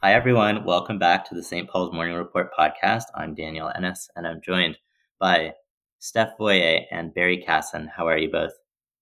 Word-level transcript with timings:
Hi, 0.00 0.14
everyone. 0.14 0.64
Welcome 0.64 0.98
back 0.98 1.28
to 1.28 1.34
the 1.34 1.42
St. 1.42 1.68
Paul's 1.68 1.92
Morning 1.92 2.14
Report 2.14 2.50
podcast. 2.56 3.04
I'm 3.14 3.34
Daniel 3.34 3.70
Ennis, 3.74 4.08
and 4.16 4.26
I'm 4.26 4.40
joined 4.40 4.78
by 5.18 5.54
Steph 5.98 6.38
Voyer 6.38 6.82
and 6.90 7.12
Barry 7.12 7.38
Casson. 7.42 7.88
How 7.94 8.06
are 8.06 8.16
you 8.16 8.30
both? 8.30 8.52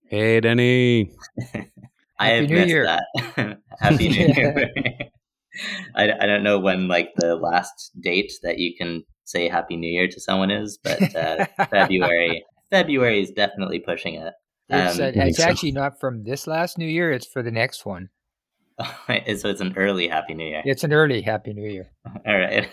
Hey, 0.09 0.41
Denny. 0.41 1.11
I 2.19 2.29
have 2.29 2.43
Happy 2.43 2.47
New 2.49 2.55
missed 2.55 2.69
Year. 2.69 2.85
that. 2.87 3.59
Happy 3.81 4.09
New 4.09 4.27
Year. 4.37 4.73
I, 5.95 6.13
I 6.21 6.27
don't 6.27 6.43
know 6.43 6.59
when 6.59 6.89
like 6.89 7.11
the 7.17 7.37
last 7.37 7.93
date 8.01 8.33
that 8.43 8.59
you 8.59 8.75
can 8.77 9.05
say 9.25 9.49
Happy 9.49 9.77
New 9.77 9.91
Year 9.91 10.09
to 10.09 10.21
someone 10.21 10.51
is, 10.51 10.79
but 10.83 11.15
uh, 11.15 11.47
February 11.71 12.45
February 12.71 13.23
is 13.23 13.31
definitely 13.31 13.79
pushing 13.79 14.15
it. 14.15 14.35
It's, 14.69 14.99
Um, 14.99 15.05
uh, 15.05 15.07
I 15.09 15.27
it's 15.29 15.41
actually 15.41 15.73
not 15.73 16.01
from 16.01 16.25
this 16.25 16.47
last 16.47 16.79
New 16.79 16.87
Year. 16.87 17.13
It's 17.13 17.27
for 17.27 17.43
the 17.43 17.53
next 17.53 17.87
one. 17.87 18.11
so 18.81 19.49
it's 19.49 19.61
an 19.61 19.75
early 19.77 20.09
Happy 20.09 20.35
New 20.35 20.47
Year. 20.47 20.63
It's 20.65 20.85
an 20.85 20.93
early 20.93 21.23
Happy 21.23 21.53
New 21.53 21.69
Year. 21.69 21.91
All 22.27 22.39
right. 22.39 22.69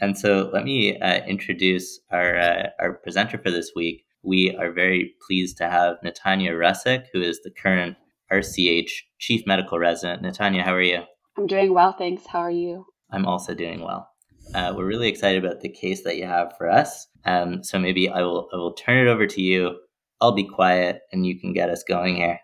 and 0.00 0.18
so 0.18 0.50
let 0.52 0.64
me 0.64 0.98
uh, 0.98 1.24
introduce 1.24 2.00
our 2.10 2.36
uh, 2.36 2.66
our 2.80 2.94
presenter 2.94 3.38
for 3.38 3.50
this 3.50 3.72
week. 3.74 4.04
We 4.22 4.56
are 4.58 4.72
very 4.72 5.14
pleased 5.26 5.58
to 5.58 5.68
have 5.70 5.96
Natanya 6.04 6.52
Russek, 6.52 7.06
who 7.12 7.20
is 7.22 7.40
the 7.42 7.50
current 7.50 7.96
RCH 8.32 8.90
Chief 9.18 9.46
Medical 9.46 9.78
Resident. 9.78 10.22
Natanya, 10.22 10.62
how 10.62 10.74
are 10.74 10.82
you? 10.82 11.02
I'm 11.36 11.46
doing 11.46 11.72
well, 11.74 11.92
thanks. 11.96 12.26
How 12.26 12.40
are 12.40 12.50
you? 12.50 12.86
I'm 13.10 13.26
also 13.26 13.54
doing 13.54 13.80
well. 13.80 14.08
Uh, 14.54 14.72
we're 14.76 14.86
really 14.86 15.08
excited 15.08 15.44
about 15.44 15.60
the 15.60 15.68
case 15.68 16.02
that 16.04 16.16
you 16.16 16.26
have 16.26 16.52
for 16.56 16.70
us. 16.70 17.06
Um, 17.24 17.64
so 17.64 17.78
maybe 17.78 18.08
I 18.08 18.22
will 18.22 18.48
I 18.52 18.56
will 18.56 18.74
turn 18.74 18.98
it 19.06 19.10
over 19.10 19.26
to 19.26 19.40
you. 19.40 19.76
I'll 20.20 20.32
be 20.34 20.44
quiet, 20.46 21.00
and 21.12 21.26
you 21.26 21.38
can 21.40 21.52
get 21.52 21.70
us 21.70 21.82
going 21.88 22.16
here. 22.16 22.38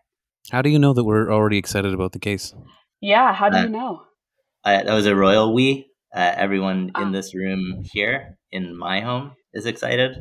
How 0.51 0.63
do 0.63 0.71
you 0.71 0.79
know 0.79 0.93
that 0.93 1.05
we're 1.05 1.33
already 1.33 1.59
excited 1.59 1.95
about 1.95 2.13
the 2.13 2.19
case? 2.19 2.55
Yeah, 3.01 3.33
how 3.33 3.49
do 3.49 3.59
Uh, 3.59 3.63
you 3.63 3.69
know? 3.69 4.03
Uh, 4.65 4.83
that 4.83 4.93
was 4.93 5.07
a 5.07 5.15
royal 5.15 5.55
we. 5.55 5.87
Uh, 6.15 6.33
everyone 6.37 6.91
in 6.97 7.09
Ah. 7.09 7.11
this 7.13 7.35
room 7.35 7.83
here 7.93 8.37
in 8.51 8.77
my 8.77 9.01
home 9.01 9.33
is 9.55 9.67
excited. 9.67 10.17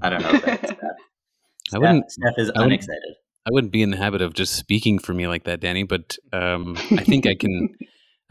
I 0.00 0.10
don't 0.10 0.22
know 0.22 0.30
about 0.30 0.58
Steph. 0.64 0.78
I 1.74 1.78
wouldn't. 1.78 2.10
Steph 2.10 2.34
is 2.38 2.48
I 2.50 2.60
wouldn't- 2.60 2.66
unexcited. 2.72 3.14
I 3.44 3.50
wouldn't 3.50 3.72
be 3.72 3.82
in 3.82 3.90
the 3.90 3.96
habit 3.96 4.22
of 4.22 4.34
just 4.34 4.54
speaking 4.54 5.00
for 5.00 5.12
me 5.14 5.26
like 5.26 5.42
that, 5.44 5.58
Danny. 5.60 5.82
But 5.82 6.16
um, 6.32 6.76
I 6.92 7.02
think 7.02 7.26
I 7.26 7.34
can. 7.34 7.70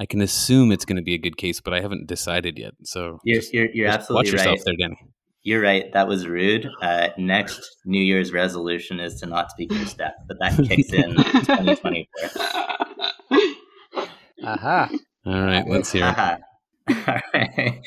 I 0.01 0.07
can 0.07 0.19
assume 0.19 0.71
it's 0.71 0.83
going 0.83 0.95
to 0.95 1.03
be 1.03 1.13
a 1.13 1.19
good 1.19 1.37
case, 1.37 1.61
but 1.61 1.75
I 1.75 1.79
haven't 1.79 2.07
decided 2.07 2.57
yet. 2.57 2.73
So 2.83 3.19
You're 3.23 3.43
you're, 3.53 3.69
you're 3.71 3.87
absolutely 3.87 4.31
watch 4.31 4.39
right. 4.39 4.49
yourself 4.49 4.65
there, 4.65 4.75
Danny. 4.75 4.97
You're 5.43 5.61
right. 5.61 5.93
That 5.93 6.07
was 6.07 6.27
rude. 6.27 6.67
Uh, 6.81 7.09
next 7.19 7.77
New 7.85 8.01
Year's 8.01 8.33
resolution 8.33 8.99
is 8.99 9.19
to 9.19 9.27
not 9.27 9.51
speak 9.51 9.71
your 9.71 9.85
step, 9.85 10.15
but 10.27 10.37
that 10.39 10.57
kicks 10.67 10.91
in 10.91 11.15
2024. 11.15 12.07
Aha. 14.43 14.89
All 15.27 15.41
right, 15.41 15.67
let's 15.67 15.91
hear 15.91 16.07
it. 16.07 16.15
Haha. 16.15 16.37
All 16.89 17.21
right. 17.35 17.81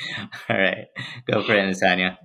All 0.49 0.57
right. 0.57 0.87
Go 1.29 1.43
for 1.43 1.57
it, 1.57 1.65
Natanya. 1.65 2.17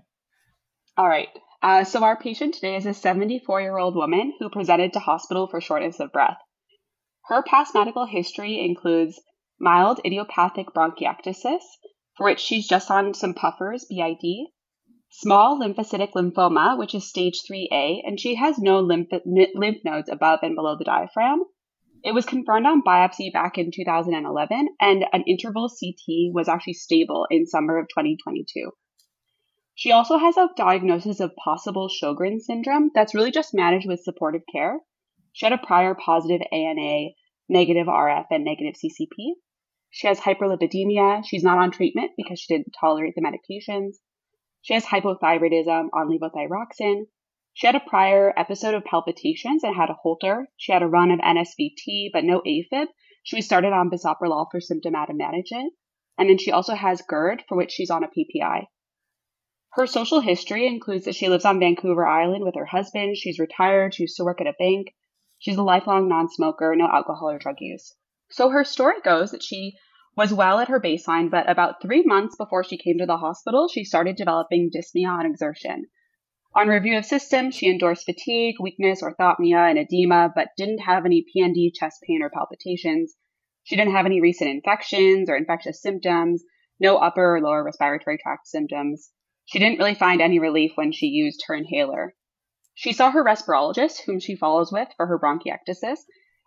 All 0.97 1.09
right. 1.09 1.29
Uh, 1.63 1.83
so 1.83 2.03
our 2.03 2.15
patient 2.15 2.53
today 2.53 2.75
is 2.75 2.85
a 2.85 2.93
74 2.93 3.61
year 3.61 3.79
old 3.79 3.95
woman 3.95 4.33
who 4.39 4.51
presented 4.51 4.93
to 4.93 4.99
hospital 4.99 5.47
for 5.47 5.59
shortness 5.59 5.99
of 5.99 6.11
breath. 6.11 6.37
Her 7.25 7.41
past 7.41 7.73
medical 7.73 8.05
history 8.05 8.63
includes 8.63 9.19
mild 9.59 9.99
idiopathic 10.05 10.67
bronchiectasis, 10.73 11.63
for 12.15 12.25
which 12.25 12.39
she's 12.39 12.67
just 12.67 12.89
on 12.89 13.13
some 13.13 13.33
puffers, 13.33 13.85
BID, 13.89 14.47
small 15.09 15.59
lymphocytic 15.59 16.11
lymphoma, 16.11 16.77
which 16.77 16.93
is 16.95 17.09
stage 17.09 17.41
3A, 17.49 18.01
and 18.05 18.19
she 18.19 18.35
has 18.35 18.57
no 18.57 18.79
lymph, 18.79 19.09
lymph 19.25 19.77
nodes 19.83 20.09
above 20.09 20.39
and 20.43 20.55
below 20.55 20.77
the 20.77 20.85
diaphragm. 20.85 21.43
It 22.03 22.13
was 22.13 22.25
confirmed 22.25 22.65
on 22.65 22.81
biopsy 22.81 23.33
back 23.33 23.57
in 23.57 23.71
2011, 23.71 24.69
and 24.79 25.05
an 25.11 25.23
interval 25.27 25.67
CT 25.67 26.33
was 26.33 26.47
actually 26.47 26.73
stable 26.73 27.27
in 27.29 27.45
summer 27.45 27.77
of 27.77 27.87
2022. 27.89 28.71
She 29.75 29.91
also 29.91 30.17
has 30.17 30.37
a 30.37 30.49
diagnosis 30.55 31.19
of 31.19 31.35
possible 31.35 31.89
Sjogren's 31.89 32.45
syndrome 32.45 32.91
that's 32.93 33.15
really 33.15 33.31
just 33.31 33.53
managed 33.53 33.87
with 33.87 34.03
supportive 34.03 34.43
care. 34.51 34.79
She 35.33 35.45
had 35.45 35.53
a 35.53 35.57
prior 35.57 35.95
positive 35.95 36.41
ANA, 36.51 37.09
negative 37.49 37.87
RF, 37.87 38.25
and 38.29 38.43
negative 38.43 38.75
CCP. 38.75 39.35
She 39.91 40.07
has 40.07 40.19
hyperlipidemia. 40.19 41.25
She's 41.25 41.43
not 41.43 41.57
on 41.57 41.71
treatment 41.71 42.11
because 42.15 42.39
she 42.39 42.53
didn't 42.53 42.75
tolerate 42.79 43.15
the 43.15 43.21
medications. 43.21 43.97
She 44.61 44.73
has 44.73 44.85
hypothyroidism 44.85 45.89
on 45.93 46.09
levothyroxine. 46.09 47.07
She 47.53 47.65
had 47.65 47.75
a 47.75 47.79
prior 47.79 48.33
episode 48.37 48.75
of 48.75 48.85
palpitations 48.85 49.63
and 49.63 49.75
had 49.75 49.89
a 49.89 49.95
Holter. 49.95 50.47
She 50.57 50.71
had 50.71 50.83
a 50.83 50.87
run 50.87 51.11
of 51.11 51.19
NSVT, 51.19 52.11
but 52.13 52.23
no 52.23 52.41
AFib. 52.41 52.87
She 53.23 53.35
was 53.35 53.45
started 53.45 53.73
on 53.73 53.89
bisoprolol 53.89 54.47
for 54.51 54.61
symptomatic 54.61 55.15
management. 55.15 55.73
And 56.17 56.29
then 56.29 56.37
she 56.37 56.51
also 56.51 56.75
has 56.75 57.01
GERD, 57.01 57.43
for 57.47 57.57
which 57.57 57.71
she's 57.71 57.89
on 57.89 58.03
a 58.03 58.07
PPI. 58.07 58.67
Her 59.73 59.87
social 59.87 60.19
history 60.19 60.67
includes 60.67 61.05
that 61.05 61.15
she 61.15 61.29
lives 61.29 61.45
on 61.45 61.59
Vancouver 61.59 62.05
Island 62.05 62.43
with 62.43 62.55
her 62.55 62.65
husband. 62.65 63.17
She's 63.17 63.39
retired. 63.39 63.93
She 63.93 64.03
used 64.03 64.17
to 64.17 64.23
work 64.23 64.41
at 64.41 64.47
a 64.47 64.53
bank. 64.53 64.95
She's 65.37 65.57
a 65.57 65.63
lifelong 65.63 66.07
non 66.07 66.29
smoker, 66.29 66.75
no 66.75 66.87
alcohol 66.87 67.29
or 67.29 67.39
drug 67.39 67.57
use. 67.59 67.95
So 68.31 68.49
her 68.49 68.63
story 68.63 69.01
goes 69.03 69.31
that 69.31 69.41
she 69.41 69.75
was 70.15 70.31
well 70.31 70.59
at 70.59 70.67
her 70.67 70.79
baseline, 70.79 71.31
but 71.31 71.49
about 71.49 71.81
three 71.81 72.03
months 72.03 72.35
before 72.35 72.63
she 72.63 72.77
came 72.77 72.99
to 72.99 73.07
the 73.07 73.17
hospital, 73.17 73.67
she 73.67 73.83
started 73.83 74.15
developing 74.15 74.69
dyspnea 74.69 75.07
on 75.09 75.25
exertion. 75.25 75.87
On 76.53 76.67
review 76.67 76.95
of 76.97 77.05
systems, 77.05 77.55
she 77.55 77.69
endorsed 77.69 78.05
fatigue, 78.05 78.57
weakness, 78.59 79.01
orthopnea, 79.01 79.69
and 79.69 79.79
edema, 79.79 80.31
but 80.35 80.49
didn't 80.57 80.79
have 80.79 81.05
any 81.05 81.25
PND, 81.25 81.73
chest 81.73 82.03
pain, 82.03 82.21
or 82.21 82.29
palpitations. 82.29 83.15
She 83.63 83.75
didn't 83.75 83.93
have 83.93 84.05
any 84.05 84.21
recent 84.21 84.51
infections 84.51 85.27
or 85.27 85.35
infectious 85.35 85.81
symptoms, 85.81 86.43
no 86.79 86.97
upper 86.97 87.35
or 87.35 87.41
lower 87.41 87.63
respiratory 87.63 88.19
tract 88.19 88.47
symptoms. 88.47 89.11
She 89.45 89.57
didn't 89.57 89.79
really 89.79 89.95
find 89.95 90.21
any 90.21 90.37
relief 90.37 90.73
when 90.75 90.91
she 90.91 91.07
used 91.07 91.45
her 91.47 91.55
inhaler. 91.55 92.13
She 92.75 92.93
saw 92.93 93.09
her 93.09 93.23
respirologist, 93.23 94.01
whom 94.05 94.19
she 94.19 94.35
follows 94.35 94.71
with 94.71 94.89
for 94.97 95.07
her 95.07 95.17
bronchiectasis, 95.17 95.99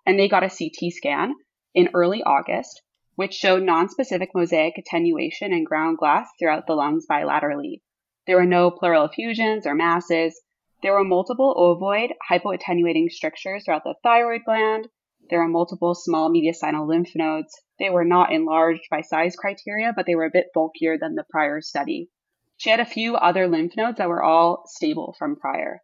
and 0.06 0.16
they 0.16 0.28
got 0.28 0.44
a 0.44 0.48
CT 0.48 0.92
scan 0.92 1.34
in 1.74 1.88
early 1.94 2.22
August, 2.22 2.82
which 3.14 3.34
showed 3.34 3.62
nonspecific 3.62 4.28
mosaic 4.34 4.78
attenuation 4.78 5.52
and 5.52 5.66
ground 5.66 5.98
glass 5.98 6.28
throughout 6.38 6.66
the 6.66 6.74
lungs 6.74 7.06
bilaterally. 7.10 7.80
There 8.26 8.36
were 8.36 8.46
no 8.46 8.70
pleural 8.70 9.04
effusions 9.04 9.66
or 9.66 9.74
masses. 9.74 10.40
There 10.82 10.92
were 10.92 11.04
multiple 11.04 11.54
ovoid 11.56 12.12
hypoattenuating 12.30 13.10
structures 13.10 13.64
throughout 13.64 13.84
the 13.84 13.94
thyroid 14.02 14.44
gland. 14.44 14.88
There 15.30 15.38
were 15.38 15.48
multiple 15.48 15.94
small 15.94 16.30
mediastinal 16.30 16.86
lymph 16.86 17.14
nodes. 17.14 17.60
They 17.78 17.90
were 17.90 18.04
not 18.04 18.32
enlarged 18.32 18.88
by 18.90 19.00
size 19.00 19.36
criteria, 19.36 19.92
but 19.94 20.06
they 20.06 20.14
were 20.14 20.24
a 20.24 20.30
bit 20.30 20.52
bulkier 20.54 20.98
than 20.98 21.14
the 21.14 21.24
prior 21.30 21.60
study. 21.60 22.10
She 22.56 22.70
had 22.70 22.80
a 22.80 22.84
few 22.84 23.16
other 23.16 23.48
lymph 23.48 23.76
nodes 23.76 23.98
that 23.98 24.08
were 24.08 24.22
all 24.22 24.64
stable 24.66 25.14
from 25.18 25.36
prior. 25.36 25.82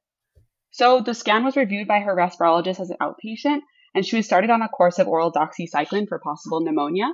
So 0.70 1.00
the 1.00 1.14
scan 1.14 1.44
was 1.44 1.56
reviewed 1.56 1.88
by 1.88 2.00
her 2.00 2.14
respirologist 2.14 2.78
as 2.78 2.90
an 2.90 2.98
outpatient, 3.00 3.62
and 3.98 4.06
she 4.06 4.14
was 4.14 4.26
started 4.26 4.48
on 4.48 4.62
a 4.62 4.68
course 4.68 5.00
of 5.00 5.08
oral 5.08 5.32
doxycycline 5.32 6.06
for 6.06 6.20
possible 6.20 6.60
pneumonia. 6.60 7.12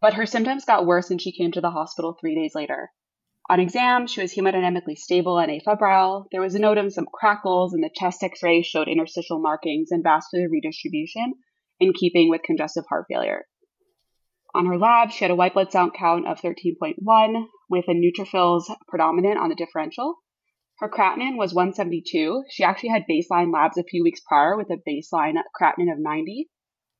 But 0.00 0.14
her 0.14 0.26
symptoms 0.26 0.64
got 0.64 0.86
worse 0.86 1.10
and 1.10 1.20
she 1.20 1.36
came 1.36 1.50
to 1.50 1.60
the 1.60 1.72
hospital 1.72 2.16
three 2.20 2.36
days 2.36 2.54
later. 2.54 2.92
On 3.50 3.58
exam, 3.58 4.06
she 4.06 4.22
was 4.22 4.32
hemodynamically 4.32 4.96
stable 4.96 5.40
and 5.40 5.50
afebrile. 5.50 6.26
There 6.30 6.40
was 6.40 6.54
a 6.54 6.60
note 6.60 6.78
of 6.78 6.92
some 6.92 7.08
crackles, 7.12 7.74
and 7.74 7.82
the 7.82 7.90
chest 7.92 8.22
x 8.22 8.44
ray 8.44 8.62
showed 8.62 8.86
interstitial 8.86 9.40
markings 9.40 9.90
and 9.90 10.04
vascular 10.04 10.48
redistribution 10.48 11.34
in 11.80 11.92
keeping 11.92 12.30
with 12.30 12.44
congestive 12.44 12.84
heart 12.88 13.06
failure. 13.08 13.46
On 14.54 14.66
her 14.66 14.78
lab, 14.78 15.10
she 15.10 15.24
had 15.24 15.32
a 15.32 15.34
white 15.34 15.54
blood 15.54 15.72
cell 15.72 15.90
count 15.90 16.28
of 16.28 16.40
13.1 16.40 17.46
with 17.68 17.86
a 17.88 17.92
neutrophils 17.92 18.72
predominant 18.86 19.36
on 19.36 19.48
the 19.48 19.56
differential. 19.56 20.18
Her 20.80 20.88
creatinine 20.88 21.36
was 21.36 21.54
172. 21.54 22.44
She 22.50 22.64
actually 22.64 22.88
had 22.88 23.04
baseline 23.08 23.52
labs 23.52 23.78
a 23.78 23.84
few 23.84 24.02
weeks 24.02 24.20
prior 24.26 24.56
with 24.56 24.70
a 24.70 24.78
baseline 24.88 25.34
creatinine 25.54 25.92
of 25.92 25.98
90. 25.98 26.48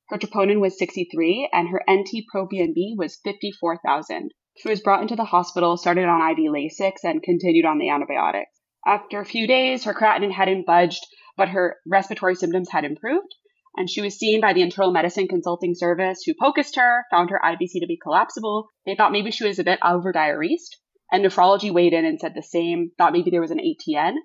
Her 0.09 0.17
troponin 0.17 0.59
was 0.59 0.77
63, 0.77 1.49
and 1.51 1.69
her 1.69 1.81
NT-proBNP 1.89 2.97
was 2.97 3.19
54,000. 3.23 4.31
She 4.55 4.69
was 4.69 4.81
brought 4.81 5.01
into 5.01 5.15
the 5.15 5.25
hospital, 5.25 5.77
started 5.77 6.05
on 6.05 6.21
IV 6.21 6.51
Lasix, 6.51 7.03
and 7.03 7.23
continued 7.23 7.65
on 7.65 7.79
the 7.79 7.89
antibiotics. 7.89 8.61
After 8.85 9.19
a 9.19 9.25
few 9.25 9.47
days, 9.47 9.85
her 9.85 9.93
creatinine 9.93 10.33
hadn't 10.33 10.67
budged, 10.67 11.03
but 11.35 11.49
her 11.49 11.77
respiratory 11.87 12.35
symptoms 12.35 12.69
had 12.69 12.85
improved, 12.85 13.33
and 13.75 13.89
she 13.89 14.01
was 14.01 14.19
seen 14.19 14.39
by 14.39 14.53
the 14.53 14.61
internal 14.61 14.91
medicine 14.91 15.27
consulting 15.27 15.73
service 15.73 16.21
who 16.23 16.33
focused 16.39 16.75
her, 16.75 17.05
found 17.09 17.31
her 17.31 17.41
IVC 17.43 17.79
to 17.79 17.87
be 17.87 17.97
collapsible. 17.97 18.67
They 18.85 18.95
thought 18.95 19.11
maybe 19.11 19.31
she 19.31 19.47
was 19.47 19.57
a 19.57 19.63
bit 19.63 19.79
over-diuresed, 19.83 20.77
and 21.11 21.23
nephrology 21.23 21.71
weighed 21.71 21.93
in 21.93 22.05
and 22.05 22.19
said 22.19 22.33
the 22.35 22.43
same, 22.43 22.91
thought 22.97 23.13
maybe 23.13 23.31
there 23.31 23.41
was 23.41 23.51
an 23.51 23.59
ATN. 23.59 24.15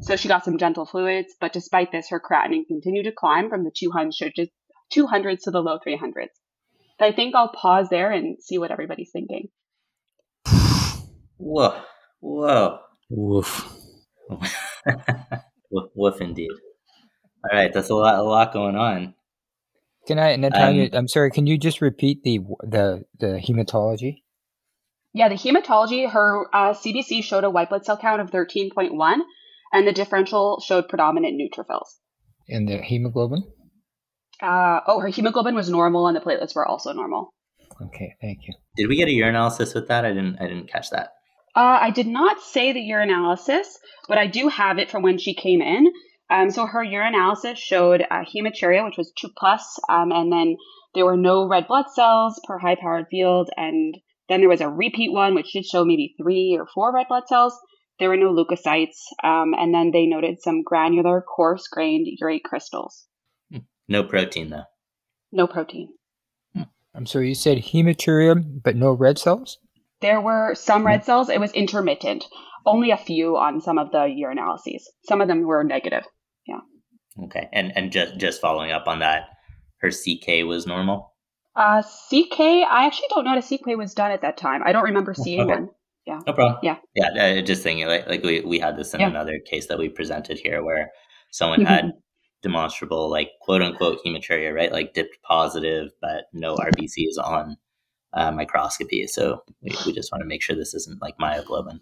So 0.00 0.16
she 0.16 0.28
got 0.28 0.44
some 0.44 0.58
gentle 0.58 0.86
fluids, 0.86 1.34
but 1.40 1.52
despite 1.52 1.92
this, 1.92 2.08
her 2.10 2.20
creatinine 2.20 2.66
continued 2.66 3.04
to 3.04 3.12
climb 3.12 3.48
from 3.48 3.64
the 3.64 3.70
200s 3.70 4.48
200s 4.94 5.42
to 5.42 5.50
the 5.50 5.60
low 5.60 5.78
300s. 5.86 6.28
I 7.00 7.12
think 7.12 7.34
I'll 7.34 7.48
pause 7.48 7.88
there 7.90 8.10
and 8.10 8.36
see 8.40 8.58
what 8.58 8.70
everybody's 8.70 9.10
thinking. 9.12 9.48
Whoa, 11.36 11.80
whoa, 12.20 12.78
Woof. 13.10 13.68
woof, 15.70 15.90
woof, 15.94 16.20
indeed. 16.20 16.50
All 17.44 17.58
right, 17.58 17.72
that's 17.72 17.90
a 17.90 17.94
lot, 17.94 18.14
a 18.14 18.22
lot 18.22 18.52
going 18.52 18.76
on. 18.76 19.14
Can 20.06 20.18
I, 20.18 20.36
Natalia? 20.36 20.84
Um, 20.84 20.90
I'm 20.92 21.08
sorry. 21.08 21.30
Can 21.30 21.46
you 21.46 21.58
just 21.58 21.80
repeat 21.80 22.22
the 22.22 22.40
the 22.62 23.04
the 23.18 23.40
hematology? 23.42 24.22
Yeah, 25.14 25.28
the 25.28 25.36
hematology, 25.36 26.10
her 26.10 26.48
uh, 26.52 26.74
CBC 26.74 27.22
showed 27.22 27.44
a 27.44 27.50
white 27.50 27.68
blood 27.68 27.84
cell 27.86 27.96
count 27.96 28.20
of 28.20 28.32
13.1, 28.32 29.20
and 29.72 29.86
the 29.86 29.92
differential 29.92 30.60
showed 30.60 30.88
predominant 30.88 31.40
neutrophils. 31.40 31.86
And 32.48 32.68
the 32.68 32.78
hemoglobin? 32.78 33.44
Uh, 34.42 34.80
oh, 34.88 34.98
her 34.98 35.08
hemoglobin 35.08 35.54
was 35.54 35.70
normal, 35.70 36.08
and 36.08 36.16
the 36.16 36.20
platelets 36.20 36.56
were 36.56 36.66
also 36.66 36.92
normal. 36.92 37.32
Okay, 37.80 38.16
thank 38.20 38.40
you. 38.48 38.54
Did 38.76 38.88
we 38.88 38.96
get 38.96 39.08
a 39.08 39.12
urinalysis 39.12 39.72
with 39.72 39.86
that? 39.86 40.04
I 40.04 40.08
didn't, 40.08 40.38
I 40.40 40.48
didn't 40.48 40.70
catch 40.70 40.90
that. 40.90 41.10
Uh, 41.54 41.78
I 41.80 41.90
did 41.90 42.08
not 42.08 42.40
say 42.40 42.72
the 42.72 42.80
urinalysis, 42.80 43.66
but 44.08 44.18
I 44.18 44.26
do 44.26 44.48
have 44.48 44.78
it 44.78 44.90
from 44.90 45.02
when 45.02 45.18
she 45.18 45.34
came 45.34 45.62
in. 45.62 45.92
Um, 46.28 46.50
so 46.50 46.66
her 46.66 46.84
urinalysis 46.84 47.56
showed 47.56 48.02
uh, 48.02 48.24
hematuria, 48.24 48.84
which 48.84 48.98
was 48.98 49.12
2 49.20 49.28
plus, 49.38 49.78
um, 49.88 50.10
and 50.10 50.32
then 50.32 50.56
there 50.96 51.04
were 51.04 51.16
no 51.16 51.46
red 51.46 51.68
blood 51.68 51.86
cells 51.94 52.40
per 52.44 52.58
high 52.58 52.74
powered 52.74 53.06
field, 53.10 53.50
and 53.56 53.96
then 54.28 54.40
there 54.40 54.48
was 54.48 54.60
a 54.60 54.68
repeat 54.68 55.12
one, 55.12 55.34
which 55.34 55.52
did 55.52 55.66
show 55.66 55.84
maybe 55.84 56.14
three 56.20 56.56
or 56.58 56.66
four 56.74 56.94
red 56.94 57.08
blood 57.08 57.24
cells. 57.26 57.58
There 57.98 58.08
were 58.08 58.16
no 58.16 58.32
leukocytes, 58.32 58.96
um, 59.22 59.54
and 59.54 59.72
then 59.72 59.90
they 59.92 60.06
noted 60.06 60.42
some 60.42 60.62
granular, 60.62 61.22
coarse 61.22 61.68
grained 61.68 62.08
urate 62.20 62.42
crystals. 62.42 63.06
Hmm. 63.52 63.58
No 63.88 64.02
protein 64.02 64.50
though. 64.50 64.64
No 65.30 65.46
protein. 65.46 65.90
Hmm. 66.54 66.62
I'm 66.94 67.06
sorry. 67.06 67.28
You 67.28 67.34
said 67.34 67.58
hematuria, 67.58 68.42
but 68.62 68.76
no 68.76 68.92
red 68.92 69.18
cells. 69.18 69.58
There 70.00 70.20
were 70.20 70.54
some 70.54 70.86
red 70.86 71.00
hmm. 71.00 71.06
cells. 71.06 71.28
It 71.28 71.40
was 71.40 71.52
intermittent. 71.52 72.24
Only 72.66 72.90
a 72.90 72.96
few 72.96 73.36
on 73.36 73.60
some 73.60 73.78
of 73.78 73.92
the 73.92 73.98
urinalyses. 73.98 74.82
Some 75.06 75.20
of 75.20 75.28
them 75.28 75.42
were 75.42 75.62
negative. 75.62 76.04
Yeah. 76.46 76.60
Okay, 77.24 77.48
and 77.52 77.76
and 77.76 77.92
just 77.92 78.16
just 78.16 78.40
following 78.40 78.72
up 78.72 78.88
on 78.88 79.00
that, 79.00 79.28
her 79.82 79.90
CK 79.90 80.44
was 80.46 80.66
normal. 80.66 81.13
Uh, 81.56 81.82
CK, 81.82 82.40
I 82.40 82.86
actually 82.86 83.08
don't 83.10 83.24
know 83.24 83.36
if 83.36 83.48
CK 83.48 83.76
was 83.76 83.94
done 83.94 84.10
at 84.10 84.22
that 84.22 84.36
time. 84.36 84.62
I 84.64 84.72
don't 84.72 84.84
remember 84.84 85.14
seeing 85.14 85.40
Okay. 85.42 85.50
one. 85.54 85.68
No 86.06 86.32
problem. 86.34 86.58
Yeah. 86.62 86.76
yeah. 86.94 87.40
Just 87.40 87.62
thinking, 87.62 87.86
like 87.86 88.06
like 88.06 88.22
we 88.22 88.40
we 88.40 88.58
had 88.58 88.76
this 88.76 88.92
in 88.92 89.00
Yeah. 89.00 89.08
another 89.08 89.38
case 89.38 89.68
that 89.68 89.78
we 89.78 89.88
presented 89.88 90.38
here, 90.38 90.62
where 90.62 90.90
someone 91.30 91.64
had 91.64 91.92
demonstrable 92.42 93.08
like 93.08 93.30
quote 93.40 93.62
unquote 93.62 94.00
hematuria, 94.04 94.54
right? 94.54 94.70
Like 94.70 94.92
dipped 94.92 95.16
positive, 95.22 95.92
but 96.02 96.24
no 96.32 96.56
RBCs 96.56 97.16
on 97.24 97.56
uh, 98.12 98.30
microscopy. 98.32 99.06
So 99.06 99.42
we, 99.62 99.70
we 99.86 99.92
just 99.92 100.12
want 100.12 100.20
to 100.22 100.26
make 100.26 100.42
sure 100.42 100.54
this 100.54 100.74
isn't 100.74 101.00
like 101.00 101.16
myoglobin. 101.18 101.80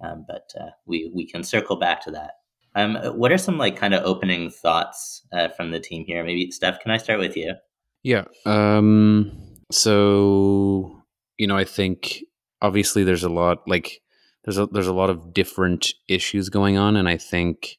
Um, 0.00 0.24
but 0.26 0.50
uh, 0.58 0.70
we 0.86 1.10
we 1.14 1.26
can 1.26 1.44
circle 1.44 1.76
back 1.76 2.02
to 2.04 2.10
that. 2.12 2.32
Um, 2.74 2.96
what 3.18 3.32
are 3.32 3.38
some 3.38 3.58
like 3.58 3.76
kind 3.76 3.92
of 3.92 4.02
opening 4.04 4.50
thoughts 4.50 5.26
uh, 5.32 5.48
from 5.48 5.72
the 5.72 5.80
team 5.80 6.04
here? 6.06 6.24
Maybe 6.24 6.50
Steph, 6.50 6.80
can 6.80 6.90
I 6.90 6.96
start 6.96 7.18
with 7.18 7.36
you? 7.36 7.54
Yeah. 8.02 8.24
Um 8.46 9.32
so 9.70 11.02
you 11.38 11.46
know, 11.46 11.56
I 11.56 11.64
think 11.64 12.22
obviously 12.60 13.04
there's 13.04 13.24
a 13.24 13.28
lot 13.28 13.58
like 13.66 14.00
there's 14.44 14.58
a 14.58 14.66
there's 14.66 14.86
a 14.86 14.92
lot 14.92 15.10
of 15.10 15.32
different 15.32 15.94
issues 16.08 16.48
going 16.48 16.76
on 16.76 16.96
and 16.96 17.08
I 17.08 17.16
think 17.16 17.78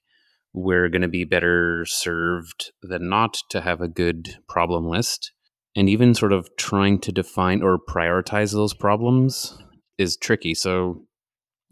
we're 0.53 0.89
going 0.89 1.01
to 1.01 1.07
be 1.07 1.23
better 1.23 1.85
served 1.85 2.71
than 2.83 3.09
not 3.09 3.37
to 3.49 3.61
have 3.61 3.81
a 3.81 3.87
good 3.87 4.37
problem 4.47 4.87
list. 4.87 5.31
And 5.75 5.89
even 5.89 6.13
sort 6.13 6.31
of 6.31 6.47
trying 6.57 6.99
to 6.99 7.11
define 7.11 7.63
or 7.63 7.79
prioritize 7.79 8.53
those 8.53 8.75
problems 8.75 9.57
is 9.97 10.15
tricky. 10.15 10.53
So 10.53 11.05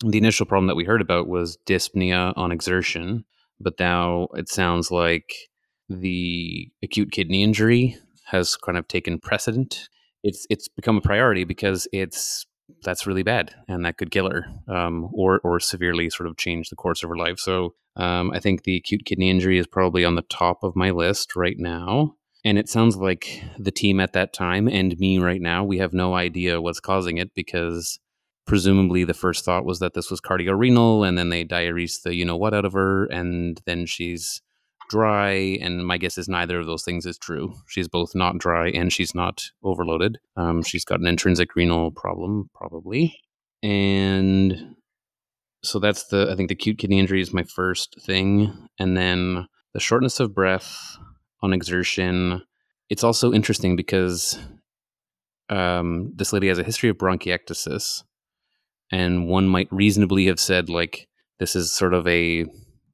the 0.04 0.18
initial 0.18 0.48
problem 0.48 0.66
that 0.68 0.76
we 0.76 0.86
heard 0.86 1.02
about 1.02 1.28
was 1.28 1.60
dyspnea 1.68 2.34
on 2.36 2.52
exertion, 2.52 3.26
but 3.60 3.76
now 3.80 4.28
it 4.34 4.50
sounds 4.50 4.90
like 4.90 5.32
the 5.88 6.72
acute 6.82 7.12
kidney 7.12 7.44
injury 7.44 7.98
has 8.26 8.56
kind 8.56 8.78
of 8.78 8.88
taken 8.88 9.20
precedent. 9.20 9.90
It's 10.24 10.46
it's 10.50 10.68
become 10.68 10.98
a 10.98 11.02
priority 11.02 11.44
because 11.44 11.88
it's 11.92 12.46
that's 12.84 13.06
really 13.06 13.24
bad 13.24 13.54
and 13.68 13.86
that 13.86 13.98
could 13.98 14.12
kill 14.12 14.30
her 14.30 14.46
um, 14.68 15.10
or 15.14 15.40
or 15.44 15.60
severely 15.60 16.10
sort 16.10 16.28
of 16.28 16.38
change 16.38 16.70
the 16.70 16.76
course 16.76 17.04
of 17.04 17.10
her 17.10 17.18
life. 17.18 17.40
So 17.40 17.74
um, 17.96 18.32
I 18.32 18.40
think 18.40 18.64
the 18.64 18.78
acute 18.78 19.06
kidney 19.06 19.30
injury 19.30 19.58
is 19.58 19.68
probably 19.68 20.06
on 20.06 20.16
the 20.16 20.22
top 20.24 20.64
of 20.64 20.76
my 20.76 20.92
list 20.92 21.36
right 21.36 21.58
now. 21.58 22.16
And 22.44 22.58
it 22.58 22.70
sounds 22.70 22.98
like 22.98 23.44
the 23.60 23.72
team 23.72 24.00
at 24.00 24.14
that 24.14 24.34
time 24.34 24.68
and 24.68 24.98
me 24.98 25.20
right 25.20 25.42
now, 25.42 25.64
we 25.64 25.78
have 25.78 25.94
no 25.94 26.16
idea 26.16 26.62
what's 26.62 26.80
causing 26.80 27.18
it 27.18 27.36
because 27.36 28.00
presumably 28.48 29.04
the 29.04 29.14
first 29.14 29.46
thought 29.46 29.66
was 29.66 29.80
that 29.80 29.94
this 29.94 30.10
was 30.10 30.20
cardiorenal 30.20 31.04
and 31.04 31.18
then 31.18 31.30
they 31.30 31.46
diuresed 31.46 32.02
the 32.02 32.16
you 32.16 32.26
know 32.26 32.36
what 32.36 32.54
out 32.54 32.66
of 32.66 32.74
her 32.74 33.06
and 33.06 33.62
then 33.66 33.86
she's 33.86 34.42
dry 34.92 35.32
and 35.62 35.88
my 35.88 35.98
guess 35.98 36.18
is 36.18 36.28
neither 36.28 36.60
of 36.60 36.66
those 36.66 36.84
things 36.84 37.06
is 37.06 37.18
true. 37.18 37.54
She's 37.68 37.88
both 37.88 38.14
not 38.14 38.38
dry 38.38 38.70
and 38.70 38.92
she's 38.92 39.16
not 39.16 39.42
overloaded. 39.64 40.20
Um, 40.36 40.62
she's 40.64 40.84
got 40.84 41.00
an 41.00 41.08
intrinsic 41.08 41.56
renal 41.56 41.92
problem 41.92 42.50
probably. 42.54 43.16
And 43.64 44.76
so 45.64 45.78
that's 45.78 46.08
the 46.08 46.28
i 46.32 46.36
think 46.36 46.50
the 46.50 46.56
acute 46.56 46.80
kidney 46.80 47.00
injury 47.00 47.22
is 47.22 47.34
my 47.34 47.44
first 47.44 47.96
thing. 48.06 48.68
And 48.78 48.98
then 48.98 49.48
the 49.74 49.80
shortness 49.80 50.20
of 50.20 50.36
breath 50.36 50.98
on 51.42 51.54
exertion 51.54 52.44
it's 52.90 53.06
also 53.06 53.32
interesting 53.32 53.78
because 53.78 54.38
um, 55.48 56.12
this 56.16 56.34
lady 56.34 56.50
has 56.50 56.60
a 56.60 56.64
history 56.64 56.90
of 56.90 56.98
bronchiectasis 56.98 58.04
and 58.92 59.30
one 59.30 59.48
might 59.48 59.72
reasonably 59.72 60.26
have 60.26 60.40
said 60.42 60.68
like 60.68 61.08
this 61.40 61.56
is 61.56 61.72
sort 61.72 61.94
of 61.94 62.06
a 62.08 62.46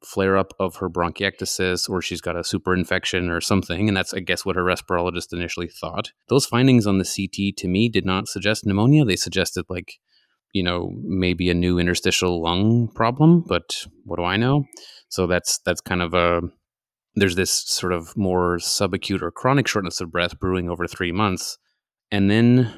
flare 0.04 0.38
up 0.38 0.54
of 0.60 0.78
her 0.78 0.90
bronchiectasis 0.90 1.90
or 1.90 2.02
she's 2.02 2.22
got 2.22 2.36
a 2.36 2.44
super 2.44 2.74
infection 2.74 3.30
or 3.30 3.42
something 3.42 3.88
and 3.88 3.98
that's 3.98 4.14
i 4.14 4.20
guess 4.20 4.46
what 4.46 4.56
her 4.56 4.64
respirologist 4.64 5.34
initially 5.34 5.68
thought. 5.68 6.12
Those 6.30 6.46
findings 6.46 6.88
on 6.88 6.98
the 6.98 7.06
ct 7.06 7.58
to 7.58 7.68
me 7.68 7.90
did 7.90 8.06
not 8.06 8.28
suggest 8.28 8.66
pneumonia. 8.66 9.06
They 9.06 9.16
suggested 9.16 9.66
like 9.70 9.96
you 10.54 10.64
know 10.64 10.92
maybe 11.04 11.50
a 11.50 11.54
new 11.54 11.80
interstitial 11.80 12.42
lung 12.42 12.90
problem 12.96 13.44
but 13.48 13.86
what 14.06 14.18
do 14.18 14.24
i 14.24 14.38
know? 14.38 14.66
So 15.10 15.28
that's 15.28 15.60
that's 15.66 15.82
kind 15.82 16.02
of 16.02 16.14
a 16.14 16.42
there's 17.16 17.36
this 17.36 17.52
sort 17.52 17.94
of 17.94 18.16
more 18.16 18.58
subacute 18.58 19.22
or 19.22 19.32
chronic 19.32 19.68
shortness 19.68 20.02
of 20.02 20.12
breath 20.12 20.40
brewing 20.40 20.70
over 20.70 20.88
3 20.88 21.12
months 21.12 21.58
and 22.12 22.30
then 22.30 22.74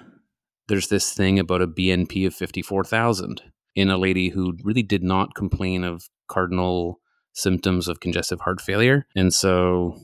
there's 0.70 0.88
this 0.88 1.14
thing 1.14 1.40
about 1.40 1.64
a 1.64 1.68
BNP 1.68 2.28
of 2.28 2.34
54,000 2.36 3.42
in 3.76 3.90
a 3.90 3.98
lady 3.98 4.30
who 4.30 4.56
really 4.64 4.84
did 4.84 5.04
not 5.04 5.36
complain 5.36 5.84
of 5.84 6.08
cardinal 6.28 7.00
symptoms 7.34 7.88
of 7.88 8.00
congestive 8.00 8.42
heart 8.42 8.62
failure. 8.62 9.06
And 9.16 9.34
so 9.34 9.98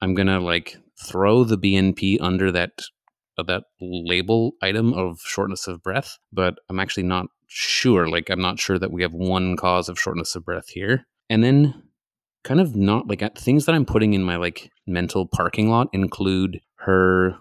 I'm 0.00 0.14
going 0.14 0.28
to 0.28 0.40
like 0.40 0.76
throw 1.02 1.44
the 1.44 1.58
BNP 1.58 2.18
under 2.20 2.50
that 2.52 2.82
uh, 3.38 3.42
that 3.44 3.64
label 3.80 4.52
item 4.62 4.94
of 4.94 5.20
shortness 5.20 5.66
of 5.66 5.82
breath, 5.82 6.18
but 6.32 6.54
I'm 6.68 6.80
actually 6.80 7.02
not 7.02 7.26
sure. 7.48 8.08
Like 8.08 8.30
I'm 8.30 8.40
not 8.40 8.58
sure 8.58 8.78
that 8.78 8.90
we 8.90 9.02
have 9.02 9.12
one 9.12 9.56
cause 9.56 9.88
of 9.88 9.98
shortness 9.98 10.34
of 10.34 10.44
breath 10.44 10.68
here. 10.68 11.06
And 11.28 11.44
then 11.44 11.82
kind 12.44 12.60
of 12.60 12.76
not 12.76 13.08
like 13.08 13.22
uh, 13.22 13.30
things 13.36 13.66
that 13.66 13.74
I'm 13.74 13.84
putting 13.84 14.14
in 14.14 14.22
my 14.22 14.36
like 14.36 14.70
mental 14.86 15.26
parking 15.26 15.68
lot 15.68 15.88
include 15.92 16.60
her 16.76 17.36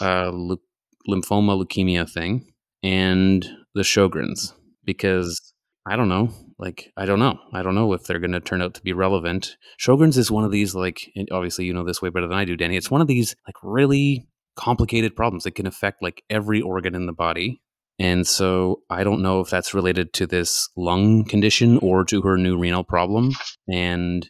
uh, 0.00 0.30
leu- 0.30 0.60
lymphoma 1.08 1.62
leukemia 1.62 2.10
thing 2.10 2.52
and 2.82 3.48
the 3.74 3.82
Sjogren's 3.82 4.52
because 4.84 5.54
I 5.88 5.96
don't 5.96 6.08
know. 6.08 6.30
Like 6.58 6.92
I 6.96 7.06
don't 7.06 7.18
know. 7.18 7.38
I 7.52 7.62
don't 7.62 7.74
know 7.74 7.92
if 7.92 8.04
they're 8.04 8.18
going 8.18 8.32
to 8.32 8.40
turn 8.40 8.60
out 8.60 8.74
to 8.74 8.82
be 8.82 8.92
relevant. 8.92 9.56
Sjogren's 9.80 10.18
is 10.18 10.30
one 10.30 10.44
of 10.44 10.50
these 10.50 10.74
like 10.74 11.10
obviously 11.30 11.64
you 11.64 11.72
know 11.72 11.84
this 11.84 12.02
way 12.02 12.10
better 12.10 12.28
than 12.28 12.36
I 12.36 12.44
do, 12.44 12.56
Danny. 12.56 12.76
It's 12.76 12.90
one 12.90 13.00
of 13.00 13.06
these 13.06 13.34
like 13.46 13.56
really 13.62 14.26
complicated 14.56 15.16
problems 15.16 15.44
that 15.44 15.54
can 15.54 15.66
affect 15.66 16.02
like 16.02 16.22
every 16.28 16.60
organ 16.60 16.94
in 16.94 17.06
the 17.06 17.12
body. 17.12 17.62
And 17.98 18.26
so 18.26 18.82
I 18.90 19.02
don't 19.02 19.22
know 19.22 19.40
if 19.40 19.50
that's 19.50 19.74
related 19.74 20.12
to 20.14 20.26
this 20.26 20.68
lung 20.76 21.24
condition 21.24 21.78
or 21.78 22.04
to 22.04 22.22
her 22.22 22.36
new 22.36 22.58
renal 22.58 22.84
problem. 22.84 23.32
And 23.68 24.28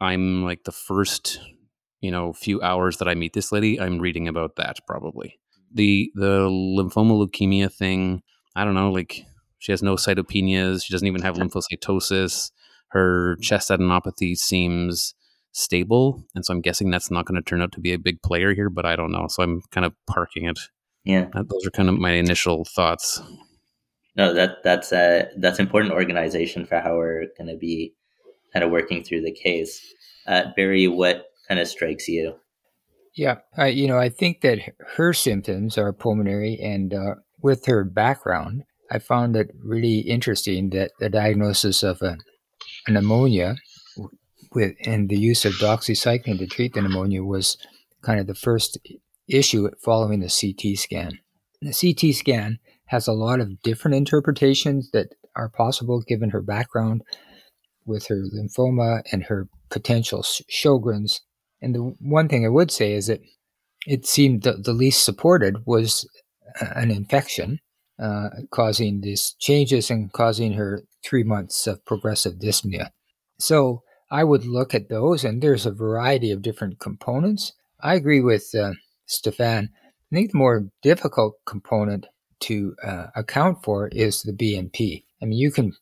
I'm 0.00 0.44
like 0.44 0.64
the 0.64 0.72
first, 0.72 1.40
you 2.00 2.10
know, 2.10 2.32
few 2.32 2.60
hours 2.62 2.98
that 2.98 3.08
I 3.08 3.14
meet 3.14 3.32
this 3.32 3.52
lady, 3.52 3.80
I'm 3.80 3.98
reading 3.98 4.28
about 4.28 4.56
that 4.56 4.78
probably. 4.86 5.38
The 5.72 6.10
the 6.14 6.48
lymphoma 6.48 7.12
leukemia 7.12 7.72
thing, 7.72 8.22
I 8.54 8.64
don't 8.64 8.74
know, 8.74 8.90
like 8.90 9.24
she 9.58 9.72
has 9.72 9.82
no 9.82 9.94
cytopenias, 9.96 10.84
she 10.84 10.92
doesn't 10.92 11.08
even 11.08 11.22
have 11.22 11.36
lymphocytosis. 11.36 12.50
Her 12.88 13.36
chest 13.42 13.70
adenopathy 13.70 14.36
seems 14.36 15.14
stable, 15.52 16.22
and 16.34 16.44
so 16.44 16.54
I'm 16.54 16.60
guessing 16.60 16.90
that's 16.90 17.10
not 17.10 17.26
going 17.26 17.40
to 17.40 17.42
turn 17.42 17.62
out 17.62 17.72
to 17.72 17.80
be 17.80 17.92
a 17.92 17.98
big 17.98 18.22
player 18.22 18.54
here, 18.54 18.70
but 18.70 18.86
I 18.86 18.94
don't 18.96 19.12
know. 19.12 19.26
So 19.28 19.42
I'm 19.42 19.62
kind 19.70 19.84
of 19.84 19.92
parking 20.06 20.44
it. 20.46 20.58
Yeah. 21.04 21.28
Uh, 21.34 21.42
Those 21.42 21.66
are 21.66 21.70
kind 21.70 21.88
of 21.88 21.98
my 21.98 22.12
initial 22.12 22.64
thoughts. 22.64 23.20
No, 24.16 24.32
that 24.32 24.62
that's 24.64 24.92
uh, 24.92 25.26
that's 25.36 25.58
important 25.58 25.94
organization 25.94 26.64
for 26.64 26.80
how 26.80 26.96
we're 26.96 27.26
going 27.36 27.48
to 27.48 27.56
be 27.56 27.94
kind 28.52 28.64
of 28.64 28.70
working 28.70 29.02
through 29.02 29.22
the 29.22 29.32
case. 29.32 29.80
Uh, 30.26 30.44
Barry, 30.56 30.88
what 30.88 31.26
kind 31.48 31.60
of 31.60 31.68
strikes 31.68 32.08
you? 32.08 32.34
Yeah, 33.14 33.36
I, 33.56 33.68
you 33.68 33.86
know, 33.86 33.98
I 33.98 34.08
think 34.08 34.42
that 34.42 34.58
her 34.96 35.12
symptoms 35.12 35.78
are 35.78 35.92
pulmonary, 35.92 36.58
and 36.60 36.92
uh, 36.92 37.14
with 37.42 37.66
her 37.66 37.84
background, 37.84 38.64
I 38.90 38.98
found 38.98 39.36
it 39.36 39.50
really 39.62 39.98
interesting 40.00 40.70
that 40.70 40.92
the 41.00 41.08
diagnosis 41.08 41.82
of 41.82 42.02
a, 42.02 42.16
a 42.86 42.90
pneumonia 42.90 43.56
with 44.52 44.74
and 44.84 45.08
the 45.08 45.18
use 45.18 45.44
of 45.44 45.52
doxycycline 45.54 46.38
to 46.38 46.46
treat 46.46 46.74
the 46.74 46.82
pneumonia 46.82 47.22
was 47.22 47.56
kind 48.02 48.20
of 48.20 48.26
the 48.26 48.34
first 48.34 48.78
issue 49.28 49.68
following 49.84 50.20
the 50.20 50.28
CT 50.28 50.78
scan. 50.78 51.18
The 51.60 51.72
CT 51.72 52.14
scan 52.14 52.58
has 52.86 53.08
a 53.08 53.12
lot 53.12 53.40
of 53.40 53.60
different 53.62 53.96
interpretations 53.96 54.90
that 54.92 55.08
are 55.34 55.48
possible 55.48 56.02
given 56.06 56.30
her 56.30 56.40
background 56.40 57.02
with 57.84 58.06
her 58.06 58.22
lymphoma 58.34 59.02
and 59.12 59.24
her 59.24 59.48
potential 59.70 60.22
Sjogren's. 60.22 61.20
And 61.60 61.74
the 61.74 61.94
one 62.00 62.28
thing 62.28 62.44
I 62.44 62.50
would 62.50 62.70
say 62.70 62.92
is 62.92 63.08
that 63.08 63.20
it 63.86 64.06
seemed 64.06 64.42
the, 64.42 64.52
the 64.52 64.72
least 64.72 65.04
supported 65.04 65.66
was 65.66 66.08
uh, 66.60 66.66
an 66.74 66.90
infection 66.90 67.58
uh, 67.98 68.28
causing 68.50 69.00
these 69.00 69.34
changes 69.38 69.90
and 69.90 70.12
causing 70.12 70.52
her 70.54 70.82
three 71.04 71.22
months 71.22 71.66
of 71.66 71.84
progressive 71.84 72.34
dyspnea. 72.34 72.90
So 73.38 73.82
I 74.10 74.24
would 74.24 74.44
look 74.44 74.74
at 74.74 74.88
those, 74.88 75.24
and 75.24 75.42
there's 75.42 75.66
a 75.66 75.72
variety 75.72 76.30
of 76.30 76.42
different 76.42 76.78
components. 76.78 77.52
I 77.80 77.94
agree 77.94 78.20
with 78.20 78.54
uh, 78.54 78.72
Stefan. 79.06 79.70
I 80.12 80.14
think 80.14 80.32
the 80.32 80.38
more 80.38 80.68
difficult 80.82 81.36
component 81.46 82.06
to 82.40 82.76
uh, 82.82 83.06
account 83.16 83.64
for 83.64 83.88
is 83.88 84.22
the 84.22 84.32
BNP. 84.32 85.04
I 85.22 85.24
mean, 85.24 85.38
you 85.38 85.50
can 85.50 85.72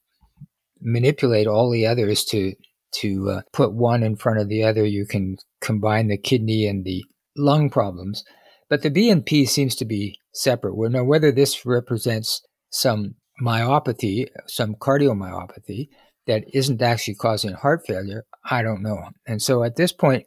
manipulate 0.80 1.46
all 1.46 1.70
the 1.70 1.86
others 1.86 2.24
to 2.26 2.54
to 2.92 3.28
uh, 3.28 3.42
put 3.52 3.72
one 3.72 4.04
in 4.04 4.14
front 4.14 4.38
of 4.38 4.48
the 4.48 4.62
other. 4.62 4.84
You 4.84 5.04
can 5.04 5.36
combine 5.60 6.06
the 6.06 6.16
kidney 6.16 6.66
and 6.66 6.84
the 6.84 7.04
lung 7.36 7.68
problems, 7.68 8.24
but 8.68 8.82
the 8.82 8.90
BNP 8.90 9.48
seems 9.48 9.74
to 9.76 9.84
be 9.84 10.16
separate. 10.34 10.76
We 10.76 10.88
know 10.88 11.04
whether 11.04 11.32
this 11.32 11.64
represents 11.64 12.42
some 12.70 13.14
myopathy, 13.42 14.28
some 14.46 14.74
cardiomyopathy 14.74 15.88
that 16.26 16.44
isn't 16.52 16.82
actually 16.82 17.14
causing 17.14 17.52
heart 17.52 17.82
failure. 17.86 18.24
I 18.50 18.62
don't 18.62 18.82
know. 18.82 19.10
And 19.26 19.40
so 19.40 19.62
at 19.62 19.76
this 19.76 19.92
point, 19.92 20.26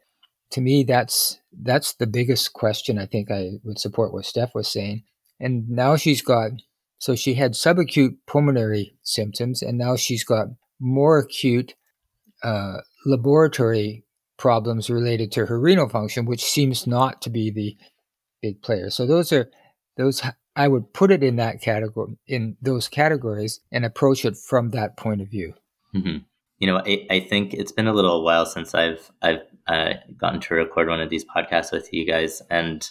to 0.51 0.61
me, 0.61 0.83
that's 0.83 1.39
that's 1.51 1.93
the 1.93 2.07
biggest 2.07 2.53
question. 2.53 2.97
I 2.97 3.05
think 3.05 3.29
I 3.31 3.51
would 3.63 3.79
support 3.79 4.13
what 4.13 4.25
Steph 4.25 4.55
was 4.55 4.71
saying. 4.71 5.03
And 5.39 5.69
now 5.69 5.95
she's 5.97 6.21
got 6.21 6.51
so 6.99 7.15
she 7.15 7.35
had 7.35 7.53
subacute 7.53 8.17
pulmonary 8.25 8.95
symptoms, 9.03 9.61
and 9.61 9.77
now 9.77 9.95
she's 9.95 10.23
got 10.23 10.47
more 10.79 11.19
acute 11.19 11.75
uh, 12.43 12.77
laboratory 13.05 14.03
problems 14.37 14.89
related 14.89 15.31
to 15.33 15.47
her 15.47 15.59
renal 15.59 15.89
function, 15.89 16.25
which 16.25 16.43
seems 16.43 16.87
not 16.87 17.21
to 17.23 17.29
be 17.29 17.51
the 17.51 17.75
big 18.41 18.61
player. 18.61 18.89
So 18.89 19.05
those 19.05 19.31
are 19.31 19.49
those. 19.97 20.21
I 20.55 20.67
would 20.67 20.91
put 20.93 21.11
it 21.11 21.23
in 21.23 21.35
that 21.35 21.61
category, 21.61 22.17
in 22.25 22.57
those 22.61 22.87
categories, 22.87 23.59
and 23.71 23.85
approach 23.85 24.25
it 24.25 24.37
from 24.37 24.71
that 24.71 24.97
point 24.97 25.21
of 25.21 25.29
view. 25.29 25.53
Mm-hmm. 25.95 26.17
You 26.59 26.67
know, 26.67 26.81
I, 26.85 27.05
I 27.11 27.19
think 27.19 27.53
it's 27.53 27.71
been 27.71 27.87
a 27.87 27.93
little 27.93 28.23
while 28.23 28.45
since 28.45 28.73
I've 28.73 29.11
I've 29.21 29.41
uh, 29.67 29.93
gotten 30.17 30.39
to 30.41 30.55
record 30.55 30.87
one 30.87 31.01
of 31.01 31.09
these 31.09 31.25
podcasts 31.25 31.71
with 31.71 31.93
you 31.93 32.05
guys, 32.05 32.41
and 32.49 32.89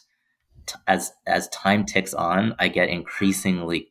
t- 0.66 0.78
as 0.86 1.12
as 1.26 1.48
time 1.48 1.84
ticks 1.84 2.14
on, 2.14 2.54
I 2.58 2.68
get 2.68 2.88
increasingly 2.88 3.88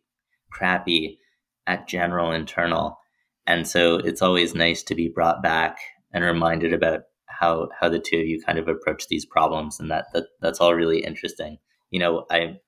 crappy 0.51 1.19
at 1.67 1.87
general 1.87 2.31
internal, 2.31 2.99
and 3.45 3.67
so 3.67 3.95
it's 3.97 4.21
always 4.21 4.55
nice 4.55 4.83
to 4.83 4.95
be 4.95 5.09
brought 5.09 5.43
back 5.43 5.77
and 6.13 6.23
reminded 6.23 6.73
about 6.73 7.01
how 7.27 7.67
how 7.77 7.89
the 7.89 7.99
two 7.99 8.19
of 8.19 8.27
you 8.27 8.41
kind 8.41 8.57
of 8.57 8.69
approach 8.69 9.07
these 9.07 9.25
problems, 9.25 9.79
and 9.79 9.91
that, 9.91 10.05
that 10.13 10.27
that's 10.39 10.61
all 10.61 10.73
really 10.73 11.03
interesting. 11.03 11.57
You 11.91 11.99
know, 11.99 12.25
I 12.31 12.59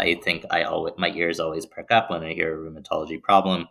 I 0.00 0.14
think 0.22 0.44
I 0.50 0.62
always 0.62 0.94
my 0.98 1.10
ears 1.10 1.40
always 1.40 1.66
perk 1.66 1.90
up 1.90 2.10
when 2.10 2.24
I 2.24 2.32
hear 2.32 2.54
a 2.54 2.70
rheumatology 2.70 3.20
problem. 3.22 3.68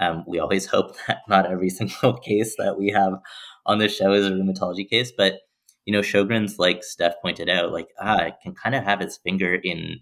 Um, 0.00 0.24
we 0.26 0.38
always 0.38 0.66
hope 0.74 0.96
that 1.06 1.20
not 1.28 1.50
every 1.50 1.70
single 1.80 2.14
case 2.18 2.54
that 2.58 2.78
we 2.78 2.90
have 2.90 3.14
on 3.66 3.78
the 3.78 3.88
show 3.88 4.12
is 4.12 4.26
a 4.26 4.30
rheumatology 4.30 4.88
case, 4.88 5.12
but 5.16 5.40
you 5.86 5.92
know, 5.92 6.00
Sjogren's, 6.00 6.58
like 6.58 6.84
Steph 6.84 7.14
pointed 7.22 7.48
out, 7.48 7.72
like 7.72 7.88
ah, 8.00 8.24
it 8.24 8.34
can 8.42 8.54
kind 8.54 8.74
of 8.74 8.84
have 8.84 9.00
its 9.00 9.16
finger 9.16 9.54
in 9.54 10.00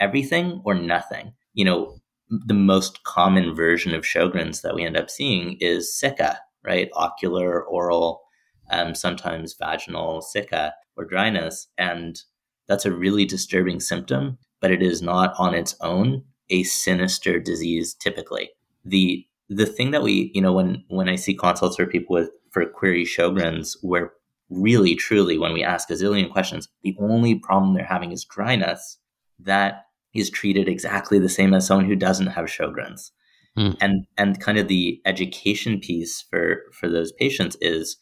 everything 0.00 0.62
or 0.64 0.74
nothing. 0.74 1.32
You 1.54 1.64
know, 1.64 1.98
the 2.30 2.54
most 2.54 3.02
common 3.04 3.54
version 3.54 3.94
of 3.94 4.04
Sjogren's 4.04 4.62
that 4.62 4.74
we 4.74 4.84
end 4.84 4.96
up 4.96 5.10
seeing 5.10 5.56
is 5.60 5.94
sicca, 5.98 6.38
right? 6.64 6.88
Ocular, 6.94 7.62
oral, 7.62 8.22
um, 8.70 8.94
sometimes 8.94 9.54
vaginal 9.58 10.22
sicca 10.22 10.74
or 10.96 11.04
dryness, 11.04 11.68
and 11.76 12.20
that's 12.68 12.84
a 12.84 12.92
really 12.92 13.24
disturbing 13.24 13.80
symptom. 13.80 14.38
But 14.60 14.70
it 14.70 14.82
is 14.82 15.02
not 15.02 15.34
on 15.38 15.54
its 15.54 15.76
own 15.80 16.24
a 16.50 16.62
sinister 16.64 17.38
disease. 17.38 17.94
Typically, 17.94 18.50
the 18.84 19.26
the 19.48 19.66
thing 19.66 19.92
that 19.92 20.02
we, 20.02 20.30
you 20.34 20.42
know, 20.42 20.52
when 20.52 20.84
when 20.88 21.08
I 21.08 21.16
see 21.16 21.34
consults 21.34 21.76
for 21.76 21.86
people 21.86 22.14
with 22.14 22.30
for 22.50 22.64
query 22.66 23.04
Sjogren's, 23.04 23.76
where 23.82 24.12
really 24.50 24.94
truly 24.94 25.38
when 25.38 25.52
we 25.52 25.62
ask 25.62 25.90
a 25.90 25.94
zillion 25.94 26.30
questions, 26.30 26.68
the 26.82 26.96
only 26.98 27.34
problem 27.34 27.74
they're 27.74 27.84
having 27.84 28.12
is 28.12 28.24
dryness, 28.24 28.98
that 29.38 29.84
is 30.14 30.30
treated 30.30 30.68
exactly 30.68 31.18
the 31.18 31.28
same 31.28 31.52
as 31.54 31.66
someone 31.66 31.86
who 31.86 31.96
doesn't 31.96 32.28
have 32.28 32.46
Sjogren's. 32.46 33.12
Mm. 33.56 33.76
And 33.80 34.06
and 34.16 34.40
kind 34.40 34.58
of 34.58 34.68
the 34.68 35.00
education 35.04 35.80
piece 35.80 36.22
for 36.22 36.62
for 36.72 36.88
those 36.88 37.12
patients 37.12 37.56
is 37.60 37.96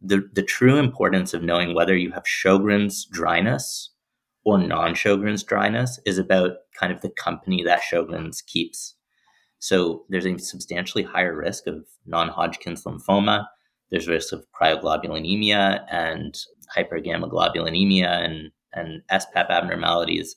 the 0.00 0.28
the 0.32 0.42
true 0.42 0.76
importance 0.76 1.34
of 1.34 1.42
knowing 1.42 1.74
whether 1.74 1.96
you 1.96 2.12
have 2.12 2.24
Sjogren's 2.24 3.06
dryness 3.06 3.90
or 4.46 4.58
non-Sjogren's 4.58 5.42
dryness 5.42 5.98
is 6.06 6.18
about 6.18 6.52
kind 6.78 6.92
of 6.92 7.00
the 7.02 7.10
company 7.10 7.64
that 7.64 7.82
Sjogren's 7.82 8.40
keeps. 8.40 8.94
So 9.58 10.04
there's 10.08 10.24
a 10.24 10.38
substantially 10.38 11.02
higher 11.02 11.36
risk 11.36 11.66
of 11.66 11.84
non-Hodgkin's 12.06 12.84
lymphoma. 12.84 13.46
There's 13.90 14.06
risk 14.06 14.32
of 14.32 14.46
cryoglobulinemia 14.58 15.84
and 15.90 16.38
hypergammaglobulinemia 16.76 18.06
and, 18.06 18.52
and 18.72 19.02
SPEP 19.10 19.50
abnormalities. 19.50 20.36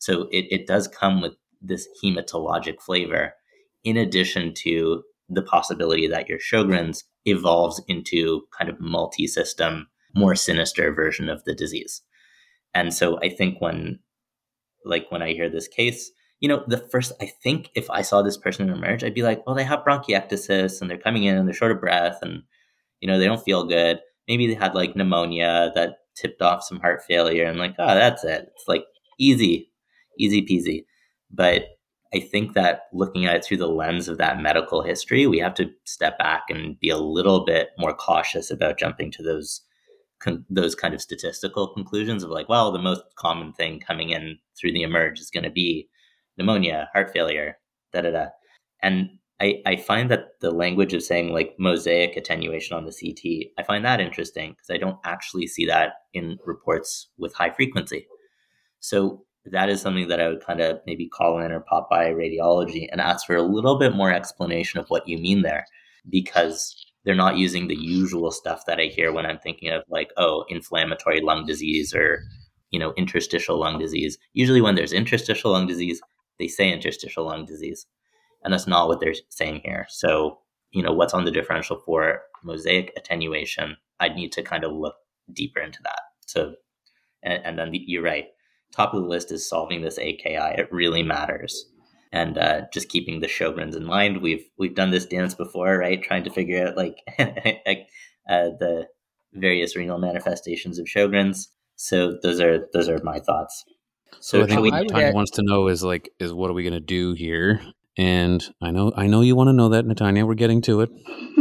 So 0.00 0.28
it, 0.30 0.44
it 0.50 0.66
does 0.66 0.86
come 0.86 1.22
with 1.22 1.32
this 1.62 1.88
hematologic 2.04 2.82
flavor, 2.82 3.32
in 3.84 3.96
addition 3.96 4.52
to 4.64 5.02
the 5.30 5.42
possibility 5.42 6.06
that 6.08 6.28
your 6.28 6.38
Sjogren's 6.38 7.04
evolves 7.24 7.80
into 7.88 8.42
kind 8.56 8.68
of 8.68 8.78
multi-system, 8.80 9.88
more 10.14 10.34
sinister 10.34 10.92
version 10.92 11.30
of 11.30 11.42
the 11.44 11.54
disease. 11.54 12.02
And 12.76 12.92
so 12.92 13.18
I 13.20 13.30
think 13.30 13.58
when 13.58 14.00
like 14.84 15.06
when 15.08 15.22
I 15.22 15.32
hear 15.32 15.48
this 15.48 15.66
case, 15.66 16.10
you 16.40 16.48
know, 16.48 16.62
the 16.68 16.76
first, 16.76 17.12
I 17.22 17.32
think 17.42 17.70
if 17.74 17.88
I 17.88 18.02
saw 18.02 18.20
this 18.20 18.36
person 18.36 18.68
emerge, 18.68 19.02
I'd 19.02 19.14
be 19.14 19.22
like, 19.22 19.44
well, 19.46 19.56
they 19.56 19.64
have 19.64 19.82
bronchiectasis 19.82 20.80
and 20.80 20.90
they're 20.90 20.98
coming 20.98 21.24
in 21.24 21.38
and 21.38 21.48
they're 21.48 21.54
short 21.54 21.72
of 21.72 21.80
breath 21.80 22.18
and, 22.20 22.42
you 23.00 23.08
know, 23.08 23.18
they 23.18 23.24
don't 23.24 23.42
feel 23.42 23.64
good. 23.64 24.00
Maybe 24.28 24.46
they 24.46 24.54
had 24.54 24.74
like 24.74 24.94
pneumonia 24.94 25.72
that 25.74 25.96
tipped 26.14 26.42
off 26.42 26.64
some 26.64 26.78
heart 26.80 27.02
failure 27.02 27.46
and 27.46 27.58
like, 27.58 27.74
oh, 27.78 27.94
that's 27.94 28.24
it. 28.24 28.48
It's 28.54 28.68
like 28.68 28.84
easy, 29.18 29.72
easy 30.18 30.42
peasy. 30.42 30.84
But 31.30 31.62
I 32.14 32.20
think 32.20 32.52
that 32.52 32.82
looking 32.92 33.24
at 33.24 33.36
it 33.36 33.44
through 33.44 33.56
the 33.56 33.68
lens 33.68 34.06
of 34.06 34.18
that 34.18 34.40
medical 34.42 34.82
history, 34.82 35.26
we 35.26 35.38
have 35.38 35.54
to 35.54 35.70
step 35.84 36.18
back 36.18 36.42
and 36.50 36.78
be 36.78 36.90
a 36.90 36.98
little 36.98 37.46
bit 37.46 37.70
more 37.78 37.94
cautious 37.94 38.50
about 38.50 38.78
jumping 38.78 39.10
to 39.12 39.22
those 39.22 39.62
con- 40.20 40.44
those 40.50 40.74
kind 40.74 40.94
of 40.94 41.00
statistical 41.00 41.68
conclusions 41.68 42.22
of 42.22 42.30
like, 42.30 42.48
well, 42.48 42.72
the 42.72 42.78
most 42.78 43.02
common 43.16 43.52
thing 43.52 43.80
coming 43.80 44.10
in 44.10 44.38
through 44.58 44.72
the 44.72 44.82
emerge 44.82 45.20
is 45.20 45.30
going 45.30 45.44
to 45.44 45.50
be 45.50 45.88
pneumonia, 46.36 46.88
heart 46.92 47.10
failure, 47.12 47.58
da 47.92 48.02
da 48.02 48.10
da. 48.10 48.26
And 48.82 49.10
I, 49.40 49.62
I 49.66 49.76
find 49.76 50.10
that 50.10 50.40
the 50.40 50.50
language 50.50 50.94
of 50.94 51.02
saying 51.02 51.32
like 51.32 51.54
mosaic 51.58 52.16
attenuation 52.16 52.76
on 52.76 52.86
the 52.86 52.92
CT, 52.92 53.52
I 53.58 53.62
find 53.62 53.84
that 53.84 54.00
interesting 54.00 54.52
because 54.52 54.70
I 54.70 54.78
don't 54.78 54.98
actually 55.04 55.46
see 55.46 55.66
that 55.66 55.94
in 56.14 56.38
reports 56.46 57.08
with 57.18 57.34
high 57.34 57.50
frequency. 57.50 58.06
So 58.80 59.24
that 59.44 59.68
is 59.68 59.80
something 59.80 60.08
that 60.08 60.20
I 60.20 60.28
would 60.28 60.44
kind 60.44 60.60
of 60.60 60.80
maybe 60.86 61.08
call 61.08 61.38
in 61.38 61.52
or 61.52 61.60
pop 61.60 61.90
by 61.90 62.06
radiology 62.06 62.88
and 62.90 63.00
ask 63.00 63.26
for 63.26 63.36
a 63.36 63.42
little 63.42 63.78
bit 63.78 63.94
more 63.94 64.12
explanation 64.12 64.80
of 64.80 64.88
what 64.88 65.06
you 65.06 65.18
mean 65.18 65.42
there 65.42 65.66
because 66.08 66.85
they're 67.06 67.14
not 67.14 67.38
using 67.38 67.68
the 67.68 67.76
usual 67.76 68.32
stuff 68.32 68.66
that 68.66 68.80
I 68.80 68.86
hear 68.86 69.12
when 69.12 69.24
I'm 69.24 69.38
thinking 69.38 69.70
of 69.70 69.84
like, 69.88 70.10
oh, 70.16 70.44
inflammatory 70.48 71.20
lung 71.20 71.46
disease 71.46 71.94
or, 71.94 72.24
you 72.72 72.80
know, 72.80 72.92
interstitial 72.96 73.60
lung 73.60 73.78
disease. 73.78 74.18
Usually 74.32 74.60
when 74.60 74.74
there's 74.74 74.92
interstitial 74.92 75.52
lung 75.52 75.68
disease, 75.68 76.00
they 76.40 76.48
say 76.48 76.70
interstitial 76.70 77.26
lung 77.26 77.46
disease, 77.46 77.86
and 78.42 78.52
that's 78.52 78.66
not 78.66 78.88
what 78.88 78.98
they're 78.98 79.14
saying 79.28 79.60
here. 79.64 79.86
So, 79.88 80.40
you 80.72 80.82
know, 80.82 80.92
what's 80.92 81.14
on 81.14 81.24
the 81.24 81.30
differential 81.30 81.80
for 81.86 82.22
mosaic 82.42 82.92
attenuation? 82.96 83.76
I'd 84.00 84.16
need 84.16 84.32
to 84.32 84.42
kind 84.42 84.64
of 84.64 84.72
look 84.72 84.96
deeper 85.32 85.60
into 85.60 85.78
that. 85.84 86.00
So, 86.26 86.54
and, 87.22 87.40
and 87.44 87.58
then 87.58 87.70
the, 87.70 87.82
you're 87.86 88.02
right. 88.02 88.26
Top 88.72 88.94
of 88.94 89.02
the 89.02 89.08
list 89.08 89.30
is 89.30 89.48
solving 89.48 89.80
this 89.80 89.98
AKI. 89.98 90.58
It 90.58 90.72
really 90.72 91.04
matters, 91.04 91.66
and 92.16 92.38
uh, 92.38 92.62
just 92.72 92.88
keeping 92.88 93.20
the 93.20 93.26
Sjogren's 93.26 93.76
in 93.76 93.84
mind. 93.84 94.22
We've 94.22 94.44
we've 94.56 94.74
done 94.74 94.90
this 94.90 95.04
dance 95.04 95.34
before, 95.34 95.76
right? 95.76 96.02
Trying 96.02 96.24
to 96.24 96.30
figure 96.30 96.66
out 96.66 96.76
like 96.76 96.96
uh, 97.18 98.50
the 98.58 98.86
various 99.34 99.76
renal 99.76 99.98
manifestations 99.98 100.78
of 100.78 100.86
Sjogren's. 100.86 101.48
So 101.76 102.16
those 102.22 102.40
are 102.40 102.66
those 102.72 102.88
are 102.88 102.98
my 103.02 103.18
thoughts. 103.18 103.64
So, 104.20 104.38
so 104.38 104.42
I 104.44 104.46
think 104.46 104.62
we, 104.62 104.70
wants 105.12 105.32
to 105.32 105.42
know 105.42 105.68
is 105.68 105.84
like 105.84 106.08
is 106.18 106.32
what 106.32 106.50
are 106.50 106.54
we 106.54 106.62
going 106.62 106.72
to 106.72 106.80
do 106.80 107.12
here? 107.12 107.60
And 107.98 108.44
I 108.60 108.70
know, 108.72 108.92
I 108.94 109.06
know 109.06 109.22
you 109.22 109.34
want 109.36 109.48
to 109.48 109.52
know 109.54 109.70
that, 109.70 109.86
Natanya. 109.86 110.26
We're 110.26 110.34
getting 110.34 110.60
to 110.62 110.82
it. 110.82 110.90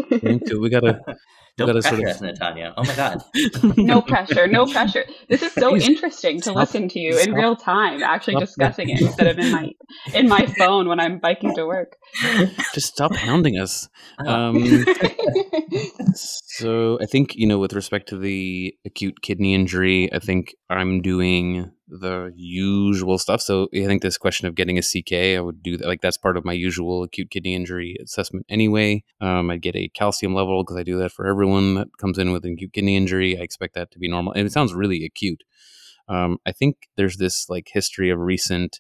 Getting 0.09 0.39
to 0.39 0.55
it. 0.55 0.61
We 0.61 0.69
gotta. 0.69 1.01
Don't 1.57 1.67
gotta 1.67 1.81
pressure 1.81 2.13
sort 2.13 2.31
of- 2.31 2.37
Natanya. 2.39 2.73
Oh 2.75 2.83
my 2.83 2.95
god. 2.95 3.23
no 3.77 4.01
pressure, 4.01 4.45
no 4.47 4.65
pressure. 4.65 5.05
This 5.29 5.41
is 5.41 5.53
so 5.53 5.69
Please, 5.71 5.87
interesting 5.87 6.37
to 6.37 6.43
stop- 6.43 6.55
listen 6.57 6.89
to 6.89 6.99
you 6.99 7.17
in 7.17 7.33
real 7.33 7.55
time, 7.55 8.03
actually 8.03 8.33
stop 8.33 8.41
discussing 8.43 8.89
it 8.89 9.01
instead 9.01 9.27
of 9.27 9.39
in 9.39 9.51
my 9.51 9.71
in 10.13 10.27
my 10.27 10.45
phone 10.57 10.89
when 10.89 10.99
I'm 10.99 11.19
biking 11.19 11.55
to 11.55 11.65
work. 11.65 11.95
Just 12.73 12.87
stop 12.87 13.15
hounding 13.15 13.57
us. 13.57 13.87
Oh. 14.19 14.27
Um, 14.29 14.85
so 16.13 16.97
I 17.01 17.05
think 17.05 17.35
you 17.35 17.47
know, 17.47 17.59
with 17.59 17.73
respect 17.73 18.09
to 18.09 18.17
the 18.17 18.75
acute 18.85 19.21
kidney 19.21 19.53
injury, 19.53 20.11
I 20.13 20.19
think 20.19 20.55
I'm 20.69 21.01
doing 21.01 21.71
the 21.87 22.31
usual 22.35 23.17
stuff. 23.17 23.41
So 23.41 23.67
I 23.73 23.85
think 23.85 24.01
this 24.01 24.17
question 24.17 24.47
of 24.47 24.55
getting 24.55 24.77
a 24.77 24.81
CK, 24.81 25.37
I 25.37 25.39
would 25.39 25.61
do 25.61 25.77
that. 25.77 25.87
Like 25.87 26.01
that's 26.01 26.17
part 26.17 26.37
of 26.37 26.45
my 26.45 26.53
usual 26.53 27.03
acute 27.03 27.29
kidney 27.29 27.53
injury 27.53 27.95
assessment 28.03 28.45
anyway. 28.49 29.03
Um, 29.21 29.49
I'd 29.49 29.61
get 29.61 29.75
a 29.75 29.89
calcium 29.89 30.33
level 30.33 30.63
because 30.63 30.77
I 30.77 30.83
do 30.83 30.97
that 30.99 31.11
for 31.11 31.27
everyone 31.27 31.75
that 31.75 31.87
comes 31.99 32.17
in 32.17 32.31
with 32.31 32.45
an 32.45 32.53
acute 32.53 32.73
kidney 32.73 32.95
injury. 32.95 33.37
I 33.37 33.41
expect 33.41 33.75
that 33.75 33.91
to 33.91 33.99
be 33.99 34.09
normal, 34.09 34.33
and 34.33 34.47
it 34.47 34.51
sounds 34.51 34.73
really 34.73 35.05
acute. 35.05 35.43
Um, 36.07 36.37
I 36.45 36.51
think 36.51 36.89
there's 36.97 37.17
this 37.17 37.49
like 37.49 37.69
history 37.71 38.09
of 38.09 38.19
recent 38.19 38.79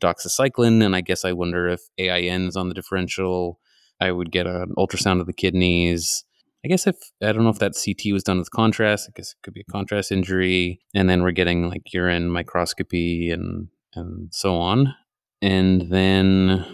doxycycline, 0.00 0.84
and 0.84 0.94
I 0.96 1.00
guess 1.00 1.24
I 1.24 1.32
wonder 1.32 1.68
if 1.68 1.82
AIN 1.98 2.48
is 2.48 2.56
on 2.56 2.68
the 2.68 2.74
differential. 2.74 3.58
I 4.00 4.12
would 4.12 4.30
get 4.30 4.46
an 4.46 4.74
ultrasound 4.76 5.20
of 5.20 5.26
the 5.26 5.32
kidneys. 5.32 6.24
I 6.64 6.68
guess 6.68 6.86
if 6.86 6.96
I 7.22 7.32
don't 7.32 7.44
know 7.44 7.50
if 7.50 7.58
that 7.60 7.74
CT 7.82 8.12
was 8.12 8.24
done 8.24 8.38
with 8.38 8.50
contrast, 8.50 9.08
I 9.08 9.12
guess 9.14 9.30
it 9.30 9.42
could 9.42 9.54
be 9.54 9.64
a 9.66 9.72
contrast 9.72 10.10
injury, 10.10 10.80
and 10.94 11.08
then 11.08 11.22
we're 11.22 11.30
getting 11.32 11.68
like 11.68 11.92
urine 11.92 12.30
microscopy 12.30 13.30
and 13.30 13.68
and 13.94 14.28
so 14.32 14.56
on, 14.56 14.94
and 15.40 15.90
then 15.90 16.66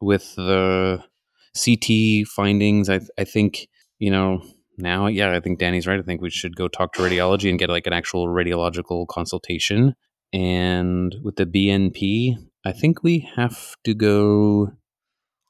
with 0.00 0.34
the 0.36 1.02
CT 1.62 2.26
findings, 2.28 2.88
I 2.88 3.00
I 3.18 3.24
think 3.24 3.68
you 3.98 4.10
know 4.10 4.42
now, 4.80 5.06
yeah, 5.06 5.32
I 5.32 5.40
think 5.40 5.58
Danny's 5.58 5.86
right. 5.86 5.98
I 5.98 6.02
think 6.02 6.20
we 6.20 6.30
should 6.30 6.56
go 6.56 6.68
talk 6.68 6.92
to 6.94 7.02
radiology 7.02 7.50
and 7.50 7.58
get 7.58 7.70
like 7.70 7.86
an 7.86 7.92
actual 7.92 8.26
radiological 8.28 9.06
consultation. 9.08 9.94
And 10.32 11.14
with 11.22 11.36
the 11.36 11.46
BNP, 11.46 12.36
I 12.64 12.72
think 12.72 13.02
we 13.02 13.28
have 13.36 13.74
to 13.84 13.94
go 13.94 14.72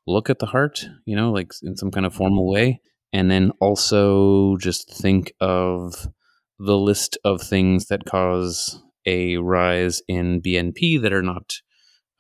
look 0.07 0.31
at 0.31 0.39
the 0.39 0.47
heart, 0.47 0.85
you 1.05 1.15
know, 1.15 1.31
like 1.31 1.53
in 1.63 1.77
some 1.77 1.91
kind 1.91 2.07
of 2.07 2.15
formal 2.15 2.51
way. 2.51 2.81
And 3.13 3.31
then 3.31 3.51
also 3.61 4.57
just 4.59 4.93
think 4.93 5.33
of 5.41 6.09
the 6.59 6.79
list 6.79 7.19
of 7.25 7.41
things 7.41 7.87
that 7.87 8.05
cause 8.05 8.83
a 9.07 9.39
rise 9.39 10.03
in 10.09 10.43
BNP 10.43 11.01
that 11.03 11.13
are 11.13 11.23
not 11.23 11.55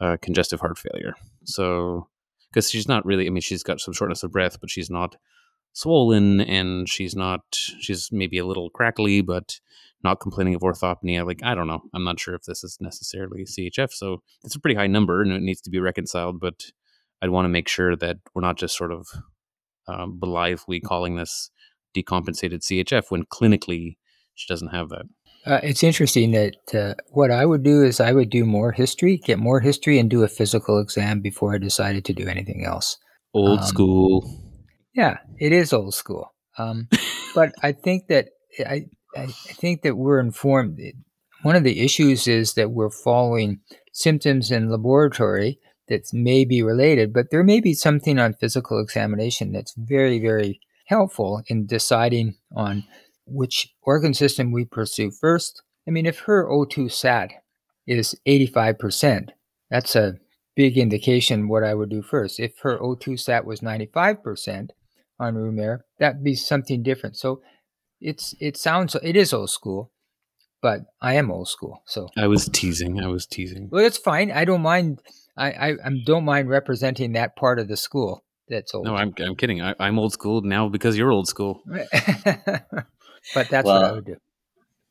uh, 0.01 0.17
congestive 0.23 0.61
heart 0.61 0.79
failure. 0.79 1.15
So, 1.45 2.09
because 2.51 2.71
she's 2.71 2.89
not 2.89 3.05
really, 3.05 3.27
I 3.27 3.31
mean, 3.31 3.43
she's 3.43 3.63
got 3.63 3.81
some 3.81 3.95
shortness 3.95 4.23
of 4.23 4.33
breath, 4.33 4.61
but 4.61 4.71
she's 4.71 4.91
not 4.91 5.17
swollen 5.73 6.41
and 6.41 6.89
she's 6.89 7.15
not, 7.15 7.43
she's 7.53 8.09
maybe 8.11 8.39
a 8.39 8.47
little 8.47 8.71
crackly, 8.71 9.21
but 9.21 9.61
not 10.03 10.21
complaining 10.21 10.55
of 10.55 10.63
orthopnea. 10.63 11.27
Like, 11.27 11.41
I 11.43 11.55
don't 11.55 11.67
know. 11.67 11.83
I'm 11.95 12.05
not 12.05 12.19
sure 12.19 12.35
if 12.35 12.43
this 12.45 12.65
is 12.65 12.79
necessarily 12.81 13.45
CHF. 13.45 13.93
So 13.93 14.23
it's 14.43 14.57
a 14.57 14.61
pretty 14.61 14.75
high 14.75 14.87
number 14.87 15.23
and 15.23 15.33
it 15.33 15.43
needs 15.43 15.61
to 15.63 15.71
be 15.71 15.79
reconciled, 15.79 16.41
but 16.41 16.65
I'd 17.23 17.31
want 17.31 17.45
to 17.45 17.51
make 17.51 17.69
sure 17.69 17.95
that 17.97 18.17
we're 18.35 18.43
not 18.43 18.57
just 18.57 18.77
sort 18.77 18.93
of 18.93 19.09
um, 19.89 20.19
blithely 20.19 20.81
calling 20.81 21.17
this 21.17 21.51
decompensated 21.97 22.61
CHF 22.61 23.11
when 23.11 23.25
clinically 23.25 23.97
she 24.35 24.47
doesn't 24.53 24.69
have 24.69 24.89
that. 24.91 25.07
Uh, 25.47 25.61
it's 25.63 25.83
interesting 25.83 26.33
that 26.33 26.57
uh, 26.75 26.95
what 27.09 27.31
I 27.31 27.47
would 27.47 27.63
do 27.63 27.83
is 27.83 27.99
I 27.99 28.13
would 28.13 28.29
do 28.31 28.45
more 28.45 28.73
history, 28.73 29.17
get 29.17 29.39
more 29.39 29.61
history, 29.61 29.99
and 29.99 30.11
do 30.11 30.23
a 30.23 30.29
physical 30.29 30.79
exam 30.79 31.21
before 31.21 31.55
I 31.55 31.59
decided 31.59 32.05
to 32.07 32.13
do 32.13 32.29
anything 32.29 32.65
else. 32.65 32.99
Old 33.33 33.61
Um, 33.61 33.67
school. 33.67 34.41
Yeah, 34.95 35.19
it 35.39 35.53
is 35.53 35.73
old 35.73 35.95
school. 35.95 36.35
Um, 36.59 36.89
but 37.35 37.53
I 37.63 37.73
think 37.73 38.09
that 38.09 38.29
I, 38.59 38.87
I 39.17 39.27
think 39.27 39.83
that 39.83 39.97
we're 39.97 40.21
informed. 40.21 40.79
One 41.43 41.57
of 41.57 41.65
the 41.65 41.81
issues 41.81 42.29
is 42.29 42.53
that 42.55 42.73
we're 42.73 42.91
following 42.91 43.61
symptoms 43.95 44.51
in 44.51 44.69
laboratory 44.71 45.59
that 45.91 46.13
may 46.15 46.47
be 46.47 46.63
related, 46.63 47.13
but 47.13 47.27
there 47.31 47.45
may 47.45 47.61
be 47.61 47.75
something 47.75 48.19
on 48.19 48.33
physical 48.33 48.81
examination 48.81 49.53
that's 49.53 49.75
very, 49.77 50.19
very 50.19 50.61
helpful 50.87 51.43
in 51.49 51.67
deciding 51.67 52.37
on 52.57 52.85
which 53.27 53.75
organ 53.83 54.15
system 54.15 54.53
we 54.53 54.65
pursue 54.65 55.11
first. 55.11 55.63
I 55.87 55.91
mean, 55.91 56.07
if 56.07 56.21
her 56.21 56.49
O2 56.49 56.91
sat 56.91 57.31
is 57.87 58.15
85%, 58.27 59.31
that's 59.71 59.95
a 59.95 60.15
big 60.57 60.79
indication 60.79 61.49
what 61.49 61.65
I 61.65 61.75
would 61.75 61.91
do 61.91 62.03
first. 62.03 62.41
If 62.41 62.59
her 62.61 62.79
O2 62.79 63.19
sat 63.19 63.45
was 63.45 63.61
95% 63.61 64.71
on 65.19 65.35
room 65.35 65.59
air, 65.59 65.85
that'd 65.99 66.25
be 66.25 66.35
something 66.35 66.83
different. 66.83 67.17
So 67.17 67.43
it's 68.01 68.35
it 68.41 68.57
sounds 68.57 68.97
it 69.03 69.17
is 69.17 69.33
old 69.33 69.51
school, 69.51 69.93
but 70.63 70.81
I 71.01 71.15
am 71.15 71.31
old 71.31 71.49
school. 71.49 71.83
So 71.87 72.09
I 72.17 72.27
was 72.27 72.49
teasing. 72.49 73.01
I 73.01 73.09
was 73.09 73.27
teasing. 73.27 73.69
well, 73.71 73.83
that's 73.83 73.99
fine. 73.99 74.31
I 74.31 74.45
don't 74.45 74.63
mind. 74.63 75.01
I, 75.41 75.51
I, 75.51 75.69
I 75.71 75.91
don't 76.05 76.25
mind 76.25 76.49
representing 76.49 77.13
that 77.13 77.35
part 77.35 77.59
of 77.59 77.69
the 77.69 77.77
school 77.77 78.25
that's 78.49 78.75
old. 78.75 78.85
No, 78.85 78.95
I'm, 78.95 79.15
I'm 79.19 79.37
kidding. 79.37 79.63
I, 79.63 79.75
I'm 79.81 79.99
old 79.99 80.13
school 80.13 80.43
now 80.43 80.69
because 80.69 80.99
you're 80.99 81.11
old 81.11 81.29
school. 81.29 81.63
but 81.67 83.49
that's 83.49 83.65
what 83.65 83.85
I 83.85 83.93
would 83.93 84.05
do. 84.05 84.17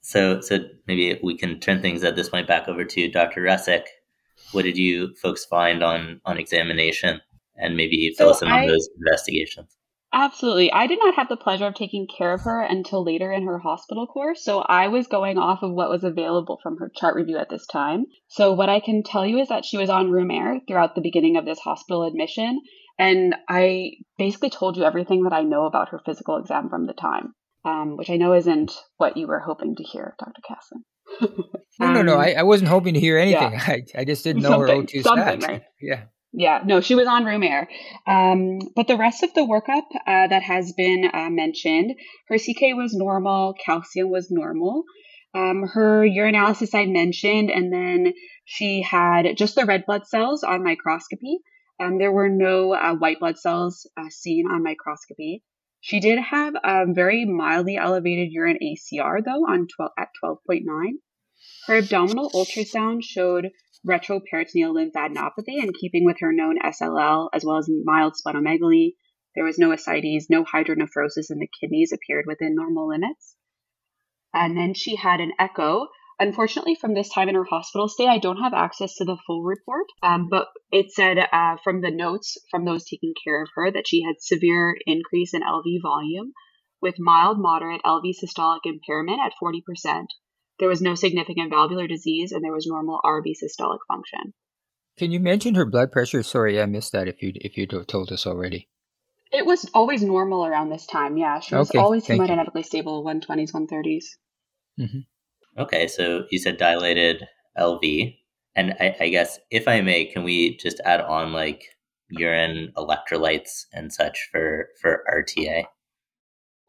So, 0.01 0.41
so 0.41 0.59
maybe 0.88 1.19
we 1.21 1.38
can 1.38 1.59
turn 1.59 1.81
things 1.81 2.03
at 2.03 2.15
this 2.15 2.29
point 2.29 2.47
back 2.47 2.67
over 2.67 2.83
to 2.83 3.12
Dr. 3.12 3.41
Russek. 3.41 3.83
What 4.53 4.63
did 4.63 4.77
you 4.77 5.13
folks 5.21 5.45
find 5.45 5.83
on 5.83 6.21
on 6.25 6.38
examination, 6.38 7.21
and 7.57 7.77
maybe 7.77 8.13
fill 8.17 8.29
So 8.29 8.31
us 8.31 8.41
in 8.41 8.47
on 8.47 8.59
I- 8.59 8.67
those 8.67 8.89
investigations? 8.97 9.75
Absolutely. 10.12 10.72
I 10.72 10.88
did 10.88 10.98
not 11.00 11.15
have 11.15 11.30
the 11.30 11.38
pleasure 11.38 11.67
of 11.67 11.76
taking 11.76 12.08
care 12.08 12.34
of 12.34 12.41
her 12.41 12.62
until 12.62 13.04
later 13.06 13.32
in 13.32 13.45
her 13.45 13.60
hospital 13.60 14.08
course, 14.08 14.43
so 14.43 14.60
I 14.60 14.88
was 14.88 15.06
going 15.06 15.38
off 15.38 15.60
of 15.62 15.72
what 15.72 15.89
was 15.91 16.04
available 16.04 16.60
from 16.63 16.78
her 16.78 16.91
chart 16.95 17.15
review 17.15 17.38
at 17.38 17.50
this 17.50 17.67
time. 17.67 18.06
So, 18.28 18.54
what 18.54 18.69
I 18.69 18.80
can 18.80 19.04
tell 19.04 19.24
you 19.26 19.38
is 19.39 19.50
that 19.50 19.65
she 19.65 19.78
was 19.78 19.89
on 19.89 20.10
room 20.12 20.32
air 20.32 20.62
throughout 20.67 20.95
the 20.95 21.02
beginning 21.02 21.38
of 21.38 21.45
this 21.45 21.60
hospital 21.60 22.04
admission, 22.08 22.60
and 22.98 23.36
I 23.48 23.91
basically 24.17 24.50
told 24.50 24.78
you 24.78 24.84
everything 24.84 25.24
that 25.24 25.34
I 25.34 25.43
know 25.43 25.65
about 25.65 25.89
her 25.89 26.02
physical 26.04 26.38
exam 26.38 26.69
from 26.69 26.88
the 26.88 26.93
time, 26.93 27.36
um, 27.63 27.95
which 27.95 28.10
I 28.10 28.17
know 28.17 28.34
isn't 28.34 28.72
what 28.98 29.15
you 29.15 29.28
were 29.28 29.39
hoping 29.39 29.76
to 29.76 29.84
hear, 29.84 30.15
Dr. 30.17 30.41
Casson. 30.48 30.86
No, 31.80 31.91
no, 31.93 32.02
no. 32.02 32.15
Um, 32.15 32.19
I, 32.22 32.34
I 32.34 32.43
wasn't 32.43 32.69
hoping 32.69 32.95
to 32.95 33.00
hear 33.00 33.17
anything. 33.19 33.56
I, 33.60 33.84
I 33.95 34.06
just 34.06 34.24
didn't 34.24 34.41
know 34.43 34.60
her 34.60 34.67
Something- 34.67 34.88
O2 34.88 35.04
something, 35.04 35.39
stats. 35.39 35.48
right? 35.48 35.62
Yeah. 35.80 36.04
Yeah, 36.31 36.61
no, 36.63 36.79
she 36.79 36.93
was 36.93 37.07
on 37.07 37.25
room 37.25 37.41
air. 37.41 37.67
Um, 38.05 38.59
but 38.75 38.87
the 38.87 38.97
rest 38.97 39.23
of 39.23 39.33
the 39.33 39.41
workup 39.41 39.85
uh, 40.05 40.27
that 40.27 40.43
has 40.43 40.73
been 40.73 41.09
uh, 41.11 41.29
mentioned, 41.29 41.95
her 42.27 42.37
CK 42.37 42.75
was 42.75 42.93
normal, 42.93 43.55
calcium 43.65 44.09
was 44.09 44.29
normal. 44.29 44.83
Um, 45.33 45.63
her 45.63 46.03
urinalysis 46.05 46.75
I 46.75 46.85
mentioned, 46.85 47.49
and 47.49 47.73
then 47.73 48.13
she 48.45 48.81
had 48.81 49.37
just 49.37 49.55
the 49.55 49.65
red 49.65 49.85
blood 49.85 50.07
cells 50.07 50.43
on 50.43 50.63
microscopy. 50.63 51.39
Um, 51.79 51.97
there 51.97 52.11
were 52.11 52.29
no 52.29 52.73
uh, 52.73 52.93
white 52.95 53.19
blood 53.19 53.37
cells 53.37 53.87
uh, 53.97 54.09
seen 54.09 54.45
on 54.47 54.63
microscopy. 54.63 55.43
She 55.81 55.99
did 55.99 56.19
have 56.19 56.55
a 56.63 56.85
very 56.87 57.25
mildly 57.25 57.77
elevated 57.77 58.31
urine 58.31 58.57
ACR 58.61 59.23
though 59.23 59.45
on 59.47 59.67
12 59.67 59.91
at 59.97 60.09
12.9. 60.23 60.63
Her 61.67 61.77
abdominal 61.77 62.29
ultrasound 62.31 63.03
showed 63.03 63.51
retroperitoneal 63.87 64.73
lymphadenopathy 64.73 65.61
in 65.61 65.71
keeping 65.73 66.05
with 66.05 66.17
her 66.19 66.31
known 66.31 66.59
SLL, 66.59 67.29
as 67.33 67.45
well 67.45 67.57
as 67.57 67.69
mild 67.83 68.13
splenomegaly. 68.13 68.95
There 69.35 69.45
was 69.45 69.57
no 69.57 69.71
ascites, 69.71 70.29
no 70.29 70.43
hydronephrosis 70.43 71.29
in 71.29 71.39
the 71.39 71.49
kidneys 71.59 71.93
appeared 71.93 72.25
within 72.27 72.55
normal 72.55 72.89
limits. 72.89 73.35
And 74.33 74.57
then 74.57 74.73
she 74.73 74.95
had 74.95 75.21
an 75.21 75.33
echo. 75.39 75.87
Unfortunately, 76.19 76.75
from 76.75 76.93
this 76.93 77.09
time 77.09 77.29
in 77.29 77.35
her 77.35 77.45
hospital 77.45 77.87
stay, 77.87 78.05
I 78.05 78.17
don't 78.19 78.43
have 78.43 78.53
access 78.53 78.95
to 78.95 79.05
the 79.05 79.17
full 79.25 79.43
report, 79.43 79.87
um, 80.03 80.27
but 80.29 80.49
it 80.71 80.91
said 80.91 81.17
uh, 81.17 81.55
from 81.63 81.81
the 81.81 81.91
notes 81.91 82.37
from 82.51 82.65
those 82.65 82.83
taking 82.83 83.13
care 83.23 83.41
of 83.41 83.49
her 83.55 83.71
that 83.71 83.87
she 83.87 84.03
had 84.03 84.19
severe 84.19 84.75
increase 84.85 85.33
in 85.33 85.41
LV 85.41 85.81
volume 85.81 86.33
with 86.81 86.99
mild, 86.99 87.39
moderate 87.39 87.81
LV 87.83 88.03
systolic 88.21 88.59
impairment 88.65 89.19
at 89.25 89.33
40%. 89.41 90.07
There 90.60 90.69
was 90.69 90.82
no 90.82 90.95
significant 90.95 91.52
valvular 91.52 91.88
disease, 91.88 92.32
and 92.32 92.43
there 92.43 92.52
was 92.52 92.67
normal 92.67 93.00
RV 93.04 93.34
systolic 93.41 93.80
function. 93.88 94.34
Can 94.98 95.12
you 95.12 95.19
mention 95.19 95.56
her 95.56 95.65
blood 95.65 95.91
pressure? 95.91 96.22
Sorry, 96.24 96.62
I 96.62 96.65
missed 96.65 96.91
that. 96.91 97.08
If 97.08 97.22
you 97.22 97.32
if 97.36 97.58
you 97.58 97.65
told 97.65 98.12
us 98.12 98.28
already. 98.28 98.67
It 99.32 99.45
was 99.45 99.69
always 99.74 100.04
normal 100.04 100.45
around 100.45 100.69
this 100.69 100.86
time. 100.86 101.15
Yeah, 101.15 101.39
she 101.39 101.56
was 101.56 101.69
Okay, 101.69 101.80
always 101.80 102.06
thank 102.06 102.19
you. 102.19 102.28
hemodynamically 102.28 102.65
stable, 102.65 103.04
120s, 103.06 103.54
130s. 103.54 104.06
Mm-hmm. 104.80 105.62
Okay, 105.62 105.88
so 105.88 106.26
you 106.32 106.39
said 106.39 106.58
dilated 106.58 107.28
LV, 107.58 108.17
and 108.56 108.74
I, 108.80 108.95
I 109.00 109.10
guess 109.10 109.39
if 109.52 109.67
I 109.67 109.82
may, 109.82 110.06
can 110.06 110.24
we 110.24 110.58
just 110.58 110.82
add 110.84 111.02
on 111.02 111.32
like 111.32 111.63
urine 112.10 112.74
electrolytes 112.76 113.65
and 113.72 113.93
such 113.93 114.30
for 114.32 114.67
for 114.82 115.04
RTA? 115.10 115.65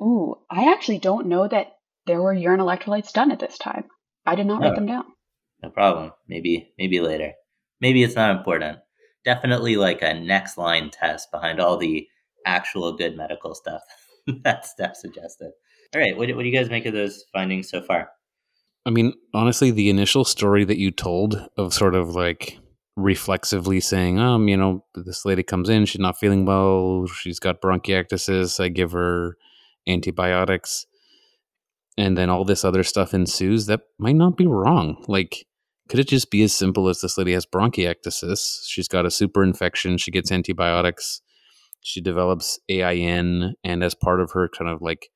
Ooh, 0.03 0.37
I 0.51 0.71
actually 0.71 0.99
don't 0.99 1.27
know 1.27 1.49
that 1.49 1.73
there 2.11 2.21
were 2.21 2.33
urine 2.35 2.61
electrolytes 2.61 3.13
done 3.13 3.31
at 3.31 3.39
this 3.39 3.57
time. 3.57 3.85
I 4.27 4.35
did 4.35 4.47
not 4.47 4.61
write 4.61 4.73
Oh. 4.73 4.75
them 4.75 4.87
down. 4.87 5.05
No 5.63 5.71
problem. 5.71 6.13
Maybe 6.29 6.73
maybe 6.77 7.01
later. 7.01 7.33
Maybe 7.81 8.03
it's 8.03 8.17
not 8.17 8.37
important. 8.37 8.79
definitely 9.25 9.77
like 9.77 10.01
a 10.03 10.15
next 10.15 10.57
line 10.59 10.89
test 10.91 11.31
behind 11.31 11.61
all 11.61 11.77
the 11.77 12.07
actual 12.47 12.97
good 12.97 13.15
medical 13.17 13.55
stuff 13.55 13.83
that 14.45 14.65
Steph 14.65 14.97
suggested. 14.97 15.51
All 15.95 16.01
right, 16.01 16.17
what, 16.17 16.35
what 16.35 16.43
do 16.43 16.49
you 16.49 16.57
guys 16.57 16.71
make 16.71 16.87
of 16.87 16.95
those 16.95 17.25
findings 17.33 17.69
so 17.69 17.83
far? 17.83 18.09
I 18.87 18.91
mean, 18.91 19.13
honestly, 19.35 19.71
the 19.71 19.91
initial 19.91 20.25
story 20.25 20.65
that 20.65 20.79
you 20.79 20.91
told 20.91 21.49
of 21.59 21.75
sort 21.75 21.95
of 21.95 22.15
like 22.15 22.59
reflexively 22.97 23.79
saying, 23.81 24.19
um, 24.19 24.49
you 24.49 24.57
know, 24.57 24.85
this 24.95 25.27
lady 25.27 25.43
comes 25.43 25.69
in, 25.69 25.85
she's 25.85 26.01
not 26.01 26.19
feeling 26.19 26.47
well, 26.47 27.07
she's 27.07 27.39
got 27.39 27.61
bronchiectasis, 27.61 28.59
I 28.59 28.69
give 28.69 28.93
her 28.93 29.37
antibiotics, 29.87 30.87
and 31.97 32.17
then 32.17 32.31
all 32.31 32.45
this 32.45 32.65
other 32.65 32.83
stuff 32.83 33.15
ensues, 33.15 33.67
that 33.67 33.81
might 33.99 34.17
not 34.17 34.37
be 34.37 34.47
wrong. 34.47 35.05
Like, 35.09 35.47
could 35.89 36.01
it 36.01 36.09
just 36.09 36.31
be 36.31 36.43
as 36.43 36.55
simple 36.55 36.89
as 36.89 37.01
this 37.01 37.19
lady 37.19 37.33
has 37.33 37.47
bronchiectasis? 37.47 38.61
She's 38.67 38.89
got 38.89 39.07
a 39.07 39.11
super 39.11 39.43
infection, 39.43 39.99
she 39.99 40.11
gets 40.11 40.31
antibiotics, 40.31 41.21
she 41.81 42.01
develops 42.01 42.59
AIN, 42.69 43.55
and 43.65 43.83
as 43.83 43.95
part 43.95 44.21
of 44.21 44.33
her 44.33 44.49
kind 44.49 44.71
of 44.71 44.81
like 44.81 45.09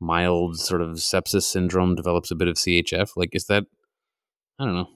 mild 0.00 0.58
sort 0.58 0.82
of 0.82 0.96
sepsis 0.96 1.42
syndrome, 1.42 1.94
develops 1.94 2.30
a 2.30 2.36
bit 2.36 2.48
of 2.48 2.56
CHF. 2.56 3.10
Like, 3.16 3.30
is 3.32 3.46
that, 3.46 3.64
I 4.58 4.64
don't 4.64 4.74
know. 4.74 4.88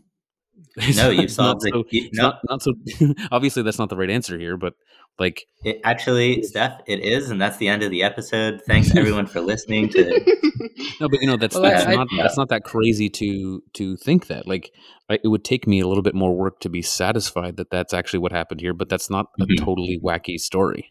No, 0.96 1.10
you 1.10 1.28
solved 1.28 1.62
not 1.62 1.62
the. 1.62 1.70
so, 1.72 1.84
you- 1.90 2.10
no, 2.14 2.22
not, 2.22 2.38
not 2.48 2.62
so 2.62 2.72
obviously 3.32 3.62
that's 3.62 3.78
not 3.78 3.88
the 3.90 3.96
right 3.96 4.10
answer 4.10 4.38
here, 4.38 4.56
but 4.56 4.74
like 5.18 5.44
it, 5.64 5.80
actually, 5.84 6.42
Steph, 6.42 6.80
it 6.86 6.98
is, 7.00 7.30
and 7.30 7.40
that's 7.40 7.56
the 7.58 7.68
end 7.68 7.82
of 7.84 7.90
the 7.92 8.02
episode. 8.02 8.60
Thanks 8.66 8.94
everyone 8.96 9.26
for 9.26 9.40
listening 9.40 9.88
to. 9.90 10.02
no, 11.00 11.08
but 11.08 11.20
you 11.20 11.28
know 11.28 11.36
that's 11.36 11.54
Well, 11.54 11.62
that's 11.64 11.84
I- 11.86 11.92
I- 11.92 11.94
not 11.94 12.08
that's 12.16 12.36
not 12.36 12.48
that 12.48 12.64
crazy 12.64 13.08
to 13.10 13.62
to 13.74 13.96
think 13.96 14.26
that. 14.26 14.48
Like 14.48 14.70
I, 15.08 15.18
it 15.22 15.28
would 15.28 15.44
take 15.44 15.66
me 15.68 15.78
a 15.80 15.86
little 15.86 16.02
bit 16.02 16.14
more 16.14 16.34
work 16.36 16.58
to 16.60 16.68
be 16.68 16.82
satisfied 16.82 17.56
that 17.58 17.70
that's 17.70 17.94
actually 17.94 18.18
what 18.20 18.32
happened 18.32 18.60
here, 18.60 18.74
but 18.74 18.88
that's 18.88 19.08
not 19.10 19.26
a 19.40 19.44
Mhm. 19.44 19.58
totally 19.58 20.00
wacky 20.04 20.38
story. 20.38 20.90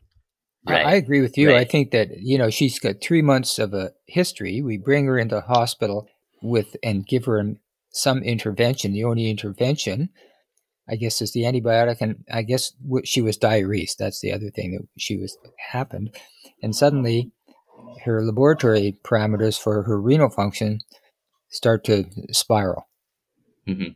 I- 0.66 0.72
Right. 0.72 0.86
I 0.86 0.94
agree 0.96 1.20
with 1.20 1.38
you. 1.38 1.54
I 1.54 1.66
think 1.66 1.92
that 1.92 2.08
you 2.22 2.38
know 2.38 2.50
she's 2.50 2.80
got 2.80 3.02
three 3.02 3.22
months 3.22 3.60
of 3.60 3.74
a 3.74 3.92
history. 4.08 4.62
We 4.62 4.78
bring 4.78 5.06
her 5.08 5.18
into 5.18 5.36
the 5.36 5.42
hospital 5.42 6.08
with 6.42 6.78
and 6.82 7.06
give 7.06 7.26
her 7.26 7.38
an- 7.40 7.60
some 7.94 8.24
intervention. 8.24 8.94
The 8.94 9.06
only 9.06 9.30
intervention, 9.30 10.10
I 10.90 10.96
guess, 10.98 11.22
is 11.22 11.34
the 11.34 11.44
antibiotic, 11.44 11.98
and 12.02 12.24
I 12.32 12.42
guess 12.44 12.74
she 13.06 13.22
was 13.22 13.38
diuresed. 13.38 13.98
That's 13.98 14.22
the 14.22 14.34
other 14.34 14.50
thing 14.50 14.74
that 14.74 14.88
she 14.98 15.18
was 15.18 15.38
happened, 15.72 16.16
and 16.62 16.76
suddenly 16.76 17.32
her 18.06 18.24
laboratory 18.24 18.98
parameters 19.04 19.60
for 19.62 19.84
her 19.84 20.00
renal 20.00 20.30
function 20.30 20.80
start 21.50 21.84
to 21.86 22.06
spiral. 22.32 22.88
hmm 23.68 23.94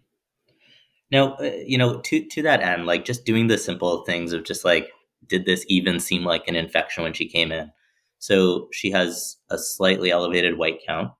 Now, 1.12 1.34
uh, 1.36 1.52
you 1.66 1.78
know, 1.78 2.02
to 2.02 2.26
to 2.26 2.42
that 2.44 2.62
end, 2.62 2.86
like 2.86 3.06
just 3.06 3.26
doing 3.26 3.48
the 3.48 3.58
simple 3.58 4.04
things 4.04 4.34
of 4.34 4.44
just 4.44 4.66
like, 4.66 4.90
did 5.28 5.46
this 5.46 5.66
even 5.68 6.00
seem 6.00 6.24
like 6.24 6.48
an 6.48 6.56
infection 6.56 7.04
when 7.04 7.14
she 7.14 7.28
came 7.28 7.52
in? 7.52 7.72
So 8.20 8.68
she 8.74 8.92
has 8.92 9.38
a 9.50 9.58
slightly 9.58 10.12
elevated 10.12 10.58
white 10.58 10.80
count. 10.86 11.12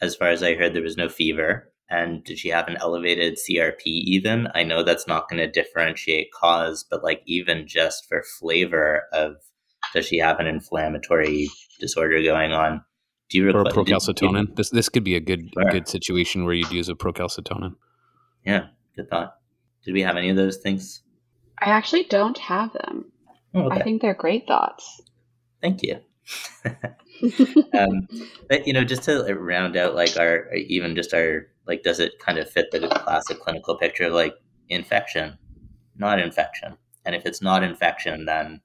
As 0.00 0.16
far 0.16 0.30
as 0.30 0.42
I 0.42 0.54
heard, 0.54 0.74
there 0.74 0.82
was 0.82 0.96
no 0.96 1.08
fever. 1.08 1.72
And 1.90 2.22
did 2.24 2.38
she 2.38 2.48
have 2.50 2.68
an 2.68 2.76
elevated 2.80 3.38
CRP 3.38 3.80
even? 3.86 4.48
I 4.54 4.62
know 4.62 4.82
that's 4.82 5.06
not 5.06 5.28
going 5.28 5.38
to 5.40 5.50
differentiate 5.50 6.32
cause, 6.32 6.84
but 6.88 7.02
like 7.02 7.22
even 7.24 7.66
just 7.66 8.06
for 8.08 8.22
flavor 8.38 9.04
of, 9.12 9.36
does 9.94 10.06
she 10.06 10.18
have 10.18 10.38
an 10.38 10.46
inflammatory 10.46 11.48
disorder 11.80 12.22
going 12.22 12.52
on? 12.52 12.82
Do 13.30 13.38
you 13.38 13.46
Or 13.46 13.50
a 13.50 13.52
requ- 13.52 13.64
did- 13.64 13.86
did- 13.86 13.94
procalcitonin. 13.94 14.56
This 14.56 14.70
this 14.70 14.88
could 14.88 15.04
be 15.04 15.14
a 15.14 15.20
good 15.20 15.50
Sure. 15.54 15.70
good 15.70 15.88
situation 15.88 16.44
where 16.44 16.54
you'd 16.54 16.70
use 16.72 16.88
a 16.90 16.94
procalcitonin. 16.94 17.74
yeah, 18.44 18.66
good 18.96 19.08
thought. 19.08 19.36
Did 19.84 19.94
we 19.94 20.02
have 20.02 20.16
any 20.16 20.28
of 20.30 20.36
those 20.36 20.58
things? 20.58 21.02
I 21.58 21.70
actually 21.70 22.04
don't 22.04 22.38
have 22.38 22.72
them. 22.72 23.10
Oh, 23.54 23.70
I 23.70 23.82
think 23.82 24.02
they're 24.02 24.14
great 24.14 24.46
thoughts. 24.46 25.00
Thank 25.62 25.82
you. 25.82 26.00
um, 27.74 28.06
but 28.48 28.66
you 28.66 28.72
know, 28.72 28.84
just 28.84 29.02
to 29.04 29.22
round 29.34 29.76
out 29.76 29.94
like 29.94 30.16
our 30.18 30.52
even 30.54 30.94
just 30.94 31.12
our 31.14 31.46
like, 31.68 31.82
does 31.82 32.00
it 32.00 32.18
kind 32.18 32.38
of 32.38 32.50
fit 32.50 32.70
the 32.72 32.88
classic 32.88 33.40
clinical 33.40 33.76
picture 33.76 34.04
of 34.04 34.14
like 34.14 34.34
infection, 34.68 35.38
not 35.96 36.18
infection? 36.18 36.76
And 37.04 37.14
if 37.14 37.26
it's 37.26 37.42
not 37.42 37.62
infection, 37.62 38.24
then 38.24 38.60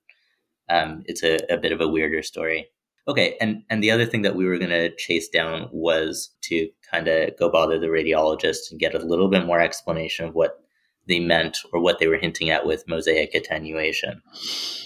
um, 0.69 1.03
it's 1.05 1.23
a, 1.23 1.37
a 1.49 1.57
bit 1.57 1.71
of 1.71 1.81
a 1.81 1.87
weirder 1.87 2.23
story. 2.23 2.67
Okay, 3.05 3.35
and 3.41 3.63
and 3.69 3.83
the 3.83 3.91
other 3.91 4.05
thing 4.05 4.21
that 4.21 4.35
we 4.35 4.45
were 4.45 4.57
going 4.57 4.69
to 4.69 4.95
chase 4.95 5.27
down 5.27 5.67
was 5.73 6.33
to 6.43 6.69
kind 6.89 7.09
of 7.09 7.37
go 7.37 7.49
bother 7.49 7.77
the 7.77 7.87
radiologist 7.87 8.71
and 8.71 8.79
get 8.79 8.95
a 8.95 9.05
little 9.05 9.27
bit 9.27 9.45
more 9.45 9.59
explanation 9.59 10.25
of 10.25 10.33
what 10.33 10.59
they 11.05 11.19
meant 11.19 11.57
or 11.73 11.81
what 11.81 11.99
they 11.99 12.07
were 12.07 12.17
hinting 12.17 12.49
at 12.49 12.65
with 12.65 12.87
mosaic 12.87 13.35
attenuation. 13.35 14.21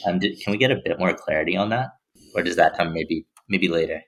Um, 0.07 0.17
did, 0.17 0.39
can 0.39 0.51
we 0.51 0.57
get 0.57 0.71
a 0.71 0.81
bit 0.83 0.97
more 0.97 1.13
clarity 1.13 1.55
on 1.55 1.69
that, 1.69 1.89
or 2.33 2.41
does 2.41 2.55
that 2.55 2.75
come 2.75 2.91
maybe 2.91 3.27
maybe 3.47 3.67
later? 3.67 4.01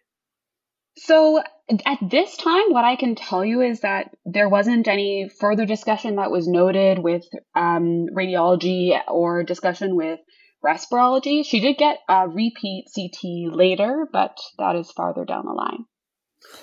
So 1.04 1.42
at 1.86 1.98
this 2.02 2.36
time, 2.36 2.72
what 2.72 2.84
I 2.84 2.96
can 2.96 3.16
tell 3.16 3.46
you 3.46 3.62
is 3.62 3.82
that 3.82 4.16
there 4.26 4.50
wasn't 4.50 4.88
any 4.88 5.30
further 5.40 5.66
discussion 5.66 6.16
that 6.18 6.32
was 6.32 6.48
noted 6.48 7.00
with 7.00 7.24
um, 7.56 8.08
radiology 8.14 9.00
or 9.08 9.44
discussion 9.44 9.96
with 9.96 10.20
respirology. 10.66 11.46
She 11.46 11.60
did 11.60 11.78
get 11.78 12.00
a 12.10 12.28
repeat 12.28 12.86
CT 12.94 13.56
later, 13.56 14.08
but 14.12 14.38
that 14.58 14.76
is 14.76 14.92
farther 14.92 15.26
down 15.26 15.46
the 15.46 15.54
line 15.54 15.86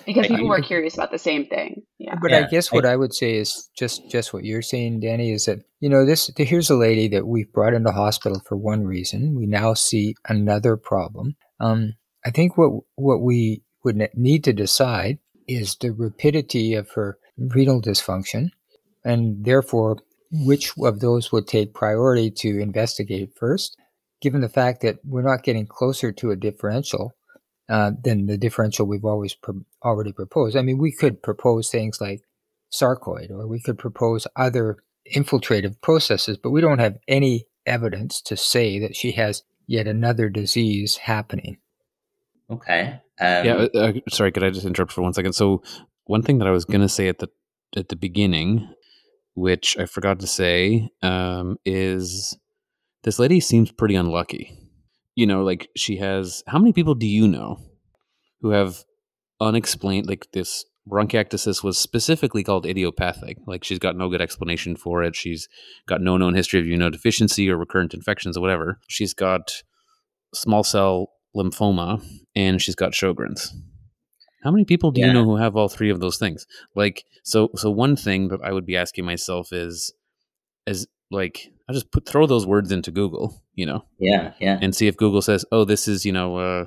because 0.05 0.25
I- 0.25 0.29
people 0.29 0.49
were 0.49 0.61
curious 0.61 0.93
about 0.93 1.11
the 1.11 1.17
same 1.17 1.47
thing. 1.47 1.83
Yeah. 1.97 2.15
But 2.21 2.31
Yeah, 2.31 2.45
I 2.45 2.49
guess 2.49 2.71
what 2.71 2.85
I, 2.85 2.95
would 2.95 3.13
say 3.13 3.37
is 3.37 3.69
just 3.75 4.09
just 4.11 4.33
what 4.33 4.43
you're 4.43 4.61
saying, 4.61 4.99
Danny, 4.99 5.31
is 5.31 5.45
that 5.45 5.59
you 5.79 5.89
know 5.89 6.05
this. 6.05 6.29
Here's 6.37 6.69
a 6.69 6.75
lady 6.75 7.07
that 7.09 7.25
we've 7.25 7.51
brought 7.51 7.73
into 7.73 7.91
hospital 7.91 8.41
for 8.45 8.55
one 8.55 8.83
reason. 8.85 9.35
We 9.35 9.47
now 9.47 9.73
see 9.73 10.15
another 10.27 10.77
problem. 10.77 11.35
Um, 11.59 11.93
I 12.25 12.31
think 12.31 12.57
what 12.57 12.83
what 12.95 13.21
we 13.21 13.63
would 13.87 14.09
need 14.15 14.43
to 14.43 14.53
decide 14.53 15.19
is 15.47 15.75
the 15.75 15.91
rapidity 15.91 16.73
of 16.73 16.91
her 16.91 17.17
renal 17.37 17.81
dysfunction, 17.81 18.49
and 19.03 19.45
therefore 19.45 19.97
which 20.31 20.73
of 20.83 20.99
those 20.99 21.31
would 21.31 21.47
take 21.47 21.73
priority 21.73 22.29
to 22.29 22.59
investigate 22.59 23.31
first. 23.37 23.77
Given 24.21 24.41
the 24.41 24.49
fact 24.49 24.81
that 24.81 24.97
we're 25.05 25.21
not 25.21 25.43
getting 25.43 25.67
closer 25.67 26.11
to 26.11 26.31
a 26.31 26.35
differential, 26.35 27.13
uh, 27.69 27.91
than 28.03 28.27
the 28.27 28.37
differential 28.37 28.85
we've 28.85 29.05
always 29.05 29.35
already 29.83 30.13
proposed. 30.13 30.55
I 30.55 30.61
mean, 30.61 30.77
we 30.77 30.91
could 30.91 31.21
propose 31.21 31.69
things 31.69 31.99
like 31.99 32.21
sarcoid, 32.71 33.29
or 33.29 33.47
we 33.47 33.61
could 33.61 33.77
propose 33.77 34.27
other 34.35 34.77
infiltrative 35.15 35.79
processes, 35.81 36.37
but 36.37 36.51
we 36.51 36.61
don't 36.61 36.79
have 36.79 36.97
any 37.07 37.45
evidence 37.65 38.21
to 38.21 38.37
say 38.37 38.79
that 38.79 38.95
she 38.95 39.11
has 39.13 39.43
yet 39.67 39.87
another 39.87 40.29
disease 40.29 40.97
happening. 40.97 41.57
Okay. 42.49 43.01
Um, 43.19 43.45
yeah, 43.45 43.67
uh, 43.73 43.79
uh, 43.79 43.93
sorry, 44.09 44.31
could 44.31 44.43
I 44.43 44.49
just 44.49 44.65
interrupt 44.65 44.91
for 44.91 45.01
one 45.01 45.13
second? 45.13 45.33
So, 45.33 45.63
one 46.05 46.21
thing 46.21 46.37
that 46.39 46.47
I 46.47 46.51
was 46.51 46.65
going 46.65 46.81
to 46.81 46.89
say 46.89 47.07
at 47.07 47.19
the 47.19 47.29
at 47.75 47.89
the 47.89 47.95
beginning, 47.95 48.69
which 49.33 49.77
I 49.77 49.85
forgot 49.85 50.19
to 50.19 50.27
say, 50.27 50.89
um, 51.01 51.57
is 51.65 52.37
this 53.03 53.19
lady 53.19 53.39
seems 53.39 53.71
pretty 53.71 53.95
unlucky. 53.95 54.57
You 55.15 55.25
know, 55.25 55.43
like 55.43 55.69
she 55.75 55.97
has. 55.97 56.43
How 56.47 56.59
many 56.59 56.73
people 56.73 56.95
do 56.95 57.07
you 57.07 57.27
know 57.27 57.59
who 58.41 58.51
have 58.51 58.83
unexplained 59.39 60.07
like 60.07 60.27
this 60.33 60.65
bronchiectasis 60.89 61.63
was 61.63 61.77
specifically 61.77 62.43
called 62.43 62.67
idiopathic? 62.67 63.37
Like 63.47 63.63
she's 63.63 63.79
got 63.79 63.95
no 63.95 64.09
good 64.09 64.21
explanation 64.21 64.75
for 64.75 65.03
it. 65.03 65.15
She's 65.15 65.49
got 65.87 66.01
no 66.01 66.17
known 66.17 66.35
history 66.35 66.59
of 66.59 66.67
immunodeficiency 66.67 67.49
or 67.49 67.57
recurrent 67.57 67.95
infections 67.95 68.37
or 68.37 68.41
whatever. 68.41 68.79
She's 68.87 69.15
got 69.15 69.63
small 70.35 70.63
cell 70.63 71.09
lymphoma 71.35 72.03
and 72.35 72.61
she's 72.61 72.75
got 72.75 72.93
Sjogren's. 72.93 73.53
How 74.43 74.51
many 74.51 74.65
people 74.65 74.91
do 74.91 75.01
Yeah. 75.01 75.07
you 75.07 75.13
know 75.13 75.23
who 75.25 75.37
have 75.37 75.55
all 75.55 75.67
three 75.67 75.89
of 75.89 75.99
those 75.99 76.17
things? 76.17 76.45
Like, 76.75 77.03
so, 77.23 77.49
so 77.55 77.69
one 77.71 77.95
thing 77.95 78.29
that 78.29 78.39
I 78.43 78.51
would 78.53 78.65
be 78.65 78.77
asking 78.77 79.05
myself 79.05 79.51
is, 79.51 79.93
is 80.65 80.87
like, 81.11 81.49
I 81.69 81.73
just 81.73 81.91
put 81.91 82.05
throw 82.07 82.27
those 82.27 82.45
words 82.45 82.71
into 82.71 82.91
Google, 82.91 83.43
you 83.53 83.65
know, 83.65 83.83
yeah, 83.99 84.33
yeah. 84.39 84.57
and 84.61 84.73
see 84.73 84.87
if 84.87 84.95
Google 84.95 85.21
says, 85.21 85.43
"Oh, 85.51 85.65
this 85.65 85.85
is 85.87 86.05
you 86.05 86.13
know, 86.13 86.37
uh, 86.37 86.65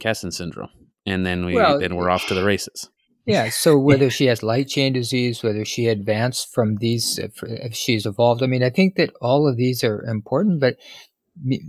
Casson 0.00 0.32
syndrome," 0.32 0.70
and 1.06 1.24
then 1.24 1.44
we 1.44 1.54
Well, 1.54 1.78
then 1.78 1.94
we're 1.94 2.10
off 2.10 2.26
to 2.26 2.34
the 2.34 2.42
races. 2.52 2.90
Yeah. 3.26 3.48
So 3.50 3.78
whether 3.88 4.10
she 4.10 4.26
has 4.26 4.42
light 4.42 4.66
chain 4.66 4.92
disease, 4.92 5.44
whether 5.44 5.64
she 5.64 5.86
advanced 5.86 6.52
from 6.52 6.76
these, 6.76 7.16
if, 7.18 7.42
if 7.44 7.76
she's 7.76 8.06
evolved, 8.06 8.42
I 8.42 8.46
mean, 8.46 8.64
I 8.64 8.70
think 8.70 8.96
that 8.96 9.12
all 9.20 9.46
of 9.48 9.56
these 9.56 9.84
are 9.84 10.02
important, 10.04 10.60
but 10.60 10.74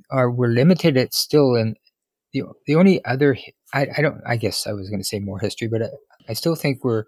are 0.09 0.31
we're 0.31 0.47
limited 0.47 0.97
at 0.97 1.13
still 1.13 1.53
in 1.53 1.75
the 2.33 2.43
the 2.65 2.75
only 2.75 3.03
other 3.05 3.37
I, 3.73 3.87
I 3.97 4.01
don't 4.01 4.21
I 4.25 4.37
guess 4.37 4.67
I 4.67 4.73
was 4.73 4.89
going 4.89 4.99
to 4.99 5.05
say 5.05 5.19
more 5.19 5.39
history, 5.39 5.67
but 5.67 5.81
I, 5.81 5.87
I 6.29 6.33
still 6.33 6.55
think 6.55 6.83
we're 6.83 7.05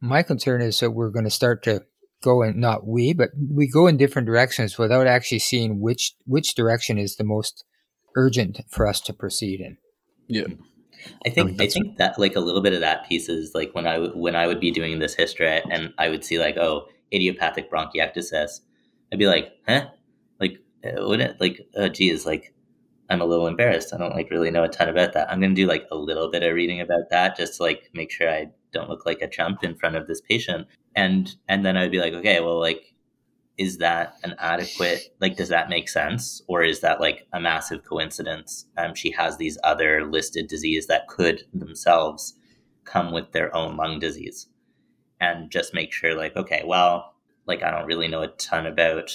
my 0.00 0.22
concern 0.22 0.62
is 0.62 0.78
that 0.80 0.92
we're 0.92 1.10
going 1.10 1.24
to 1.24 1.30
start 1.30 1.62
to 1.64 1.82
go 2.22 2.42
and 2.42 2.56
not 2.56 2.86
we 2.86 3.12
but 3.12 3.30
we 3.50 3.68
go 3.68 3.86
in 3.86 3.96
different 3.96 4.26
directions 4.26 4.78
without 4.78 5.06
actually 5.06 5.38
seeing 5.38 5.80
which 5.80 6.14
which 6.24 6.54
direction 6.54 6.98
is 6.98 7.16
the 7.16 7.24
most 7.24 7.64
urgent 8.16 8.60
for 8.68 8.86
us 8.86 9.00
to 9.00 9.12
proceed 9.12 9.60
in. 9.60 9.76
Yeah, 10.26 10.46
I 11.24 11.28
I 11.28 11.30
think 11.30 11.48
think 11.48 11.60
I 11.60 11.64
that's 11.64 11.74
think 11.74 11.96
that 11.98 12.18
like 12.18 12.36
a 12.36 12.40
little 12.40 12.60
bit 12.60 12.72
of 12.72 12.80
that 12.80 13.08
piece 13.08 13.28
is 13.28 13.54
like 13.54 13.74
when 13.74 13.86
I 13.86 13.94
w- 13.94 14.16
when 14.16 14.34
I 14.34 14.46
would 14.46 14.60
be 14.60 14.70
doing 14.70 14.98
this 14.98 15.14
history 15.14 15.62
and 15.70 15.92
I 15.98 16.08
would 16.08 16.24
see 16.24 16.38
like 16.38 16.56
oh 16.56 16.88
idiopathic 17.12 17.70
bronchiectasis, 17.70 18.60
I'd 19.12 19.18
be 19.18 19.26
like 19.26 19.52
huh, 19.66 19.86
like 20.40 20.58
uh, 20.84 21.06
wouldn't 21.06 21.40
like 21.40 21.60
oh 21.76 21.88
geez 21.88 22.26
like 22.26 22.52
i'm 23.10 23.20
a 23.20 23.26
little 23.26 23.46
embarrassed. 23.46 23.94
I 23.94 23.98
don't 23.98 24.14
like 24.14 24.30
really 24.30 24.50
know 24.50 24.64
a 24.64 24.68
ton 24.68 24.88
about 24.88 25.12
that. 25.14 25.30
I'm 25.30 25.40
gonna 25.40 25.54
do 25.54 25.66
like 25.66 25.86
a 25.90 25.96
little 25.96 26.30
bit 26.30 26.42
of 26.42 26.54
reading 26.54 26.80
about 26.80 27.10
that 27.10 27.36
just 27.36 27.56
to 27.56 27.62
like 27.62 27.90
make 27.94 28.10
sure 28.10 28.30
i 28.30 28.48
don't 28.72 28.90
look 28.90 29.06
like 29.06 29.22
a 29.22 29.28
chump 29.28 29.64
in 29.64 29.74
front 29.74 29.96
of 29.96 30.06
this 30.06 30.20
patient. 30.20 30.66
And 30.94 31.34
and 31.48 31.64
then 31.64 31.76
i'd 31.76 31.90
be 31.90 32.00
like 32.00 32.14
okay 32.14 32.40
well 32.40 32.58
like 32.60 32.94
is 33.56 33.78
that 33.78 34.14
an 34.22 34.34
adequate 34.38 35.14
like 35.20 35.36
does 35.36 35.48
that 35.48 35.68
make 35.68 35.88
sense? 35.88 36.42
Or 36.46 36.62
is 36.62 36.80
that 36.80 37.00
like 37.00 37.26
a 37.32 37.40
massive 37.40 37.84
coincidence 37.84 38.66
um, 38.76 38.94
she 38.94 39.10
has 39.12 39.36
these 39.36 39.58
other 39.64 40.04
listed 40.06 40.46
disease 40.48 40.86
that 40.86 41.08
could 41.08 41.44
themselves 41.52 42.34
come 42.84 43.12
with 43.12 43.32
their 43.32 43.54
own 43.54 43.76
lung 43.76 43.98
disease? 43.98 44.46
And 45.20 45.50
just 45.50 45.74
make 45.74 45.92
sure 45.92 46.14
like 46.14 46.36
okay 46.36 46.62
well 46.64 47.14
like 47.48 47.62
i 47.64 47.70
don't 47.70 47.86
really 47.86 48.06
know 48.06 48.22
a 48.22 48.28
ton 48.28 48.66
about 48.66 49.10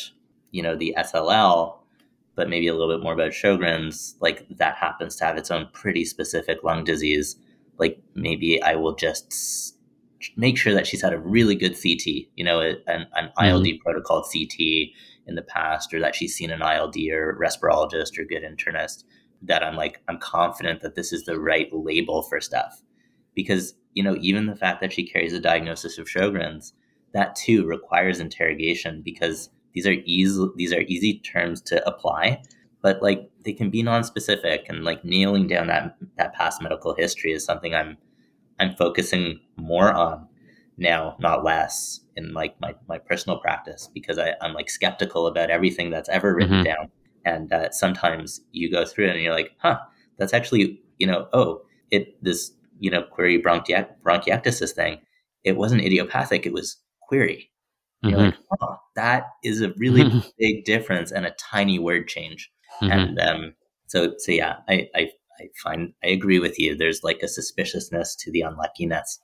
you 0.52 0.62
know 0.62 0.76
the 0.76 0.94
sll 0.98 1.83
but 2.36 2.50
maybe 2.50 2.68
a 2.68 2.74
little 2.74 2.94
bit 2.96 3.04
more 3.04 3.14
about 3.14 3.32
sjogren's 3.32 4.16
like 4.20 4.46
that 4.50 4.76
happens 4.76 5.16
to 5.16 5.26
have 5.26 5.38
its 5.38 5.52
own 5.52 5.68
pretty 5.74 6.06
specific 6.06 6.64
lung 6.64 6.84
disease 6.84 7.36
like 7.78 8.02
maybe 8.16 8.62
i 8.64 8.76
will 8.76 8.96
just 8.96 9.74
make 10.36 10.58
sure 10.58 10.74
that 10.74 10.88
she's 10.88 11.02
had 11.02 11.14
a 11.14 11.20
really 11.20 11.56
good 11.56 11.76
CT, 11.82 12.06
you 12.36 12.44
know, 12.44 12.62
an, 12.62 13.08
an 13.14 13.32
ILD 13.38 13.66
mm-hmm. 13.66 13.82
protocol 13.82 14.24
CT 14.24 14.60
in 15.26 15.36
the 15.36 15.42
past, 15.42 15.94
or 15.94 16.00
that 16.00 16.16
she's 16.16 16.36
seen 16.36 16.52
an 16.52 16.62
ILD 16.62 16.96
or 17.12 17.38
respirologist 17.40 18.18
or 18.18 18.26
good 18.26 18.44
internist. 18.44 19.04
That 19.42 19.64
I'm 19.64 19.76
like, 19.76 20.02
I'm 20.08 20.20
confident 20.20 20.82
that 20.82 20.96
this 20.96 21.12
is 21.12 21.26
the 21.26 21.40
right 21.40 21.68
label 21.72 22.24
for 22.24 22.40
stuff. 22.40 22.82
Because, 23.36 23.74
you 23.94 24.04
know, 24.04 24.16
even 24.22 24.46
the 24.46 24.56
fact 24.56 24.80
that 24.82 24.94
she 24.94 25.06
carries 25.06 25.34
a 25.34 25.40
diagnosis 25.40 25.98
of 25.98 26.08
Sjogren's, 26.08 26.74
that 27.14 27.36
too 27.36 27.66
requires 27.66 28.20
interrogation 28.20 29.02
because 29.04 29.50
these 29.74 29.88
are 29.88 29.96
easy 30.06 30.48
these 30.56 30.74
are 30.74 30.82
easy 30.82 31.20
terms 31.20 31.62
to 31.62 31.86
apply, 31.88 32.42
but 32.82 33.02
like 33.02 33.30
they 33.44 33.54
can 33.54 33.70
be 33.70 33.84
non-specific 33.84 34.66
and 34.70 34.84
like 34.84 35.04
nailing 35.04 35.48
down 35.48 35.68
that 35.68 35.98
that 36.18 36.34
past 36.34 36.62
medical 36.62 36.94
history 36.96 37.32
is 37.32 37.44
something 37.44 37.74
I'm 37.74 37.98
I'm 38.60 38.76
focusing 38.76 39.40
more 39.58 39.92
on 39.94 40.28
now, 40.78 41.16
not 41.20 41.44
less, 41.44 42.02
in 42.16 42.34
like 42.34 42.60
my, 42.62 42.76
my 42.88 42.98
personal 42.98 43.40
practice 43.40 43.90
because 43.94 44.18
I, 44.20 44.34
I'm 44.42 44.54
like 44.54 44.70
skeptical 44.70 45.28
about 45.28 45.50
everything 45.50 45.90
that's 45.90 46.10
ever 46.10 46.36
written 46.36 46.58
mm-hmm. 46.58 46.64
down. 46.64 46.92
And 47.26 47.52
uh, 47.54 47.72
sometimes 47.72 48.42
you 48.52 48.72
go 48.72 48.86
through 48.86 49.08
it 49.08 49.16
and 49.16 49.22
you're 49.22 49.34
like, 49.34 49.52
huh, 49.58 49.80
that's 50.18 50.34
actually, 50.34 50.82
you 50.98 51.08
know, 51.08 51.28
oh, 51.34 51.62
it 51.92 52.22
this, 52.24 52.52
you 52.80 52.92
know, 52.92 53.04
query 53.04 53.42
bronchi- 53.42 53.88
bronchiectasis 54.04 54.72
thing, 54.72 55.00
it 55.44 55.56
wasn't 55.56 55.82
idiopathic, 55.82 56.46
it 56.46 56.54
was 56.54 56.78
query. 57.02 57.50
Mm-hmm. 58.04 58.10
You're 58.10 58.20
like, 58.20 58.36
oh, 58.62 58.78
that 58.96 59.28
is 59.44 59.62
a 59.62 59.74
really 59.78 60.24
big 60.38 60.66
difference 60.66 61.12
and 61.12 61.26
a 61.26 61.32
tiny 61.32 61.80
word 61.80 62.08
change. 62.08 62.52
Mm-hmm. 62.82 62.92
And 62.92 63.20
um, 63.20 63.54
so, 63.88 64.14
so 64.18 64.32
yeah, 64.32 64.58
I, 64.68 64.88
I 64.96 65.10
I 65.40 65.48
find 65.64 65.94
I 66.04 66.08
agree 66.08 66.40
with 66.40 66.60
you. 66.60 66.76
There's 66.76 67.02
like 67.04 67.20
a 67.24 67.28
suspiciousness 67.28 68.16
to 68.18 68.32
the 68.32 68.42
unluckiness 68.42 69.20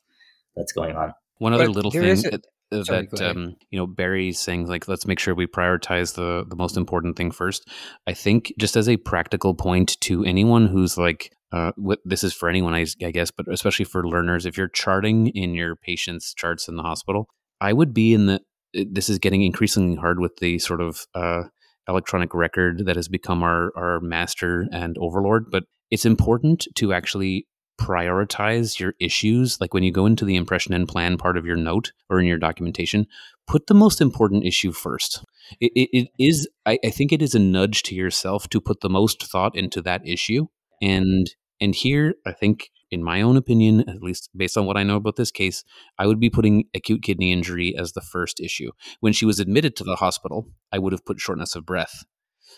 that's 0.56 0.72
going 0.72 0.96
on. 0.96 1.14
One 1.38 1.54
other 1.54 1.68
but 1.68 1.76
little 1.76 1.92
thing 1.92 2.24
a, 2.72 2.84
sorry, 2.84 3.08
that 3.12 3.22
um, 3.22 3.56
you 3.72 3.80
know 3.80 3.88
Barry's 3.88 4.40
saying, 4.40 4.68
like, 4.68 4.88
let's 4.88 5.08
make 5.08 5.20
sure 5.20 5.34
we 5.34 5.48
prioritize 5.48 6.16
the 6.16 6.46
the 6.48 6.56
most 6.56 6.78
important 6.78 7.16
thing 7.16 7.32
first. 7.32 7.68
I 8.08 8.14
think 8.14 8.54
just 8.60 8.76
as 8.76 8.88
a 8.88 8.98
practical 8.98 9.54
point 9.54 10.00
to 10.02 10.24
anyone 10.24 10.68
who's 10.68 10.98
like, 10.98 11.32
uh, 11.52 11.72
what, 11.76 12.00
this 12.06 12.24
is 12.24 12.34
for 12.34 12.50
anyone, 12.50 12.74
I, 12.74 12.86
I 13.04 13.12
guess, 13.12 13.32
but 13.32 13.48
especially 13.52 13.86
for 13.86 14.08
learners, 14.08 14.46
if 14.46 14.58
you're 14.58 14.68
charting 14.68 15.28
in 15.28 15.56
your 15.56 15.76
patients' 15.76 16.34
charts 16.34 16.68
in 16.68 16.76
the 16.76 16.84
hospital, 16.84 17.28
I 17.60 17.74
would 17.74 17.94
be 17.94 18.14
in 18.14 18.28
the. 18.28 18.42
This 18.74 19.10
is 19.10 19.20
getting 19.20 19.44
increasingly 19.44 19.96
hard 19.96 20.20
with 20.20 20.38
the 20.38 20.60
sort 20.60 20.82
of 20.82 21.06
uh, 21.16 21.44
electronic 21.88 22.34
record 22.34 22.86
that 22.86 22.96
has 22.96 23.08
become 23.08 23.44
our 23.44 23.72
our 23.76 24.00
master 24.00 24.68
and 24.72 24.98
overlord. 25.00 25.52
But 25.52 25.64
it's 25.92 26.06
important 26.06 26.68
to 26.76 26.94
actually 26.94 27.48
prioritize 27.80 28.80
your 28.80 28.94
issues. 29.00 29.60
Like 29.62 29.74
when 29.74 29.84
you 29.84 29.92
go 29.92 30.06
into 30.06 30.26
the 30.26 30.36
impression 30.36 30.74
and 30.74 30.88
plan 30.88 31.18
part 31.18 31.38
of 31.38 31.46
your 31.46 31.56
note 31.56 31.94
or 32.10 32.20
in 32.20 32.26
your 32.26 32.38
documentation, 32.38 33.08
put 33.48 33.68
the 33.68 33.74
most 33.74 34.02
important 34.02 34.46
issue 34.46 34.74
first. 34.74 35.24
It, 35.62 35.72
it, 35.76 35.90
it 35.94 36.08
is, 36.20 36.48
I, 36.66 36.78
I 36.84 36.90
think, 36.90 37.14
it 37.14 37.22
is 37.22 37.34
a 37.34 37.40
nudge 37.40 37.84
to 37.84 37.96
yourself 37.96 38.50
to 38.50 38.60
put 38.60 38.82
the 38.82 38.90
most 38.90 39.24
thought 39.24 39.56
into 39.56 39.82
that 39.84 40.06
issue. 40.06 40.48
And 40.82 41.34
and 41.62 41.74
here, 41.74 42.16
I 42.26 42.34
think, 42.34 42.70
in 42.92 43.04
my 43.04 43.22
own 43.22 43.38
opinion, 43.38 43.88
at 43.90 44.02
least 44.02 44.30
based 44.36 44.58
on 44.58 44.66
what 44.66 44.78
I 44.78 44.84
know 44.84 44.96
about 44.96 45.16
this 45.16 45.32
case, 45.32 45.64
I 45.98 46.08
would 46.08 46.20
be 46.20 46.30
putting 46.30 46.66
acute 46.74 47.04
kidney 47.04 47.32
injury 47.32 47.76
as 47.78 47.94
the 47.94 48.02
first 48.02 48.40
issue. 48.40 48.72
When 49.00 49.14
she 49.14 49.26
was 49.26 49.40
admitted 49.40 49.76
to 49.78 49.84
the 49.84 49.96
hospital, 49.96 50.48
I 50.72 50.80
would 50.80 50.94
have 50.94 51.06
put 51.06 51.20
shortness 51.20 51.56
of 51.56 51.66
breath 51.66 52.04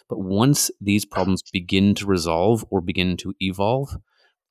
but 0.10 0.20
once 0.20 0.72
these 0.80 1.06
problems 1.06 1.42
begin 1.52 1.96
to 1.96 2.06
resolve 2.06 2.66
or 2.70 2.82
begin 2.82 3.18
to 3.18 3.34
evolve, 3.40 3.98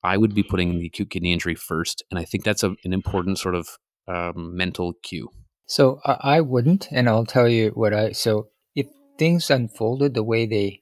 I 0.03 0.17
would 0.17 0.33
be 0.33 0.43
putting 0.43 0.79
the 0.79 0.87
acute 0.87 1.09
kidney 1.09 1.33
injury 1.33 1.55
first. 1.55 2.03
And 2.09 2.19
I 2.19 2.25
think 2.25 2.43
that's 2.43 2.63
a, 2.63 2.75
an 2.83 2.93
important 2.93 3.37
sort 3.37 3.55
of 3.55 3.67
um, 4.07 4.55
mental 4.55 4.93
cue. 5.03 5.29
So 5.67 5.99
I 6.03 6.41
wouldn't. 6.41 6.87
And 6.91 7.07
I'll 7.07 7.25
tell 7.25 7.47
you 7.47 7.71
what 7.75 7.93
I, 7.93 8.11
so 8.11 8.47
if 8.75 8.87
things 9.17 9.49
unfolded 9.49 10.13
the 10.13 10.23
way 10.23 10.45
they, 10.45 10.81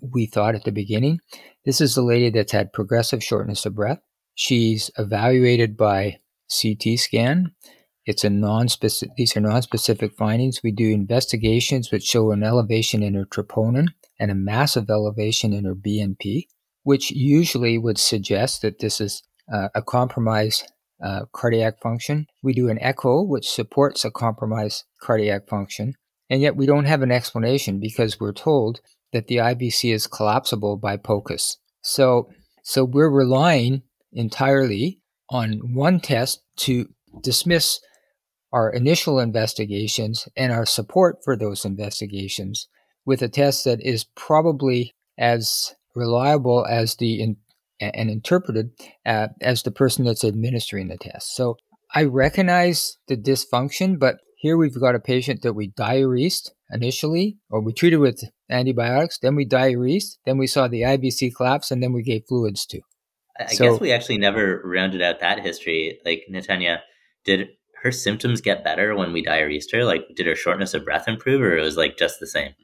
we 0.00 0.26
thought 0.26 0.54
at 0.54 0.64
the 0.64 0.72
beginning, 0.72 1.20
this 1.64 1.80
is 1.80 1.96
a 1.96 2.02
lady 2.02 2.30
that's 2.30 2.52
had 2.52 2.72
progressive 2.72 3.24
shortness 3.24 3.66
of 3.66 3.74
breath. 3.74 4.00
She's 4.38 4.88
evaluated 4.96 5.76
by 5.76 6.20
CT 6.48 6.96
scan. 6.96 7.50
It's 8.06 8.22
a 8.22 8.30
non-specific. 8.30 9.16
These 9.16 9.36
are 9.36 9.40
non-specific 9.40 10.12
findings. 10.16 10.62
We 10.62 10.70
do 10.70 10.92
investigations 10.92 11.90
which 11.90 12.04
show 12.04 12.30
an 12.30 12.44
elevation 12.44 13.02
in 13.02 13.14
her 13.14 13.24
troponin 13.24 13.88
and 14.20 14.30
a 14.30 14.36
massive 14.36 14.90
elevation 14.90 15.52
in 15.52 15.64
her 15.64 15.74
BNP, 15.74 16.44
which 16.84 17.10
usually 17.10 17.78
would 17.78 17.98
suggest 17.98 18.62
that 18.62 18.78
this 18.78 19.00
is 19.00 19.24
uh, 19.52 19.70
a 19.74 19.82
compromised 19.82 20.70
uh, 21.02 21.24
cardiac 21.32 21.80
function. 21.80 22.28
We 22.40 22.52
do 22.52 22.68
an 22.68 22.78
echo, 22.80 23.20
which 23.24 23.50
supports 23.50 24.04
a 24.04 24.10
compromised 24.12 24.84
cardiac 25.02 25.48
function, 25.48 25.94
and 26.30 26.40
yet 26.40 26.54
we 26.54 26.64
don't 26.64 26.86
have 26.86 27.02
an 27.02 27.10
explanation 27.10 27.80
because 27.80 28.20
we're 28.20 28.32
told 28.32 28.82
that 29.12 29.26
the 29.26 29.38
IVC 29.38 29.92
is 29.92 30.06
collapsible 30.06 30.76
by 30.76 30.96
POCUS. 30.96 31.56
So, 31.82 32.30
so 32.62 32.84
we're 32.84 33.10
relying 33.10 33.82
entirely 34.12 35.00
on 35.30 35.74
one 35.74 36.00
test 36.00 36.42
to 36.56 36.88
dismiss 37.22 37.80
our 38.52 38.72
initial 38.72 39.18
investigations 39.18 40.28
and 40.36 40.52
our 40.52 40.64
support 40.64 41.18
for 41.24 41.36
those 41.36 41.64
investigations 41.64 42.68
with 43.04 43.22
a 43.22 43.28
test 43.28 43.64
that 43.64 43.80
is 43.82 44.04
probably 44.14 44.94
as 45.18 45.74
reliable 45.94 46.66
as 46.68 46.96
the 46.96 47.20
in, 47.20 47.36
and 47.80 48.10
interpreted 48.10 48.70
uh, 49.06 49.28
as 49.40 49.62
the 49.62 49.70
person 49.70 50.04
that's 50.04 50.24
administering 50.24 50.88
the 50.88 50.96
test. 50.96 51.34
So 51.34 51.56
I 51.94 52.04
recognize 52.04 52.98
the 53.06 53.16
dysfunction, 53.16 53.98
but 53.98 54.16
here 54.36 54.56
we've 54.56 54.78
got 54.78 54.94
a 54.94 55.00
patient 55.00 55.42
that 55.42 55.54
we 55.54 55.70
diuresed 55.70 56.50
initially, 56.70 57.38
or 57.50 57.60
we 57.60 57.72
treated 57.72 57.98
with 57.98 58.22
antibiotics, 58.50 59.18
then 59.18 59.34
we 59.34 59.46
diuresed, 59.46 60.18
then 60.26 60.38
we 60.38 60.46
saw 60.46 60.68
the 60.68 60.82
IVC 60.82 61.34
collapse, 61.34 61.70
and 61.70 61.82
then 61.82 61.92
we 61.92 62.02
gave 62.02 62.24
fluids 62.28 62.66
to. 62.66 62.80
I 63.38 63.46
so, 63.46 63.70
guess 63.70 63.80
we 63.80 63.92
actually 63.92 64.18
never 64.18 64.60
rounded 64.64 65.02
out 65.02 65.20
that 65.20 65.40
history. 65.40 66.00
Like 66.04 66.24
Natanya, 66.30 66.80
did 67.24 67.48
her 67.82 67.92
symptoms 67.92 68.40
get 68.40 68.64
better 68.64 68.96
when 68.96 69.12
we 69.12 69.24
diuresed 69.24 69.72
her? 69.72 69.84
Like, 69.84 70.04
did 70.16 70.26
her 70.26 70.34
shortness 70.34 70.74
of 70.74 70.84
breath 70.84 71.06
improve, 71.06 71.40
or 71.40 71.56
it 71.56 71.62
was 71.62 71.76
like 71.76 71.96
just 71.96 72.20
the 72.20 72.26
same? 72.26 72.54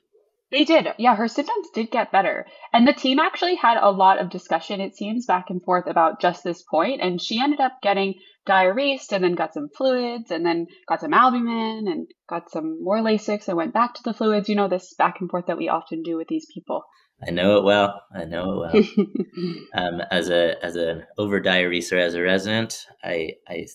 They 0.51 0.65
did. 0.65 0.87
Yeah, 0.99 1.17
her 1.17 1.27
symptoms 1.27 1.69
did 1.75 1.91
get 1.91 2.13
better. 2.13 2.47
And 2.73 2.87
the 2.87 2.93
team 2.93 3.19
actually 3.19 3.57
had 3.57 3.77
a 3.77 3.91
lot 3.91 4.21
of 4.21 4.31
discussion, 4.31 4.81
it 4.81 4.97
seems, 4.97 5.27
back 5.27 5.51
and 5.51 5.63
forth 5.63 5.87
about 5.89 6.21
just 6.21 6.45
this 6.45 6.63
point. 6.63 7.01
And 7.01 7.21
she 7.21 7.41
ended 7.41 7.61
up 7.61 7.79
getting 7.83 8.15
diuresed 8.47 9.11
and 9.11 9.25
then 9.25 9.35
got 9.35 9.55
some 9.55 9.69
fluids 9.77 10.31
and 10.31 10.47
then 10.47 10.67
got 10.87 11.01
some 11.01 11.15
albumin 11.15 11.89
and 11.89 12.07
got 12.29 12.51
some 12.51 12.83
more 12.83 12.99
Lasix 12.99 13.49
and 13.49 13.57
went 13.57 13.75
back 13.75 13.95
to 13.95 14.03
the 14.05 14.15
fluids. 14.15 14.49
You 14.49 14.55
know, 14.55 14.69
this 14.69 14.95
back 14.95 15.17
and 15.21 15.29
forth 15.29 15.47
that 15.47 15.59
we 15.59 15.69
often 15.69 16.03
do 16.03 16.17
with 16.17 16.29
these 16.29 16.47
people. 16.53 16.85
I 17.27 17.31
know 17.31 17.59
it 17.59 17.65
well. 17.65 18.03
I 18.15 18.25
know 18.25 18.65
it 18.65 18.75
well. 18.75 19.55
um, 19.75 20.03
as 20.11 20.31
a 20.31 20.63
as 20.65 20.77
an 20.77 21.05
over 21.19 21.41
diureser 21.41 21.99
as 21.99 22.15
a 22.15 22.23
resident, 22.23 22.87
I 23.03 23.33
I 23.49 23.67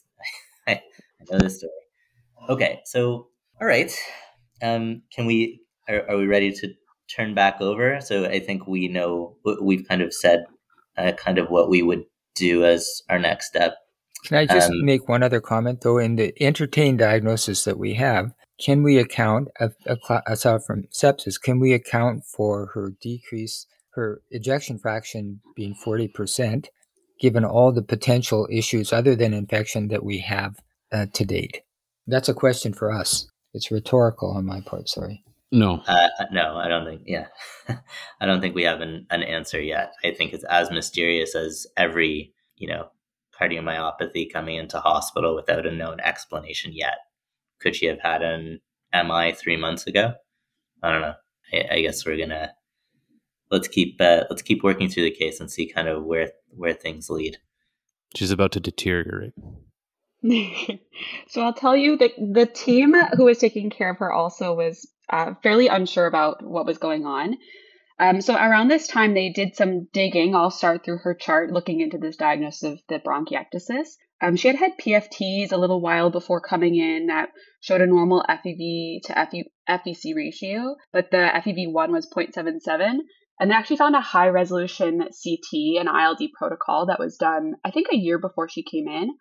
I 0.68 0.72
I 0.76 0.82
know 1.32 1.40
this 1.40 1.58
story. 1.58 1.72
Okay, 2.50 2.80
so 2.86 3.28
all 3.62 3.68
right, 3.68 3.92
um, 4.62 5.02
can 5.14 5.26
we? 5.26 5.62
Are, 5.88 6.08
are, 6.10 6.18
we 6.18 6.28
ready 6.28 6.52
to 6.52 6.74
turn 7.14 7.34
back 7.34 7.62
over? 7.62 8.00
So 8.00 8.26
I 8.26 8.40
think 8.40 8.68
we 8.68 8.88
know 8.88 9.38
we've 9.62 9.88
kind 9.88 10.04
of 10.04 10.14
said 10.14 10.46
uh, 10.98 11.14
kind 11.14 11.40
of 11.40 11.50
what 11.50 11.70
we 11.70 11.82
would 11.82 12.04
do 12.36 12.64
as 12.64 13.02
our 13.10 13.18
next 13.18 13.48
step. 13.48 13.76
Can 14.26 14.38
I 14.38 14.46
just 14.46 14.70
um, 14.70 14.86
make 14.86 15.08
one 15.08 15.24
other 15.24 15.42
comment 15.42 15.82
though? 15.82 15.98
In 15.98 16.16
the 16.16 16.34
entertain 16.42 16.98
diagnosis 16.98 17.64
that 17.64 17.80
we 17.80 17.96
have, 17.96 18.34
can 18.60 18.84
we 18.84 18.98
account 18.98 19.48
aside 20.28 20.64
from 20.64 20.84
sepsis? 20.92 21.42
Can 21.42 21.60
we 21.60 21.74
account 21.74 22.26
for 22.26 22.68
her 22.74 22.94
decrease, 23.02 23.66
her 23.92 24.22
ejection 24.32 24.78
fraction 24.78 25.42
being 25.56 25.74
forty 25.74 26.08
percent, 26.08 26.70
given 27.20 27.46
all 27.46 27.72
the 27.72 27.82
potential 27.82 28.48
issues 28.52 28.92
other 28.92 29.16
than 29.16 29.34
infection 29.34 29.88
that 29.88 30.04
we 30.04 30.20
have 30.20 30.56
uh, 30.92 31.06
to 31.14 31.26
date? 31.26 31.62
That's 32.08 32.30
a 32.30 32.34
question 32.34 32.74
for 32.74 32.92
us. 32.92 33.30
It's 33.54 33.72
rhetorical 33.72 34.32
on 34.32 34.46
my 34.46 34.62
part, 34.62 34.90
sorry. 34.90 35.24
No. 35.52 35.82
Uh, 35.88 36.10
no, 36.32 36.58
I 36.58 36.68
don't 36.68 36.86
think. 36.86 37.02
Yeah, 37.06 37.28
I 38.22 38.26
don't 38.26 38.42
think 38.42 38.56
we 38.56 38.64
have 38.64 38.82
an, 38.82 39.08
an 39.10 39.24
answer 39.24 39.60
yet. 39.62 39.94
I 40.04 40.12
think 40.12 40.34
it's 40.34 40.44
as 40.44 40.70
mysterious 40.70 41.34
as 41.34 41.66
every 41.78 42.34
you 42.58 42.68
know 42.68 42.90
cardiomyopathy 43.40 44.32
coming 44.32 44.58
into 44.58 44.80
hospital 44.80 45.36
without 45.36 45.66
a 45.66 45.72
known 45.72 46.00
explanation 46.02 46.72
yet. 46.74 46.98
Could 47.60 47.76
she 47.76 47.88
have 47.88 48.00
had 48.00 48.22
an 48.22 48.62
MI 48.94 49.34
three 49.34 49.58
months 49.58 49.88
ago? 49.88 50.14
I 50.82 50.92
don't 50.92 51.02
know. 51.02 51.16
I, 51.54 51.76
I 51.76 51.82
guess 51.82 52.06
we're 52.06 52.18
gonna 52.18 52.54
let's 53.52 53.68
keep 53.68 54.00
uh, 54.00 54.24
let's 54.30 54.42
keep 54.42 54.64
working 54.64 54.90
through 54.90 55.04
the 55.04 55.12
case 55.12 55.40
and 55.40 55.52
see 55.52 55.72
kind 55.72 55.88
of 55.88 56.04
where 56.04 56.32
where 56.50 56.74
things 56.74 57.10
lead. 57.10 57.38
She's 58.16 58.32
about 58.32 58.52
to 58.54 58.60
deteriorate. 58.60 59.34
so 61.28 61.42
I'll 61.42 61.54
tell 61.54 61.78
you 61.78 61.98
that 61.98 62.12
the 62.18 62.46
team 62.46 62.94
who 63.16 63.26
was 63.26 63.38
taking 63.38 63.70
care 63.70 63.92
of 63.92 63.98
her 63.98 64.12
also 64.12 64.54
was 64.54 64.88
uh, 65.10 65.34
fairly 65.42 65.68
unsure 65.68 66.08
about 66.08 66.44
what 66.44 66.66
was 66.66 66.78
going 66.78 67.06
on. 67.06 67.38
Um, 68.00 68.22
so 68.22 68.34
around 68.34 68.70
this 68.70 68.88
time, 68.88 69.14
they 69.14 69.30
did 69.30 69.56
some 69.56 69.88
digging. 69.92 70.34
I'll 70.34 70.52
start 70.52 70.86
through 70.86 71.00
her 71.00 71.14
chart, 71.14 71.52
looking 71.52 71.82
into 71.82 71.98
this 71.98 72.16
diagnosis 72.16 72.64
of 72.64 72.80
the 72.88 73.00
bronchiectasis. 73.00 73.90
Um, 74.22 74.36
she 74.36 74.50
had 74.50 74.58
had 74.58 74.78
PFTs 74.78 75.54
a 75.54 75.58
little 75.58 75.80
while 75.80 76.10
before 76.10 76.42
coming 76.42 76.76
in 76.76 77.08
that 77.08 77.30
showed 77.62 77.80
a 77.80 77.88
normal 77.88 78.26
FEV 78.28 79.02
to 79.04 79.46
FVC 79.70 80.14
ratio, 80.14 80.76
but 80.92 81.10
the 81.10 81.30
FEV1 81.36 81.90
was 81.90 82.10
0.77. 82.10 83.00
And 83.40 83.50
they 83.50 83.56
actually 83.56 83.78
found 83.78 83.96
a 83.96 84.02
high 84.02 84.28
resolution 84.28 85.00
CT 85.00 85.80
and 85.80 85.88
ILD 85.88 86.20
protocol 86.38 86.88
that 86.88 87.00
was 87.00 87.16
done, 87.16 87.54
I 87.64 87.72
think, 87.72 87.88
a 87.92 87.98
year 87.98 88.20
before 88.20 88.50
she 88.50 88.64
came 88.64 88.90
in. 88.90 89.16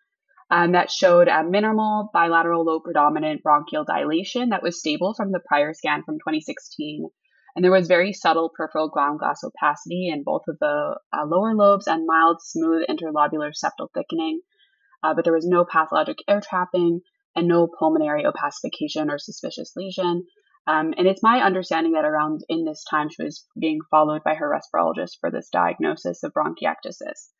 Um, 0.51 0.73
that 0.73 0.91
showed 0.91 1.29
a 1.29 1.45
minimal 1.45 2.11
bilateral 2.13 2.65
low 2.65 2.81
predominant 2.81 3.43
bronchial 3.43 3.85
dilation 3.85 4.49
that 4.49 4.63
was 4.63 4.81
stable 4.81 5.15
from 5.15 5.31
the 5.31 5.41
prior 5.47 5.75
scan 5.75 6.03
from 6.05 6.17
2016. 6.17 7.09
And 7.55 7.65
there 7.65 7.71
was 7.71 7.87
very 7.87 8.13
subtle 8.13 8.51
peripheral 8.57 8.89
ground 8.89 9.21
glass 9.21 9.43
opacity 9.45 10.09
in 10.09 10.23
both 10.25 10.43
of 10.49 10.59
the 10.59 10.97
uh, 11.13 11.25
lower 11.27 11.55
lobes 11.55 11.87
and 11.87 12.07
mild 12.07 12.39
smooth 12.41 12.87
interlobular 12.89 13.53
septal 13.53 13.89
thickening. 13.95 14.41
Uh, 15.03 15.15
but 15.15 15.25
there 15.25 15.35
was 15.35 15.47
no 15.47 15.65
pathologic 15.65 16.19
air 16.29 16.41
trapping 16.41 17.01
and 17.37 17.47
no 17.47 17.69
pulmonary 17.79 18.25
opacification 18.25 19.11
or 19.11 19.19
suspicious 19.19 19.73
lesion. 19.77 20.27
Um, 20.67 20.93
and 20.99 21.07
it's 21.07 21.23
my 21.23 21.41
understanding 21.41 21.93
that 21.93 22.05
around 22.05 22.43
in 22.49 22.65
this 22.65 22.85
time, 22.91 23.09
she 23.09 23.23
was 23.23 23.47
being 23.59 23.79
followed 23.91 24.23
by 24.25 24.35
her 24.35 24.51
respirologist 24.51 25.19
for 25.21 25.31
this 25.31 25.49
diagnosis 25.51 26.23
of 26.23 26.33
bronchiectasis. 26.33 27.31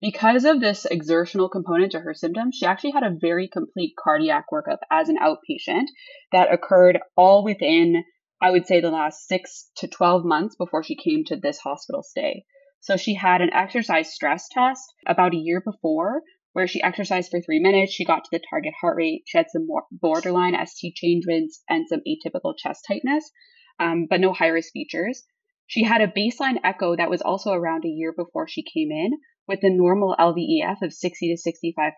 Because 0.00 0.46
of 0.46 0.60
this 0.60 0.86
exertional 0.86 1.50
component 1.50 1.92
to 1.92 2.00
her 2.00 2.14
symptoms, 2.14 2.56
she 2.56 2.64
actually 2.64 2.92
had 2.92 3.02
a 3.02 3.18
very 3.20 3.48
complete 3.48 3.94
cardiac 4.02 4.46
workup 4.50 4.78
as 4.90 5.10
an 5.10 5.18
outpatient 5.18 5.88
that 6.32 6.50
occurred 6.50 6.98
all 7.16 7.44
within, 7.44 8.04
I 8.40 8.50
would 8.50 8.66
say, 8.66 8.80
the 8.80 8.90
last 8.90 9.28
six 9.28 9.70
to 9.76 9.88
12 9.88 10.24
months 10.24 10.56
before 10.56 10.82
she 10.82 10.96
came 10.96 11.24
to 11.26 11.36
this 11.36 11.58
hospital 11.58 12.02
stay. 12.02 12.44
So 12.80 12.96
she 12.96 13.12
had 13.12 13.42
an 13.42 13.52
exercise 13.52 14.14
stress 14.14 14.48
test 14.48 14.94
about 15.06 15.34
a 15.34 15.38
year 15.38 15.60
before 15.60 16.22
where 16.52 16.66
she 16.66 16.82
exercised 16.82 17.30
for 17.30 17.40
three 17.40 17.60
minutes. 17.60 17.92
She 17.92 18.04
got 18.04 18.24
to 18.24 18.30
the 18.32 18.42
target 18.50 18.74
heart 18.80 18.96
rate. 18.96 19.22
She 19.26 19.38
had 19.38 19.46
some 19.50 19.66
borderline 19.92 20.54
ST 20.66 20.94
changes 20.94 21.62
and 21.68 21.86
some 21.88 22.00
atypical 22.00 22.54
chest 22.56 22.84
tightness, 22.88 23.30
um, 23.78 24.06
but 24.08 24.20
no 24.20 24.32
high 24.32 24.48
risk 24.48 24.72
features. 24.72 25.24
She 25.66 25.84
had 25.84 26.00
a 26.00 26.08
baseline 26.08 26.58
echo 26.64 26.96
that 26.96 27.10
was 27.10 27.22
also 27.22 27.52
around 27.52 27.84
a 27.84 27.88
year 27.88 28.12
before 28.12 28.48
she 28.48 28.62
came 28.62 28.90
in 28.90 29.12
with 29.46 29.62
a 29.62 29.70
normal 29.70 30.16
LVEF 30.18 30.82
of 30.82 30.92
60 30.92 31.36
to 31.36 31.52
65%, 31.72 31.92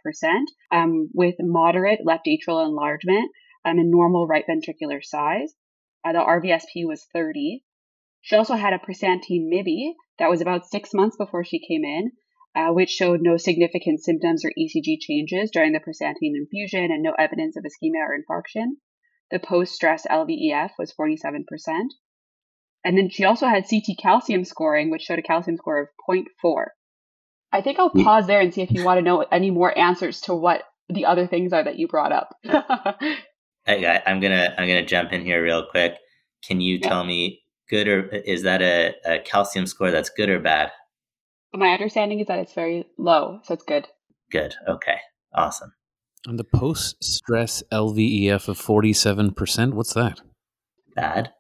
um, 0.70 1.08
with 1.14 1.36
moderate 1.38 2.00
left 2.04 2.26
atrial 2.26 2.66
enlargement 2.66 3.30
um, 3.64 3.78
and 3.78 3.90
normal 3.90 4.26
right 4.26 4.44
ventricular 4.48 5.02
size. 5.02 5.54
Uh, 6.04 6.12
the 6.12 6.18
RVSP 6.18 6.86
was 6.86 7.06
30. 7.12 7.62
She 8.20 8.36
also 8.36 8.54
had 8.54 8.72
a 8.72 8.78
Persantine 8.78 9.50
MIBI 9.52 9.94
that 10.18 10.30
was 10.30 10.40
about 10.40 10.66
six 10.66 10.94
months 10.94 11.16
before 11.16 11.44
she 11.44 11.58
came 11.58 11.84
in, 11.84 12.12
uh, 12.54 12.68
which 12.68 12.90
showed 12.90 13.20
no 13.22 13.36
significant 13.36 14.02
symptoms 14.02 14.44
or 14.44 14.52
ECG 14.58 14.98
changes 15.00 15.50
during 15.50 15.72
the 15.72 15.80
Persantine 15.80 16.34
infusion 16.36 16.90
and 16.90 17.02
no 17.02 17.12
evidence 17.18 17.56
of 17.56 17.64
ischemia 17.64 18.04
or 18.06 18.16
infarction. 18.16 18.72
The 19.30 19.38
post 19.38 19.74
stress 19.74 20.06
LVEF 20.10 20.70
was 20.78 20.92
47%. 20.92 21.44
And 22.84 22.98
then 22.98 23.08
she 23.10 23.24
also 23.24 23.46
had 23.46 23.64
CT 23.68 23.96
calcium 23.98 24.44
scoring, 24.44 24.90
which 24.90 25.02
showed 25.02 25.18
a 25.18 25.22
calcium 25.22 25.56
score 25.56 25.80
of 25.80 25.88
0.4. 26.08 26.66
I 27.52 27.60
think 27.60 27.78
I'll 27.78 27.90
pause 27.90 28.26
there 28.26 28.40
and 28.40 28.52
see 28.52 28.62
if 28.62 28.70
you 28.70 28.84
want 28.84 28.98
to 28.98 29.04
know 29.04 29.20
any 29.30 29.50
more 29.50 29.76
answers 29.76 30.20
to 30.22 30.34
what 30.34 30.62
the 30.88 31.06
other 31.06 31.26
things 31.26 31.52
are 31.52 31.62
that 31.62 31.78
you 31.78 31.86
brought 31.86 32.12
up. 32.12 32.30
I, 33.66 34.02
am 34.06 34.20
gonna 34.20 34.54
I'm 34.58 34.66
gonna 34.66 34.84
jump 34.84 35.12
in 35.12 35.24
here 35.24 35.42
real 35.42 35.66
quick. 35.70 35.94
Can 36.44 36.60
you 36.60 36.78
yeah. 36.82 36.88
tell 36.88 37.04
me 37.04 37.42
good 37.68 37.88
or 37.88 38.08
is 38.08 38.42
that 38.42 38.62
a, 38.62 38.94
a 39.04 39.18
calcium 39.20 39.66
score 39.66 39.90
that's 39.90 40.10
good 40.10 40.28
or 40.28 40.40
bad? 40.40 40.72
My 41.54 41.68
understanding 41.68 42.20
is 42.20 42.28
that 42.28 42.38
it's 42.38 42.54
very 42.54 42.86
low, 42.98 43.40
so 43.44 43.54
it's 43.54 43.64
good. 43.64 43.86
Good. 44.30 44.54
Okay. 44.66 44.96
Awesome. 45.34 45.72
And 46.26 46.38
the 46.38 46.44
post 46.44 47.02
stress 47.02 47.62
LVEF 47.72 48.48
of 48.48 48.58
47%, 48.58 49.74
what's 49.74 49.94
that? 49.94 50.20
Bad. 50.94 51.32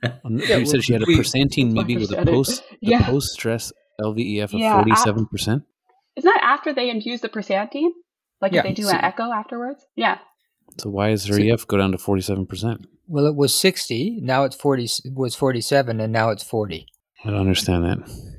yeah, 0.02 0.56
you 0.56 0.66
said 0.66 0.84
she 0.84 0.92
had 0.92 1.02
a 1.02 1.06
Persantine 1.06 1.74
MIBI 1.74 1.98
with 1.98 2.12
a 2.12 2.24
post 2.24 2.62
yeah. 2.80 3.04
post 3.04 3.32
stress 3.32 3.72
LVEF 4.00 4.54
of 4.54 4.74
forty 4.76 4.94
seven 4.94 5.26
percent. 5.26 5.64
Isn't 6.16 6.30
that 6.32 6.42
after 6.44 6.72
they 6.72 6.88
infuse 6.88 7.20
the 7.20 7.28
Persantine? 7.28 7.92
Like 8.40 8.52
yeah, 8.52 8.60
if 8.60 8.64
they 8.64 8.72
do 8.74 8.84
so, 8.84 8.90
an 8.90 9.04
echo 9.04 9.32
afterwards? 9.32 9.84
Yeah. 9.96 10.18
So 10.78 10.90
why 10.90 11.10
is 11.10 11.26
her 11.26 11.34
so, 11.34 11.42
EF 11.42 11.66
go 11.66 11.78
down 11.78 11.92
to 11.92 11.98
forty 11.98 12.22
seven 12.22 12.46
percent? 12.46 12.86
Well, 13.08 13.26
it 13.26 13.34
was 13.34 13.52
sixty. 13.52 14.20
Now 14.22 14.44
it's 14.44 14.54
forty. 14.54 14.84
It 14.84 15.14
was 15.14 15.34
forty 15.34 15.60
seven, 15.60 16.00
and 16.00 16.12
now 16.12 16.30
it's 16.30 16.44
forty. 16.44 16.86
I 17.24 17.30
don't 17.30 17.40
understand 17.40 17.84
that. 17.84 18.37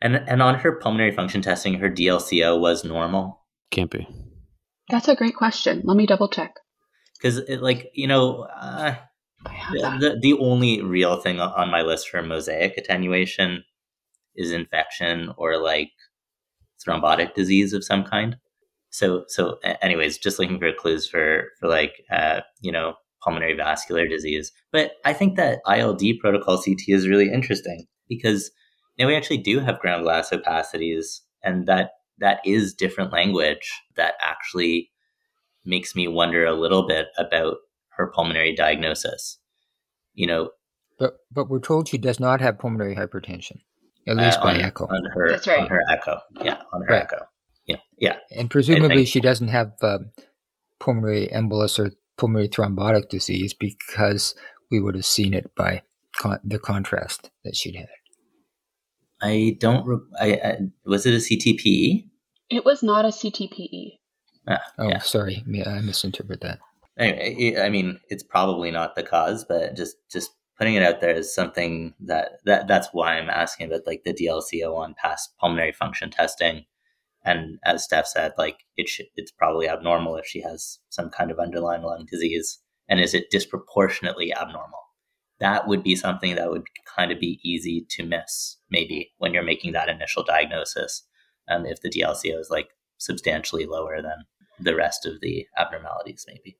And 0.00 0.16
and 0.16 0.42
on 0.42 0.56
her 0.56 0.72
pulmonary 0.72 1.12
function 1.12 1.42
testing, 1.42 1.74
her 1.74 1.90
DLCO 1.90 2.60
was 2.60 2.84
normal. 2.84 3.44
Can't 3.70 3.90
be. 3.90 4.06
That's 4.90 5.08
a 5.08 5.16
great 5.16 5.34
question. 5.34 5.82
Let 5.84 5.96
me 5.96 6.06
double 6.06 6.28
check. 6.28 6.54
Because 7.16 7.40
like 7.60 7.90
you 7.94 8.06
know, 8.06 8.46
uh, 8.60 8.94
the, 9.44 10.18
the 10.20 10.34
only 10.34 10.82
real 10.82 11.20
thing 11.20 11.40
on 11.40 11.70
my 11.70 11.82
list 11.82 12.08
for 12.08 12.22
mosaic 12.22 12.76
attenuation 12.78 13.64
is 14.36 14.52
infection 14.52 15.32
or 15.36 15.60
like 15.60 15.90
thrombotic 16.86 17.34
disease 17.34 17.72
of 17.72 17.84
some 17.84 18.04
kind. 18.04 18.36
So 18.90 19.24
so 19.28 19.58
anyways, 19.82 20.18
just 20.18 20.38
looking 20.38 20.58
for 20.58 20.72
clues 20.72 21.08
for 21.08 21.48
for 21.58 21.68
like 21.68 22.04
uh, 22.10 22.40
you 22.60 22.72
know 22.72 22.94
pulmonary 23.22 23.54
vascular 23.54 24.06
disease. 24.06 24.52
But 24.72 24.92
I 25.04 25.12
think 25.12 25.36
that 25.36 25.60
ILD 25.66 26.02
protocol 26.20 26.56
CT 26.56 26.82
is 26.88 27.08
really 27.08 27.32
interesting 27.32 27.86
because 28.08 28.50
now 28.98 29.06
we 29.06 29.14
actually 29.14 29.38
do 29.38 29.60
have 29.60 29.78
ground 29.78 30.04
glass 30.04 30.30
opacities, 30.30 31.20
and 31.42 31.66
that 31.66 31.92
that 32.18 32.40
is 32.44 32.74
different 32.74 33.12
language 33.12 33.70
that 33.96 34.14
actually 34.20 34.90
makes 35.64 35.94
me 35.94 36.08
wonder 36.08 36.44
a 36.44 36.52
little 36.52 36.86
bit 36.86 37.08
about 37.18 37.58
her 37.90 38.08
pulmonary 38.08 38.54
diagnosis. 38.54 39.38
You 40.14 40.26
know, 40.26 40.50
but 40.98 41.18
but 41.30 41.48
we're 41.48 41.60
told 41.60 41.88
she 41.88 41.98
does 41.98 42.18
not 42.18 42.40
have 42.40 42.58
pulmonary 42.58 42.96
hypertension. 42.96 43.58
At 44.06 44.16
least 44.16 44.38
uh, 44.38 44.44
by 44.44 44.54
on, 44.54 44.60
echo. 44.62 44.86
On 44.86 45.04
her, 45.12 45.30
That's 45.30 45.46
right. 45.46 45.60
on 45.60 45.68
her 45.68 45.82
echo. 45.90 46.18
Yeah, 46.42 46.62
on 46.72 46.82
her 46.82 46.94
right. 46.94 47.02
echo. 47.02 47.26
Yeah, 47.66 47.76
yeah. 47.98 48.16
And 48.34 48.50
presumably 48.50 49.04
she 49.04 49.20
doesn't 49.20 49.48
have 49.48 49.72
uh, 49.82 49.98
pulmonary 50.80 51.28
embolus 51.28 51.78
or 51.78 51.92
pulmonary 52.16 52.48
thrombotic 52.48 53.10
disease 53.10 53.52
because 53.52 54.34
we 54.70 54.80
would 54.80 54.94
have 54.94 55.04
seen 55.04 55.34
it 55.34 55.54
by 55.54 55.82
con- 56.16 56.40
the 56.42 56.58
contrast 56.58 57.30
that 57.44 57.54
she'd 57.54 57.76
had. 57.76 57.88
I 59.20 59.56
don't. 59.60 59.86
Re- 59.86 59.98
I, 60.20 60.32
I, 60.32 60.58
was 60.84 61.06
it 61.06 61.14
a 61.14 61.16
CTPE? 61.16 62.08
It 62.50 62.64
was 62.64 62.82
not 62.82 63.04
a 63.04 63.08
CTPE. 63.08 63.98
Ah, 64.48 64.58
oh, 64.78 64.88
yeah. 64.88 64.98
sorry, 65.00 65.44
yeah, 65.46 65.68
I 65.68 65.80
misinterpreted 65.80 66.42
that. 66.42 66.58
Anyway, 66.96 67.60
I 67.60 67.68
mean, 67.68 68.00
it's 68.08 68.22
probably 68.22 68.70
not 68.70 68.96
the 68.96 69.02
cause, 69.02 69.44
but 69.44 69.76
just 69.76 69.96
just 70.10 70.30
putting 70.58 70.74
it 70.74 70.82
out 70.82 71.00
there 71.00 71.14
is 71.14 71.32
something 71.32 71.94
that, 72.00 72.40
that 72.44 72.66
that's 72.66 72.88
why 72.92 73.16
I'm 73.16 73.30
asking 73.30 73.68
about 73.68 73.86
like 73.86 74.02
the 74.04 74.12
DLCO 74.12 74.76
on 74.76 74.94
past 75.00 75.30
pulmonary 75.38 75.72
function 75.72 76.10
testing. 76.10 76.64
And 77.24 77.58
as 77.64 77.84
Steph 77.84 78.06
said, 78.06 78.32
like 78.36 78.64
it 78.76 78.88
should, 78.88 79.06
it's 79.14 79.30
probably 79.30 79.68
abnormal 79.68 80.16
if 80.16 80.26
she 80.26 80.40
has 80.40 80.80
some 80.88 81.10
kind 81.10 81.30
of 81.30 81.38
underlying 81.38 81.82
lung 81.82 82.06
disease. 82.10 82.58
And 82.88 83.00
is 83.00 83.14
it 83.14 83.30
disproportionately 83.30 84.34
abnormal? 84.34 84.80
That 85.40 85.68
would 85.68 85.82
be 85.82 85.94
something 85.94 86.34
that 86.34 86.50
would 86.50 86.64
kind 86.96 87.12
of 87.12 87.20
be 87.20 87.40
easy 87.42 87.86
to 87.90 88.04
miss, 88.04 88.56
maybe 88.70 89.12
when 89.18 89.32
you're 89.32 89.42
making 89.42 89.72
that 89.72 89.88
initial 89.88 90.24
diagnosis. 90.24 91.04
Um, 91.48 91.64
if 91.64 91.80
the 91.80 91.90
DLCO 91.90 92.38
is 92.38 92.50
like 92.50 92.70
substantially 92.98 93.64
lower 93.64 94.02
than 94.02 94.24
the 94.58 94.74
rest 94.74 95.06
of 95.06 95.20
the 95.20 95.46
abnormalities, 95.56 96.24
maybe. 96.26 96.56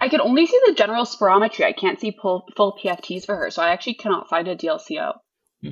I 0.00 0.08
can 0.08 0.20
only 0.20 0.46
see 0.46 0.60
the 0.66 0.74
general 0.74 1.04
spirometry. 1.04 1.64
I 1.64 1.72
can't 1.72 1.98
see 1.98 2.16
full, 2.20 2.44
full 2.56 2.78
PFTs 2.82 3.24
for 3.24 3.36
her, 3.36 3.50
so 3.50 3.62
I 3.62 3.70
actually 3.70 3.94
cannot 3.94 4.28
find 4.28 4.46
a 4.46 4.56
DLCO. 4.56 5.14
Hmm. 5.62 5.70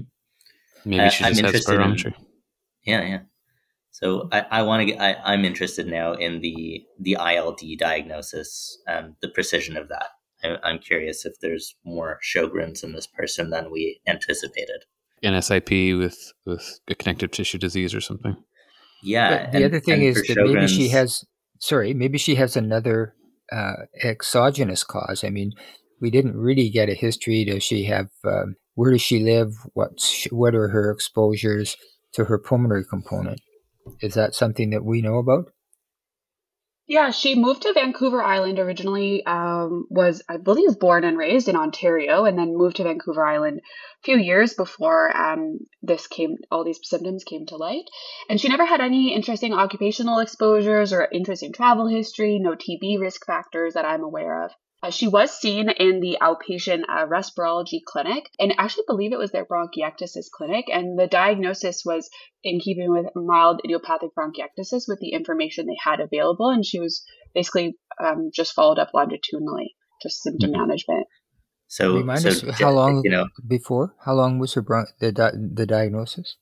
Maybe 0.84 1.00
uh, 1.00 1.10
she 1.10 1.24
just 1.24 1.40
has 1.42 1.66
spirometry. 1.66 2.06
In, 2.06 2.14
yeah, 2.84 3.02
yeah. 3.02 3.18
So 3.90 4.28
I, 4.32 4.46
I 4.50 4.62
want 4.62 4.80
to 4.80 4.86
get. 4.86 5.00
I, 5.00 5.34
am 5.34 5.44
interested 5.44 5.86
now 5.86 6.14
in 6.14 6.40
the 6.40 6.84
the 6.98 7.16
ILD 7.20 7.60
diagnosis, 7.78 8.78
um, 8.88 9.14
the 9.22 9.28
precision 9.28 9.76
of 9.76 9.88
that. 9.88 10.08
I'm 10.62 10.78
curious 10.78 11.24
if 11.24 11.38
there's 11.40 11.74
more 11.84 12.18
Sjogren's 12.22 12.82
in 12.82 12.92
this 12.92 13.06
person 13.06 13.50
than 13.50 13.70
we 13.70 14.00
anticipated. 14.06 14.84
An 15.22 15.40
SIP 15.40 15.70
with 15.70 16.32
with 16.44 16.80
a 16.88 16.94
connective 16.94 17.30
tissue 17.30 17.58
disease 17.58 17.94
or 17.94 18.00
something. 18.00 18.36
Yeah. 19.02 19.30
But 19.44 19.52
the 19.52 19.56
and- 19.58 19.64
other 19.66 19.80
thing 19.80 20.02
is 20.02 20.24
for 20.26 20.34
that 20.34 20.46
maybe 20.46 20.68
she 20.68 20.88
has. 20.88 21.24
Sorry, 21.60 21.94
maybe 21.94 22.18
she 22.18 22.34
has 22.34 22.56
another 22.56 23.14
uh, 23.50 23.86
exogenous 24.02 24.84
cause. 24.84 25.24
I 25.24 25.30
mean, 25.30 25.52
we 26.00 26.10
didn't 26.10 26.36
really 26.36 26.68
get 26.68 26.90
a 26.90 26.94
history. 26.94 27.44
Does 27.44 27.62
she 27.62 27.84
have? 27.84 28.08
Um, 28.24 28.56
where 28.74 28.90
does 28.90 29.02
she 29.02 29.20
live? 29.20 29.54
What's 29.72 30.24
what 30.30 30.54
are 30.54 30.68
her 30.68 30.90
exposures 30.90 31.76
to 32.12 32.24
her 32.26 32.38
pulmonary 32.38 32.84
component? 32.84 33.40
Is 34.00 34.14
that 34.14 34.34
something 34.34 34.70
that 34.70 34.84
we 34.84 35.00
know 35.00 35.18
about? 35.18 35.52
Yeah, 36.86 37.12
she 37.12 37.34
moved 37.34 37.62
to 37.62 37.72
Vancouver 37.72 38.22
Island 38.22 38.58
originally, 38.58 39.24
um, 39.24 39.86
was, 39.88 40.22
I 40.28 40.36
believe, 40.36 40.78
born 40.78 41.04
and 41.04 41.16
raised 41.16 41.48
in 41.48 41.56
Ontario, 41.56 42.26
and 42.26 42.38
then 42.38 42.58
moved 42.58 42.76
to 42.76 42.84
Vancouver 42.84 43.24
Island 43.24 43.60
a 43.60 44.04
few 44.04 44.18
years 44.18 44.52
before 44.52 45.16
um, 45.16 45.60
this 45.82 46.06
came, 46.06 46.36
all 46.50 46.62
these 46.62 46.80
symptoms 46.82 47.24
came 47.24 47.46
to 47.46 47.56
light. 47.56 47.84
And 48.28 48.38
she 48.38 48.48
never 48.48 48.66
had 48.66 48.82
any 48.82 49.14
interesting 49.14 49.54
occupational 49.54 50.18
exposures 50.18 50.92
or 50.92 51.08
interesting 51.10 51.54
travel 51.54 51.86
history, 51.86 52.38
no 52.38 52.54
TB 52.54 53.00
risk 53.00 53.24
factors 53.24 53.74
that 53.74 53.86
I'm 53.86 54.02
aware 54.02 54.44
of. 54.44 54.52
Uh, 54.84 54.90
she 54.90 55.08
was 55.08 55.30
seen 55.30 55.70
in 55.70 56.00
the 56.00 56.18
outpatient 56.20 56.82
uh, 56.88 57.06
respirology 57.06 57.80
clinic, 57.86 58.28
and 58.38 58.52
I 58.52 58.64
actually 58.64 58.84
believe 58.86 59.12
it 59.12 59.18
was 59.18 59.32
their 59.32 59.46
bronchiectasis 59.46 60.26
clinic, 60.30 60.66
and 60.70 60.98
the 60.98 61.06
diagnosis 61.06 61.82
was 61.86 62.10
in 62.42 62.60
keeping 62.60 62.90
with 62.92 63.06
mild 63.14 63.62
idiopathic 63.64 64.10
bronchiectasis 64.18 64.82
with 64.86 64.98
the 65.00 65.12
information 65.12 65.66
they 65.66 65.78
had 65.82 66.00
available, 66.00 66.50
and 66.50 66.66
she 66.66 66.80
was 66.80 67.02
basically 67.34 67.78
um, 68.04 68.30
just 68.34 68.52
followed 68.52 68.78
up 68.78 68.90
longitudinally, 68.92 69.74
just 70.02 70.22
symptom 70.22 70.50
Mhm. 70.50 70.58
management. 70.58 71.06
So, 71.66 71.96
Remind 71.96 72.20
so 72.20 72.28
us 72.28 72.40
ju- 72.42 72.52
how 72.52 72.70
long 72.72 73.02
you 73.04 73.10
know, 73.10 73.26
before? 73.46 73.94
How 74.04 74.12
long 74.14 74.38
was 74.38 74.52
her 74.52 74.60
bron- 74.62 74.92
the 75.00 75.12
di- 75.12 75.32
the 75.54 75.64
diagnosis? 75.64 76.36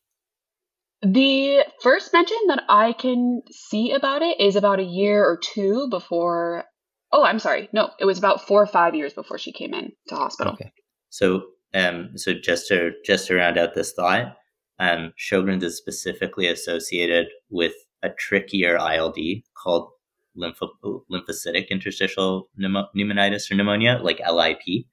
The 1.02 1.64
first 1.80 2.12
mention 2.12 2.38
that 2.48 2.64
I 2.68 2.92
can 2.92 3.42
see 3.52 3.92
about 3.92 4.22
it 4.22 4.40
is 4.40 4.56
about 4.56 4.80
a 4.80 4.84
year 4.84 5.24
or 5.24 5.36
two 5.36 5.88
before. 5.88 6.64
Oh, 7.12 7.24
I'm 7.24 7.38
sorry. 7.38 7.68
No, 7.72 7.90
it 7.98 8.04
was 8.04 8.18
about 8.18 8.46
four 8.46 8.62
or 8.62 8.66
five 8.66 8.94
years 8.94 9.12
before 9.12 9.38
she 9.38 9.52
came 9.52 9.74
in 9.74 9.92
to 10.08 10.14
hospital. 10.14 10.54
Okay. 10.54 10.72
So, 11.10 11.44
um, 11.74 12.16
so 12.16 12.32
just 12.32 12.68
to 12.68 12.92
just 13.04 13.26
to 13.26 13.34
round 13.34 13.58
out 13.58 13.74
this 13.74 13.92
thought, 13.92 14.36
um, 14.78 15.12
Sjogren's 15.18 15.62
is 15.62 15.76
specifically 15.76 16.46
associated 16.46 17.26
with 17.50 17.74
a 18.02 18.08
trickier 18.10 18.76
ILD 18.78 19.16
called 19.54 19.90
lympho- 20.36 21.02
lymphocytic 21.10 21.68
interstitial 21.70 22.48
pneumo- 22.58 22.88
pneumonitis 22.96 23.50
or 23.50 23.54
pneumonia, 23.54 24.00
like 24.02 24.20
LIP. 24.20 24.86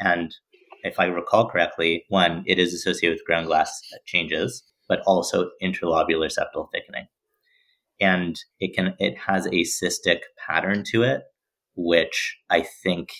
And 0.00 0.34
if 0.82 0.98
I 0.98 1.06
recall 1.06 1.48
correctly, 1.48 2.04
one, 2.08 2.44
it 2.46 2.58
is 2.58 2.74
associated 2.74 3.16
with 3.16 3.26
ground 3.26 3.46
glass 3.46 3.80
changes, 4.04 4.64
but 4.88 5.00
also 5.06 5.50
interlobular 5.62 6.30
septal 6.30 6.68
thickening. 6.72 7.06
And 8.00 8.38
it 8.60 8.74
can 8.74 8.96
it 8.98 9.16
has 9.18 9.46
a 9.46 9.62
cystic 9.62 10.20
pattern 10.36 10.82
to 10.90 11.02
it, 11.02 11.22
which 11.76 12.36
I 12.50 12.66
think 12.82 13.12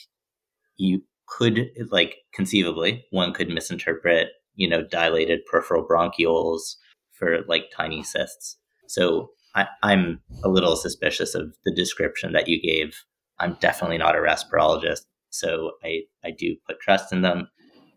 you 0.77 1.03
could 1.27 1.71
like 1.91 2.17
conceivably 2.35 3.05
one 3.11 3.33
could 3.33 3.49
misinterpret 3.49 4.29
you 4.57 4.69
know 4.69 4.83
dilated 4.83 5.41
peripheral 5.51 5.87
bronchioles 5.87 6.77
for 7.13 7.39
like 7.49 7.71
tiny 7.75 8.03
cysts. 8.03 8.59
So 8.89 9.31
I, 9.55 9.67
i'm 9.83 10.21
a 10.43 10.49
little 10.49 10.77
suspicious 10.77 11.35
of 11.35 11.55
the 11.65 11.75
description 11.75 12.33
that 12.33 12.49
you 12.49 12.61
gave. 12.61 13.05
I'm 13.41 13.57
definitely 13.61 13.99
not 13.99 14.17
a 14.17 14.21
respirologist 14.21 15.03
so 15.35 15.73
i 15.83 16.03
i 16.25 16.31
do 16.31 16.57
put 16.67 16.81
trust 16.81 17.13
in 17.13 17.23
them 17.23 17.49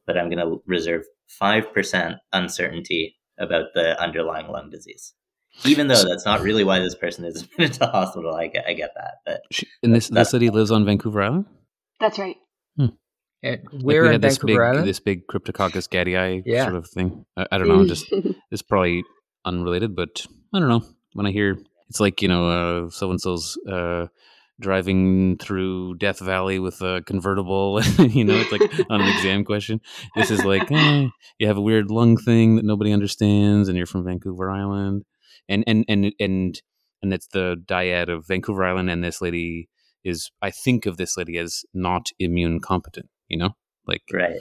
but 0.05 0.17
i'm 0.17 0.29
going 0.29 0.43
to 0.43 0.61
reserve 0.65 1.03
5% 1.41 2.17
uncertainty 2.31 3.15
about 3.37 3.65
the 3.75 4.01
underlying 4.01 4.47
lung 4.47 4.69
disease 4.69 5.13
even 5.65 5.87
though 5.87 6.03
that's 6.03 6.25
not 6.25 6.41
really 6.41 6.63
why 6.63 6.79
this 6.79 6.95
person 6.95 7.25
is 7.25 7.41
admitted 7.53 7.73
to 7.79 7.87
hospital 7.87 8.33
i 8.35 8.47
get, 8.47 8.65
I 8.67 8.73
get 8.73 8.91
that 8.95 9.15
but 9.25 9.41
She, 9.51 9.67
and 9.83 9.93
this 9.93 10.07
That's- 10.09 10.27
this 10.27 10.33
lady 10.33 10.49
lives 10.49 10.71
on 10.71 10.85
Vancouver 10.85 11.21
Island. 11.21 11.45
That's 11.99 12.19
right. 12.19 12.35
Hmm. 12.77 12.85
Eh, 13.43 13.53
and 13.53 13.61
Like, 13.73 13.81
where 13.83 14.01
we 14.03 14.07
in 14.07 14.11
had 14.13 14.21
this 14.21 14.37
Vancouver 14.37 14.59
big 14.61 14.69
Island? 14.69 14.87
this 14.87 14.99
big 14.99 15.27
Cryptococcus 15.27 15.87
gattii 15.89 16.43
Yeah. 16.45 16.63
sort 16.65 16.75
of 16.75 16.87
thing. 16.89 17.25
I, 17.35 17.47
I 17.51 17.57
don't 17.57 17.67
know. 17.67 17.85
Just 17.87 18.05
it's 18.51 18.61
probably 18.61 19.03
unrelated, 19.45 19.95
but 19.95 20.25
I 20.53 20.59
don't 20.59 20.69
know. 20.69 20.83
When 21.13 21.25
I 21.25 21.31
hear 21.31 21.57
it's 21.89 21.99
like 21.99 22.21
you 22.21 22.27
know, 22.27 22.49
uh, 22.85 22.89
so 22.89 23.09
and 23.09 23.19
so's 23.21 23.57
uh, 23.67 24.07
driving 24.59 25.37
through 25.37 25.95
Death 25.95 26.19
Valley 26.19 26.59
with 26.59 26.81
a 26.81 27.01
convertible, 27.05 27.81
you 27.97 28.23
know, 28.25 28.35
it's 28.37 28.51
like 28.51 28.61
on 28.89 29.01
an 29.01 29.07
exam 29.15 29.43
question. 29.45 29.79
This 30.15 30.29
is 30.31 30.43
like 30.43 30.71
eh, 30.71 31.07
you 31.39 31.47
have 31.47 31.57
a 31.57 31.61
weird 31.61 31.89
lung 31.89 32.17
thing 32.17 32.55
that 32.57 32.65
nobody 32.65 32.91
understands, 32.91 33.69
and 33.69 33.77
you're 33.77 33.85
from 33.87 34.03
Vancouver 34.03 34.49
Island, 34.51 35.03
and 35.49 35.63
and 35.67 35.85
and 35.87 36.13
and 36.19 36.61
and 37.01 37.13
it's 37.13 37.27
the 37.27 37.55
dyad 37.65 38.09
of 38.09 38.27
Vancouver 38.27 38.63
Island, 38.63 38.89
and 38.89 39.03
this 39.03 39.21
lady 39.21 39.69
is 40.03 40.31
I 40.41 40.51
think 40.51 40.85
of 40.85 40.97
this 40.97 41.17
lady 41.17 41.37
as 41.37 41.63
not 41.73 42.07
immune 42.19 42.59
competent. 42.59 43.07
You 43.27 43.37
know, 43.39 43.49
like 43.85 44.03
right 44.13 44.37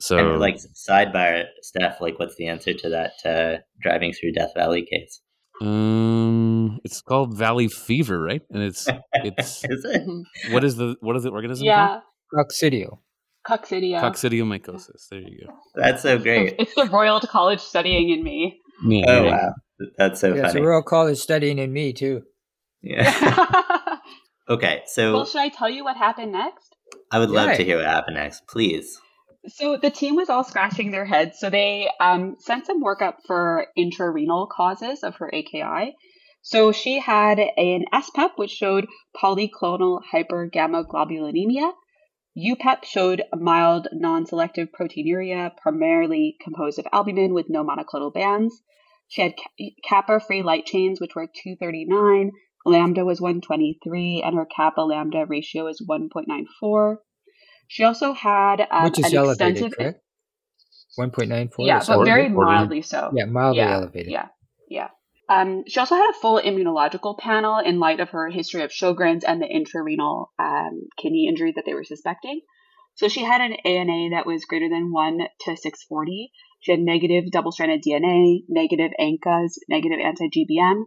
so. 0.00 0.16
and 0.18 0.40
like 0.40 0.56
sidebar 0.56 1.44
steph 1.62 2.00
like 2.00 2.18
what's 2.18 2.36
the 2.36 2.46
answer 2.48 2.72
to 2.74 2.88
that 2.90 3.12
uh, 3.24 3.58
driving 3.80 4.12
through 4.12 4.32
death 4.32 4.52
valley 4.54 4.82
case 4.90 5.20
Um, 5.60 6.80
it's 6.84 7.00
called 7.00 7.36
Valley 7.36 7.68
Fever, 7.68 8.20
right? 8.20 8.42
And 8.50 8.62
it's 8.62 8.88
it's 9.14 9.64
is 9.64 9.84
it 9.84 10.02
Mhm. 10.06 10.22
what 10.52 10.64
is 10.64 10.76
the 10.76 10.96
what 11.00 11.16
is 11.16 11.22
the 11.22 11.30
organism? 11.30 11.66
yeah, 11.66 12.00
Coccidio. 12.34 12.98
coccidia. 13.46 14.00
called? 14.00 14.12
Coccidiomycosis. 14.14 15.08
There 15.10 15.20
you 15.20 15.46
go. 15.46 15.52
that's 15.74 16.02
so 16.02 16.18
great 16.18 16.54
It's 16.58 16.74
the 16.74 16.86
Royal 16.86 17.20
College 17.20 17.60
studying 17.60 18.10
in 18.10 18.22
me. 18.24 18.58
Yeah, 18.86 19.04
oh 19.08 19.22
there 19.22 19.30
wow 19.32 19.54
that's 19.98 20.20
so 20.20 20.34
yeah, 20.34 20.42
funny 20.42 20.60
so 20.60 20.64
Royal 20.66 20.82
College 20.82 21.18
studying 21.18 21.58
in 21.58 21.72
me 21.72 21.92
too. 21.92 22.22
yeah 22.82 23.98
okay 24.48 24.82
so 24.86 25.12
well, 25.12 25.24
should 25.26 25.40
I 25.40 25.48
tell 25.48 25.70
you 25.70 25.84
what 25.84 25.96
happened 25.96 26.32
next? 26.32 26.74
i 27.10 27.18
would 27.18 27.30
love 27.30 27.50
Yeah. 27.50 27.56
to 27.56 27.64
hear 27.64 27.76
what 27.78 27.86
happened 27.86 28.16
next 28.16 28.46
please 28.48 28.98
So 29.48 29.76
the 29.76 29.90
team 29.90 30.16
was 30.16 30.30
all 30.30 30.42
scratching 30.44 30.90
their 30.90 31.04
heads. 31.04 31.38
So 31.38 31.50
they 31.50 31.90
um, 32.00 32.36
sent 32.38 32.64
some 32.64 32.82
workup 32.82 33.16
for 33.26 33.66
intrarenal 33.76 34.48
causes 34.48 35.02
of 35.02 35.16
her 35.16 35.28
AKI. 35.34 35.94
So 36.40 36.72
she 36.72 36.98
had 36.98 37.38
an 37.38 37.84
SPEP, 37.92 38.32
which 38.36 38.50
showed 38.52 38.86
polyclonal 39.14 40.00
hypergammaglobulinemia. 40.10 41.72
UPEP 42.36 42.84
showed 42.84 43.22
mild 43.34 43.88
non-selective 43.92 44.68
proteinuria, 44.72 45.50
primarily 45.56 46.36
composed 46.42 46.78
of 46.78 46.86
albumin 46.92 47.34
with 47.34 47.46
no 47.50 47.62
monoclonal 47.64 48.12
bands. 48.14 48.62
She 49.08 49.22
had 49.22 49.34
kappa-free 49.88 50.42
light 50.42 50.66
chains, 50.66 51.00
which 51.00 51.14
were 51.14 51.26
239. 51.26 52.32
Lambda 52.66 53.04
was 53.04 53.20
123, 53.20 54.22
and 54.24 54.36
her 54.36 54.46
kappa 54.46 54.80
lambda 54.80 55.26
ratio 55.26 55.66
is 55.66 55.84
1.94. 55.86 56.96
She 57.68 57.84
also 57.84 58.12
had 58.12 58.66
um, 58.70 58.84
Which 58.84 58.98
is 58.98 59.12
an 59.12 59.16
elevated, 59.16 59.64
extensive, 59.64 59.78
correct? 59.78 60.00
1.94? 60.98 61.50
yeah, 61.66 61.78
but 61.78 61.98
that 61.98 62.04
very 62.04 62.22
right? 62.22 62.32
mildly 62.32 62.82
so. 62.82 63.10
Yeah, 63.14 63.26
mildly 63.26 63.58
yeah, 63.58 63.74
elevated. 63.74 64.12
Yeah, 64.12 64.28
yeah. 64.68 64.88
Um, 65.28 65.64
she 65.66 65.80
also 65.80 65.94
had 65.94 66.10
a 66.10 66.20
full 66.20 66.40
immunological 66.40 67.18
panel 67.18 67.58
in 67.58 67.80
light 67.80 68.00
of 68.00 68.10
her 68.10 68.28
history 68.28 68.62
of 68.62 68.70
Sjogren's 68.70 69.24
and 69.24 69.40
the 69.40 69.46
intrarenal 69.46 70.26
um, 70.38 70.82
kidney 70.98 71.26
injury 71.28 71.52
that 71.56 71.64
they 71.66 71.74
were 71.74 71.84
suspecting. 71.84 72.40
So 72.94 73.08
she 73.08 73.24
had 73.24 73.40
an 73.40 73.54
ANA 73.64 74.10
that 74.10 74.26
was 74.26 74.44
greater 74.44 74.68
than 74.68 74.92
1 74.92 75.18
to 75.18 75.56
640. 75.56 76.30
Negative 76.68 77.30
double-stranded 77.30 77.82
DNA, 77.82 78.44
negative 78.48 78.92
ANCAs, 78.98 79.58
negative 79.68 79.98
anti-GBM. 80.02 80.84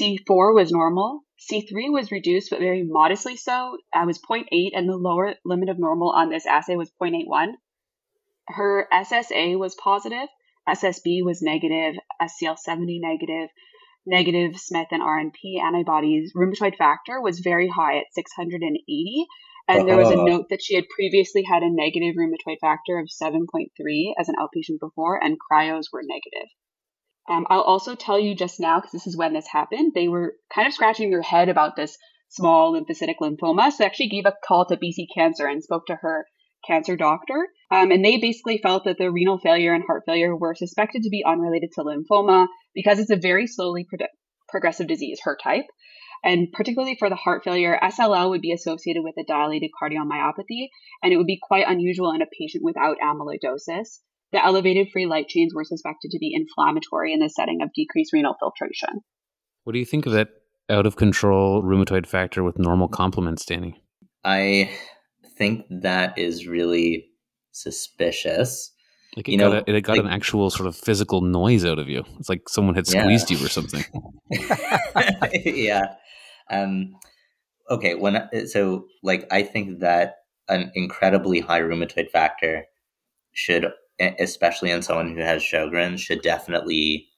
C4 0.00 0.54
was 0.54 0.72
normal. 0.72 1.20
C3 1.50 1.92
was 1.92 2.10
reduced, 2.10 2.50
but 2.50 2.58
very 2.58 2.82
modestly 2.82 3.36
so. 3.36 3.76
I 3.92 4.06
was 4.06 4.18
0.8, 4.18 4.70
and 4.72 4.88
the 4.88 4.96
lower 4.96 5.34
limit 5.44 5.68
of 5.68 5.78
normal 5.78 6.10
on 6.10 6.30
this 6.30 6.46
assay 6.46 6.76
was 6.76 6.90
0.81. 7.02 7.52
Her 8.48 8.88
SSA 8.92 9.58
was 9.58 9.74
positive. 9.74 10.28
SSB 10.68 11.22
was 11.22 11.42
negative, 11.42 11.96
SCL70 12.22 13.00
negative, 13.00 13.50
negative 14.06 14.58
Smith 14.58 14.88
and 14.90 15.02
RNP 15.02 15.60
antibodies. 15.62 16.32
Rheumatoid 16.34 16.76
factor 16.76 17.20
was 17.20 17.40
very 17.40 17.68
high 17.68 17.98
at 17.98 18.12
680. 18.12 19.26
And 19.66 19.88
there 19.88 19.96
was 19.96 20.10
a 20.10 20.16
note 20.16 20.46
that 20.50 20.62
she 20.62 20.74
had 20.74 20.84
previously 20.94 21.42
had 21.42 21.62
a 21.62 21.70
negative 21.70 22.16
rheumatoid 22.16 22.58
factor 22.60 22.98
of 22.98 23.08
7.3 23.08 24.12
as 24.18 24.28
an 24.28 24.34
outpatient 24.38 24.78
before, 24.78 25.22
and 25.22 25.38
cryos 25.38 25.86
were 25.92 26.02
negative. 26.02 26.48
Um, 27.30 27.46
I'll 27.48 27.62
also 27.62 27.94
tell 27.94 28.18
you 28.18 28.34
just 28.34 28.60
now, 28.60 28.78
because 28.78 28.92
this 28.92 29.06
is 29.06 29.16
when 29.16 29.32
this 29.32 29.48
happened, 29.50 29.92
they 29.94 30.08
were 30.08 30.34
kind 30.54 30.68
of 30.68 30.74
scratching 30.74 31.10
their 31.10 31.22
head 31.22 31.48
about 31.48 31.76
this 31.76 31.96
small 32.28 32.74
lymphocytic 32.74 33.14
lymphoma. 33.22 33.70
So 33.70 33.78
they 33.78 33.86
actually 33.86 34.08
gave 34.08 34.26
a 34.26 34.34
call 34.46 34.66
to 34.66 34.76
BC 34.76 35.06
Cancer 35.14 35.46
and 35.46 35.62
spoke 35.62 35.86
to 35.86 35.96
her 35.96 36.26
cancer 36.66 36.96
doctor. 36.96 37.48
Um, 37.70 37.90
and 37.90 38.04
they 38.04 38.18
basically 38.18 38.58
felt 38.58 38.84
that 38.84 38.98
the 38.98 39.10
renal 39.10 39.38
failure 39.38 39.72
and 39.72 39.84
heart 39.84 40.02
failure 40.06 40.36
were 40.36 40.54
suspected 40.54 41.02
to 41.02 41.10
be 41.10 41.24
unrelated 41.26 41.70
to 41.74 41.82
lymphoma 41.82 42.48
because 42.74 42.98
it's 42.98 43.10
a 43.10 43.16
very 43.16 43.46
slowly 43.46 43.86
pro- 43.88 44.06
progressive 44.48 44.86
disease, 44.86 45.20
her 45.24 45.36
type. 45.42 45.66
And 46.24 46.50
particularly 46.52 46.96
for 46.98 47.10
the 47.10 47.16
heart 47.16 47.44
failure, 47.44 47.78
SLL 47.82 48.30
would 48.30 48.40
be 48.40 48.52
associated 48.52 49.02
with 49.04 49.14
a 49.18 49.24
dilated 49.24 49.70
cardiomyopathy, 49.80 50.68
and 51.02 51.12
it 51.12 51.18
would 51.18 51.26
be 51.26 51.38
quite 51.40 51.66
unusual 51.68 52.12
in 52.12 52.22
a 52.22 52.26
patient 52.26 52.64
without 52.64 52.96
amyloidosis. 53.04 53.98
The 54.32 54.44
elevated 54.44 54.88
free 54.90 55.06
light 55.06 55.28
chains 55.28 55.54
were 55.54 55.64
suspected 55.64 56.10
to 56.12 56.18
be 56.18 56.34
inflammatory 56.34 57.12
in 57.12 57.20
the 57.20 57.28
setting 57.28 57.60
of 57.62 57.68
decreased 57.74 58.12
renal 58.14 58.34
filtration. 58.40 59.02
What 59.64 59.74
do 59.74 59.78
you 59.78 59.84
think 59.84 60.06
of 60.06 60.12
that 60.12 60.28
out 60.70 60.86
of 60.86 60.96
control 60.96 61.62
rheumatoid 61.62 62.06
factor 62.06 62.42
with 62.42 62.58
normal 62.58 62.88
complements, 62.88 63.44
Danny? 63.44 63.82
I 64.24 64.70
think 65.36 65.66
that 65.68 66.18
is 66.18 66.46
really 66.46 67.10
suspicious. 67.52 68.72
Like 69.14 69.28
it 69.28 69.32
you 69.32 69.38
got, 69.38 69.68
a, 69.68 69.76
it 69.76 69.80
got 69.82 69.98
like, 69.98 70.00
an 70.00 70.10
actual 70.10 70.50
sort 70.50 70.66
of 70.66 70.74
physical 70.74 71.20
noise 71.20 71.64
out 71.64 71.78
of 71.78 71.88
you. 71.88 72.02
It's 72.18 72.28
like 72.28 72.48
someone 72.48 72.74
had 72.74 72.86
squeezed 72.86 73.30
yeah. 73.30 73.38
you 73.38 73.46
or 73.46 73.48
something. 73.48 73.84
yeah. 75.44 75.94
Um, 76.50 76.96
okay. 77.70 77.94
When 77.94 78.28
so 78.46 78.86
like 79.02 79.26
I 79.30 79.42
think 79.42 79.80
that 79.80 80.16
an 80.48 80.70
incredibly 80.74 81.40
high 81.40 81.60
rheumatoid 81.60 82.10
factor 82.10 82.64
should, 83.32 83.66
especially 84.18 84.70
in 84.70 84.82
someone 84.82 85.14
who 85.14 85.20
has 85.20 85.42
Sjogren's, 85.42 86.00
should 86.00 86.22
definitely 86.22 87.08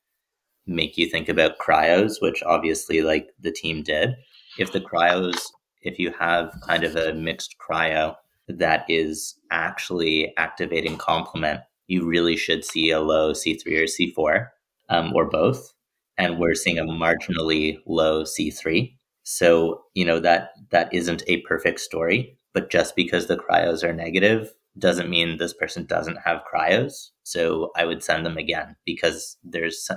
make 0.66 0.97
you 0.97 1.09
think 1.09 1.29
about 1.29 1.59
cryos, 1.59 2.20
which 2.20 2.43
obviously 2.43 3.03
like 3.03 3.31
the 3.41 3.53
team 3.53 3.83
did. 3.83 4.14
If 4.59 4.72
the 4.72 4.81
cryos, 4.81 5.37
if 5.83 5.99
you 5.99 6.12
have 6.18 6.55
kind 6.66 6.85
of 6.85 6.97
a 6.97 7.14
mixed 7.14 7.57
cryo 7.59 8.16
that 8.49 8.85
is 8.89 9.39
actually 9.51 10.33
activating 10.37 10.97
complement, 10.97 11.61
you 11.89 12.05
really 12.05 12.37
should 12.37 12.64
see 12.64 12.91
a 12.91 13.01
low 13.01 13.33
C3 13.33 13.66
or 13.66 13.85
C4 13.85 14.49
um, 14.89 15.12
or 15.14 15.29
both. 15.29 15.72
And 16.18 16.39
we're 16.39 16.55
seeing 16.55 16.79
a 16.79 16.85
marginally 16.85 17.79
low 17.87 18.24
C3. 18.24 18.95
So, 19.29 19.83
you 19.95 20.05
know, 20.05 20.20
that 20.20 20.51
that 20.70 20.95
isn't 20.95 21.24
a 21.27 21.41
perfect 21.41 21.81
story, 21.81 22.39
but 22.55 22.70
just 22.70 22.95
because 22.95 23.27
the 23.27 23.37
cryos 23.37 23.83
are 23.83 23.93
negative 23.93 24.53
doesn't 24.79 25.11
mean 25.11 25.37
this 25.37 25.53
person 25.53 25.85
doesn't 25.85 26.18
have 26.24 26.45
cryos. 26.55 27.11
So 27.24 27.72
I 27.77 27.87
would 27.87 28.05
send 28.05 28.24
them 28.24 28.37
again 28.37 28.77
because 28.87 29.37
there's 29.43 29.91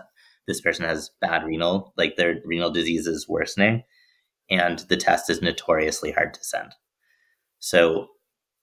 this 0.48 0.62
person 0.62 0.84
has 0.86 1.12
bad 1.22 1.44
renal, 1.44 1.94
like 1.96 2.16
their 2.16 2.42
renal 2.44 2.72
disease 2.72 3.06
is 3.06 3.30
worsening, 3.30 3.84
and 4.50 4.80
the 4.90 4.98
test 4.98 5.30
is 5.30 5.44
notoriously 5.44 6.12
hard 6.12 6.34
to 6.34 6.44
send. 6.44 6.72
So, 7.60 8.08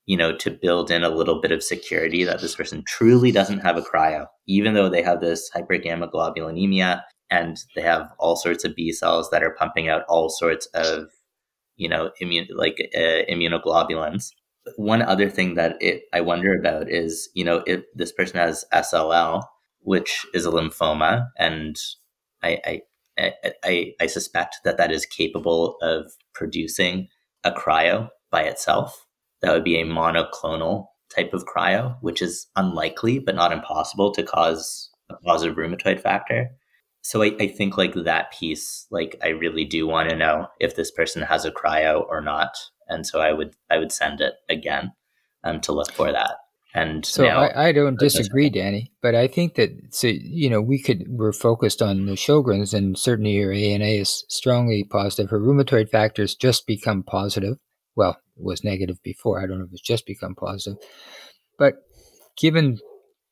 you 0.07 0.17
know, 0.17 0.37
to 0.39 0.51
build 0.51 0.91
in 0.91 1.05
a 1.05 1.11
little 1.11 1.41
bit 1.41 1.53
of 1.53 1.62
security 1.62 2.25
that 2.25 2.41
this 2.41 2.57
person 2.57 2.83
truly 2.89 3.31
doesn't 3.31 3.61
have 3.61 3.77
a 3.77 3.83
cryo, 3.83 4.27
even 4.49 4.75
though 4.75 4.89
they 4.89 5.03
have 5.03 5.21
this 5.21 5.49
hypergammaglobulinemia 5.55 7.03
and 7.31 7.59
they 7.74 7.83
have 7.83 8.12
all 8.18 8.37
sorts 8.37 8.64
of 8.64 8.74
B 8.74 8.93
cells 8.93 9.31
that 9.31 9.43
are 9.43 9.55
pumping 9.59 9.89
out 9.89 10.03
all 10.09 10.29
sorts 10.29 10.66
of, 10.74 11.09
you 11.77 11.89
know, 11.89 12.11
immune 12.20 12.49
like 12.55 12.91
uh, 12.95 13.24
immunoglobulins. 13.31 14.31
One 14.77 15.03
other 15.03 15.31
thing 15.31 15.55
that 15.55 15.77
it, 15.81 16.03
I 16.12 16.20
wonder 16.20 16.59
about 16.59 16.91
is, 16.91 17.29
you 17.35 17.45
know, 17.45 17.62
if 17.66 17.83
this 17.95 18.12
person 18.12 18.39
has 18.39 18.64
SLL, 18.72 19.45
which 19.81 20.27
is 20.35 20.45
a 20.45 20.51
lymphoma, 20.51 21.29
and 21.39 21.77
I, 22.43 22.83
I, 23.18 23.33
I, 23.64 23.93
I 24.01 24.07
suspect 24.07 24.57
that 24.64 24.77
that 24.77 24.93
is 24.93 25.07
capable 25.07 25.77
of 25.83 26.12
producing 26.35 27.09
a 27.45 27.53
cryo 27.53 28.09
by 28.31 28.43
itself. 28.43 29.07
That 29.43 29.53
would 29.53 29.64
be 29.64 29.81
a 29.81 29.87
monoclonal 29.87 30.87
type 31.14 31.33
of 31.33 31.45
cryo, 31.47 31.97
which 32.01 32.20
is 32.20 32.47
unlikely 32.57 33.18
but 33.18 33.35
not 33.35 33.53
impossible 33.53 34.12
to 34.12 34.22
cause 34.22 34.91
a 35.09 35.14
positive 35.24 35.57
rheumatoid 35.57 36.01
factor. 36.01 36.51
So 37.07 37.22
I, 37.22 37.36
I 37.38 37.46
think 37.46 37.78
like 37.78 37.94
that 37.94 38.32
piece, 38.32 38.88
like 38.90 39.16
I 39.22 39.28
really 39.28 39.64
do 39.64 39.86
want 39.86 40.11
to 40.11 40.16
know 40.16 40.48
if 40.59 40.74
this 40.74 40.90
person 40.90 41.22
has 41.22 41.44
a 41.44 41.52
cryo 41.52 42.04
or 42.09 42.20
not, 42.20 42.50
and 42.88 43.07
so 43.07 43.20
I 43.20 43.32
would 43.32 43.54
I 43.70 43.78
would 43.78 43.92
send 43.92 44.20
it 44.20 44.34
again 44.48 44.92
um, 45.44 45.61
to 45.61 45.72
look 45.72 45.92
for 45.92 46.11
that. 46.11 46.32
And 46.74 47.07
so 47.07 47.22
now, 47.22 47.38
I, 47.38 47.68
I, 47.68 47.72
don't 47.72 47.96
disagree, 47.96 48.50
Danny, 48.50 48.92
but 49.02 49.14
I 49.14 49.28
think 49.28 49.54
that 49.54 49.70
so 49.90 50.09
you 50.09 50.50
know 50.50 50.61
we 50.61 50.82
could 50.82 51.04
we're 51.07 51.32
focused 51.32 51.80
on 51.80 52.07
the 52.07 52.14
Sjogren's, 52.14 52.74
and 52.74 52.98
certainly 52.98 53.34
your 53.34 53.52
ANA 53.52 53.84
is 53.84 54.24
strongly 54.28 54.82
positive. 54.82 55.30
Her 55.30 55.38
rheumatoid 55.38 55.88
factors 55.88 56.34
just 56.34 56.66
become 56.66 57.04
positive. 57.04 57.57
Well, 57.94 58.18
it 58.36 58.42
was 58.42 58.64
negative 58.64 59.00
before. 59.04 59.40
I 59.40 59.46
don't 59.46 59.61
know 59.61 59.66
if 59.66 59.72
it's 59.72 59.80
just 59.80 60.07
become 60.07 60.34
positive, 60.34 60.78
but 61.57 61.74
given 62.36 62.80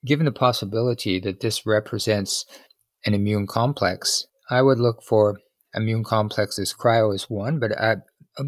given 0.06 0.26
the 0.26 0.32
possibility 0.32 1.18
that 1.18 1.40
this 1.40 1.66
represents 1.66 2.44
an 3.05 3.14
immune 3.14 3.46
complex, 3.46 4.26
I 4.50 4.62
would 4.62 4.78
look 4.78 5.02
for 5.02 5.38
immune 5.74 6.05
complexes. 6.05 6.74
Cryo 6.78 7.14
is 7.14 7.24
one, 7.24 7.59
but 7.59 7.72
uh, 7.78 7.96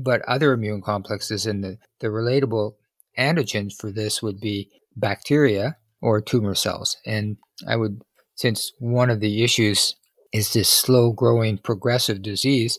but 0.03 0.23
other 0.23 0.53
immune 0.53 0.83
complexes 0.83 1.47
in 1.47 1.61
the 1.61 1.79
the 2.01 2.09
relatable 2.09 2.75
antigens 3.19 3.73
for 3.79 3.91
this 3.91 4.23
would 4.23 4.41
be 4.41 4.71
bacteria 4.97 5.77
or 6.01 6.21
tumor 6.21 6.55
cells. 6.55 6.97
And 7.07 7.37
I 7.67 7.77
would, 7.77 8.03
since 8.35 8.73
one 8.79 9.11
of 9.11 9.21
the 9.21 9.43
issues 9.43 9.97
is 10.33 10.53
this 10.53 10.69
slow 10.69 11.13
growing 11.13 11.59
progressive 11.59 12.23
disease, 12.23 12.79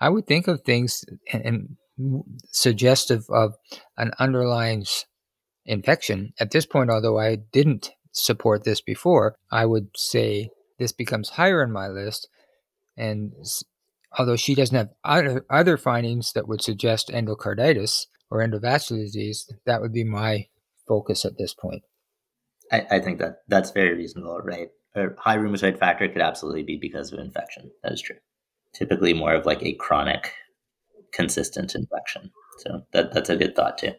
I 0.00 0.10
would 0.10 0.26
think 0.26 0.48
of 0.48 0.62
things 0.62 1.04
and, 1.32 1.76
suggestive 2.52 3.24
of 3.28 3.54
an 3.96 4.12
underlying 4.20 4.84
infection. 5.66 6.32
At 6.38 6.52
this 6.52 6.64
point, 6.64 6.90
although 6.90 7.18
I 7.18 7.38
didn't 7.52 7.90
support 8.12 8.62
this 8.62 8.80
before, 8.80 9.34
I 9.50 9.66
would 9.66 9.88
say 9.96 10.50
this 10.78 10.92
becomes 10.92 11.30
higher 11.30 11.62
in 11.62 11.72
my 11.72 11.88
list. 11.88 12.28
And 12.96 13.32
although 14.18 14.36
she 14.36 14.54
doesn't 14.54 14.76
have 14.76 14.90
other, 15.04 15.46
other 15.50 15.76
findings 15.76 16.32
that 16.32 16.48
would 16.48 16.62
suggest 16.62 17.08
endocarditis 17.08 18.06
or 18.30 18.38
endovascular 18.38 19.04
disease, 19.04 19.52
that 19.66 19.80
would 19.80 19.92
be 19.92 20.04
my 20.04 20.46
focus 20.86 21.24
at 21.24 21.38
this 21.38 21.54
point. 21.54 21.82
I, 22.72 22.86
I 22.90 23.00
think 23.00 23.18
that 23.18 23.42
that's 23.48 23.70
very 23.70 23.94
reasonable, 23.94 24.40
right? 24.42 24.68
A 24.94 25.08
high 25.18 25.36
rheumatoid 25.36 25.78
factor 25.78 26.08
could 26.08 26.22
absolutely 26.22 26.62
be 26.62 26.76
because 26.76 27.12
of 27.12 27.18
infection. 27.18 27.70
That 27.82 27.92
is 27.92 28.00
true. 28.00 28.16
Typically, 28.74 29.14
more 29.14 29.34
of 29.34 29.46
like 29.46 29.62
a 29.62 29.74
chronic, 29.74 30.34
consistent 31.12 31.74
infection. 31.74 32.30
So 32.58 32.82
that 32.92 33.12
that's 33.12 33.30
a 33.30 33.36
good 33.36 33.54
thought 33.54 33.78
too. 33.78 33.92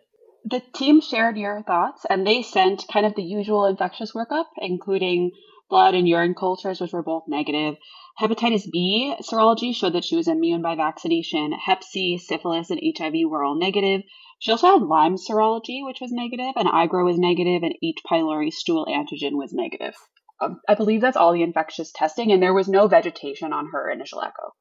The 0.45 0.61
team 0.73 1.01
shared 1.01 1.37
your 1.37 1.63
thoughts, 1.63 2.05
and 2.09 2.25
they 2.25 2.41
sent 2.41 2.85
kind 2.91 3.05
of 3.05 3.15
the 3.15 3.23
usual 3.23 3.65
infectious 3.65 4.13
workup, 4.13 4.45
including 4.57 5.31
blood 5.69 5.95
and 5.95 6.07
urine 6.07 6.35
cultures, 6.35 6.81
which 6.81 6.93
were 6.93 7.03
both 7.03 7.23
negative. 7.27 7.75
Hepatitis 8.19 8.69
B 8.69 9.15
serology 9.21 9.73
showed 9.73 9.93
that 9.93 10.03
she 10.03 10.15
was 10.15 10.27
immune 10.27 10.61
by 10.61 10.75
vaccination. 10.75 11.51
Hep 11.53 11.83
C, 11.83 12.17
syphilis, 12.17 12.69
and 12.69 12.81
HIV 12.97 13.13
were 13.27 13.43
all 13.43 13.57
negative. 13.57 14.01
She 14.39 14.51
also 14.51 14.67
had 14.67 14.81
Lyme 14.81 15.15
serology, 15.15 15.83
which 15.85 16.01
was 16.01 16.11
negative, 16.11 16.53
and 16.55 16.67
IGRA 16.67 17.05
was 17.05 17.17
negative, 17.17 17.63
and 17.63 17.75
H. 17.83 17.97
pylori 18.09 18.51
stool 18.51 18.85
antigen 18.87 19.33
was 19.33 19.53
negative. 19.53 19.95
Um, 20.41 20.61
I 20.67 20.75
believe 20.75 21.01
that's 21.01 21.17
all 21.17 21.33
the 21.33 21.43
infectious 21.43 21.91
testing, 21.93 22.31
and 22.31 22.41
there 22.41 22.53
was 22.53 22.67
no 22.67 22.87
vegetation 22.87 23.51
on 23.51 23.69
her 23.73 23.89
initial 23.89 24.21
echo. 24.21 24.53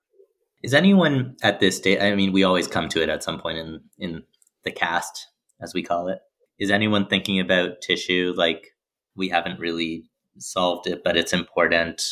Is 0.63 0.75
anyone 0.75 1.37
at 1.43 1.61
this 1.61 1.77
stage? 1.77 2.01
I 2.01 2.15
mean, 2.17 2.33
we 2.33 2.43
always 2.43 2.67
come 2.67 2.89
to 2.91 3.03
it 3.03 3.09
at 3.09 3.23
some 3.23 3.41
point 3.41 3.59
in 3.59 3.81
in 3.99 4.23
the 4.65 4.73
cast, 4.73 5.29
as 5.61 5.73
we 5.73 5.85
call 5.85 6.09
it. 6.09 6.19
Is 6.59 6.73
anyone 6.73 7.07
thinking 7.07 7.39
about 7.39 7.81
tissue? 7.81 8.35
Like 8.37 8.75
we 9.15 9.29
haven't 9.29 9.61
really 9.61 10.05
solved 10.39 10.86
it, 10.86 11.03
but 11.05 11.16
it's 11.16 11.32
important. 11.32 12.03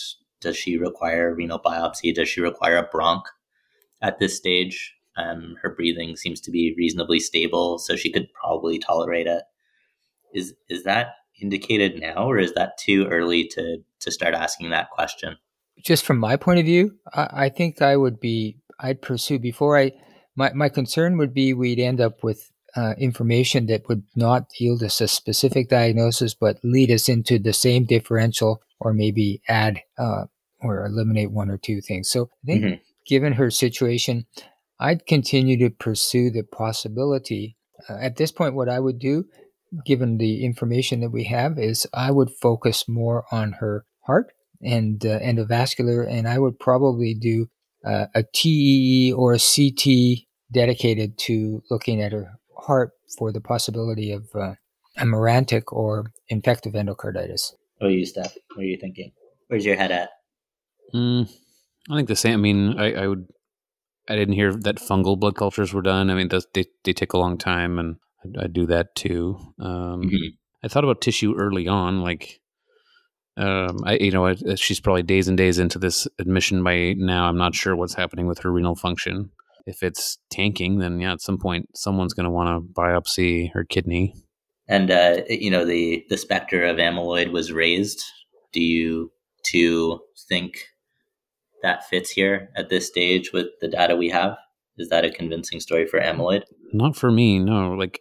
Does 0.40 0.56
she 0.56 0.76
require 0.76 1.34
renal 1.34 1.58
biopsy? 1.58 2.14
Does 2.14 2.28
she 2.28 2.40
require 2.40 2.76
a 2.76 2.88
bronch 2.88 3.24
at 4.02 4.18
this 4.18 4.36
stage? 4.36 4.94
Um, 5.16 5.56
her 5.62 5.70
breathing 5.70 6.16
seems 6.16 6.40
to 6.42 6.50
be 6.50 6.74
reasonably 6.76 7.18
stable, 7.20 7.78
so 7.78 7.96
she 7.96 8.12
could 8.12 8.28
probably 8.32 8.78
tolerate 8.78 9.26
it. 9.26 9.42
Is 10.34 10.54
is 10.68 10.84
that 10.84 11.14
indicated 11.40 12.00
now, 12.00 12.28
or 12.28 12.38
is 12.38 12.52
that 12.54 12.76
too 12.78 13.06
early 13.06 13.46
to 13.48 13.78
to 14.00 14.10
start 14.10 14.34
asking 14.34 14.70
that 14.70 14.90
question? 14.90 15.36
Just 15.82 16.04
from 16.04 16.18
my 16.18 16.36
point 16.36 16.58
of 16.58 16.66
view, 16.66 16.96
I, 17.14 17.28
I 17.32 17.48
think 17.48 17.80
I 17.80 17.96
would 17.96 18.20
be 18.20 18.58
I'd 18.78 19.02
pursue 19.02 19.38
before 19.38 19.78
I. 19.78 19.92
My 20.34 20.52
my 20.52 20.68
concern 20.68 21.16
would 21.16 21.32
be 21.32 21.54
we'd 21.54 21.78
end 21.78 22.00
up 22.00 22.22
with 22.22 22.52
uh, 22.76 22.94
information 22.98 23.66
that 23.66 23.88
would 23.88 24.04
not 24.14 24.46
yield 24.58 24.82
us 24.82 25.00
a 25.00 25.08
specific 25.08 25.68
diagnosis, 25.68 26.34
but 26.34 26.58
lead 26.62 26.90
us 26.90 27.08
into 27.08 27.38
the 27.38 27.52
same 27.52 27.84
differential, 27.84 28.62
or 28.78 28.92
maybe 28.92 29.40
add 29.48 29.80
uh, 29.98 30.24
or 30.60 30.84
eliminate 30.84 31.30
one 31.30 31.50
or 31.50 31.56
two 31.56 31.80
things. 31.80 32.10
So 32.10 32.30
I 32.44 32.46
think, 32.46 32.64
mm-hmm. 32.64 32.82
given 33.06 33.34
her 33.34 33.50
situation, 33.50 34.26
I'd 34.78 35.06
continue 35.06 35.58
to 35.58 35.70
pursue 35.70 36.30
the 36.30 36.42
possibility. 36.42 37.56
Uh, 37.88 37.96
at 38.00 38.16
this 38.16 38.30
point, 38.30 38.54
what 38.54 38.68
I 38.68 38.80
would 38.80 38.98
do, 38.98 39.24
given 39.84 40.18
the 40.18 40.44
information 40.44 41.00
that 41.00 41.10
we 41.10 41.24
have, 41.24 41.58
is 41.58 41.86
I 41.94 42.10
would 42.10 42.30
focus 42.30 42.88
more 42.88 43.24
on 43.32 43.52
her 43.52 43.86
heart 44.06 44.32
and 44.62 45.04
uh, 45.04 45.18
endovascular, 45.20 46.06
and 46.08 46.28
I 46.28 46.38
would 46.38 46.58
probably 46.58 47.14
do 47.14 47.48
uh, 47.84 48.06
a 48.14 48.24
TEE 48.34 49.12
or 49.12 49.32
a 49.32 49.38
CT 49.38 50.26
dedicated 50.52 51.18
to 51.18 51.62
looking 51.70 52.02
at 52.02 52.12
her 52.12 52.38
heart 52.66 52.92
for 53.18 53.32
the 53.32 53.40
possibility 53.40 54.12
of 54.12 54.28
uh, 54.34 54.54
hemorrhagic 54.98 55.64
or 55.68 56.12
infective 56.28 56.74
endocarditis. 56.74 57.52
What 57.78 57.88
are 57.88 57.90
you, 57.90 58.06
Steph? 58.06 58.34
What 58.54 58.62
are 58.62 58.66
you 58.66 58.78
thinking? 58.78 59.12
Where's 59.48 59.64
your 59.64 59.76
head 59.76 59.92
at? 59.92 60.10
Mm, 60.94 61.28
I 61.90 61.96
think 61.96 62.08
the 62.08 62.16
same. 62.16 62.34
I 62.34 62.36
mean, 62.36 62.78
I, 62.78 62.92
I 62.94 63.06
would 63.06 63.26
I 64.08 64.16
didn't 64.16 64.34
hear 64.34 64.52
that 64.54 64.76
fungal 64.76 65.18
blood 65.18 65.36
cultures 65.36 65.74
were 65.74 65.82
done. 65.82 66.10
I 66.10 66.14
mean, 66.14 66.28
those, 66.28 66.46
they 66.54 66.64
they 66.84 66.92
take 66.92 67.12
a 67.12 67.18
long 67.18 67.38
time, 67.38 67.78
and 67.78 67.96
I, 68.38 68.44
I 68.44 68.46
do 68.46 68.66
that 68.66 68.94
too. 68.94 69.38
Um, 69.58 70.02
Mhm. 70.02 70.36
I 70.62 70.68
thought 70.68 70.84
about 70.84 71.00
tissue 71.00 71.34
early 71.36 71.68
on, 71.68 72.02
like. 72.02 72.40
Um, 73.38 73.80
I 73.84 73.98
you 73.98 74.12
know 74.12 74.24
I, 74.24 74.34
she's 74.54 74.80
probably 74.80 75.02
days 75.02 75.28
and 75.28 75.36
days 75.36 75.58
into 75.58 75.78
this 75.78 76.08
admission 76.18 76.64
by 76.64 76.94
now. 76.96 77.28
I'm 77.28 77.36
not 77.36 77.54
sure 77.54 77.76
what's 77.76 77.92
happening 77.92 78.26
with 78.26 78.38
her 78.38 78.50
renal 78.50 78.74
function. 78.74 79.30
If 79.66 79.82
it's 79.82 80.18
tanking, 80.30 80.78
then 80.78 81.00
yeah, 81.00 81.12
at 81.12 81.20
some 81.20 81.38
point 81.38 81.68
someone's 81.74 82.14
going 82.14 82.24
to 82.24 82.30
want 82.30 82.48
to 82.48 82.72
biopsy 82.72 83.50
her 83.52 83.64
kidney. 83.64 84.14
And 84.68 84.90
uh, 84.90 85.22
you 85.28 85.50
know 85.50 85.64
the 85.64 86.04
the 86.08 86.16
specter 86.16 86.64
of 86.64 86.76
amyloid 86.76 87.32
was 87.32 87.52
raised. 87.52 88.02
Do 88.52 88.62
you 88.62 89.12
two 89.44 90.00
think 90.28 90.68
that 91.62 91.88
fits 91.88 92.10
here 92.10 92.50
at 92.56 92.68
this 92.68 92.86
stage 92.86 93.32
with 93.32 93.46
the 93.60 93.68
data 93.68 93.96
we 93.96 94.08
have? 94.10 94.36
Is 94.78 94.88
that 94.90 95.04
a 95.04 95.10
convincing 95.10 95.60
story 95.60 95.86
for 95.86 96.00
amyloid? 96.00 96.42
Not 96.72 96.96
for 96.96 97.10
me, 97.10 97.38
no. 97.38 97.72
Like 97.72 98.00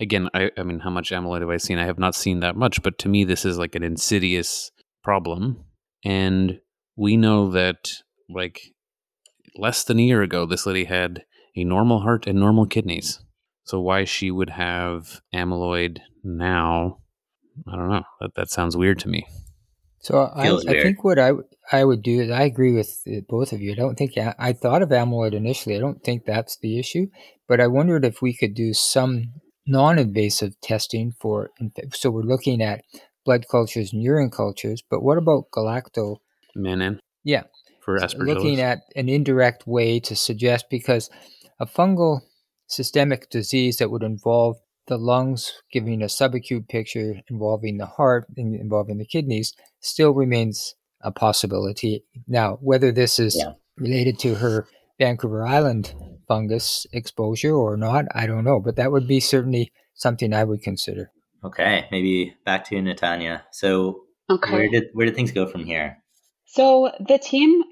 again, 0.00 0.28
I, 0.34 0.50
I 0.58 0.62
mean, 0.62 0.80
how 0.80 0.90
much 0.90 1.10
amyloid 1.10 1.40
have 1.40 1.50
I 1.50 1.56
seen? 1.56 1.78
I 1.78 1.86
have 1.86 1.98
not 1.98 2.14
seen 2.14 2.40
that 2.40 2.56
much, 2.56 2.82
but 2.82 2.98
to 2.98 3.08
me, 3.08 3.24
this 3.24 3.44
is 3.44 3.58
like 3.58 3.74
an 3.74 3.82
insidious 3.82 4.70
problem, 5.02 5.64
and 6.04 6.60
we 6.96 7.16
know 7.16 7.50
that 7.52 7.90
like 8.28 8.71
less 9.56 9.84
than 9.84 9.98
a 9.98 10.02
year 10.02 10.22
ago, 10.22 10.46
this 10.46 10.66
lady 10.66 10.84
had 10.84 11.24
a 11.56 11.64
normal 11.64 12.00
heart 12.00 12.26
and 12.26 12.38
normal 12.38 12.66
kidneys. 12.66 13.20
So 13.64 13.80
why 13.80 14.04
she 14.04 14.30
would 14.30 14.50
have 14.50 15.20
amyloid 15.34 15.98
now, 16.24 16.98
I 17.66 17.76
don't 17.76 17.90
know. 17.90 18.04
That 18.20 18.34
that 18.34 18.50
sounds 18.50 18.76
weird 18.76 18.98
to 19.00 19.08
me. 19.08 19.26
So 20.00 20.18
I, 20.18 20.50
I 20.50 20.82
think 20.82 21.04
what 21.04 21.20
I, 21.20 21.30
I 21.70 21.84
would 21.84 22.02
do 22.02 22.20
is 22.20 22.30
I 22.30 22.42
agree 22.42 22.72
with 22.72 23.02
uh, 23.06 23.20
both 23.28 23.52
of 23.52 23.60
you. 23.60 23.70
I 23.70 23.76
don't 23.76 23.94
think 23.94 24.18
I, 24.18 24.34
I 24.36 24.52
thought 24.52 24.82
of 24.82 24.88
amyloid 24.88 25.32
initially. 25.32 25.76
I 25.76 25.78
don't 25.78 26.02
think 26.02 26.24
that's 26.24 26.58
the 26.58 26.78
issue, 26.80 27.06
but 27.46 27.60
I 27.60 27.68
wondered 27.68 28.04
if 28.04 28.20
we 28.20 28.34
could 28.34 28.54
do 28.54 28.74
some 28.74 29.32
non-invasive 29.64 30.60
testing 30.60 31.14
for. 31.20 31.50
inf- 31.60 31.94
So 31.94 32.10
we're 32.10 32.22
looking 32.22 32.60
at 32.60 32.82
blood 33.24 33.46
cultures 33.48 33.92
and 33.92 34.02
urine 34.02 34.30
cultures, 34.30 34.82
but 34.90 35.04
what 35.04 35.18
about 35.18 35.52
galacto? 35.54 36.16
Menin 36.56 36.98
Yeah, 37.22 37.44
for 37.84 37.98
aspergillus. 37.98 38.26
looking 38.26 38.60
at 38.60 38.80
an 38.96 39.08
indirect 39.08 39.66
way 39.66 40.00
to 40.00 40.14
suggest 40.16 40.66
because 40.70 41.10
a 41.60 41.66
fungal 41.66 42.20
systemic 42.66 43.28
disease 43.30 43.76
that 43.78 43.90
would 43.90 44.02
involve 44.02 44.56
the 44.86 44.96
lungs 44.98 45.52
giving 45.72 46.02
a 46.02 46.06
subacute 46.06 46.68
picture 46.68 47.14
involving 47.28 47.78
the 47.78 47.86
heart 47.86 48.26
and 48.36 48.54
involving 48.54 48.98
the 48.98 49.04
kidneys 49.04 49.54
still 49.80 50.12
remains 50.12 50.74
a 51.02 51.12
possibility. 51.12 52.04
Now, 52.26 52.58
whether 52.60 52.90
this 52.92 53.18
is 53.18 53.36
Yeah. 53.36 53.52
related 53.76 54.18
to 54.20 54.34
her 54.36 54.66
Vancouver 54.98 55.44
Island 55.44 55.94
fungus 56.28 56.86
exposure 56.92 57.54
or 57.54 57.76
not, 57.76 58.06
I 58.14 58.26
don't 58.26 58.44
know, 58.44 58.60
but 58.60 58.76
that 58.76 58.92
would 58.92 59.06
be 59.06 59.20
certainly 59.20 59.72
something 59.94 60.32
I 60.32 60.44
would 60.44 60.62
consider. 60.62 61.10
Okay, 61.44 61.86
maybe 61.90 62.34
back 62.44 62.64
to 62.66 62.76
you, 62.76 62.82
Natanya. 62.82 63.42
So 63.50 64.04
Okay. 64.30 64.52
where 64.52 64.68
did 64.68 64.84
where 64.92 65.06
did 65.06 65.14
things 65.16 65.32
go 65.32 65.46
from 65.46 65.64
here? 65.64 65.98
So 66.46 66.92
the 67.00 67.18
team 67.18 67.62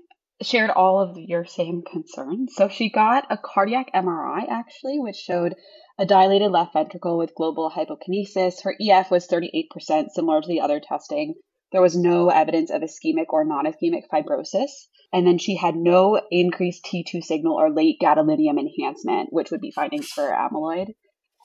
shared 0.42 0.70
all 0.70 1.00
of 1.00 1.16
your 1.18 1.44
same 1.44 1.82
concerns. 1.82 2.54
So 2.54 2.68
she 2.68 2.90
got 2.90 3.26
a 3.30 3.36
cardiac 3.36 3.92
MRI 3.94 4.48
actually, 4.48 4.98
which 4.98 5.16
showed 5.16 5.54
a 5.98 6.06
dilated 6.06 6.50
left 6.50 6.72
ventricle 6.72 7.18
with 7.18 7.34
global 7.34 7.70
hypokinesis. 7.70 8.62
Her 8.62 8.74
EF 8.80 9.10
was 9.10 9.28
38%, 9.28 10.10
similar 10.10 10.40
to 10.40 10.48
the 10.48 10.60
other 10.60 10.80
testing. 10.80 11.34
There 11.72 11.82
was 11.82 11.96
no 11.96 12.30
evidence 12.30 12.70
of 12.70 12.82
ischemic 12.82 13.26
or 13.28 13.44
non 13.44 13.66
ischemic 13.66 14.08
fibrosis. 14.12 14.88
And 15.12 15.26
then 15.26 15.38
she 15.38 15.56
had 15.56 15.76
no 15.76 16.20
increased 16.30 16.84
T2 16.84 17.22
signal 17.22 17.60
or 17.60 17.70
late 17.70 17.98
gadolinium 18.00 18.58
enhancement, 18.58 19.32
which 19.32 19.50
would 19.50 19.60
be 19.60 19.72
findings 19.72 20.08
for 20.08 20.30
amyloid. 20.30 20.94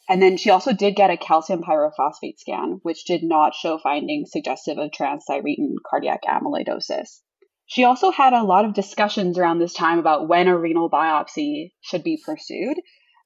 And 0.07 0.21
then 0.21 0.37
she 0.37 0.51
also 0.51 0.71
did 0.71 0.95
get 0.95 1.09
a 1.09 1.17
calcium 1.17 1.63
pyrophosphate 1.63 2.37
scan, 2.37 2.79
which 2.83 3.05
did 3.05 3.23
not 3.23 3.55
show 3.55 3.79
findings 3.79 4.31
suggestive 4.31 4.77
of 4.77 4.91
transthyretin 4.91 5.75
cardiac 5.89 6.21
amyloidosis. 6.23 7.21
She 7.67 7.83
also 7.83 8.11
had 8.11 8.33
a 8.33 8.43
lot 8.43 8.65
of 8.65 8.73
discussions 8.73 9.37
around 9.37 9.59
this 9.59 9.73
time 9.73 9.97
about 9.97 10.27
when 10.27 10.47
a 10.47 10.57
renal 10.57 10.89
biopsy 10.89 11.71
should 11.81 12.03
be 12.03 12.21
pursued. 12.23 12.77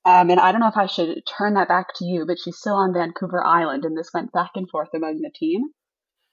Um, 0.05 0.29
and 0.29 0.39
I 0.39 0.51
don't 0.51 0.61
know 0.61 0.69
if 0.69 0.77
I 0.77 0.85
should 0.85 1.21
turn 1.37 1.55
that 1.55 1.67
back 1.67 1.87
to 1.97 2.05
you, 2.05 2.25
but 2.25 2.37
she's 2.43 2.57
still 2.57 2.75
on 2.75 2.93
Vancouver 2.93 3.43
Island, 3.43 3.83
and 3.83 3.97
this 3.97 4.11
went 4.13 4.31
back 4.31 4.51
and 4.55 4.69
forth 4.69 4.89
among 4.95 5.21
the 5.21 5.31
team 5.35 5.63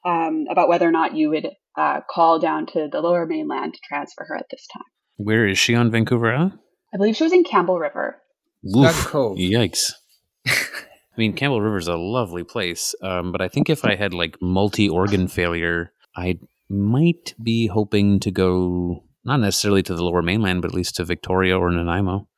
um, 0.05 0.47
about 0.49 0.69
whether 0.69 0.87
or 0.87 0.93
not 0.93 1.17
you 1.17 1.31
would 1.31 1.49
uh, 1.77 2.01
call 2.09 2.39
down 2.39 2.67
to 2.67 2.89
the 2.91 3.01
lower 3.01 3.27
mainland 3.27 3.75
to 3.75 3.81
transfer 3.87 4.25
her 4.29 4.37
at 4.37 4.47
this 4.51 4.67
time. 4.73 4.85
Where 5.17 5.47
is 5.47 5.59
she 5.59 5.75
on 5.75 5.91
Vancouver 5.91 6.33
Island? 6.33 6.59
I 6.95 6.99
believe 6.99 7.17
she 7.17 7.25
was 7.25 7.33
in 7.33 7.43
Campbell 7.43 7.79
River. 7.79 8.23
Snug 8.65 8.95
Oof, 9.15 9.39
Yikes. 9.39 9.93
I 10.47 11.19
mean, 11.19 11.33
Campbell 11.33 11.61
River's 11.61 11.89
a 11.89 11.97
lovely 11.97 12.45
place, 12.45 12.95
um, 13.03 13.33
but 13.33 13.41
I 13.41 13.49
think 13.49 13.69
if 13.69 13.85
I 13.85 13.97
had 13.97 14.15
like 14.15 14.37
multi 14.41 14.89
organ 14.89 15.29
failure, 15.29 15.93
I 16.15 16.39
might 16.69 17.35
be 17.43 17.67
hoping 17.69 18.21
to 18.21 18.31
go 18.31 19.03
not 19.25 19.41
necessarily 19.41 19.83
to 19.83 19.95
the 19.95 20.05
lower 20.05 20.23
mainland, 20.23 20.63
but 20.63 20.71
at 20.71 20.75
least 20.75 20.97
to 20.97 21.05
Victoria 21.05 21.59
or 21.59 21.71
Nanaimo. 21.71 22.29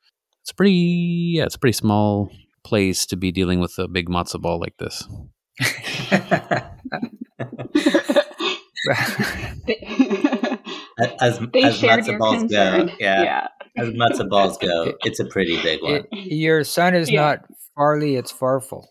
It's 0.41 0.51
pretty, 0.51 1.33
yeah, 1.35 1.45
it's 1.45 1.55
a 1.55 1.59
pretty 1.59 1.73
small 1.77 2.31
place 2.63 3.05
to 3.07 3.15
be 3.15 3.31
dealing 3.31 3.59
with 3.59 3.77
a 3.77 3.87
big 3.87 4.09
matzo 4.09 4.41
ball 4.41 4.59
like 4.59 4.75
this. 4.77 5.07
they, 9.67 9.77
as 11.21 11.39
they 11.53 11.63
as 11.63 11.77
shared 11.77 12.01
matzo 12.01 12.07
your 12.07 12.19
balls 12.19 12.37
concern. 12.39 12.87
go, 12.87 12.93
yeah, 12.99 13.23
yeah. 13.23 13.47
as 13.77 13.89
matzo 13.89 14.29
balls 14.29 14.57
go, 14.57 14.93
it's 15.03 15.19
a 15.19 15.25
pretty 15.25 15.61
big 15.61 15.81
one. 15.83 16.05
It- 16.11 16.31
your 16.31 16.63
son 16.63 16.95
is 16.95 17.09
Yeah. 17.09 17.21
not 17.21 17.39
Farley, 17.75 18.15
it's 18.15 18.31
Farfel. 18.33 18.85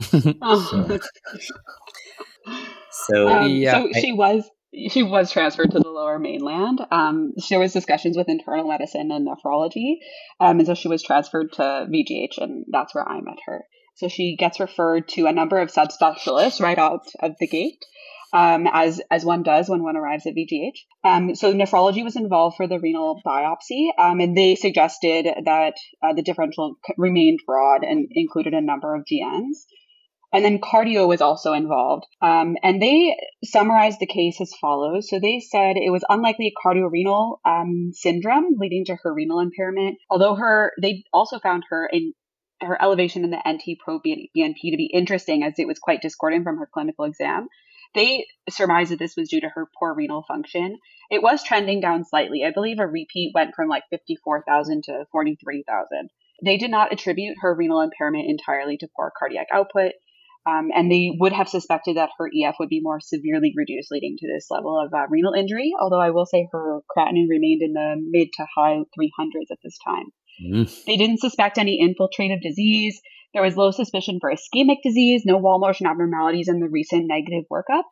Oh. 0.42 0.98
So 3.06 3.28
Um, 3.28 3.50
Yeah, 3.50 3.72
so 3.72 3.88
I- 3.94 4.00
she 4.00 4.12
was 4.12 4.48
she 4.74 5.02
was 5.02 5.30
transferred 5.30 5.70
to 5.72 5.80
the 5.80 5.90
lower 5.90 6.18
mainland. 6.18 6.80
Um, 6.90 7.32
there 7.50 7.58
was 7.58 7.72
discussions 7.72 8.16
with 8.16 8.28
internal 8.28 8.68
medicine 8.68 9.10
and 9.10 9.26
nephrology, 9.26 9.96
um, 10.40 10.58
and 10.58 10.66
so 10.66 10.74
she 10.74 10.88
was 10.88 11.02
transferred 11.02 11.52
to 11.54 11.62
VGH, 11.62 12.38
and 12.38 12.64
that's 12.70 12.94
where 12.94 13.06
I 13.06 13.20
met 13.20 13.38
her. 13.46 13.64
So 13.96 14.08
she 14.08 14.36
gets 14.36 14.60
referred 14.60 15.08
to 15.08 15.26
a 15.26 15.32
number 15.32 15.58
of 15.58 15.70
subspecialists 15.70 16.60
right 16.60 16.78
out 16.78 17.06
of 17.20 17.32
the 17.38 17.46
gate, 17.46 17.84
um, 18.32 18.66
as 18.72 19.02
as 19.10 19.24
one 19.24 19.42
does 19.42 19.68
when 19.68 19.82
one 19.82 19.96
arrives 19.96 20.26
at 20.26 20.34
VGH. 20.34 20.78
Um, 21.04 21.34
so 21.34 21.52
nephrology 21.52 22.02
was 22.02 22.16
involved 22.16 22.56
for 22.56 22.66
the 22.66 22.80
renal 22.80 23.20
biopsy, 23.24 23.90
um, 23.98 24.20
and 24.20 24.34
they 24.34 24.54
suggested 24.54 25.26
that 25.44 25.74
uh, 26.02 26.14
the 26.14 26.22
differential 26.22 26.76
remained 26.96 27.40
broad 27.46 27.84
and 27.84 28.08
included 28.12 28.54
a 28.54 28.62
number 28.62 28.94
of 28.94 29.04
GNs. 29.04 29.66
And 30.32 30.44
then 30.44 30.60
cardio 30.60 31.06
was 31.06 31.20
also 31.20 31.52
involved. 31.52 32.06
Um, 32.22 32.56
and 32.62 32.80
they 32.80 33.16
summarized 33.44 34.00
the 34.00 34.06
case 34.06 34.40
as 34.40 34.54
follows. 34.60 35.10
So 35.10 35.18
they 35.20 35.40
said 35.40 35.76
it 35.76 35.92
was 35.92 36.04
unlikely 36.08 36.46
a 36.46 36.60
cardiorenal 36.62 37.40
um, 37.44 37.90
syndrome 37.92 38.56
leading 38.58 38.86
to 38.86 38.96
her 39.02 39.12
renal 39.12 39.40
impairment, 39.40 39.98
although 40.10 40.34
her 40.34 40.72
they 40.80 41.04
also 41.12 41.38
found 41.38 41.64
her 41.68 41.86
in 41.92 42.14
her 42.62 42.80
elevation 42.80 43.24
in 43.24 43.30
the 43.30 43.42
NT-proBNP 43.46 44.70
to 44.70 44.76
be 44.76 44.90
interesting 44.92 45.42
as 45.42 45.54
it 45.58 45.66
was 45.66 45.78
quite 45.78 46.00
discordant 46.00 46.44
from 46.44 46.58
her 46.58 46.68
clinical 46.72 47.04
exam. 47.04 47.48
They 47.94 48.26
surmised 48.48 48.90
that 48.90 48.98
this 48.98 49.16
was 49.16 49.28
due 49.28 49.40
to 49.40 49.50
her 49.54 49.68
poor 49.78 49.94
renal 49.94 50.24
function. 50.26 50.78
It 51.10 51.22
was 51.22 51.42
trending 51.42 51.80
down 51.80 52.04
slightly. 52.04 52.44
I 52.44 52.50
believe 52.50 52.78
a 52.78 52.86
repeat 52.86 53.32
went 53.34 53.54
from 53.54 53.68
like 53.68 53.84
54,000 53.90 54.84
to 54.84 55.04
43,000. 55.12 56.08
They 56.44 56.56
did 56.56 56.70
not 56.70 56.92
attribute 56.92 57.36
her 57.42 57.54
renal 57.54 57.80
impairment 57.80 58.30
entirely 58.30 58.78
to 58.78 58.88
poor 58.96 59.12
cardiac 59.16 59.48
output. 59.52 59.92
Um, 60.44 60.70
and 60.74 60.90
they 60.90 61.12
would 61.20 61.32
have 61.32 61.48
suspected 61.48 61.96
that 61.96 62.10
her 62.18 62.26
EF 62.26 62.56
would 62.58 62.68
be 62.68 62.80
more 62.82 62.98
severely 63.00 63.52
reduced, 63.56 63.92
leading 63.92 64.16
to 64.18 64.26
this 64.26 64.48
level 64.50 64.80
of 64.80 64.92
uh, 64.92 65.06
renal 65.08 65.34
injury. 65.34 65.72
Although 65.80 66.00
I 66.00 66.10
will 66.10 66.26
say 66.26 66.48
her 66.50 66.80
creatinine 66.90 67.28
remained 67.28 67.62
in 67.62 67.74
the 67.74 67.94
mid 67.98 68.28
to 68.34 68.46
high 68.56 68.78
300s 68.98 69.52
at 69.52 69.58
this 69.62 69.78
time. 69.86 70.06
Mm. 70.44 70.84
They 70.84 70.96
didn't 70.96 71.20
suspect 71.20 71.58
any 71.58 71.78
infiltrative 71.80 72.42
disease. 72.42 73.00
There 73.34 73.42
was 73.42 73.56
low 73.56 73.70
suspicion 73.70 74.18
for 74.20 74.32
ischemic 74.32 74.78
disease, 74.82 75.22
no 75.24 75.38
wall 75.38 75.60
motion 75.60 75.86
abnormalities 75.86 76.48
in 76.48 76.58
the 76.58 76.68
recent 76.68 77.06
negative 77.06 77.44
workup. 77.50 77.84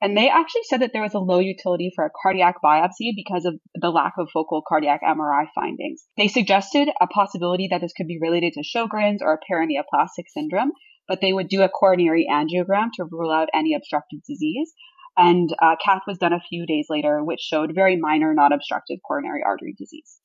And 0.00 0.16
they 0.16 0.28
actually 0.28 0.64
said 0.64 0.82
that 0.82 0.92
there 0.92 1.02
was 1.02 1.14
a 1.14 1.18
low 1.18 1.38
utility 1.38 1.90
for 1.94 2.04
a 2.04 2.10
cardiac 2.22 2.56
biopsy 2.62 3.12
because 3.16 3.44
of 3.46 3.54
the 3.74 3.90
lack 3.90 4.14
of 4.18 4.28
focal 4.32 4.62
cardiac 4.66 5.00
MRI 5.02 5.46
findings. 5.54 6.04
They 6.16 6.28
suggested 6.28 6.90
a 7.00 7.06
possibility 7.06 7.68
that 7.70 7.80
this 7.80 7.92
could 7.96 8.06
be 8.06 8.18
related 8.20 8.52
to 8.54 8.62
Sjogren's 8.62 9.22
or 9.22 9.40
paraneoplastic 9.50 10.24
syndrome, 10.28 10.72
but 11.08 11.20
they 11.20 11.32
would 11.32 11.48
do 11.48 11.62
a 11.62 11.68
coronary 11.68 12.26
angiogram 12.30 12.88
to 12.94 13.04
rule 13.10 13.30
out 13.30 13.48
any 13.54 13.74
obstructive 13.74 14.20
disease. 14.26 14.72
And 15.16 15.48
uh, 15.62 15.76
cath 15.84 16.02
was 16.06 16.18
done 16.18 16.32
a 16.32 16.40
few 16.40 16.66
days 16.66 16.86
later, 16.90 17.22
which 17.22 17.40
showed 17.40 17.74
very 17.74 17.96
minor 17.96 18.34
non-obstructive 18.34 18.98
coronary 19.06 19.42
artery 19.46 19.74
disease. 19.78 20.18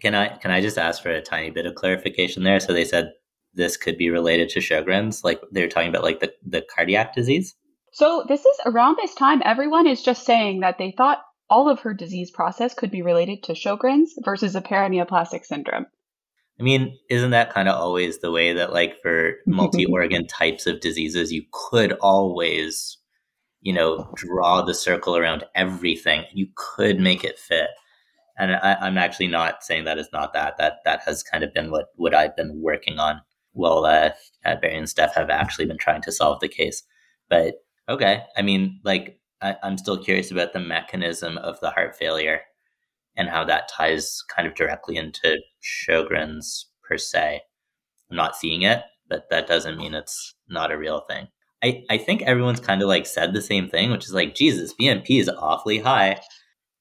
Can 0.00 0.14
I 0.14 0.28
can 0.28 0.50
I 0.50 0.60
just 0.60 0.78
ask 0.78 1.02
for 1.02 1.10
a 1.10 1.20
tiny 1.20 1.50
bit 1.50 1.66
of 1.66 1.74
clarification 1.74 2.44
there? 2.44 2.60
So 2.60 2.72
they 2.72 2.84
said 2.84 3.12
this 3.54 3.76
could 3.76 3.98
be 3.98 4.10
related 4.10 4.48
to 4.50 4.60
Sjogren's, 4.60 5.24
like 5.24 5.40
they 5.52 5.62
were 5.62 5.68
talking 5.68 5.88
about 5.88 6.04
like 6.04 6.20
the, 6.20 6.32
the 6.46 6.62
cardiac 6.74 7.14
disease. 7.14 7.56
So 7.92 8.24
this 8.28 8.44
is 8.44 8.60
around 8.66 8.96
this 8.96 9.14
time, 9.14 9.42
everyone 9.44 9.88
is 9.88 10.02
just 10.02 10.24
saying 10.24 10.60
that 10.60 10.78
they 10.78 10.94
thought 10.96 11.22
all 11.48 11.68
of 11.68 11.80
her 11.80 11.92
disease 11.92 12.30
process 12.30 12.74
could 12.74 12.92
be 12.92 13.02
related 13.02 13.42
to 13.44 13.54
Sjogren's 13.54 14.14
versus 14.24 14.54
a 14.54 14.60
paraneoplastic 14.60 15.44
syndrome. 15.44 15.86
I 16.60 16.62
mean, 16.62 16.98
isn't 17.08 17.30
that 17.30 17.52
kind 17.52 17.68
of 17.68 17.80
always 17.80 18.18
the 18.18 18.30
way 18.30 18.52
that, 18.52 18.72
like, 18.72 19.00
for 19.00 19.36
multi 19.46 19.86
organ 19.86 20.26
types 20.26 20.66
of 20.66 20.80
diseases, 20.80 21.32
you 21.32 21.44
could 21.52 21.92
always, 21.94 22.98
you 23.62 23.72
know, 23.72 24.12
draw 24.14 24.60
the 24.60 24.74
circle 24.74 25.16
around 25.16 25.44
everything. 25.54 26.24
You 26.32 26.48
could 26.54 27.00
make 27.00 27.24
it 27.24 27.38
fit. 27.38 27.70
And 28.38 28.52
I, 28.52 28.86
am 28.86 28.98
actually 28.98 29.28
not 29.28 29.64
saying 29.64 29.84
that 29.84 29.98
is 29.98 30.08
not 30.12 30.32
that. 30.34 30.56
That 30.58 30.78
that 30.84 31.02
has 31.04 31.22
kind 31.22 31.44
of 31.44 31.52
been 31.54 31.70
what 31.70 31.86
what 31.96 32.14
I've 32.14 32.36
been 32.36 32.60
working 32.62 32.98
on. 32.98 33.22
while 33.52 33.84
uh, 33.84 34.10
Barry 34.44 34.76
and 34.76 34.88
Steph 34.88 35.14
have 35.14 35.30
actually 35.30 35.66
been 35.66 35.78
trying 35.78 36.02
to 36.02 36.12
solve 36.12 36.40
the 36.40 36.48
case. 36.48 36.82
But 37.28 37.56
okay, 37.88 38.24
I 38.36 38.42
mean, 38.42 38.80
like, 38.84 39.18
I, 39.42 39.56
I'm 39.62 39.78
still 39.78 40.02
curious 40.02 40.30
about 40.30 40.52
the 40.52 40.60
mechanism 40.60 41.38
of 41.38 41.58
the 41.60 41.70
heart 41.70 41.96
failure 41.96 42.42
and 43.20 43.28
how 43.28 43.44
that 43.44 43.68
ties 43.68 44.24
kind 44.34 44.48
of 44.48 44.54
directly 44.54 44.96
into 44.96 45.36
Sjogren's 45.62 46.70
per 46.82 46.96
se. 46.96 47.42
I'm 48.10 48.16
not 48.16 48.34
seeing 48.34 48.62
it, 48.62 48.82
but 49.10 49.28
that 49.28 49.46
doesn't 49.46 49.76
mean 49.76 49.92
it's 49.92 50.34
not 50.48 50.72
a 50.72 50.78
real 50.78 51.02
thing. 51.06 51.28
I, 51.62 51.84
I 51.90 51.98
think 51.98 52.22
everyone's 52.22 52.60
kind 52.60 52.80
of 52.80 52.88
like 52.88 53.04
said 53.04 53.34
the 53.34 53.42
same 53.42 53.68
thing, 53.68 53.90
which 53.90 54.06
is 54.06 54.14
like, 54.14 54.34
Jesus, 54.34 54.72
BNP 54.72 55.20
is 55.20 55.28
awfully 55.28 55.78
high. 55.80 56.18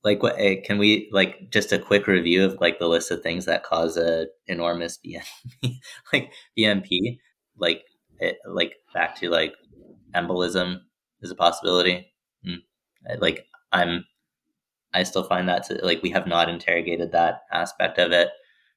Like, 0.06 0.24
what 0.24 0.36
eh, 0.38 0.62
can 0.64 0.78
we 0.78 1.10
like 1.12 1.52
just 1.52 1.74
a 1.74 1.78
quick 1.78 2.08
review 2.08 2.46
of 2.46 2.58
like 2.62 2.80
the 2.80 2.88
list 2.88 3.12
of 3.12 3.22
things 3.22 3.44
that 3.44 3.64
cause 3.64 3.98
a 3.98 4.28
enormous 4.48 4.98
BNP, 5.06 5.80
like 6.14 6.32
BNP, 6.58 7.18
like 7.58 7.84
it, 8.20 8.38
like 8.48 8.76
back 8.94 9.18
to 9.18 9.30
like 9.30 9.56
embolism 10.16 10.78
is 11.22 11.32
a 11.32 11.36
possibility. 11.36 12.14
Mm. 12.48 12.60
Like 13.20 13.46
I'm 13.74 14.06
I 14.94 15.04
still 15.04 15.24
find 15.24 15.48
that 15.50 15.64
to, 15.66 15.80
like 15.84 16.02
we 16.02 16.10
have 16.12 16.28
not 16.28 16.50
interrogated 16.50 17.12
that 17.12 17.42
aspect 17.52 17.98
of 18.00 18.12
it. 18.12 18.30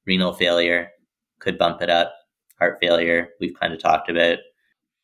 Renal 0.06 0.32
failure 0.32 0.90
could 1.38 1.58
bump 1.58 1.82
it 1.82 1.90
up. 1.90 2.14
Heart 2.58 2.78
failure, 2.80 3.30
we've 3.40 3.58
kind 3.58 3.72
of 3.72 3.80
talked 3.80 4.08
about. 4.08 4.38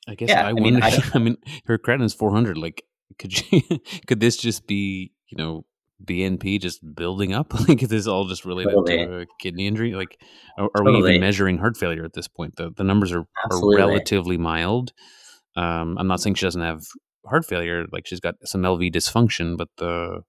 I 0.07 0.15
guess 0.15 0.29
yeah, 0.29 0.47
I, 0.47 0.51
I 0.51 0.53
wonder. 0.53 0.71
Mean, 0.71 0.83
I, 0.83 1.01
I, 1.15 1.19
mean, 1.19 1.37
her 1.67 1.79
creatinine 1.79 2.05
is 2.05 2.15
400. 2.15 2.57
Like, 2.57 2.85
could 3.19 3.33
she? 3.33 3.65
could 4.07 4.21
this 4.21 4.37
just 4.37 4.67
be, 4.67 5.13
you 5.29 5.37
know, 5.37 5.65
BNP 6.05 6.61
just 6.61 6.81
building 6.95 7.33
up? 7.33 7.53
Like, 7.69 7.83
is 7.83 7.89
this 7.89 8.07
all 8.07 8.27
just 8.27 8.45
related 8.45 8.73
totally. 8.73 9.07
to 9.07 9.21
a 9.21 9.27
kidney 9.41 9.67
injury? 9.67 9.95
Like, 9.95 10.19
are, 10.57 10.67
are 10.67 10.85
totally. 10.85 11.03
we 11.03 11.09
even 11.11 11.21
measuring 11.21 11.59
heart 11.59 11.77
failure 11.77 12.05
at 12.05 12.13
this 12.13 12.29
point? 12.29 12.57
The 12.57 12.71
the 12.71 12.85
numbers 12.85 13.13
are, 13.13 13.27
are 13.51 13.77
relatively 13.77 14.39
mild. 14.39 14.93
Um, 15.57 15.97
I'm 15.99 16.07
not 16.07 16.21
saying 16.21 16.35
she 16.35 16.47
doesn't 16.47 16.63
have 16.63 16.85
heart 17.27 17.45
failure. 17.45 17.87
Like, 17.93 18.07
she's 18.07 18.21
got 18.21 18.37
some 18.45 18.63
LV 18.63 18.93
dysfunction, 18.93 19.57
but 19.57 19.69
the 19.79 20.23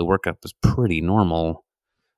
the 0.00 0.06
workup 0.06 0.38
is 0.44 0.54
pretty 0.62 1.02
normal. 1.02 1.66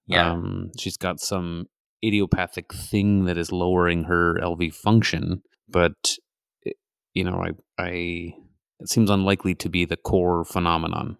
Yeah. 0.06 0.30
Um, 0.30 0.70
she's 0.78 0.96
got 0.96 1.18
some 1.18 1.66
idiopathic 2.04 2.72
thing 2.72 3.24
that 3.24 3.36
is 3.36 3.50
lowering 3.50 4.04
her 4.04 4.38
LV 4.40 4.72
function, 4.72 5.42
but 5.68 6.16
it, 6.62 6.76
you 7.12 7.24
know, 7.24 7.42
I, 7.42 7.50
I, 7.82 7.90
it 8.78 8.88
seems 8.88 9.10
unlikely 9.10 9.56
to 9.56 9.68
be 9.68 9.84
the 9.84 9.96
core 9.96 10.44
phenomenon. 10.44 11.18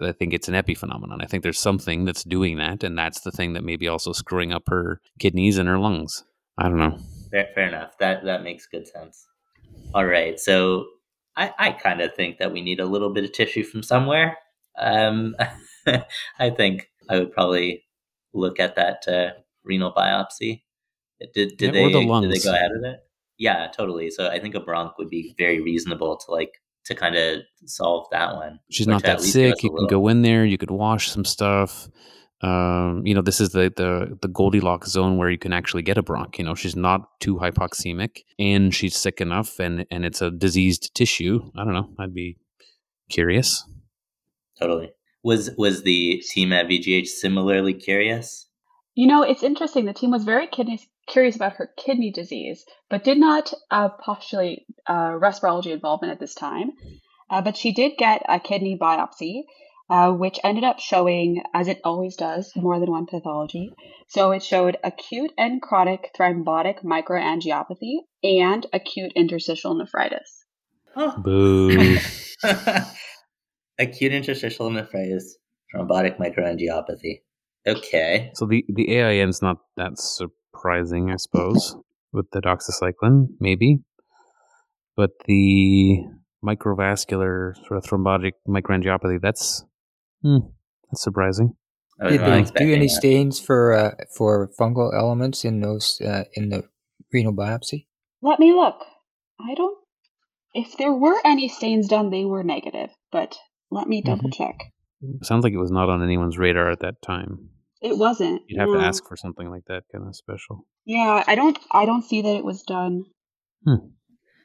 I 0.00 0.12
think 0.12 0.32
it's 0.32 0.46
an 0.46 0.54
epiphenomenon. 0.54 1.20
I 1.20 1.26
think 1.26 1.42
there's 1.42 1.58
something 1.58 2.04
that's 2.04 2.22
doing 2.22 2.58
that, 2.58 2.84
and 2.84 2.96
that's 2.96 3.22
the 3.22 3.32
thing 3.32 3.54
that 3.54 3.64
may 3.64 3.74
be 3.74 3.88
also 3.88 4.12
screwing 4.12 4.52
up 4.52 4.62
her 4.68 5.00
kidneys 5.18 5.58
and 5.58 5.68
her 5.68 5.80
lungs. 5.80 6.22
I 6.56 6.68
don't 6.68 6.78
know. 6.78 7.00
Fair, 7.32 7.48
fair 7.56 7.66
enough. 7.66 7.98
That 7.98 8.22
that 8.24 8.44
makes 8.44 8.66
good 8.66 8.86
sense. 8.86 9.26
All 9.92 10.06
right, 10.06 10.38
so 10.38 10.86
I, 11.36 11.52
I 11.58 11.72
kind 11.72 12.00
of 12.00 12.14
think 12.14 12.38
that 12.38 12.52
we 12.52 12.60
need 12.60 12.78
a 12.78 12.86
little 12.86 13.12
bit 13.12 13.24
of 13.24 13.32
tissue 13.32 13.64
from 13.64 13.82
somewhere. 13.82 14.38
Um, 14.78 15.36
I 16.38 16.50
think 16.50 16.88
I 17.08 17.18
would 17.18 17.32
probably 17.32 17.84
look 18.32 18.60
at 18.60 18.76
that 18.76 19.06
uh, 19.08 19.38
renal 19.64 19.92
biopsy. 19.92 20.62
Did 21.34 21.56
did 21.56 21.60
yeah, 21.60 21.70
they 21.70 21.92
the 21.92 22.20
did 22.20 22.32
they 22.32 22.38
go 22.38 22.54
ahead 22.54 22.70
with 22.74 22.84
it? 22.84 23.00
Yeah, 23.38 23.68
totally. 23.68 24.10
So 24.10 24.28
I 24.28 24.38
think 24.38 24.54
a 24.54 24.60
bronch 24.60 24.92
would 24.98 25.10
be 25.10 25.34
very 25.38 25.60
reasonable 25.60 26.16
to 26.16 26.30
like 26.30 26.52
to 26.86 26.94
kind 26.94 27.16
of 27.16 27.42
solve 27.64 28.06
that 28.10 28.34
one. 28.34 28.58
She's 28.70 28.86
not 28.86 29.02
that 29.04 29.20
sick. 29.20 29.62
You 29.62 29.70
can 29.70 29.86
go 29.86 30.08
in 30.08 30.22
there. 30.22 30.44
You 30.44 30.58
could 30.58 30.70
wash 30.70 31.10
some 31.10 31.24
stuff. 31.24 31.88
Um, 32.42 33.02
you 33.04 33.14
know, 33.14 33.22
this 33.22 33.40
is 33.40 33.50
the, 33.50 33.72
the 33.76 34.18
the 34.20 34.28
Goldilocks 34.28 34.90
zone 34.90 35.16
where 35.16 35.30
you 35.30 35.38
can 35.38 35.52
actually 35.52 35.82
get 35.82 35.96
a 35.96 36.02
bronch. 36.02 36.38
You 36.38 36.44
know, 36.44 36.56
she's 36.56 36.74
not 36.74 37.02
too 37.20 37.36
hypoxemic, 37.36 38.22
and 38.38 38.74
she's 38.74 38.96
sick 38.96 39.20
enough, 39.20 39.60
and 39.60 39.86
and 39.92 40.04
it's 40.04 40.20
a 40.20 40.30
diseased 40.30 40.92
tissue. 40.94 41.40
I 41.56 41.64
don't 41.64 41.74
know. 41.74 41.90
I'd 42.00 42.14
be 42.14 42.38
curious. 43.10 43.64
Totally. 44.58 44.92
Was 45.22 45.50
was 45.56 45.82
the 45.82 46.22
team 46.28 46.52
at 46.52 46.66
VGH 46.66 47.06
similarly 47.06 47.74
curious? 47.74 48.48
You 48.94 49.06
know, 49.06 49.22
it's 49.22 49.42
interesting. 49.42 49.86
The 49.86 49.94
team 49.94 50.10
was 50.10 50.24
very 50.24 50.46
kidney, 50.46 50.80
curious 51.06 51.36
about 51.36 51.54
her 51.54 51.70
kidney 51.76 52.10
disease, 52.10 52.64
but 52.90 53.04
did 53.04 53.18
not 53.18 53.52
uh, 53.70 53.88
postulate 53.88 54.66
uh, 54.86 55.12
respirology 55.12 55.72
involvement 55.72 56.12
at 56.12 56.20
this 56.20 56.34
time. 56.34 56.72
Uh, 57.30 57.40
but 57.40 57.56
she 57.56 57.72
did 57.72 57.92
get 57.96 58.22
a 58.28 58.38
kidney 58.38 58.76
biopsy, 58.78 59.44
uh, 59.88 60.12
which 60.12 60.38
ended 60.44 60.64
up 60.64 60.80
showing, 60.80 61.42
as 61.54 61.68
it 61.68 61.80
always 61.84 62.16
does, 62.16 62.52
more 62.54 62.78
than 62.78 62.90
one 62.90 63.06
pathology. 63.06 63.72
So 64.08 64.32
it 64.32 64.42
showed 64.42 64.76
acute 64.84 65.32
and 65.38 65.62
chronic 65.62 66.10
thrombotic 66.18 66.84
microangiopathy 66.84 68.00
and 68.22 68.66
acute 68.74 69.12
interstitial 69.16 69.74
nephritis. 69.74 70.44
Oh. 70.94 71.16
Boo. 71.16 71.96
acute 73.82 74.12
interstitial 74.12 74.70
nephritis, 74.70 75.36
thrombotic 75.74 76.18
microangiopathy. 76.18 77.20
Okay. 77.66 78.30
So 78.34 78.46
the 78.46 78.64
the 78.68 78.96
AIN's 78.96 79.42
not 79.42 79.58
that 79.76 79.98
surprising, 79.98 81.10
I 81.10 81.16
suppose, 81.16 81.76
with 82.12 82.30
the 82.32 82.40
doxycycline, 82.40 83.28
maybe. 83.40 83.80
But 84.96 85.10
the 85.26 85.98
microvascular 86.44 87.54
sort 87.66 87.78
of 87.78 87.84
thrombotic 87.84 88.32
microangiopathy, 88.48 89.20
that's 89.20 89.64
hmm, 90.22 90.38
that's 90.90 91.02
surprising. 91.02 91.54
Did 92.00 92.20
they 92.20 92.42
do 92.42 92.72
any 92.72 92.86
that. 92.86 92.92
stains 92.92 93.38
for 93.38 93.72
uh, 93.72 93.94
for 94.16 94.50
fungal 94.58 94.92
elements 94.92 95.44
in 95.44 95.60
those 95.60 96.00
uh, 96.00 96.24
in 96.34 96.48
the 96.48 96.64
renal 97.12 97.32
biopsy? 97.32 97.86
Let 98.22 98.40
me 98.40 98.52
look. 98.52 98.84
I 99.40 99.54
don't. 99.54 99.78
If 100.54 100.76
there 100.76 100.92
were 100.92 101.18
any 101.24 101.48
stains 101.48 101.88
done, 101.88 102.10
they 102.10 102.24
were 102.24 102.42
negative, 102.42 102.90
but 103.10 103.38
let 103.72 103.88
me 103.88 104.02
double 104.02 104.30
mm-hmm. 104.30 104.44
check. 104.44 104.72
Sounds 105.22 105.42
like 105.42 105.52
it 105.52 105.58
was 105.58 105.72
not 105.72 105.88
on 105.88 106.02
anyone's 106.02 106.38
radar 106.38 106.70
at 106.70 106.80
that 106.80 107.02
time. 107.02 107.48
It 107.80 107.98
wasn't. 107.98 108.42
You'd 108.46 108.60
have 108.60 108.68
no. 108.68 108.74
to 108.78 108.84
ask 108.84 109.06
for 109.08 109.16
something 109.16 109.50
like 109.50 109.64
that, 109.66 109.82
kind 109.90 110.06
of 110.06 110.14
special. 110.14 110.66
Yeah, 110.84 111.24
I 111.26 111.34
don't. 111.34 111.58
I 111.72 111.84
don't 111.84 112.04
see 112.04 112.22
that 112.22 112.36
it 112.36 112.44
was 112.44 112.62
done. 112.62 113.04
Hmm. 113.66 113.88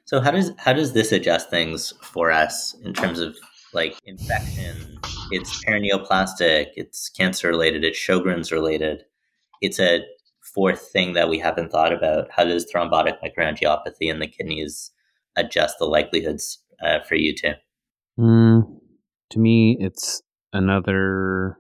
So 0.05 0.21
how 0.21 0.32
does 0.32 0.51
how 0.57 0.73
does 0.73 0.93
this 0.93 1.11
adjust 1.11 1.49
things 1.49 1.93
for 2.01 2.32
us 2.32 2.75
in 2.84 2.93
terms 2.93 3.19
of 3.19 3.38
like 3.73 3.95
infection? 4.05 4.97
It's 5.30 5.63
paraneoplastic. 5.63 6.67
It's 6.75 7.09
cancer 7.09 7.49
related. 7.49 7.84
It's 7.84 7.99
Sjogren's 7.99 8.51
related. 8.51 9.03
It's 9.61 9.80
a 9.80 10.01
fourth 10.41 10.89
thing 10.91 11.13
that 11.13 11.30
we 11.30 11.38
haven't 11.38 11.71
thought 11.71 11.93
about. 11.93 12.30
How 12.32 12.45
does 12.45 12.65
thrombotic 12.65 13.17
microangiopathy 13.21 14.09
in 14.09 14.19
the 14.19 14.28
kidneys 14.28 14.91
adjust 15.36 15.78
the 15.78 15.86
likelihoods 15.86 16.59
uh, 16.82 16.99
for 17.01 17.15
you 17.15 17.36
too? 17.36 17.53
Mm, 18.17 18.76
to 19.32 19.39
me, 19.39 19.78
it's 19.80 20.21
another 20.53 21.57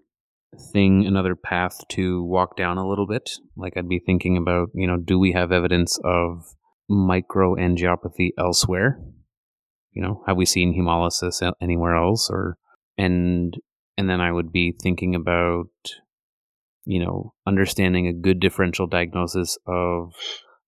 thing, 0.71 1.05
another 1.05 1.35
path 1.35 1.77
to 1.89 2.23
walk 2.23 2.55
down 2.55 2.77
a 2.77 2.87
little 2.87 3.07
bit. 3.07 3.29
Like 3.55 3.73
I'd 3.75 3.89
be 3.89 3.99
thinking 3.99 4.37
about, 4.37 4.69
you 4.73 4.87
know, 4.87 4.97
do 4.97 5.19
we 5.19 5.33
have 5.33 5.51
evidence 5.51 5.99
of 6.03 6.43
microangiopathy 6.89 8.29
elsewhere? 8.37 8.99
You 9.91 10.01
know, 10.03 10.23
have 10.27 10.37
we 10.37 10.45
seen 10.45 10.77
hemolysis 10.77 11.51
anywhere 11.61 11.95
else 11.95 12.29
or 12.29 12.57
and 12.97 13.53
and 13.97 14.09
then 14.09 14.21
I 14.21 14.31
would 14.31 14.51
be 14.51 14.75
thinking 14.81 15.15
about 15.15 15.69
you 16.87 17.03
know, 17.03 17.33
understanding 17.45 18.07
a 18.07 18.13
good 18.13 18.39
differential 18.39 18.87
diagnosis 18.87 19.57
of 19.67 20.13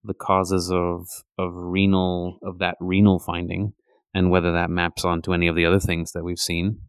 the 0.04 0.14
causes 0.14 0.70
of 0.70 1.08
of 1.38 1.52
renal 1.54 2.38
of 2.44 2.60
that 2.60 2.76
renal 2.82 3.20
finding 3.20 3.72
and 4.14 4.30
whether 4.30 4.52
that 4.52 4.70
maps 4.70 5.06
onto 5.06 5.34
any 5.34 5.48
of 5.48 5.56
the 5.56 5.66
other 5.66 5.80
things 5.80 6.12
that 6.12 6.24
we've 6.24 6.40
seen. 6.40 6.82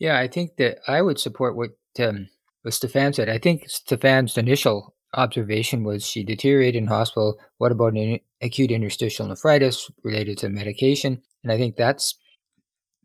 Yeah, 0.00 0.18
I 0.18 0.26
think 0.28 0.56
that 0.56 0.78
I 0.88 1.02
would 1.02 1.20
support 1.20 1.54
what 1.54 1.70
um, 2.00 2.28
what 2.62 2.74
Stefan 2.74 3.12
said. 3.12 3.28
I 3.28 3.38
think 3.38 3.68
Stefan's 3.68 4.36
initial 4.36 4.94
observation 5.14 5.84
was 5.84 6.06
she 6.06 6.24
deteriorated 6.24 6.82
in 6.82 6.88
hospital. 6.88 7.38
What 7.58 7.70
about 7.70 7.92
an 7.92 8.18
acute 8.40 8.70
interstitial 8.70 9.26
nephritis 9.26 9.90
related 10.02 10.38
to 10.38 10.48
medication? 10.48 11.22
And 11.44 11.52
I 11.52 11.58
think 11.58 11.76
that's 11.76 12.16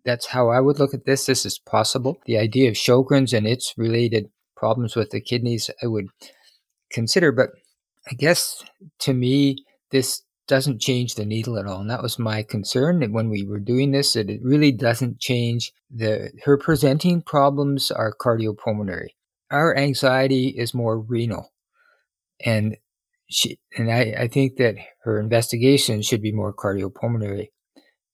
that's 0.06 0.28
how 0.28 0.50
I 0.50 0.62
would 0.62 0.80
look 0.80 0.94
at 0.94 1.06
this. 1.06 1.26
This 1.26 1.46
is 1.46 1.60
possible. 1.60 2.18
The 2.26 2.38
idea 2.38 2.70
of 2.70 2.76
Sjogren's 2.76 3.34
and 3.34 3.46
its 3.46 3.74
related 3.76 4.30
problems 4.56 4.96
with 4.96 5.10
the 5.10 5.20
kidneys, 5.20 5.70
I 5.84 5.88
would 5.88 6.08
consider. 6.92 7.34
But 7.34 7.50
I 8.10 8.16
guess 8.16 8.64
to 9.00 9.14
me, 9.14 9.58
this 9.92 10.22
doesn't 10.48 10.82
change 10.82 11.16
the 11.16 11.26
needle 11.26 11.58
at 11.58 11.66
all. 11.66 11.82
And 11.82 11.90
that 11.90 12.04
was 12.04 12.20
my 12.20 12.44
concern 12.44 13.00
that 13.00 13.12
when 13.12 13.30
we 13.30 13.44
were 13.44 13.60
doing 13.60 13.92
this, 13.92 14.14
that 14.14 14.30
it 14.30 14.42
really 14.44 14.72
doesn't 14.72 15.20
change 15.20 15.74
the 15.90 16.32
her 16.44 16.58
presenting 16.58 17.22
problems 17.22 17.92
are 17.92 18.16
cardiopulmonary. 18.16 19.10
Our 19.52 19.76
anxiety 19.76 20.50
is 20.50 20.74
more 20.74 21.00
renal. 21.00 21.52
And 22.44 22.78
she 23.28 23.60
and 23.78 23.92
I, 23.92 24.16
I 24.20 24.28
think 24.28 24.58
that 24.58 24.76
her 25.04 25.20
investigation 25.20 26.02
should 26.02 26.22
be 26.22 26.32
more 26.32 26.54
cardiopulmonary. 26.54 27.50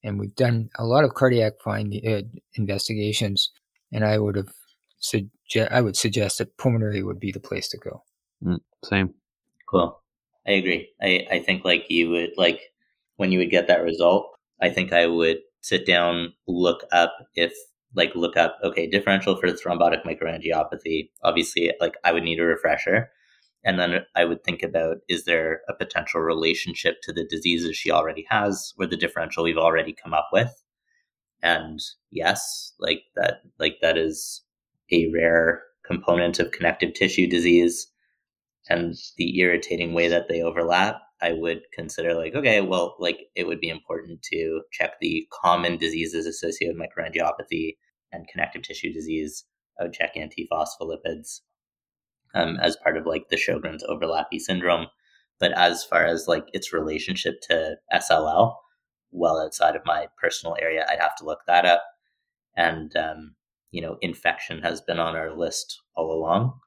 And 0.03 0.19
we've 0.19 0.35
done 0.35 0.69
a 0.79 0.85
lot 0.85 1.03
of 1.03 1.13
cardiac 1.13 1.53
find 1.63 1.93
uh, 2.07 2.21
investigations, 2.55 3.51
and 3.91 4.03
I 4.03 4.17
would 4.17 4.35
have 4.35 4.51
suggest 4.99 5.71
I 5.71 5.81
would 5.81 5.95
suggest 5.95 6.37
that 6.37 6.57
pulmonary 6.57 7.03
would 7.03 7.19
be 7.19 7.31
the 7.31 7.39
place 7.39 7.67
to 7.69 7.77
go. 7.77 8.03
Mm, 8.43 8.61
same. 8.83 9.13
Cool. 9.69 10.00
I 10.47 10.51
agree. 10.53 10.89
I, 11.01 11.27
I 11.31 11.39
think 11.39 11.63
like 11.65 11.85
you 11.89 12.09
would 12.09 12.31
like 12.37 12.61
when 13.17 13.31
you 13.31 13.39
would 13.39 13.51
get 13.51 13.67
that 13.67 13.83
result, 13.83 14.35
I 14.61 14.69
think 14.69 14.91
I 14.93 15.07
would 15.07 15.39
sit 15.61 15.85
down, 15.85 16.33
look 16.47 16.83
up 16.91 17.13
if 17.35 17.53
like 17.95 18.15
look 18.15 18.37
up, 18.37 18.57
okay, 18.63 18.87
differential 18.87 19.35
for 19.35 19.47
thrombotic 19.49 20.03
microangiopathy. 20.03 21.09
Obviously, 21.23 21.73
like 21.79 21.95
I 22.03 22.11
would 22.11 22.23
need 22.23 22.39
a 22.39 22.43
refresher. 22.43 23.11
And 23.63 23.79
then 23.79 24.05
I 24.15 24.25
would 24.25 24.43
think 24.43 24.63
about 24.63 24.97
is 25.07 25.25
there 25.25 25.61
a 25.69 25.73
potential 25.75 26.21
relationship 26.21 27.01
to 27.03 27.13
the 27.13 27.25
diseases 27.25 27.77
she 27.77 27.91
already 27.91 28.25
has 28.29 28.73
or 28.79 28.87
the 28.87 28.97
differential 28.97 29.43
we've 29.43 29.57
already 29.57 29.93
come 29.93 30.13
up 30.13 30.29
with? 30.33 30.63
And 31.43 31.79
yes, 32.11 32.73
like 32.79 33.03
that 33.15 33.41
like 33.59 33.77
that 33.81 33.97
is 33.97 34.41
a 34.91 35.09
rare 35.13 35.63
component 35.85 36.39
of 36.39 36.51
connective 36.51 36.93
tissue 36.93 37.27
disease 37.27 37.90
and 38.69 38.95
the 39.17 39.39
irritating 39.39 39.93
way 39.93 40.07
that 40.07 40.27
they 40.29 40.41
overlap, 40.41 41.01
I 41.21 41.33
would 41.33 41.61
consider 41.73 42.13
like, 42.13 42.35
okay, 42.35 42.61
well, 42.61 42.95
like 42.99 43.27
it 43.35 43.47
would 43.47 43.59
be 43.59 43.69
important 43.69 44.21
to 44.31 44.61
check 44.71 44.93
the 44.99 45.27
common 45.31 45.77
diseases 45.77 46.25
associated 46.25 46.77
with 46.77 46.89
microangiopathy 46.89 47.77
and 48.11 48.27
connective 48.27 48.63
tissue 48.63 48.91
disease. 48.91 49.45
I 49.79 49.83
would 49.83 49.93
check 49.93 50.15
antiphospholipids 50.15 51.41
um, 52.33 52.57
as 52.61 52.77
part 52.77 52.97
of 52.97 53.05
like 53.05 53.29
the 53.29 53.35
Sjogren's 53.35 53.83
overlappy 53.83 54.39
syndrome. 54.39 54.87
But 55.39 55.53
as 55.57 55.83
far 55.83 56.05
as 56.05 56.27
like 56.27 56.45
its 56.53 56.73
relationship 56.73 57.41
to 57.49 57.75
SLL, 57.93 58.55
well 59.11 59.39
outside 59.39 59.75
of 59.75 59.85
my 59.85 60.07
personal 60.19 60.55
area, 60.61 60.85
I'd 60.89 60.99
have 60.99 61.15
to 61.17 61.25
look 61.25 61.39
that 61.47 61.65
up. 61.65 61.83
And, 62.55 62.95
um, 62.95 63.35
you 63.71 63.81
know, 63.81 63.97
infection 64.01 64.61
has 64.61 64.81
been 64.81 64.99
on 64.99 65.15
our 65.15 65.35
list 65.35 65.81
all 65.95 66.11
along. 66.11 66.59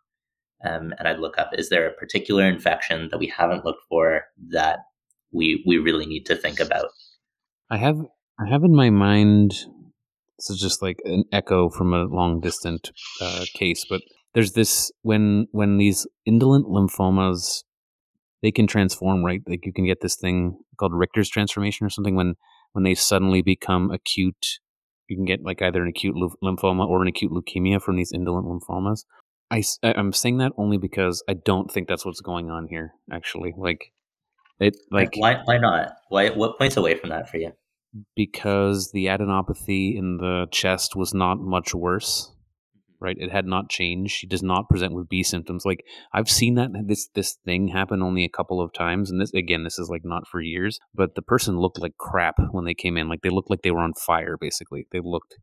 Um, 0.65 0.95
and 0.99 1.07
I'd 1.09 1.19
look 1.19 1.39
up 1.39 1.51
is 1.59 1.69
there 1.69 1.87
a 1.87 1.93
particular 1.93 2.45
infection 2.45 3.09
that 3.11 3.19
we 3.19 3.27
haven't 3.27 3.65
looked 3.65 3.83
for 3.89 4.23
that 4.51 4.81
we 5.33 5.63
we 5.67 5.79
really 5.79 6.07
need 6.07 6.27
to 6.27 6.37
think 6.37 6.61
about? 6.61 6.89
I 7.71 7.77
have 7.79 7.99
I 8.41 8.49
have 8.49 8.65
in 8.65 8.75
my 8.75 8.91
mind 8.91 9.53
this 10.39 10.51
is 10.51 10.61
just 10.61 10.83
like 10.83 11.01
an 11.05 11.25
echo 11.33 11.69
from 11.69 11.95
a 11.95 12.05
long 12.05 12.41
distant 12.41 12.91
uh, 13.21 13.45
case, 13.55 13.85
but 13.89 14.03
there's 14.35 14.53
this 14.53 14.91
when 15.03 15.47
when 15.53 15.79
these 15.79 16.07
indolent 16.27 16.67
lymphomas 16.67 17.63
they 18.43 18.51
can 18.51 18.67
transform 18.67 19.25
right? 19.25 19.41
Like 19.47 19.65
you 19.65 19.73
can 19.73 19.87
get 19.87 20.01
this 20.03 20.17
thing 20.17 20.59
called 20.79 20.93
Richter's 20.95 21.31
transformation 21.31 21.87
or 21.87 21.91
something 21.91 22.17
when 22.17 22.35
when 22.73 22.85
they 22.85 22.95
suddenly 22.95 23.43
become 23.43 23.91
acute. 23.91 24.61
You 25.09 25.17
can 25.17 25.25
get 25.25 25.45
like 25.45 25.61
either 25.63 25.83
an 25.83 25.89
acute 25.89 26.17
lymphoma 26.43 26.87
or 26.87 27.03
an 27.03 27.09
acute 27.09 27.31
leukemia 27.31 27.81
from 27.81 27.97
these 27.97 28.13
indolent 28.13 28.47
lymphomas 28.47 29.05
I, 29.51 29.63
I'm 29.83 30.13
saying 30.13 30.39
that 30.39 30.53
only 30.57 30.79
because 30.79 31.23
I 31.29 31.35
don't 31.35 31.71
think 31.71 31.89
that's 31.89 32.05
what's 32.05 32.21
going 32.21 32.51
on 32.51 32.67
here. 32.69 32.95
Actually, 33.13 33.55
like 33.57 33.93
it, 34.61 34.77
like 34.91 35.15
why 35.17 35.41
why 35.45 35.59
not? 35.59 35.93
Why 36.09 36.31
what 36.31 36.59
points 36.59 36.77
away 36.77 36.97
from 36.97 37.11
that 37.11 37.29
for 37.29 37.39
you? 37.39 37.53
Because 38.17 38.91
the 38.93 39.07
adenopathy 39.07 39.97
in 39.97 40.19
the 40.19 40.47
chest 40.51 40.97
was 40.97 41.15
not 41.15 41.39
much 41.39 41.75
worse, 41.75 42.33
mm-hmm. 42.77 43.05
right? 43.05 43.17
It 43.19 43.31
had 43.31 43.47
not 43.47 43.69
changed. 43.69 44.15
She 44.15 44.27
does 44.27 44.43
not 44.43 44.69
present 44.69 44.95
with 44.95 45.09
B 45.09 45.23
symptoms. 45.23 45.65
Like 45.65 45.85
I've 46.13 46.31
seen 46.31 46.55
that 46.55 46.71
this 46.87 47.09
this 47.15 47.37
thing 47.45 47.69
happen 47.69 48.03
only 48.03 48.25
a 48.25 48.37
couple 48.37 48.61
of 48.61 48.73
times, 48.73 49.11
and 49.11 49.21
this 49.21 49.33
again, 49.35 49.65
this 49.65 49.79
is 49.79 49.89
like 49.89 50.03
not 50.05 50.27
for 50.27 50.41
years. 50.41 50.79
But 50.95 51.15
the 51.15 51.23
person 51.23 51.59
looked 51.59 51.81
like 51.81 51.97
crap 51.99 52.37
when 52.51 52.65
they 52.65 52.75
came 52.75 52.97
in. 52.97 53.09
Like 53.09 53.21
they 53.23 53.31
looked 53.31 53.51
like 53.51 53.63
they 53.63 53.71
were 53.71 53.81
on 53.81 53.95
fire. 53.95 54.37
Basically, 54.41 54.87
they 54.91 55.01
looked 55.03 55.35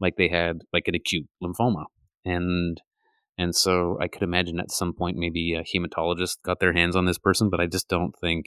like 0.00 0.14
they 0.16 0.28
had 0.28 0.62
like 0.72 0.88
an 0.88 0.94
acute 0.94 1.26
lymphoma, 1.42 1.84
and 2.24 2.80
and 3.38 3.54
so 3.54 3.98
I 4.00 4.08
could 4.08 4.22
imagine 4.22 4.60
at 4.60 4.70
some 4.70 4.92
point 4.92 5.16
maybe 5.16 5.54
a 5.54 5.64
hematologist 5.64 6.36
got 6.44 6.60
their 6.60 6.72
hands 6.72 6.96
on 6.96 7.06
this 7.06 7.18
person, 7.18 7.48
but 7.50 7.60
I 7.60 7.66
just 7.66 7.88
don't 7.88 8.14
think, 8.20 8.46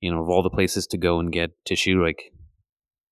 you 0.00 0.10
know, 0.10 0.22
of 0.22 0.28
all 0.28 0.42
the 0.42 0.50
places 0.50 0.86
to 0.88 0.98
go 0.98 1.20
and 1.20 1.32
get 1.32 1.50
tissue, 1.64 2.02
like 2.02 2.32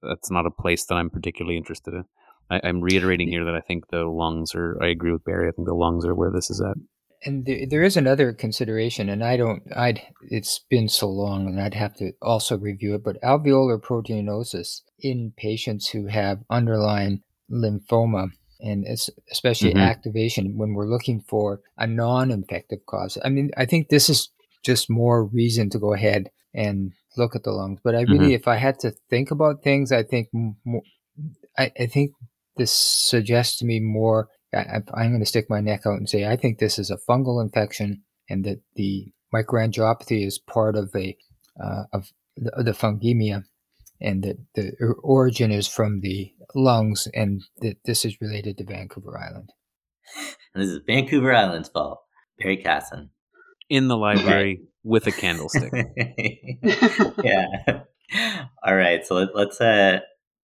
that's 0.02 0.30
not 0.30 0.46
a 0.46 0.50
place 0.50 0.86
that 0.86 0.94
I'm 0.94 1.10
particularly 1.10 1.56
interested 1.56 1.94
in. 1.94 2.04
I, 2.50 2.68
am 2.68 2.80
reiterating 2.80 3.28
here 3.28 3.44
that 3.44 3.54
I 3.54 3.60
think 3.60 3.88
the 3.90 4.04
lungs 4.04 4.54
are, 4.54 4.76
I 4.82 4.88
agree 4.88 5.12
with 5.12 5.24
Barry, 5.24 5.48
I 5.48 5.52
think 5.52 5.68
the 5.68 5.74
lungs 5.74 6.04
are 6.06 6.14
where 6.14 6.32
this 6.32 6.50
is 6.50 6.60
at. 6.60 6.76
And 7.22 7.44
there, 7.44 7.66
there 7.68 7.82
is 7.82 7.98
another 7.98 8.32
consideration, 8.32 9.10
and 9.10 9.22
I 9.22 9.36
don't, 9.36 9.62
I'd, 9.76 10.00
it's 10.22 10.58
been 10.70 10.88
so 10.88 11.06
long, 11.06 11.46
and 11.46 11.60
I'd 11.60 11.74
have 11.74 11.94
to 11.96 12.12
also 12.22 12.56
review 12.56 12.94
it, 12.94 13.04
but 13.04 13.20
alveolar 13.22 13.78
proteinosis 13.78 14.80
in 14.98 15.34
patients 15.36 15.90
who 15.90 16.06
have 16.06 16.38
underlying 16.48 17.22
lymphoma 17.52 18.30
and 18.62 18.84
especially 19.30 19.70
mm-hmm. 19.70 19.78
activation 19.78 20.56
when 20.56 20.74
we're 20.74 20.88
looking 20.88 21.20
for 21.20 21.60
a 21.78 21.86
non-infective 21.86 22.84
cause. 22.86 23.18
I 23.24 23.28
mean, 23.28 23.50
I 23.56 23.66
think 23.66 23.88
this 23.88 24.08
is 24.08 24.30
just 24.62 24.90
more 24.90 25.24
reason 25.24 25.70
to 25.70 25.78
go 25.78 25.94
ahead 25.94 26.30
and 26.54 26.92
look 27.16 27.34
at 27.34 27.44
the 27.44 27.52
lungs. 27.52 27.80
But 27.82 27.94
I 27.94 28.02
really, 28.02 28.26
mm-hmm. 28.26 28.30
if 28.32 28.48
I 28.48 28.56
had 28.56 28.78
to 28.80 28.92
think 29.08 29.30
about 29.30 29.62
things, 29.62 29.92
I 29.92 30.02
think 30.02 30.28
more, 30.32 30.82
I, 31.58 31.72
I 31.78 31.86
think 31.86 32.12
this 32.56 32.72
suggests 32.72 33.58
to 33.58 33.64
me 33.64 33.80
more. 33.80 34.28
I, 34.54 34.82
I'm 34.94 35.10
going 35.10 35.20
to 35.20 35.26
stick 35.26 35.48
my 35.48 35.60
neck 35.60 35.82
out 35.86 35.98
and 35.98 36.08
say 36.08 36.26
I 36.26 36.36
think 36.36 36.58
this 36.58 36.78
is 36.78 36.90
a 36.90 36.98
fungal 37.08 37.42
infection, 37.42 38.02
and 38.28 38.44
that 38.44 38.60
the 38.74 39.12
microangiopathy 39.34 40.26
is 40.26 40.38
part 40.38 40.76
of 40.76 40.90
a 40.94 41.16
uh, 41.62 41.84
of 41.92 42.10
the, 42.36 42.64
the 42.64 42.72
fungemia 42.72 43.44
and 44.00 44.22
that 44.24 44.36
the 44.54 44.72
origin 45.02 45.50
is 45.50 45.68
from 45.68 46.00
the 46.00 46.32
lungs, 46.54 47.08
and 47.14 47.42
that 47.58 47.76
this 47.84 48.04
is 48.04 48.20
related 48.20 48.58
to 48.58 48.64
Vancouver 48.64 49.18
Island. 49.18 49.50
And 50.54 50.62
this 50.62 50.70
is 50.70 50.80
Vancouver 50.86 51.34
Island's 51.34 51.68
fault. 51.68 52.00
Barry 52.38 52.56
Casson. 52.56 53.10
In 53.68 53.88
the 53.88 53.96
library 53.96 54.62
with 54.82 55.06
a 55.06 55.12
candlestick. 55.12 55.72
yeah. 57.22 57.82
All 58.64 58.74
right. 58.74 59.06
So 59.06 59.14
let, 59.14 59.48
us 59.48 59.60
uh 59.60 60.00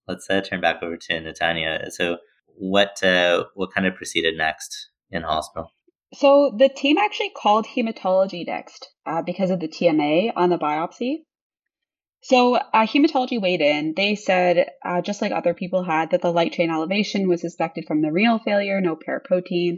let's 0.07 0.29
uh, 0.31 0.41
turn 0.43 0.61
back 0.61 0.83
over 0.83 0.97
to 0.97 1.13
Natanya. 1.21 1.91
So 1.91 2.19
what 2.47 3.03
uh 3.03 3.45
what 3.55 3.73
kind 3.75 3.87
of 3.87 3.95
proceeded 3.95 4.37
next 4.37 4.91
in 5.11 5.23
hospital? 5.23 5.73
So 6.15 6.55
the 6.57 6.69
team 6.69 6.99
actually 6.99 7.31
called 7.31 7.67
hematology 7.67 8.47
next 8.47 8.91
uh, 9.07 9.23
because 9.23 9.51
of 9.51 9.61
the 9.61 9.69
TMA 9.69 10.33
on 10.37 10.51
the 10.51 10.59
biopsy. 10.59 11.25
So 12.29 12.57
uh, 12.57 12.89
hematology 12.89 13.41
weighed 13.41 13.61
in. 13.61 13.95
They 13.95 14.17
said, 14.17 14.73
uh, 14.85 15.01
just 15.01 15.23
like 15.23 15.31
other 15.31 15.55
people 15.55 15.85
had, 15.85 16.11
that 16.11 16.23
the 16.23 16.33
light 16.33 16.55
chain 16.55 16.71
elevation 16.71 17.29
was 17.29 17.41
suspected 17.41 17.85
from 17.87 18.03
the 18.03 18.11
renal 18.11 18.41
failure, 18.41 18.81
no 18.81 18.97
paraprotein. 18.97 19.77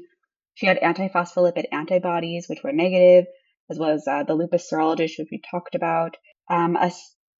She 0.55 0.65
had 0.65 0.81
antiphospholipid 0.81 1.67
antibodies, 1.73 2.49
which 2.49 2.63
were 2.65 2.73
negative, 2.73 3.27
as 3.69 3.79
well 3.79 3.91
as 3.91 4.09
uh, 4.09 4.23
the 4.23 4.33
lupus 4.33 4.67
serologist, 4.67 5.19
which 5.19 5.29
we 5.31 5.43
talked 5.51 5.75
about. 5.75 6.17
Um, 6.49 6.75
a, 6.77 6.91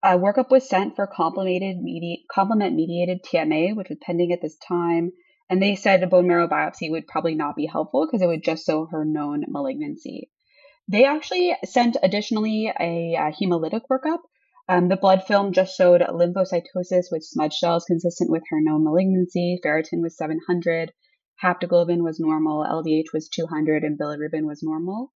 a, 0.03 0.19
workup 0.19 0.51
was 0.51 0.69
sent 0.69 0.95
for 0.95 1.07
complement 1.07 1.83
mediated 1.83 3.25
TMA, 3.25 3.75
which 3.75 3.89
was 3.89 3.99
pending 4.03 4.33
at 4.33 4.43
this 4.43 4.59
time. 4.59 5.13
And 5.49 5.63
they 5.63 5.75
said 5.75 6.03
a 6.03 6.07
bone 6.07 6.29
marrow 6.29 6.49
biopsy 6.49 6.91
would 6.91 7.07
probably 7.07 7.35
not 7.35 7.57
be 7.57 7.65
helpful 7.65 8.07
because 8.07 8.21
it 8.21 8.27
would 8.27 8.45
just 8.45 8.67
show 8.67 8.85
her 8.85 9.07
known 9.07 9.45
malignancy. 9.49 10.31
They 10.87 11.07
actually 11.07 11.57
sent 11.65 11.97
additionally 12.03 12.67
a, 12.79 13.15
a 13.15 13.33
hemolytic 13.33 13.85
workup 13.91 14.19
um, 14.69 14.89
the 14.89 14.97
blood 14.97 15.25
film 15.27 15.53
just 15.53 15.77
showed 15.77 16.03
lymphocytosis 16.03 17.07
with 17.11 17.25
smudge 17.25 17.55
cells 17.55 17.87
consistent 17.87 18.31
with 18.31 18.43
her 18.51 18.61
known 18.61 18.85
malignancy. 18.85 19.59
Ferritin 19.65 20.03
was 20.03 20.17
700, 20.17 20.93
haptoglobin 21.43 22.03
was 22.03 22.21
normal, 22.21 22.65
LDH 22.65 23.13
was 23.15 23.29
200, 23.29 23.83
and 23.83 23.99
bilirubin 23.99 24.45
was 24.45 24.63
normal. 24.63 25.11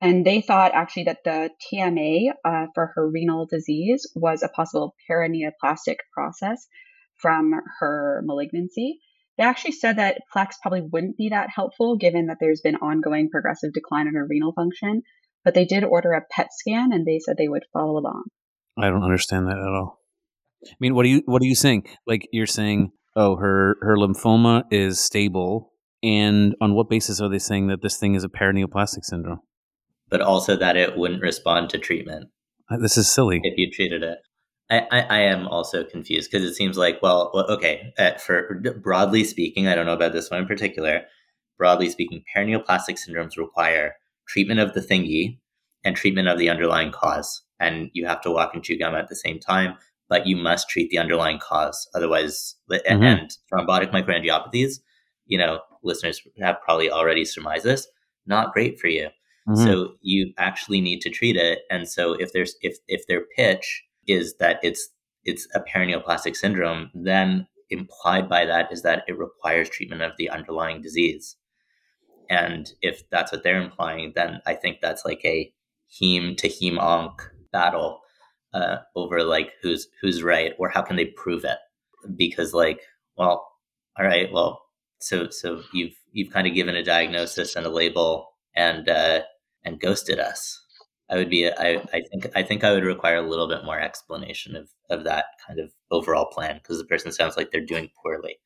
And 0.00 0.24
they 0.24 0.40
thought 0.40 0.74
actually 0.74 1.04
that 1.04 1.24
the 1.24 1.50
TMA 1.72 2.32
uh, 2.44 2.66
for 2.74 2.92
her 2.94 3.10
renal 3.10 3.46
disease 3.46 4.06
was 4.14 4.42
a 4.42 4.48
possible 4.48 4.94
paraneoplastic 5.10 5.96
process 6.12 6.68
from 7.16 7.52
her 7.80 8.22
malignancy. 8.24 9.00
They 9.38 9.44
actually 9.44 9.72
said 9.72 9.96
that 9.96 10.20
Plex 10.32 10.54
probably 10.62 10.82
wouldn't 10.82 11.16
be 11.16 11.30
that 11.30 11.50
helpful 11.52 11.96
given 11.96 12.26
that 12.26 12.36
there's 12.38 12.60
been 12.60 12.76
ongoing 12.76 13.28
progressive 13.30 13.72
decline 13.72 14.06
in 14.06 14.14
her 14.14 14.26
renal 14.28 14.52
function, 14.52 15.02
but 15.44 15.54
they 15.54 15.64
did 15.64 15.82
order 15.82 16.12
a 16.12 16.22
PET 16.30 16.48
scan 16.52 16.92
and 16.92 17.04
they 17.04 17.18
said 17.18 17.36
they 17.36 17.48
would 17.48 17.64
follow 17.72 17.98
along. 17.98 18.24
I 18.78 18.88
don't 18.88 19.04
understand 19.04 19.46
that 19.48 19.58
at 19.58 19.68
all. 19.68 20.00
I 20.66 20.74
mean, 20.80 20.94
what 20.94 21.04
are 21.04 21.08
you 21.08 21.22
what 21.26 21.42
are 21.42 21.46
you 21.46 21.54
saying? 21.54 21.86
Like 22.06 22.28
you're 22.32 22.46
saying, 22.46 22.92
oh, 23.16 23.36
her 23.36 23.76
her 23.82 23.96
lymphoma 23.96 24.64
is 24.70 25.00
stable, 25.00 25.72
and 26.02 26.54
on 26.60 26.74
what 26.74 26.88
basis 26.88 27.20
are 27.20 27.28
they 27.28 27.38
saying 27.38 27.68
that 27.68 27.82
this 27.82 27.98
thing 27.98 28.14
is 28.14 28.24
a 28.24 28.28
paraneoplastic 28.28 29.04
syndrome? 29.04 29.40
But 30.08 30.20
also 30.20 30.56
that 30.56 30.76
it 30.76 30.96
wouldn't 30.96 31.22
respond 31.22 31.70
to 31.70 31.78
treatment. 31.78 32.30
This 32.80 32.96
is 32.96 33.10
silly. 33.10 33.40
If 33.42 33.58
you 33.58 33.70
treated 33.70 34.02
it, 34.02 34.18
I, 34.70 34.86
I, 34.90 35.00
I 35.00 35.18
am 35.20 35.46
also 35.46 35.84
confused 35.84 36.30
because 36.30 36.48
it 36.48 36.54
seems 36.54 36.78
like 36.78 37.00
well, 37.02 37.30
okay. 37.48 37.92
Uh, 37.98 38.14
for 38.14 38.60
broadly 38.82 39.24
speaking, 39.24 39.66
I 39.66 39.74
don't 39.74 39.86
know 39.86 39.92
about 39.92 40.12
this 40.12 40.30
one 40.30 40.40
in 40.40 40.46
particular. 40.46 41.02
Broadly 41.58 41.90
speaking, 41.90 42.24
paraneoplastic 42.34 42.98
syndromes 42.98 43.36
require 43.36 43.94
treatment 44.26 44.60
of 44.60 44.72
the 44.74 44.80
thingy 44.80 45.38
and 45.84 45.94
treatment 45.94 46.28
of 46.28 46.38
the 46.38 46.48
underlying 46.48 46.90
cause, 46.90 47.42
and 47.64 47.90
you 47.92 48.06
have 48.06 48.20
to 48.22 48.30
walk 48.30 48.54
and 48.54 48.62
chew 48.62 48.78
gum 48.78 48.94
at 48.94 49.08
the 49.08 49.16
same 49.16 49.38
time. 49.38 49.76
But 50.08 50.26
you 50.26 50.36
must 50.36 50.68
treat 50.68 50.90
the 50.90 50.98
underlying 50.98 51.38
cause, 51.38 51.88
otherwise, 51.94 52.56
mm-hmm. 52.70 53.02
and 53.02 53.30
thrombotic 53.50 53.90
microangiopathies. 53.90 54.80
You 55.26 55.38
know, 55.38 55.60
listeners 55.82 56.20
have 56.40 56.60
probably 56.62 56.90
already 56.90 57.24
surmised 57.24 57.64
this. 57.64 57.86
Not 58.26 58.52
great 58.52 58.78
for 58.78 58.88
you. 58.88 59.08
Mm-hmm. 59.48 59.64
So 59.64 59.94
you 60.00 60.32
actually 60.38 60.80
need 60.80 61.00
to 61.02 61.10
treat 61.10 61.36
it. 61.36 61.60
And 61.70 61.88
so 61.88 62.12
if 62.14 62.32
there's 62.32 62.54
if 62.60 62.76
if 62.86 63.06
their 63.06 63.22
pitch 63.36 63.82
is 64.06 64.36
that 64.40 64.60
it's 64.62 64.88
it's 65.24 65.48
a 65.54 65.60
paraneoplastic 65.60 66.36
syndrome, 66.36 66.90
then 66.94 67.46
implied 67.70 68.28
by 68.28 68.44
that 68.44 68.72
is 68.72 68.82
that 68.82 69.04
it 69.08 69.18
requires 69.18 69.68
treatment 69.68 70.02
of 70.02 70.12
the 70.18 70.30
underlying 70.30 70.82
disease. 70.82 71.36
And 72.30 72.70
if 72.80 73.08
that's 73.10 73.32
what 73.32 73.42
they're 73.42 73.60
implying, 73.60 74.12
then 74.14 74.40
I 74.46 74.54
think 74.54 74.78
that's 74.80 75.04
like 75.04 75.22
a 75.24 75.52
heme 75.90 76.36
to 76.38 76.48
heme 76.48 76.78
onc 76.78 77.22
battle 77.54 78.00
uh, 78.52 78.78
over 78.94 79.22
like 79.22 79.52
who's 79.62 79.88
who's 80.02 80.22
right 80.22 80.52
or 80.58 80.68
how 80.68 80.82
can 80.82 80.96
they 80.96 81.06
prove 81.06 81.44
it? 81.44 81.58
Because 82.16 82.52
like, 82.52 82.80
well, 83.16 83.46
all 83.98 84.04
right, 84.04 84.30
well, 84.32 84.62
so 85.00 85.28
so 85.30 85.62
you've 85.72 85.94
you've 86.12 86.32
kind 86.32 86.46
of 86.46 86.54
given 86.54 86.76
a 86.76 86.82
diagnosis 86.82 87.56
and 87.56 87.66
a 87.66 87.70
label 87.70 88.28
and 88.56 88.88
uh, 88.88 89.20
and 89.64 89.80
ghosted 89.80 90.18
us. 90.18 90.60
I 91.10 91.16
would 91.16 91.30
be 91.30 91.48
I, 91.48 91.82
I 91.92 92.02
think 92.10 92.26
I 92.34 92.42
think 92.42 92.64
I 92.64 92.72
would 92.72 92.84
require 92.84 93.16
a 93.16 93.28
little 93.28 93.48
bit 93.48 93.64
more 93.64 93.80
explanation 93.80 94.56
of 94.56 94.68
of 94.90 95.04
that 95.04 95.26
kind 95.46 95.60
of 95.60 95.70
overall 95.90 96.26
plan 96.26 96.56
because 96.56 96.78
the 96.78 96.84
person 96.84 97.12
sounds 97.12 97.36
like 97.36 97.50
they're 97.50 97.64
doing 97.64 97.90
poorly, 98.02 98.38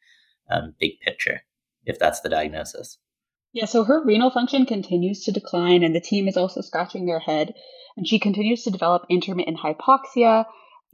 um, 0.50 0.74
big 0.80 1.00
picture, 1.00 1.42
if 1.84 1.98
that's 1.98 2.20
the 2.20 2.28
diagnosis. 2.28 2.98
Yeah, 3.52 3.64
so 3.64 3.84
her 3.84 4.04
renal 4.04 4.30
function 4.30 4.66
continues 4.66 5.24
to 5.24 5.32
decline, 5.32 5.82
and 5.82 5.94
the 5.94 6.00
team 6.00 6.28
is 6.28 6.36
also 6.36 6.60
scratching 6.60 7.06
their 7.06 7.20
head. 7.20 7.54
And 7.96 8.06
she 8.06 8.18
continues 8.18 8.62
to 8.64 8.70
develop 8.70 9.06
intermittent 9.08 9.58
hypoxia. 9.58 10.46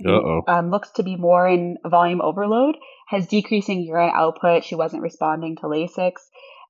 Uh-oh. 0.05 0.43
Um, 0.49 0.71
looks 0.71 0.91
to 0.93 1.03
be 1.03 1.17
more 1.17 1.47
in 1.47 1.77
volume 1.87 2.21
overload, 2.21 2.77
has 3.09 3.27
decreasing 3.27 3.83
urine 3.83 4.13
output. 4.15 4.65
She 4.65 4.75
wasn't 4.75 5.03
responding 5.03 5.57
to 5.57 5.67
Lasix. 5.67 6.15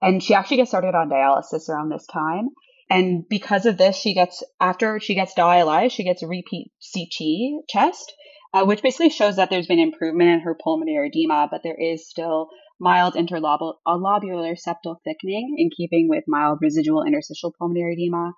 And 0.03 0.23
she 0.23 0.35
actually 0.35 0.59
gets 0.59 0.71
started 0.71 0.95
on 0.95 1.09
dialysis 1.09 1.69
around 1.69 1.91
this 1.91 2.07
time. 2.07 2.51
And 2.91 3.27
because 3.29 3.65
of 3.65 3.79
this, 3.79 3.97
she 3.97 4.13
gets, 4.13 4.43
after 4.61 5.01
she 5.01 5.15
gets 5.15 5.35
dialyzed, 5.35 5.93
she 5.93 6.05
gets 6.05 6.23
a 6.23 6.27
repeat 6.27 6.73
CT 6.93 7.67
chest, 7.69 8.13
uh, 8.53 8.65
which 8.65 8.83
basically 8.83 9.09
shows 9.09 9.37
that 9.37 9.49
there's 9.49 9.67
been 9.67 9.79
improvement 9.79 10.31
in 10.31 10.41
her 10.41 10.55
pulmonary 10.63 11.09
edema, 11.09 11.49
but 11.51 11.63
there 11.63 11.77
is 11.81 12.09
still 12.09 12.51
mild 12.81 13.15
interlobular 13.15 14.57
septal 14.57 14.97
thickening 15.05 15.55
in 15.59 15.71
keeping 15.77 16.09
with 16.09 16.25
mild 16.27 16.59
residual 16.61 17.05
interstitial 17.05 17.55
pulmonary 17.59 17.95
edema. 17.95 18.33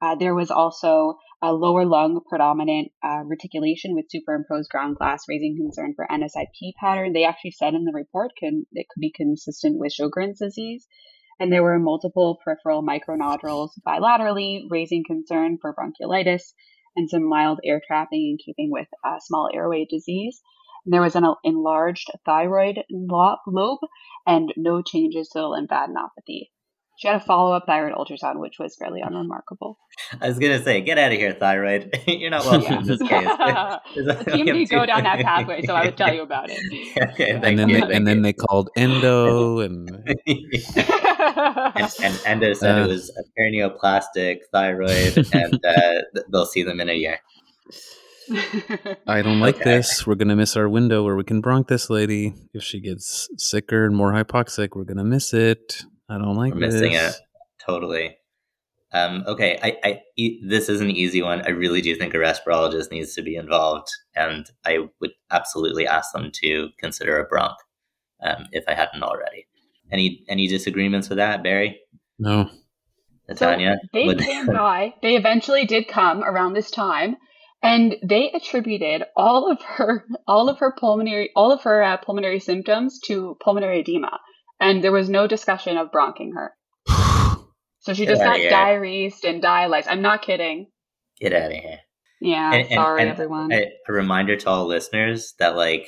Uh, 0.00 0.14
there 0.14 0.34
was 0.34 0.50
also 0.50 1.18
a 1.42 1.52
lower 1.52 1.84
lung 1.84 2.20
predominant 2.28 2.90
uh, 3.02 3.22
reticulation 3.24 3.94
with 3.94 4.10
superimposed 4.10 4.70
ground 4.70 4.96
glass, 4.96 5.24
raising 5.28 5.56
concern 5.56 5.92
for 5.94 6.06
NSIP 6.10 6.72
pattern. 6.80 7.12
They 7.12 7.24
actually 7.24 7.52
said 7.52 7.74
in 7.74 7.84
the 7.84 7.92
report 7.92 8.32
can 8.38 8.66
it 8.72 8.86
could 8.88 9.00
be 9.00 9.12
consistent 9.14 9.78
with 9.78 9.92
Sjogren's 9.92 10.38
disease 10.38 10.86
and 11.40 11.52
there 11.52 11.62
were 11.62 11.78
multiple 11.78 12.38
peripheral 12.44 12.82
micronodules 12.82 13.70
bilaterally, 13.86 14.62
raising 14.70 15.04
concern 15.04 15.58
for 15.60 15.74
bronchiolitis 15.74 16.52
and 16.96 17.08
some 17.08 17.28
mild 17.28 17.60
air 17.64 17.80
trapping 17.86 18.30
in 18.30 18.38
keeping 18.44 18.70
with 18.70 18.88
uh, 19.04 19.18
small 19.20 19.48
airway 19.54 19.86
disease. 19.88 20.42
And 20.88 20.94
there 20.94 21.02
was 21.02 21.16
an 21.16 21.26
enlarged 21.44 22.10
thyroid 22.24 22.78
lobe 22.88 23.78
and 24.26 24.54
no 24.56 24.80
changes 24.80 25.28
to 25.28 25.40
the 25.40 25.44
lymphadenopathy. 25.44 26.48
She 26.96 27.08
had 27.08 27.18
a 27.18 27.20
follow 27.20 27.52
up 27.52 27.64
thyroid 27.66 27.92
ultrasound, 27.92 28.40
which 28.40 28.54
was 28.58 28.74
fairly 28.74 29.02
unremarkable. 29.02 29.78
I 30.22 30.28
was 30.28 30.38
going 30.38 30.56
to 30.56 30.64
say, 30.64 30.80
get 30.80 30.96
out 30.96 31.12
of 31.12 31.18
here, 31.18 31.34
thyroid. 31.34 31.94
You're 32.06 32.30
not 32.30 32.46
welcome 32.46 32.72
yeah. 32.72 32.78
in 32.80 32.86
this 32.86 32.98
case. 33.06 33.28
the 33.96 34.32
team 34.32 34.46
did 34.46 34.70
go 34.70 34.86
down 34.86 35.02
that 35.02 35.20
pathway, 35.20 35.60
so 35.66 35.74
I 35.74 35.84
would 35.84 35.98
tell 35.98 36.14
you 36.14 36.22
about 36.22 36.48
it. 36.48 36.58
okay, 37.10 37.32
and 37.32 37.44
then 37.44 37.68
you, 37.68 37.86
they, 37.86 37.94
and 37.94 38.06
then 38.06 38.22
they 38.22 38.32
called 38.32 38.70
endo 38.74 39.58
and 39.60 39.90
and, 40.16 41.92
and 42.02 42.20
endo 42.24 42.54
said 42.54 42.78
uh, 42.78 42.84
it 42.84 42.88
was 42.88 43.10
a 43.10 43.22
paraneoplastic 43.38 44.38
thyroid, 44.52 45.18
and 45.34 45.62
uh, 45.66 46.20
they'll 46.32 46.46
see 46.46 46.62
them 46.62 46.80
in 46.80 46.88
a 46.88 46.94
year. 46.94 47.18
I 49.06 49.22
don't 49.22 49.40
like 49.40 49.56
okay. 49.56 49.64
this. 49.64 50.06
We're 50.06 50.14
gonna 50.14 50.36
miss 50.36 50.56
our 50.56 50.68
window 50.68 51.04
where 51.04 51.16
we 51.16 51.24
can 51.24 51.42
bronch 51.42 51.68
this 51.68 51.90
lady. 51.90 52.34
If 52.54 52.62
she 52.62 52.80
gets 52.80 53.28
sicker 53.36 53.84
and 53.86 53.96
more 53.96 54.12
hypoxic, 54.12 54.70
we're 54.74 54.84
gonna 54.84 55.04
miss 55.04 55.32
it. 55.34 55.84
I 56.08 56.18
don't 56.18 56.36
like 56.36 56.54
We're 56.54 56.60
missing 56.60 56.92
this. 56.92 57.16
it 57.16 57.22
totally. 57.68 58.16
Um, 58.92 59.24
okay, 59.26 59.58
I, 59.62 59.76
I, 59.84 60.00
this 60.46 60.70
is 60.70 60.80
an 60.80 60.90
easy 60.90 61.20
one. 61.20 61.42
I 61.42 61.50
really 61.50 61.82
do 61.82 61.94
think 61.94 62.14
a 62.14 62.16
respirologist 62.16 62.90
needs 62.90 63.14
to 63.14 63.22
be 63.22 63.36
involved, 63.36 63.88
and 64.16 64.46
I 64.64 64.86
would 65.00 65.10
absolutely 65.30 65.86
ask 65.86 66.12
them 66.12 66.30
to 66.40 66.70
consider 66.78 67.18
a 67.18 67.28
bronch 67.28 67.56
um, 68.22 68.46
if 68.52 68.64
I 68.66 68.72
hadn't 68.74 69.02
already. 69.02 69.46
Any 69.92 70.24
any 70.28 70.48
disagreements 70.48 71.08
with 71.08 71.18
that, 71.18 71.42
Barry? 71.42 71.80
No. 72.18 72.50
Natanya, 73.30 73.74
so 73.74 73.88
they 73.92 74.06
would... 74.06 74.20
came 74.20 74.46
by. 74.46 74.94
They 75.02 75.16
eventually 75.16 75.66
did 75.66 75.86
come 75.86 76.24
around 76.24 76.54
this 76.54 76.70
time, 76.70 77.16
and 77.62 77.96
they 78.02 78.30
attributed 78.32 79.04
all 79.16 79.50
of 79.50 79.60
her 79.62 80.06
all 80.26 80.48
of 80.48 80.58
her 80.58 80.74
pulmonary 80.78 81.30
all 81.34 81.52
of 81.52 81.62
her 81.62 81.82
uh, 81.82 81.96
pulmonary 81.96 82.40
symptoms 82.40 83.00
to 83.00 83.36
pulmonary 83.40 83.80
edema 83.80 84.18
and 84.60 84.82
there 84.82 84.92
was 84.92 85.08
no 85.08 85.26
discussion 85.26 85.76
of 85.76 85.90
bronching 85.90 86.34
her. 86.34 86.54
So 87.80 87.94
she 87.94 88.04
just 88.04 88.20
got 88.20 88.36
diuresed 88.36 89.24
and 89.24 89.42
dialyzed. 89.42 89.86
I'm 89.88 90.02
not 90.02 90.20
kidding. 90.20 90.66
Get 91.20 91.32
out 91.32 91.52
of 91.52 91.56
here. 91.56 91.78
Yeah, 92.20 92.52
and, 92.52 92.68
sorry, 92.68 93.00
and, 93.00 93.08
and 93.08 93.16
everyone. 93.16 93.52
A, 93.52 93.72
a, 93.88 93.92
reminder 93.92 94.36
to 94.36 94.48
all 94.48 94.66
listeners 94.66 95.32
that, 95.38 95.56
like, 95.56 95.86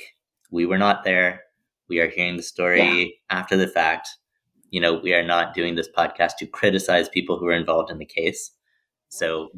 we 0.49 0.65
were 0.65 0.79
not 0.79 1.03
there. 1.03 1.41
We 1.89 1.99
are 1.99 2.09
hearing 2.09 2.37
the 2.37 2.43
story 2.43 2.79
yeah. 2.79 3.37
after 3.37 3.55
the 3.55 3.67
fact. 3.67 4.07
You 4.69 4.79
know, 4.81 4.99
we 5.03 5.13
are 5.13 5.21
not 5.21 5.53
doing 5.53 5.75
this 5.75 5.89
podcast 5.95 6.37
to 6.39 6.47
criticize 6.47 7.09
people 7.09 7.37
who 7.37 7.45
are 7.47 7.53
involved 7.53 7.91
in 7.91 7.99
the 7.99 8.05
case. 8.05 8.51
So 9.11 9.49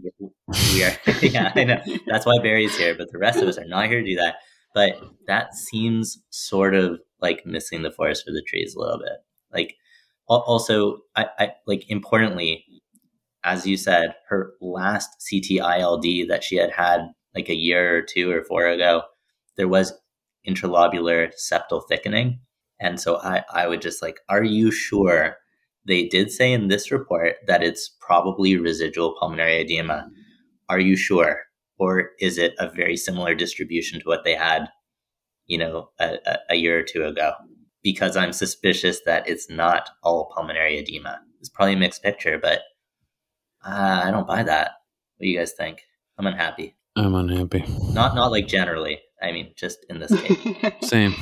we 0.47 0.83
are, 0.83 0.97
yeah, 1.21 1.51
I 1.55 1.63
know. 1.63 1.81
That's 2.07 2.25
why 2.25 2.39
Barry's 2.41 2.75
here, 2.75 2.95
but 2.95 3.11
the 3.11 3.19
rest 3.19 3.39
of 3.39 3.47
us 3.47 3.57
are 3.59 3.65
not 3.65 3.87
here 3.87 4.01
to 4.01 4.05
do 4.05 4.15
that. 4.15 4.37
But 4.73 4.99
that 5.27 5.53
seems 5.53 6.17
sort 6.31 6.73
of 6.73 6.99
like 7.21 7.45
missing 7.45 7.83
the 7.83 7.91
forest 7.91 8.25
for 8.25 8.31
the 8.31 8.41
trees 8.41 8.73
a 8.73 8.79
little 8.79 8.97
bit. 8.97 9.19
Like 9.53 9.75
also, 10.27 11.01
I, 11.15 11.27
I 11.37 11.51
like 11.67 11.85
importantly, 11.87 12.65
as 13.43 13.67
you 13.67 13.77
said, 13.77 14.15
her 14.27 14.53
last 14.59 15.09
CT 15.29 15.59
ILD 15.59 16.29
that 16.29 16.43
she 16.43 16.55
had 16.55 16.71
had 16.71 17.11
like 17.35 17.47
a 17.49 17.55
year 17.55 17.97
or 17.97 18.01
two 18.01 18.31
or 18.31 18.43
four 18.43 18.65
ago, 18.65 19.03
there 19.55 19.67
was 19.67 19.93
interlobular 20.47 21.31
septal 21.39 21.83
thickening. 21.87 22.39
And 22.79 22.99
so 22.99 23.17
I, 23.17 23.43
I 23.53 23.67
would 23.67 23.83
just 23.83 24.01
like, 24.01 24.19
are 24.29 24.43
you 24.43 24.71
sure 24.71 25.37
they 25.85 26.07
did 26.07 26.31
say 26.31 26.51
in 26.53 26.67
this 26.67 26.91
report 26.91 27.35
that 27.47 27.63
it's 27.63 27.95
probably 27.99 28.57
residual 28.57 29.15
pulmonary 29.19 29.61
edema? 29.61 30.09
Are 30.69 30.79
you 30.79 30.95
sure? 30.95 31.41
Or 31.77 32.11
is 32.19 32.37
it 32.37 32.53
a 32.59 32.69
very 32.69 32.95
similar 32.95 33.35
distribution 33.35 33.99
to 33.99 34.05
what 34.05 34.23
they 34.23 34.35
had 34.35 34.67
you 35.47 35.57
know, 35.57 35.89
a, 35.99 36.17
a 36.49 36.55
year 36.55 36.79
or 36.79 36.83
two 36.83 37.03
ago 37.03 37.33
because 37.81 38.15
I'm 38.15 38.33
suspicious 38.33 39.01
that 39.05 39.27
it's 39.27 39.49
not 39.49 39.89
all 40.01 40.31
pulmonary 40.33 40.79
edema. 40.79 41.19
It's 41.39 41.49
probably 41.49 41.73
a 41.73 41.77
mixed 41.77 42.01
picture, 42.01 42.37
but 42.37 42.61
uh, 43.65 44.03
I 44.05 44.11
don't 44.11 44.27
buy 44.27 44.43
that. 44.43 44.71
What 45.17 45.25
do 45.25 45.29
you 45.29 45.37
guys 45.37 45.53
think? 45.53 45.81
I'm 46.17 46.27
unhappy. 46.27 46.75
I'm 46.95 47.15
unhappy. 47.15 47.65
Not 47.91 48.15
not 48.15 48.31
like 48.31 48.47
generally. 48.47 48.99
I 49.21 49.31
mean, 49.31 49.53
just 49.57 49.85
in 49.89 49.99
this 49.99 50.15
case. 50.15 50.73
Same. 50.81 51.13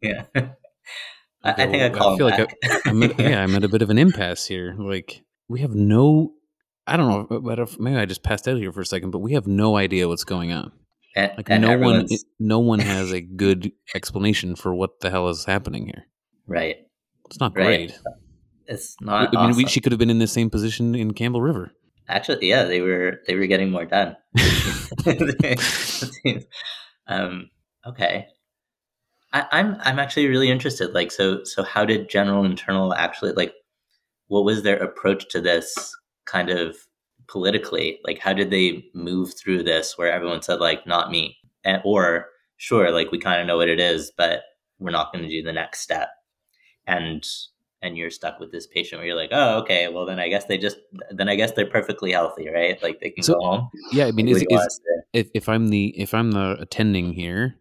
Yeah. 0.00 0.24
I, 1.44 1.50
I, 1.50 1.66
think 1.66 1.82
I 1.82 1.90
call. 1.90 2.14
I 2.14 2.16
feel 2.16 2.26
like 2.26 2.40
I, 2.40 2.90
am 2.90 3.02
at, 3.02 3.18
yeah, 3.18 3.42
I'm 3.42 3.54
at 3.54 3.64
a 3.64 3.68
bit 3.68 3.82
of 3.82 3.90
an 3.90 3.98
impasse 3.98 4.46
here. 4.46 4.74
Like 4.78 5.22
we 5.48 5.60
have 5.60 5.74
no. 5.74 6.32
I 6.86 6.96
don't 6.96 7.30
know, 7.30 7.40
but 7.40 7.60
if, 7.60 7.78
maybe 7.78 7.96
I 7.96 8.06
just 8.06 8.24
passed 8.24 8.48
out 8.48 8.56
here 8.56 8.72
for 8.72 8.80
a 8.80 8.86
second. 8.86 9.12
But 9.12 9.20
we 9.20 9.34
have 9.34 9.46
no 9.46 9.76
idea 9.76 10.08
what's 10.08 10.24
going 10.24 10.52
on. 10.52 10.72
And, 11.14 11.32
like 11.36 11.50
and 11.50 11.62
no 11.62 11.78
one, 11.78 12.06
no 12.40 12.58
one 12.58 12.78
has 12.80 13.12
a 13.12 13.20
good 13.20 13.70
explanation 13.94 14.56
for 14.56 14.74
what 14.74 15.00
the 15.00 15.10
hell 15.10 15.28
is 15.28 15.44
happening 15.44 15.86
here. 15.86 16.06
Right. 16.46 16.76
It's 17.26 17.38
not 17.38 17.54
great. 17.54 17.90
Right. 17.90 17.98
It's 18.66 18.96
not. 19.00 19.36
I 19.36 19.46
mean, 19.46 19.56
we, 19.56 19.66
she 19.66 19.80
could 19.80 19.92
have 19.92 19.98
been 19.98 20.10
in 20.10 20.18
the 20.18 20.26
same 20.26 20.50
position 20.50 20.94
in 20.94 21.12
Campbell 21.12 21.42
River. 21.42 21.72
Actually, 22.08 22.48
yeah, 22.48 22.64
they 22.64 22.80
were. 22.80 23.20
They 23.26 23.34
were 23.34 23.46
getting 23.46 23.70
more 23.70 23.84
done. 23.84 24.16
um, 27.06 27.50
okay. 27.86 28.26
I, 29.32 29.46
I'm. 29.52 29.76
I'm 29.80 29.98
actually 29.98 30.28
really 30.28 30.50
interested. 30.50 30.92
Like, 30.92 31.12
so. 31.12 31.44
So, 31.44 31.62
how 31.62 31.84
did 31.84 32.08
General 32.08 32.44
Internal 32.44 32.94
actually 32.94 33.32
like? 33.32 33.54
What 34.28 34.44
was 34.44 34.62
their 34.62 34.78
approach 34.78 35.28
to 35.30 35.40
this 35.40 35.94
kind 36.24 36.50
of 36.50 36.76
politically? 37.28 38.00
Like, 38.04 38.18
how 38.18 38.32
did 38.32 38.50
they 38.50 38.84
move 38.94 39.34
through 39.34 39.62
this 39.64 39.98
where 39.98 40.12
everyone 40.12 40.42
said, 40.42 40.60
like, 40.60 40.86
not 40.86 41.10
me? 41.10 41.36
And, 41.64 41.82
or, 41.84 42.26
sure, 42.56 42.90
like, 42.90 43.12
we 43.12 43.18
kind 43.18 43.40
of 43.40 43.46
know 43.46 43.58
what 43.58 43.68
it 43.68 43.78
is, 43.78 44.10
but 44.16 44.42
we're 44.78 44.90
not 44.90 45.12
going 45.12 45.24
to 45.24 45.30
do 45.30 45.42
the 45.42 45.52
next 45.52 45.80
step. 45.80 46.08
And 46.86 47.26
and 47.82 47.98
you're 47.98 48.10
stuck 48.10 48.38
with 48.38 48.52
this 48.52 48.66
patient 48.66 49.00
where 49.00 49.06
you're 49.06 49.16
like, 49.16 49.30
oh, 49.32 49.58
okay, 49.58 49.88
well 49.88 50.06
then 50.06 50.20
I 50.20 50.28
guess 50.28 50.44
they 50.44 50.56
just 50.56 50.78
then 51.10 51.28
I 51.28 51.34
guess 51.34 51.52
they're 51.52 51.66
perfectly 51.66 52.12
healthy, 52.12 52.48
right? 52.48 52.80
Like 52.82 53.00
they 53.00 53.10
can 53.10 53.24
so, 53.24 53.34
go 53.34 53.40
home. 53.40 53.70
Yeah, 53.90 54.06
I 54.06 54.12
mean, 54.12 54.28
is, 54.28 54.44
is, 54.48 54.80
if 55.12 55.28
if 55.34 55.48
I'm 55.48 55.68
the 55.68 55.86
if 56.00 56.14
I'm 56.14 56.30
the 56.30 56.56
attending 56.60 57.12
here, 57.12 57.56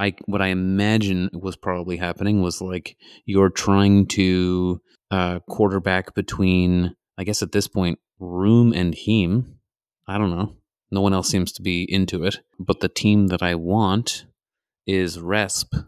I 0.00 0.14
what 0.24 0.40
I 0.40 0.46
imagine 0.46 1.28
was 1.34 1.56
probably 1.56 1.98
happening 1.98 2.40
was 2.40 2.62
like 2.62 2.96
you're 3.26 3.50
trying 3.50 4.06
to 4.08 4.80
uh, 5.10 5.40
quarterback 5.40 6.14
between 6.14 6.96
I 7.18 7.24
guess 7.24 7.42
at 7.42 7.52
this 7.52 7.68
point 7.68 7.98
Rheum 8.18 8.72
and 8.72 8.94
Heme. 8.94 9.44
I 10.08 10.16
don't 10.16 10.30
know. 10.30 10.56
No 10.90 11.02
one 11.02 11.12
else 11.12 11.28
seems 11.28 11.52
to 11.52 11.62
be 11.62 11.86
into 11.92 12.24
it, 12.24 12.40
but 12.58 12.80
the 12.80 12.88
team 12.88 13.28
that 13.28 13.42
I 13.42 13.54
want 13.54 14.24
is 14.86 15.18
Resp 15.18 15.84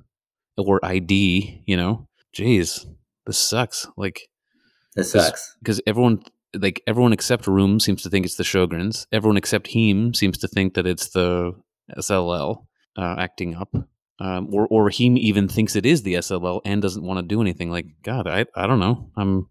or 0.58 0.78
ID. 0.84 1.62
You 1.66 1.76
know, 1.78 2.06
jeez, 2.36 2.86
this 3.24 3.38
sucks. 3.38 3.88
Like 3.96 4.28
this 4.94 5.12
sucks 5.12 5.56
because 5.60 5.80
everyone 5.86 6.22
like 6.54 6.82
everyone 6.86 7.14
except 7.14 7.46
Rheum 7.46 7.80
seems 7.80 8.02
to 8.02 8.10
think 8.10 8.26
it's 8.26 8.36
the 8.36 8.44
Sjogren's. 8.44 9.06
Everyone 9.10 9.38
except 9.38 9.70
Heme 9.70 10.14
seems 10.14 10.36
to 10.38 10.48
think 10.48 10.74
that 10.74 10.86
it's 10.86 11.08
the 11.08 11.54
SLL 11.96 12.66
uh, 12.98 13.16
acting 13.18 13.54
up. 13.54 13.74
Um, 14.23 14.55
or 14.55 14.68
or 14.68 14.89
Heme 14.89 15.18
even 15.18 15.49
thinks 15.49 15.75
it 15.75 15.85
is 15.85 16.03
the 16.03 16.14
SLL 16.14 16.61
and 16.64 16.81
doesn't 16.81 17.03
want 17.03 17.18
to 17.18 17.23
do 17.23 17.41
anything. 17.41 17.70
Like 17.70 17.87
God, 18.05 18.29
I 18.29 18.47
I 18.55 18.66
don't 18.66 18.79
know. 18.79 19.11
I'm 19.16 19.49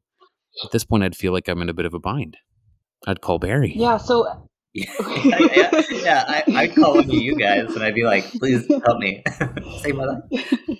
at 0.63 0.71
this 0.71 0.85
point, 0.85 1.03
I'd 1.03 1.15
feel 1.15 1.33
like 1.33 1.47
I'm 1.47 1.61
in 1.61 1.69
a 1.69 1.73
bit 1.73 1.85
of 1.85 1.93
a 1.93 1.99
bind. 1.99 2.37
I'd 3.05 3.21
call 3.21 3.39
Barry. 3.39 3.73
Yeah. 3.75 3.97
So. 3.97 4.47
yeah, 4.73 4.85
yeah, 5.53 5.81
yeah, 5.91 6.23
I, 6.25 6.43
I'd 6.55 6.75
call 6.75 6.95
one 6.95 7.03
of 7.03 7.13
you 7.13 7.35
guys 7.35 7.75
and 7.75 7.83
I'd 7.83 7.93
be 7.93 8.05
like, 8.05 8.23
please 8.31 8.65
help 8.85 8.99
me. 8.99 9.21
Save 9.81 9.95
my 9.95 10.05
life. 10.05 10.77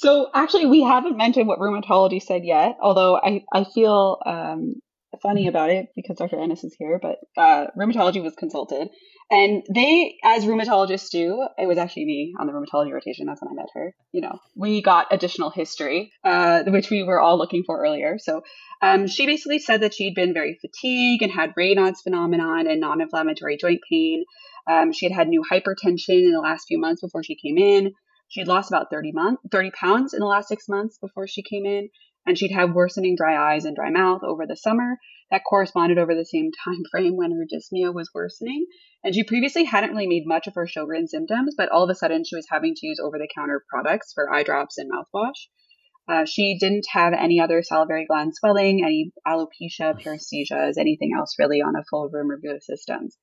So 0.00 0.30
actually, 0.32 0.64
we 0.64 0.82
haven't 0.82 1.18
mentioned 1.18 1.46
what 1.46 1.58
rheumatology 1.58 2.22
said 2.22 2.46
yet, 2.46 2.78
although 2.80 3.18
I, 3.18 3.44
I 3.52 3.64
feel 3.64 4.16
um, 4.24 4.76
funny 5.20 5.46
about 5.46 5.68
it 5.68 5.88
because 5.94 6.16
Dr. 6.16 6.40
Ennis 6.40 6.64
is 6.64 6.74
here, 6.78 6.98
but 7.02 7.18
uh, 7.36 7.66
rheumatology 7.78 8.22
was 8.22 8.34
consulted. 8.34 8.88
And 9.30 9.62
they, 9.72 10.16
as 10.24 10.44
rheumatologists 10.44 11.10
do, 11.10 11.46
it 11.56 11.66
was 11.66 11.78
actually 11.78 12.04
me 12.04 12.34
on 12.40 12.48
the 12.48 12.52
rheumatology 12.52 12.92
rotation. 12.92 13.26
That's 13.26 13.40
when 13.40 13.52
I 13.52 13.54
met 13.54 13.68
her. 13.74 13.94
You 14.10 14.22
know, 14.22 14.40
we 14.56 14.82
got 14.82 15.06
additional 15.12 15.50
history, 15.50 16.12
uh, 16.24 16.64
which 16.66 16.90
we 16.90 17.04
were 17.04 17.20
all 17.20 17.38
looking 17.38 17.62
for 17.64 17.80
earlier. 17.80 18.18
So 18.18 18.42
um, 18.82 19.06
she 19.06 19.26
basically 19.26 19.60
said 19.60 19.82
that 19.82 19.94
she'd 19.94 20.16
been 20.16 20.34
very 20.34 20.58
fatigued 20.60 21.22
and 21.22 21.30
had 21.30 21.54
Raynaud's 21.54 22.00
phenomenon 22.00 22.66
and 22.66 22.80
non 22.80 23.00
inflammatory 23.00 23.56
joint 23.56 23.80
pain. 23.88 24.24
Um, 24.68 24.92
she 24.92 25.06
had 25.06 25.14
had 25.14 25.28
new 25.28 25.44
hypertension 25.48 26.24
in 26.24 26.32
the 26.32 26.40
last 26.40 26.66
few 26.66 26.80
months 26.80 27.00
before 27.00 27.22
she 27.22 27.36
came 27.36 27.56
in. 27.56 27.92
She'd 28.26 28.48
lost 28.48 28.70
about 28.70 28.90
30, 28.90 29.12
month, 29.12 29.40
30 29.50 29.70
pounds 29.70 30.14
in 30.14 30.20
the 30.20 30.26
last 30.26 30.48
six 30.48 30.68
months 30.68 30.98
before 30.98 31.28
she 31.28 31.42
came 31.42 31.66
in, 31.66 31.88
and 32.26 32.36
she'd 32.36 32.52
have 32.52 32.72
worsening 32.72 33.16
dry 33.16 33.54
eyes 33.54 33.64
and 33.64 33.76
dry 33.76 33.90
mouth 33.90 34.22
over 34.24 34.46
the 34.46 34.56
summer. 34.56 34.98
That 35.30 35.42
corresponded 35.48 35.98
over 35.98 36.14
the 36.14 36.24
same 36.24 36.50
time 36.64 36.82
frame 36.90 37.16
when 37.16 37.32
her 37.32 37.46
dyspnea 37.46 37.94
was 37.94 38.10
worsening. 38.14 38.66
And 39.04 39.14
she 39.14 39.24
previously 39.24 39.64
hadn't 39.64 39.90
really 39.90 40.06
made 40.06 40.26
much 40.26 40.46
of 40.46 40.54
her 40.54 40.66
Sjogren 40.66 41.08
symptoms, 41.08 41.54
but 41.56 41.70
all 41.70 41.84
of 41.84 41.90
a 41.90 41.94
sudden 41.94 42.24
she 42.24 42.36
was 42.36 42.46
having 42.50 42.74
to 42.74 42.86
use 42.86 43.00
over 43.00 43.18
the 43.18 43.28
counter 43.34 43.64
products 43.68 44.12
for 44.12 44.32
eye 44.32 44.42
drops 44.42 44.76
and 44.78 44.90
mouthwash. 44.90 45.48
Uh, 46.08 46.24
she 46.24 46.58
didn't 46.58 46.86
have 46.90 47.12
any 47.12 47.40
other 47.40 47.62
salivary 47.62 48.04
gland 48.04 48.34
swelling, 48.34 48.82
any 48.84 49.12
alopecia, 49.26 49.94
paresthesias, 50.02 50.76
anything 50.76 51.12
else 51.16 51.36
really 51.38 51.62
on 51.62 51.76
a 51.76 51.84
full 51.88 52.10
rheum 52.12 52.28
review 52.28 52.52
of 52.54 52.62
systems. 52.62 53.16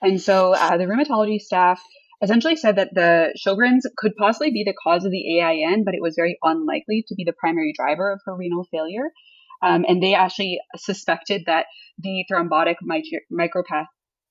And 0.00 0.20
so 0.20 0.54
uh, 0.54 0.78
the 0.78 0.84
rheumatology 0.84 1.38
staff 1.38 1.82
essentially 2.22 2.56
said 2.56 2.76
that 2.76 2.94
the 2.94 3.34
Sjogren's 3.36 3.86
could 3.96 4.16
possibly 4.16 4.50
be 4.50 4.64
the 4.64 4.74
cause 4.74 5.04
of 5.04 5.10
the 5.10 5.38
AIN, 5.38 5.84
but 5.84 5.94
it 5.94 6.02
was 6.02 6.14
very 6.16 6.38
unlikely 6.42 7.04
to 7.08 7.14
be 7.14 7.24
the 7.24 7.34
primary 7.38 7.72
driver 7.76 8.10
of 8.12 8.20
her 8.24 8.34
renal 8.34 8.66
failure. 8.70 9.10
Um, 9.62 9.84
and 9.86 10.02
they 10.02 10.14
actually 10.14 10.60
suspected 10.76 11.42
that 11.46 11.66
the 11.98 12.24
thrombotic 12.30 12.76
micropath, 12.86 13.86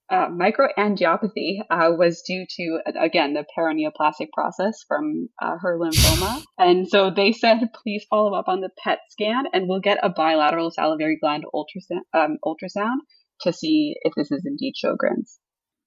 uh, 0.10 0.28
microangiopathy 0.28 1.60
uh, 1.70 1.92
was 1.96 2.24
due 2.26 2.46
to, 2.50 2.80
again, 3.00 3.34
the 3.34 3.46
paraneoplastic 3.56 4.32
process 4.34 4.84
from 4.88 5.30
uh, 5.42 5.56
her 5.62 5.78
lymphoma. 5.78 6.44
and 6.58 6.88
so 6.88 7.12
they 7.12 7.32
said, 7.32 7.60
please 7.84 8.06
follow 8.10 8.34
up 8.34 8.48
on 8.48 8.62
the 8.62 8.70
PET 8.84 9.00
scan 9.10 9.44
and 9.54 9.68
we'll 9.70 9.80
get 9.80 10.00
a 10.02 10.10
bilateral 10.10 10.72
salivary 10.72 11.18
gland 11.22 11.46
ultrasound, 11.54 12.02
um, 12.14 12.38
ultrasound 12.44 12.98
to 13.42 13.54
see 13.54 13.96
if 14.02 14.14
this 14.16 14.32
is 14.32 14.44
indeed 14.46 14.74
Sjogren's 14.84 15.40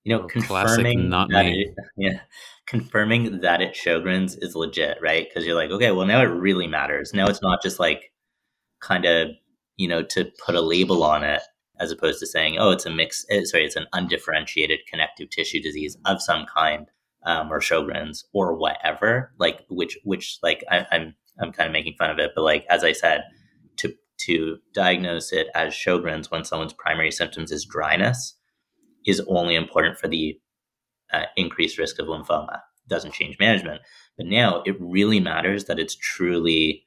you 0.05 0.17
know, 0.17 0.25
oh, 0.25 0.27
confirming 0.27 1.09
not 1.09 1.29
that 1.31 1.47
me. 1.47 1.67
It, 1.69 1.75
yeah, 1.97 2.21
confirming 2.67 3.41
that 3.41 3.63
it 3.63 3.75
Sjogren's 3.75 4.37
is 4.37 4.57
legit, 4.57 4.99
right? 5.01 5.29
Because 5.29 5.47
you're 5.47 5.55
like, 5.55 5.71
okay, 5.71 5.93
well 5.93 6.07
now 6.07 6.21
it 6.21 6.27
really 6.27 6.67
matters. 6.67 7.13
Now 7.15 7.27
it's 7.27 7.43
not 7.43 7.63
just 7.63 7.79
like 7.79 8.12
kind 8.83 9.05
of 9.05 9.31
you 9.77 9.89
know 9.89 10.03
to 10.03 10.31
put 10.45 10.55
a 10.55 10.61
label 10.61 11.03
on 11.03 11.25
it 11.25 11.43
as 11.83 11.91
opposed 11.91 12.21
to 12.21 12.27
saying, 12.27 12.59
oh, 12.59 12.71
it's 12.71 12.87
a 12.87 12.91
mix. 12.91 13.27
Eh, 13.31 13.45
sorry, 13.45 13.65
it's 13.65 13.77
an 13.77 13.87
undifferentiated 13.93 14.81
connective 14.89 15.31
tissue 15.31 15.61
disease 15.61 15.97
of 16.07 16.23
some 16.23 16.47
kind, 16.47 16.87
um, 17.25 17.53
or 17.53 17.61
Sjogren's 17.61 18.25
or 18.33 18.55
whatever. 18.55 19.33
Like 19.39 19.65
which 19.69 19.99
which 20.05 20.39
like 20.43 20.65
I, 20.71 20.87
I'm 20.93 21.15
I'm 21.41 21.53
kind 21.53 21.67
of 21.67 21.73
making 21.73 21.95
fun 21.99 22.11
of 22.11 22.19
it, 22.19 22.33
but 22.35 22.43
like 22.43 22.67
as 22.71 22.85
I 22.85 22.93
said, 22.93 23.25
to 23.79 23.95
to 24.27 24.59
diagnose 24.73 25.33
it 25.33 25.49
as 25.55 25.75
Sjogren's 25.75 26.31
when 26.31 26.45
someone's 26.45 26.73
primary 26.73 27.11
symptoms 27.11 27.51
is 27.51 27.65
dryness 27.65 28.37
is 29.05 29.21
only 29.27 29.57
important 29.57 29.99
for 29.99 30.07
the 30.07 30.39
uh, 31.13 31.25
increased 31.37 31.79
risk 31.79 31.99
of 31.99 32.07
lymphoma. 32.07 32.61
Doesn't 32.89 33.15
change 33.15 33.39
management. 33.41 33.81
But 34.17 34.27
now 34.27 34.63
it 34.65 34.77
really 34.79 35.19
matters 35.19 35.65
that 35.65 35.81
it's 35.81 35.97
truly 35.97 36.85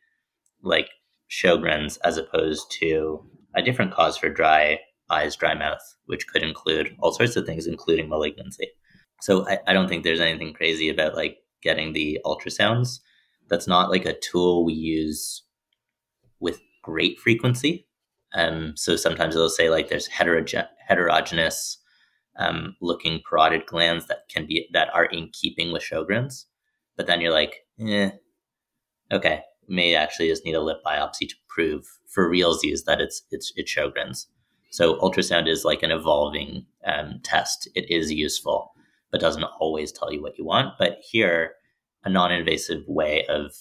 like 0.62 0.90
Sjogren's 1.30 1.98
as 1.98 2.18
opposed 2.18 2.72
to 2.80 3.26
a 3.56 3.62
different 3.62 3.94
cause 3.94 4.18
for 4.18 4.30
dry 4.30 4.80
eyes, 5.10 5.36
dry 5.36 5.54
mouth, 5.54 5.82
which 6.06 6.28
could 6.28 6.44
include 6.44 6.96
all 7.00 7.12
sorts 7.12 7.36
of 7.36 7.46
things, 7.46 7.68
including 7.68 8.10
malignancy. 8.10 8.70
So 9.22 9.48
I, 9.48 9.60
I 9.68 9.74
don't 9.74 9.88
think 9.88 10.04
there's 10.04 10.20
anything 10.20 10.54
crazy 10.54 10.90
about 10.90 11.16
like 11.16 11.38
getting 11.62 11.94
the 11.94 12.20
ultrasounds. 12.26 13.00
That's 13.50 13.68
not 13.68 13.90
like 13.90 14.06
a 14.06 14.20
tool 14.20 14.66
we 14.66 14.74
use 14.74 15.44
with 16.40 16.60
great 16.84 17.20
frequency. 17.20 17.88
Um, 18.34 18.74
so 18.76 18.96
sometimes 18.96 19.36
they'll 19.36 19.50
say 19.50 19.70
like 19.70 19.90
there's 19.90 20.10
heterogen- 20.10 20.68
heterogeneous 20.88 21.78
um, 22.38 22.76
looking 22.82 23.22
parotid 23.32 23.66
glands 23.66 24.08
that 24.08 24.28
can 24.30 24.46
be 24.46 24.68
that 24.74 24.94
are 24.94 25.06
in 25.06 25.30
keeping 25.32 25.72
with 25.72 25.84
Sjogren's. 25.84 26.48
But 26.98 27.08
then 27.08 27.22
you're 27.22 27.32
like, 27.32 27.66
eh, 27.80 28.12
okay, 29.12 29.42
may 29.68 29.96
actually 29.96 30.28
just 30.28 30.46
need 30.46 30.56
a 30.56 30.62
lip 30.62 30.78
biopsy 30.86 31.28
to 31.28 31.36
prove 31.48 31.86
for 32.08 32.30
realsies 32.30 32.86
that 32.86 33.02
it's 33.02 33.24
it's 33.32 33.52
it's 33.56 33.74
Sjogren's. 33.74 34.28
So 34.72 34.96
ultrasound 35.00 35.48
is 35.48 35.64
like 35.64 35.84
an 35.84 35.92
evolving 35.92 36.66
um, 36.86 37.20
test. 37.24 37.70
It 37.76 37.90
is 37.90 38.12
useful, 38.12 38.74
but 39.12 39.22
doesn't 39.22 39.44
always 39.60 39.92
tell 39.92 40.12
you 40.12 40.22
what 40.22 40.38
you 40.38 40.46
want. 40.46 40.74
But 40.78 41.00
here, 41.02 41.54
a 42.04 42.10
non-invasive 42.10 42.84
way 42.88 43.26
of 43.28 43.56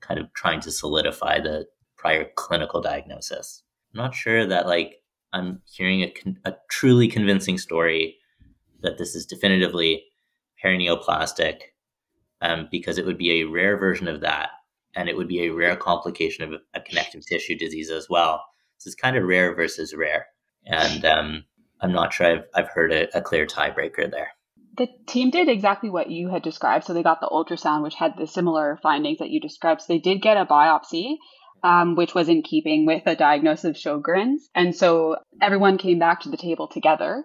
kind 0.00 0.20
of 0.20 0.32
trying 0.32 0.60
to 0.60 0.70
solidify 0.70 1.40
the 1.40 1.66
prior 1.96 2.26
clinical 2.36 2.80
diagnosis. 2.80 3.62
I'm 3.92 4.02
not 4.02 4.14
sure 4.14 4.46
that 4.46 4.66
like 4.66 5.02
I'm 5.32 5.60
hearing 5.70 6.02
a, 6.02 6.10
con- 6.10 6.38
a 6.44 6.54
truly 6.70 7.08
convincing 7.08 7.58
story 7.58 8.16
that 8.82 8.98
this 8.98 9.14
is 9.14 9.26
definitively 9.26 10.04
paraneoplastic 10.64 11.60
um, 12.40 12.68
because 12.70 12.98
it 12.98 13.06
would 13.06 13.18
be 13.18 13.40
a 13.40 13.44
rare 13.44 13.76
version 13.76 14.08
of 14.08 14.20
that. 14.20 14.50
And 14.94 15.08
it 15.08 15.16
would 15.16 15.28
be 15.28 15.44
a 15.44 15.54
rare 15.54 15.76
complication 15.76 16.44
of 16.44 16.60
a 16.74 16.80
connective 16.80 17.24
tissue 17.24 17.56
disease 17.56 17.90
as 17.90 18.08
well. 18.08 18.42
So 18.78 18.88
it's 18.88 18.94
kind 18.94 19.16
of 19.16 19.24
rare 19.24 19.54
versus 19.54 19.94
rare. 19.94 20.26
And 20.66 21.04
um, 21.04 21.44
I'm 21.80 21.92
not 21.92 22.12
sure 22.12 22.26
I've, 22.26 22.44
I've 22.54 22.68
heard 22.68 22.92
a, 22.92 23.16
a 23.16 23.20
clear 23.20 23.46
tiebreaker 23.46 24.10
there. 24.10 24.28
The 24.76 24.88
team 25.06 25.30
did 25.30 25.48
exactly 25.48 25.90
what 25.90 26.10
you 26.10 26.28
had 26.28 26.42
described. 26.42 26.84
So 26.84 26.94
they 26.94 27.02
got 27.02 27.20
the 27.20 27.28
ultrasound, 27.28 27.82
which 27.82 27.94
had 27.94 28.14
the 28.16 28.26
similar 28.26 28.78
findings 28.82 29.18
that 29.18 29.30
you 29.30 29.40
described. 29.40 29.82
So 29.82 29.92
they 29.92 29.98
did 29.98 30.22
get 30.22 30.36
a 30.36 30.46
biopsy 30.46 31.16
um, 31.62 31.94
which 31.94 32.14
was 32.14 32.28
in 32.28 32.42
keeping 32.42 32.86
with 32.86 33.02
a 33.06 33.16
diagnosis 33.16 33.64
of 33.64 33.76
Sjogren's. 33.76 34.48
And 34.54 34.74
so 34.74 35.16
everyone 35.40 35.78
came 35.78 35.98
back 35.98 36.20
to 36.20 36.30
the 36.30 36.36
table 36.36 36.68
together 36.68 37.24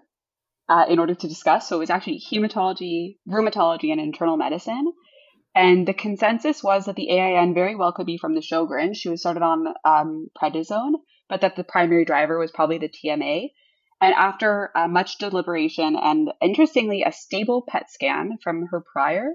uh, 0.67 0.85
in 0.89 0.99
order 0.99 1.15
to 1.15 1.27
discuss. 1.27 1.69
So 1.69 1.77
it 1.77 1.79
was 1.79 1.89
actually 1.89 2.19
hematology, 2.19 3.17
rheumatology, 3.27 3.91
and 3.91 4.01
internal 4.01 4.37
medicine. 4.37 4.91
And 5.55 5.87
the 5.87 5.93
consensus 5.93 6.61
was 6.61 6.85
that 6.85 6.97
the 6.97 7.09
AIN 7.09 7.53
very 7.53 7.75
well 7.75 7.93
could 7.93 8.05
be 8.05 8.17
from 8.17 8.35
the 8.35 8.41
Sjogren. 8.41 8.93
She 8.93 9.07
was 9.07 9.21
started 9.21 9.41
on 9.41 9.67
um, 9.85 10.27
prednisone, 10.39 10.95
but 11.29 11.41
that 11.41 11.55
the 11.55 11.63
primary 11.63 12.03
driver 12.03 12.37
was 12.37 12.51
probably 12.51 12.77
the 12.77 12.89
TMA. 12.89 13.51
And 14.01 14.13
after 14.13 14.71
uh, 14.75 14.89
much 14.89 15.17
deliberation 15.17 15.95
and 15.95 16.29
interestingly, 16.41 17.03
a 17.03 17.13
stable 17.13 17.63
PET 17.67 17.89
scan 17.89 18.37
from 18.43 18.67
her 18.69 18.83
prior, 18.91 19.29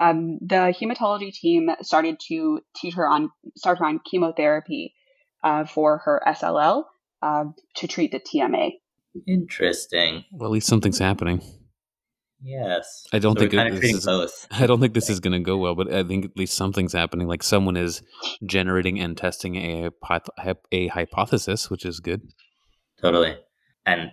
um, 0.00 0.38
the 0.40 0.74
hematology 0.80 1.32
team 1.32 1.68
started 1.82 2.18
to 2.28 2.60
teach 2.74 2.94
her 2.94 3.06
on 3.06 3.30
start 3.54 3.78
her 3.78 3.84
on 3.84 4.00
chemotherapy 4.10 4.94
uh, 5.44 5.64
for 5.64 5.98
her 5.98 6.22
SLL 6.26 6.84
uh, 7.22 7.44
to 7.76 7.86
treat 7.86 8.12
the 8.12 8.20
TMA. 8.20 8.72
Interesting. 9.26 10.24
Well, 10.32 10.48
at 10.48 10.52
least 10.52 10.66
something's 10.66 10.98
happening. 10.98 11.42
Yes. 12.42 13.04
I 13.12 13.18
don't 13.18 13.34
So 13.38 13.40
think 13.48 13.54
it- 13.54 13.80
this 13.80 13.94
is- 13.96 14.04
both. 14.06 14.46
I 14.50 14.66
don't 14.66 14.80
think 14.80 14.94
this 14.94 15.08
is 15.10 15.20
going 15.20 15.32
to 15.32 15.40
go 15.40 15.56
well, 15.56 15.74
but 15.74 15.92
I 15.92 16.02
think 16.04 16.24
at 16.26 16.36
least 16.36 16.54
something's 16.56 16.92
happening. 16.92 17.26
Like 17.28 17.42
someone 17.42 17.76
is 17.76 18.02
generating 18.44 19.00
and 19.00 19.16
testing 19.16 19.56
a 19.56 19.90
a 20.72 20.86
hypothesis, 20.88 21.70
which 21.70 21.84
is 21.84 22.00
good. 22.00 22.22
Totally. 23.00 23.36
And 23.84 24.10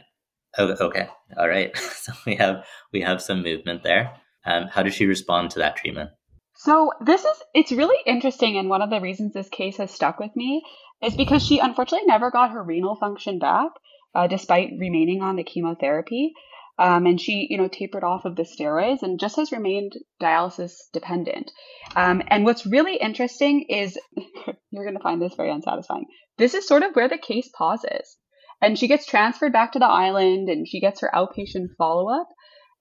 oh, 0.58 0.76
okay, 0.80 1.10
all 1.38 1.48
right. 1.50 1.76
so 1.78 2.14
we 2.26 2.36
have 2.36 2.66
we 2.92 3.02
have 3.02 3.22
some 3.22 3.44
movement 3.44 3.84
there. 3.84 4.14
Um, 4.46 4.68
how 4.68 4.84
does 4.84 4.94
she 4.94 5.06
respond 5.06 5.52
to 5.52 5.60
that 5.60 5.78
treatment? 5.78 6.10
So 6.56 6.92
this 7.04 7.22
is 7.26 7.38
it's 7.54 7.72
really 7.72 7.98
interesting 8.06 8.58
and 8.58 8.70
one 8.70 8.82
of 8.82 8.90
the 8.90 9.02
reasons 9.02 9.34
this 9.34 9.50
case 9.50 9.78
has 9.78 9.92
stuck 9.92 10.20
with 10.20 10.36
me 10.36 10.62
is 11.02 11.16
because 11.16 11.46
she 11.46 11.60
unfortunately 11.60 12.08
never 12.08 12.32
got 12.32 12.52
her 12.52 12.64
renal 12.64 12.96
function 12.96 13.40
back 13.40 13.72
uh, 14.16 14.28
despite 14.28 14.70
remaining 14.80 15.22
on 15.22 15.36
the 15.36 15.44
chemotherapy. 15.44 16.34
Um, 16.80 17.06
and 17.06 17.22
she, 17.22 17.48
you 17.50 17.58
know, 17.58 17.68
tapered 17.68 18.04
off 18.04 18.26
of 18.26 18.36
the 18.36 18.44
steroids 18.44 19.04
and 19.04 19.20
just 19.20 19.36
has 19.36 19.52
remained 19.52 19.94
dialysis 20.22 20.74
dependent. 20.92 21.52
Um, 21.96 22.24
and 22.28 22.46
what's 22.46 22.66
really 22.66 22.96
interesting 22.96 23.66
is 23.70 23.98
you're 24.72 24.86
going 24.86 24.98
to 24.98 25.04
find 25.04 25.22
this 25.22 25.36
very 25.36 25.52
unsatisfying. 25.52 26.06
This 26.38 26.56
is 26.56 26.68
sort 26.68 26.84
of 26.84 26.96
where 26.96 27.10
the 27.10 27.18
case 27.18 27.50
pauses. 27.56 28.18
And 28.62 28.80
she 28.80 28.88
gets 28.88 29.06
transferred 29.06 29.54
back 29.54 29.74
to 29.74 29.80
the 29.80 29.86
island 29.86 30.50
and 30.50 30.68
she 30.68 30.80
gets 30.80 31.02
her 31.02 31.12
outpatient 31.14 31.76
follow 31.78 32.10
up. 32.10 32.30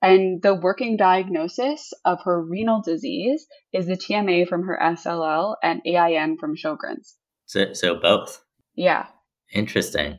And 0.01 0.43
the 0.43 0.55
working 0.55 0.97
diagnosis 0.97 1.93
of 2.05 2.21
her 2.25 2.43
renal 2.43 2.83
disease 2.83 3.47
is 3.73 3.87
the 3.87 3.97
TMA 3.97 4.49
from 4.49 4.65
her 4.65 4.79
SLL 4.81 5.57
and 5.63 5.81
AIN 5.87 6.39
from 6.39 6.57
Sjogren's. 6.57 7.17
So 7.47 7.73
so 7.73 7.97
both. 8.01 8.43
Yeah. 8.75 9.07
Interesting. 9.53 10.19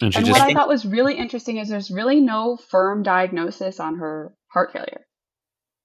And 0.00 0.12
she 0.12 0.18
and 0.18 0.26
just 0.26 0.40
what 0.40 0.50
I 0.50 0.54
thought 0.54 0.68
was 0.68 0.84
really 0.84 1.14
interesting 1.14 1.58
is 1.58 1.68
there's 1.68 1.90
really 1.90 2.20
no 2.20 2.56
firm 2.56 3.02
diagnosis 3.02 3.78
on 3.78 3.96
her 3.98 4.34
heart 4.52 4.72
failure, 4.72 5.06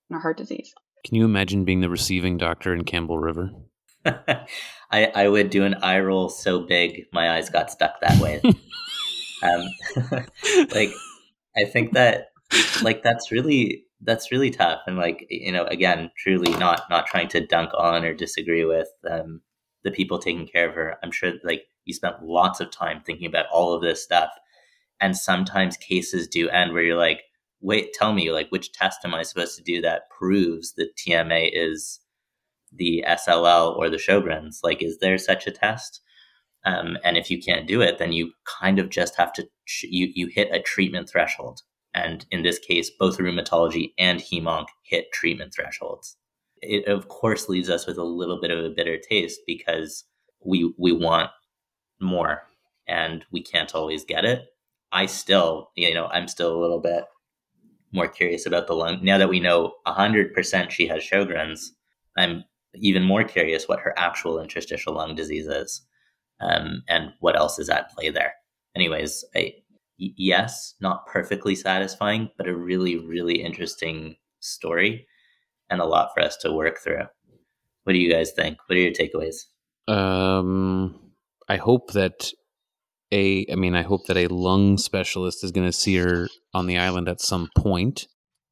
on 0.09 0.15
her 0.15 0.21
heart 0.21 0.37
disease. 0.37 0.73
can 1.05 1.15
you 1.15 1.25
imagine 1.25 1.65
being 1.65 1.81
the 1.81 1.89
receiving 1.89 2.37
doctor 2.37 2.73
in 2.73 2.83
Campbell 2.83 3.19
River? 3.19 3.51
I 4.05 4.47
I 4.91 5.27
would 5.27 5.49
do 5.49 5.65
an 5.65 5.75
eye 5.75 5.99
roll 5.99 6.29
so 6.29 6.61
big 6.61 7.03
my 7.11 7.31
eyes 7.35 7.49
got 7.49 7.69
stuck 7.69 7.99
that 8.01 8.19
way. 8.21 8.41
um, 9.43 9.63
like 10.73 10.91
I 11.55 11.65
think 11.65 11.93
that 11.93 12.29
like 12.81 13.03
that's 13.03 13.31
really 13.31 13.83
that's 14.01 14.31
really 14.31 14.51
tough 14.51 14.81
and 14.87 14.97
like 14.97 15.25
you 15.29 15.51
know 15.51 15.65
again 15.65 16.11
truly 16.17 16.51
not 16.57 16.83
not 16.89 17.07
trying 17.07 17.27
to 17.27 17.45
dunk 17.45 17.71
on 17.77 18.05
or 18.05 18.13
disagree 18.13 18.63
with 18.63 18.89
um, 19.09 19.41
the 19.83 19.91
people 19.91 20.19
taking 20.19 20.47
care 20.47 20.69
of 20.69 20.75
her 20.75 20.97
i'm 21.03 21.11
sure 21.11 21.33
like 21.43 21.63
you 21.87 21.93
spent 21.93 22.21
lots 22.21 22.59
of 22.59 22.71
time 22.71 23.01
thinking 23.05 23.27
about 23.27 23.47
all 23.51 23.73
of 23.73 23.81
this 23.81 24.03
stuff. 24.03 24.29
And 24.99 25.17
sometimes 25.17 25.77
cases 25.77 26.27
do 26.27 26.49
end 26.49 26.73
where 26.73 26.83
you're 26.83 26.97
like 26.97 27.21
wait 27.59 27.91
tell 27.93 28.13
me 28.13 28.31
like 28.31 28.47
which 28.51 28.71
test 28.71 28.99
am 29.03 29.15
i 29.15 29.23
supposed 29.23 29.57
to 29.57 29.63
do 29.63 29.81
that 29.81 30.03
proves 30.11 30.73
that 30.73 30.95
tma 30.95 31.49
is 31.51 31.99
the 32.71 33.03
sll 33.07 33.75
or 33.77 33.89
the 33.89 33.97
sjogren's? 33.97 34.61
Like 34.63 34.81
is 34.81 34.99
there 34.99 35.17
such 35.17 35.47
a 35.47 35.51
test? 35.51 36.01
Um, 36.65 36.97
and 37.03 37.17
if 37.17 37.29
you 37.31 37.41
can't 37.41 37.67
do 37.67 37.81
it 37.81 37.97
then 37.97 38.11
you 38.11 38.31
kind 38.59 38.79
of 38.79 38.89
just 38.89 39.15
have 39.15 39.33
to 39.33 39.47
you 39.83 40.11
you 40.13 40.27
hit 40.27 40.49
a 40.51 40.61
treatment 40.61 41.09
threshold. 41.09 41.61
And 41.93 42.25
in 42.29 42.43
this 42.43 42.59
case, 42.59 42.91
both 42.91 43.17
rheumatology 43.17 43.93
and 43.97 44.19
hemonc 44.19 44.67
hit 44.83 45.11
treatment 45.13 45.53
thresholds. 45.53 46.15
It 46.61 46.85
of 46.87 47.07
course 47.07 47.49
leaves 47.49 47.69
us 47.69 47.87
with 47.87 47.97
a 47.97 48.03
little 48.03 48.39
bit 48.39 48.51
of 48.51 48.63
a 48.63 48.69
bitter 48.69 48.97
taste 48.97 49.41
because 49.47 50.03
we 50.45 50.73
we 50.77 50.91
want 50.91 51.29
more 51.99 52.43
and 52.87 53.25
we 53.31 53.41
can't 53.41 53.75
always 53.75 54.05
get 54.05 54.25
it. 54.25 54.45
I 54.91 55.05
still, 55.05 55.71
you 55.75 55.93
know, 55.93 56.07
I'm 56.07 56.27
still 56.27 56.55
a 56.55 56.61
little 56.61 56.79
bit 56.79 57.03
more 57.91 58.07
curious 58.07 58.45
about 58.45 58.67
the 58.67 58.73
lung. 58.73 59.03
Now 59.03 59.17
that 59.17 59.29
we 59.29 59.39
know 59.39 59.73
100% 59.85 60.71
she 60.71 60.87
has 60.87 61.03
Sjogren's, 61.03 61.73
I'm 62.17 62.43
even 62.75 63.03
more 63.03 63.23
curious 63.23 63.67
what 63.67 63.79
her 63.79 63.93
actual 63.97 64.39
interstitial 64.39 64.93
lung 64.93 65.15
disease 65.15 65.47
is 65.47 65.81
um, 66.39 66.83
and 66.87 67.13
what 67.19 67.35
else 67.37 67.59
is 67.59 67.69
at 67.69 67.91
play 67.91 68.09
there. 68.09 68.33
Anyways, 68.75 69.25
I, 69.35 69.55
yes, 69.97 70.75
not 70.79 71.07
perfectly 71.07 71.55
satisfying, 71.55 72.29
but 72.37 72.47
a 72.47 72.55
really, 72.55 72.97
really 72.97 73.41
interesting 73.41 74.15
story 74.39 75.07
and 75.69 75.81
a 75.81 75.85
lot 75.85 76.11
for 76.13 76.21
us 76.21 76.37
to 76.37 76.51
work 76.51 76.79
through. 76.79 77.03
What 77.83 77.93
do 77.93 77.99
you 77.99 78.11
guys 78.11 78.31
think? 78.31 78.57
What 78.67 78.77
are 78.77 78.81
your 78.81 78.91
takeaways? 78.91 79.45
Um, 79.87 81.06
I 81.47 81.57
hope 81.57 81.93
that 81.93 82.31
a, 83.11 83.45
I 83.51 83.55
mean, 83.55 83.75
I 83.75 83.83
hope 83.83 84.05
that 84.07 84.17
a 84.17 84.27
lung 84.27 84.77
specialist 84.77 85.43
is 85.43 85.51
going 85.51 85.67
to 85.67 85.71
see 85.71 85.95
her 85.97 86.27
on 86.53 86.67
the 86.67 86.77
island 86.77 87.07
at 87.07 87.21
some 87.21 87.49
point. 87.57 88.07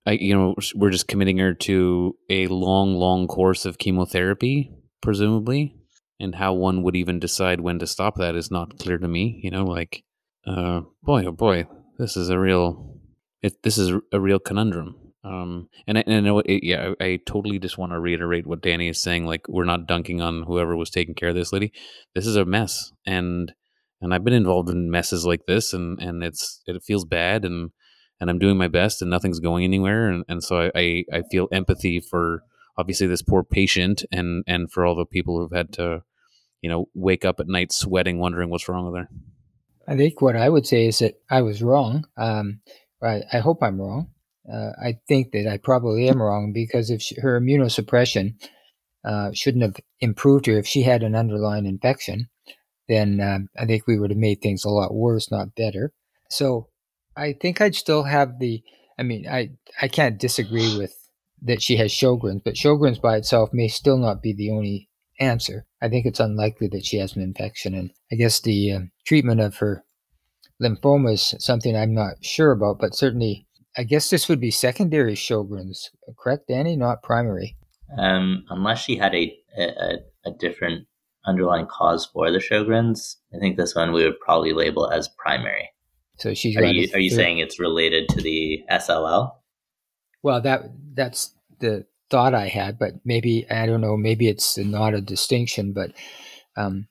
I, 0.05 0.11
you 0.11 0.35
know, 0.35 0.55
we're 0.75 0.91
just 0.91 1.07
committing 1.07 1.39
her 1.39 1.53
to 1.53 2.15
a 2.29 2.47
long, 2.47 2.95
long 2.95 3.27
course 3.27 3.65
of 3.65 3.77
chemotherapy, 3.77 4.71
presumably, 5.01 5.75
and 6.19 6.35
how 6.35 6.53
one 6.53 6.83
would 6.83 6.95
even 6.95 7.19
decide 7.19 7.61
when 7.61 7.79
to 7.79 7.87
stop 7.87 8.15
that 8.15 8.35
is 8.35 8.51
not 8.51 8.79
clear 8.79 8.97
to 8.97 9.07
me. 9.07 9.41
You 9.43 9.51
know, 9.51 9.65
like, 9.65 10.03
uh, 10.45 10.81
boy, 11.03 11.25
oh 11.25 11.31
boy, 11.31 11.67
this 11.97 12.15
is 12.15 12.29
a 12.29 12.39
real, 12.39 12.99
it, 13.41 13.63
this 13.63 13.77
is 13.77 13.91
a 14.13 14.19
real 14.19 14.39
conundrum. 14.39 14.95
Um, 15.25 15.69
and 15.87 15.97
I, 15.97 16.03
and 16.05 16.15
I 16.15 16.19
know, 16.19 16.39
it, 16.39 16.63
yeah, 16.63 16.93
I, 16.99 17.05
I 17.05 17.19
totally 17.25 17.57
just 17.57 17.79
want 17.79 17.91
to 17.91 17.99
reiterate 17.99 18.45
what 18.45 18.61
Danny 18.61 18.89
is 18.89 19.01
saying. 19.01 19.25
Like, 19.25 19.47
we're 19.49 19.65
not 19.65 19.87
dunking 19.87 20.21
on 20.21 20.43
whoever 20.43 20.75
was 20.75 20.91
taking 20.91 21.15
care 21.15 21.29
of 21.29 21.35
this 21.35 21.51
lady. 21.51 21.73
This 22.13 22.27
is 22.27 22.35
a 22.35 22.45
mess, 22.45 22.91
and 23.05 23.51
and 24.01 24.13
I've 24.13 24.23
been 24.23 24.33
involved 24.33 24.69
in 24.69 24.91
messes 24.91 25.25
like 25.25 25.47
this, 25.47 25.73
and 25.73 25.99
and 25.99 26.23
it's 26.23 26.61
it 26.67 26.81
feels 26.83 27.05
bad, 27.05 27.43
and 27.43 27.71
and 28.21 28.29
I'm 28.29 28.37
doing 28.37 28.57
my 28.57 28.67
best, 28.67 29.01
and 29.01 29.09
nothing's 29.09 29.39
going 29.39 29.63
anywhere, 29.63 30.07
and 30.07 30.23
and 30.27 30.43
so 30.43 30.59
I 30.59 30.71
I, 30.75 31.03
I 31.11 31.23
feel 31.31 31.47
empathy 31.51 31.99
for 31.99 32.43
obviously 32.77 33.07
this 33.07 33.23
poor 33.23 33.43
patient, 33.43 34.05
and 34.11 34.43
and 34.45 34.71
for 34.71 34.85
all 34.85 34.95
the 34.95 35.05
people 35.05 35.39
who've 35.39 35.57
had 35.57 35.73
to, 35.73 36.03
you 36.61 36.69
know, 36.69 36.85
wake 36.93 37.25
up 37.25 37.39
at 37.39 37.47
night 37.47 37.71
sweating, 37.71 38.19
wondering 38.19 38.51
what's 38.51 38.69
wrong 38.69 38.85
with 38.85 39.01
her. 39.01 39.09
I 39.87 39.97
think 39.97 40.21
what 40.21 40.35
I 40.35 40.49
would 40.49 40.67
say 40.67 40.87
is 40.87 40.99
that 40.99 41.15
I 41.29 41.41
was 41.41 41.63
wrong. 41.63 42.05
Um, 42.15 42.61
I, 43.01 43.21
I 43.31 43.39
hope 43.39 43.61
I'm 43.61 43.79
wrong. 43.79 44.09
Uh, 44.51 44.71
I 44.81 44.99
think 45.07 45.31
that 45.31 45.47
I 45.47 45.57
probably 45.57 46.07
am 46.07 46.21
wrong 46.21 46.53
because 46.53 46.89
if 46.89 47.01
she, 47.01 47.19
her 47.19 47.39
immunosuppression 47.39 48.35
uh, 49.03 49.31
shouldn't 49.33 49.63
have 49.63 49.77
improved 49.99 50.45
her 50.45 50.57
if 50.57 50.67
she 50.67 50.83
had 50.83 51.03
an 51.03 51.15
underlying 51.15 51.65
infection, 51.65 52.29
then 52.87 53.19
um, 53.21 53.49
I 53.59 53.65
think 53.65 53.87
we 53.87 53.97
would 53.97 54.11
have 54.11 54.19
made 54.19 54.41
things 54.41 54.63
a 54.63 54.69
lot 54.69 54.93
worse, 54.93 55.31
not 55.31 55.55
better. 55.55 55.93
So 56.29 56.69
I 57.15 57.33
think 57.33 57.61
I'd 57.61 57.75
still 57.75 58.03
have 58.03 58.39
the. 58.39 58.63
I 58.97 59.03
mean, 59.03 59.27
I 59.27 59.51
I 59.81 59.87
can't 59.87 60.19
disagree 60.19 60.77
with 60.77 60.95
that 61.41 61.61
she 61.61 61.77
has 61.77 61.91
Sjogren's, 61.91 62.41
but 62.43 62.55
Sjogren's 62.55 62.99
by 62.99 63.17
itself 63.17 63.49
may 63.53 63.67
still 63.67 63.97
not 63.97 64.21
be 64.21 64.33
the 64.33 64.51
only 64.51 64.89
answer. 65.19 65.65
I 65.81 65.89
think 65.89 66.05
it's 66.05 66.19
unlikely 66.19 66.67
that 66.69 66.85
she 66.85 66.97
has 66.97 67.15
an 67.15 67.21
infection, 67.21 67.73
and 67.73 67.91
I 68.11 68.15
guess 68.15 68.39
the 68.39 68.71
um, 68.71 68.91
treatment 69.05 69.41
of 69.41 69.57
her 69.57 69.83
lymphoma 70.61 71.13
is 71.13 71.35
something 71.39 71.75
I'm 71.75 71.93
not 71.93 72.23
sure 72.23 72.51
about, 72.51 72.79
but 72.79 72.95
certainly 72.95 73.44
I 73.77 73.83
guess 73.83 74.09
this 74.09 74.29
would 74.29 74.39
be 74.39 74.51
secondary 74.51 75.15
Sjogren's, 75.15 75.91
correct, 76.17 76.47
Danny? 76.47 76.75
Not 76.75 77.03
primary. 77.03 77.57
Um, 77.97 78.45
unless 78.49 78.81
she 78.81 78.95
had 78.95 79.13
a, 79.13 79.37
a 79.57 79.97
a 80.25 80.31
different 80.31 80.87
underlying 81.25 81.67
cause 81.67 82.05
for 82.05 82.31
the 82.31 82.39
Sjogren's, 82.39 83.17
I 83.35 83.39
think 83.39 83.57
this 83.57 83.75
one 83.75 83.91
we 83.91 84.03
would 84.03 84.19
probably 84.19 84.53
label 84.53 84.89
as 84.89 85.07
primary. 85.07 85.69
So 86.17 86.33
she's 86.33 86.55
Are 86.57 86.63
you 86.63 86.89
are 86.93 86.99
you 86.99 87.09
third- 87.09 87.15
saying 87.15 87.39
it's 87.39 87.59
related 87.59 88.09
to 88.09 88.21
the 88.21 88.61
SLL? 88.71 89.31
Well, 90.23 90.41
that 90.41 90.63
that's 90.93 91.35
the 91.59 91.85
thought 92.09 92.33
I 92.33 92.47
had, 92.47 92.79
but 92.79 92.93
maybe 93.03 93.45
I 93.49 93.65
don't 93.65 93.81
know. 93.81 93.97
Maybe 93.97 94.27
it's 94.27 94.57
not 94.57 94.93
a 94.93 95.01
distinction, 95.01 95.73
but 95.73 95.91
um, 96.55 96.87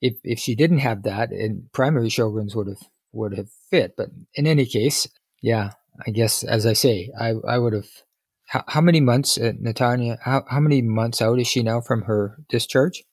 if 0.00 0.14
if 0.24 0.38
she 0.38 0.54
didn't 0.54 0.78
have 0.78 1.02
that, 1.02 1.30
and 1.30 1.70
primary 1.72 2.08
Sjogren's 2.08 2.54
would 2.54 2.68
have 2.68 2.82
would 3.12 3.36
have 3.36 3.50
fit. 3.70 3.94
But 3.96 4.08
in 4.34 4.46
any 4.46 4.64
case, 4.64 5.08
yeah, 5.42 5.72
I 6.06 6.10
guess 6.10 6.44
as 6.44 6.66
I 6.66 6.72
say, 6.72 7.10
I 7.18 7.34
I 7.46 7.58
would 7.58 7.72
have. 7.72 7.88
How, 8.46 8.64
how 8.66 8.80
many 8.80 9.00
months, 9.00 9.36
uh, 9.36 9.52
Natanya? 9.62 10.18
How 10.22 10.42
how 10.48 10.60
many 10.60 10.80
months 10.80 11.20
out 11.20 11.38
is 11.38 11.46
she 11.46 11.62
now 11.62 11.82
from 11.82 12.02
her 12.02 12.38
discharge? 12.48 13.04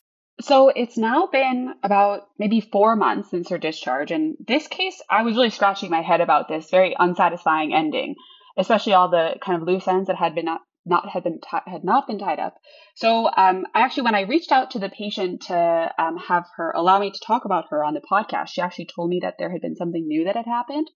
So 0.41 0.69
it's 0.69 0.97
now 0.97 1.27
been 1.27 1.73
about 1.83 2.27
maybe 2.37 2.59
four 2.59 2.95
months 2.95 3.31
since 3.31 3.49
her 3.49 3.57
discharge. 3.57 4.11
And 4.11 4.35
this 4.45 4.67
case, 4.67 5.01
I 5.09 5.23
was 5.23 5.35
really 5.35 5.49
scratching 5.49 5.89
my 5.89 6.01
head 6.01 6.19
about 6.21 6.47
this 6.49 6.69
very 6.69 6.95
unsatisfying 6.97 7.73
ending, 7.73 8.15
especially 8.57 8.93
all 8.93 9.09
the 9.09 9.35
kind 9.41 9.61
of 9.61 9.67
loose 9.67 9.87
ends 9.87 10.07
that 10.07 10.17
had 10.17 10.35
been 10.35 10.45
not, 10.45 10.61
not 10.85 11.07
had 11.09 11.23
been 11.23 11.39
ti- 11.39 11.71
had 11.71 11.85
not 11.85 12.05
been 12.05 12.19
tied 12.19 12.39
up. 12.39 12.55
So 12.95 13.27
um, 13.27 13.65
I 13.73 13.81
actually, 13.81 14.03
when 14.03 14.15
I 14.15 14.21
reached 14.21 14.51
out 14.51 14.71
to 14.71 14.79
the 14.79 14.89
patient 14.89 15.43
to 15.43 15.91
um, 15.97 16.17
have 16.17 16.45
her 16.57 16.71
allow 16.75 16.99
me 16.99 17.11
to 17.11 17.19
talk 17.25 17.45
about 17.45 17.69
her 17.69 17.83
on 17.83 17.93
the 17.93 18.01
podcast, 18.01 18.49
she 18.49 18.61
actually 18.61 18.89
told 18.93 19.09
me 19.09 19.19
that 19.21 19.35
there 19.39 19.51
had 19.51 19.61
been 19.61 19.75
something 19.75 20.05
new 20.05 20.25
that 20.25 20.35
had 20.35 20.45
happened. 20.45 20.89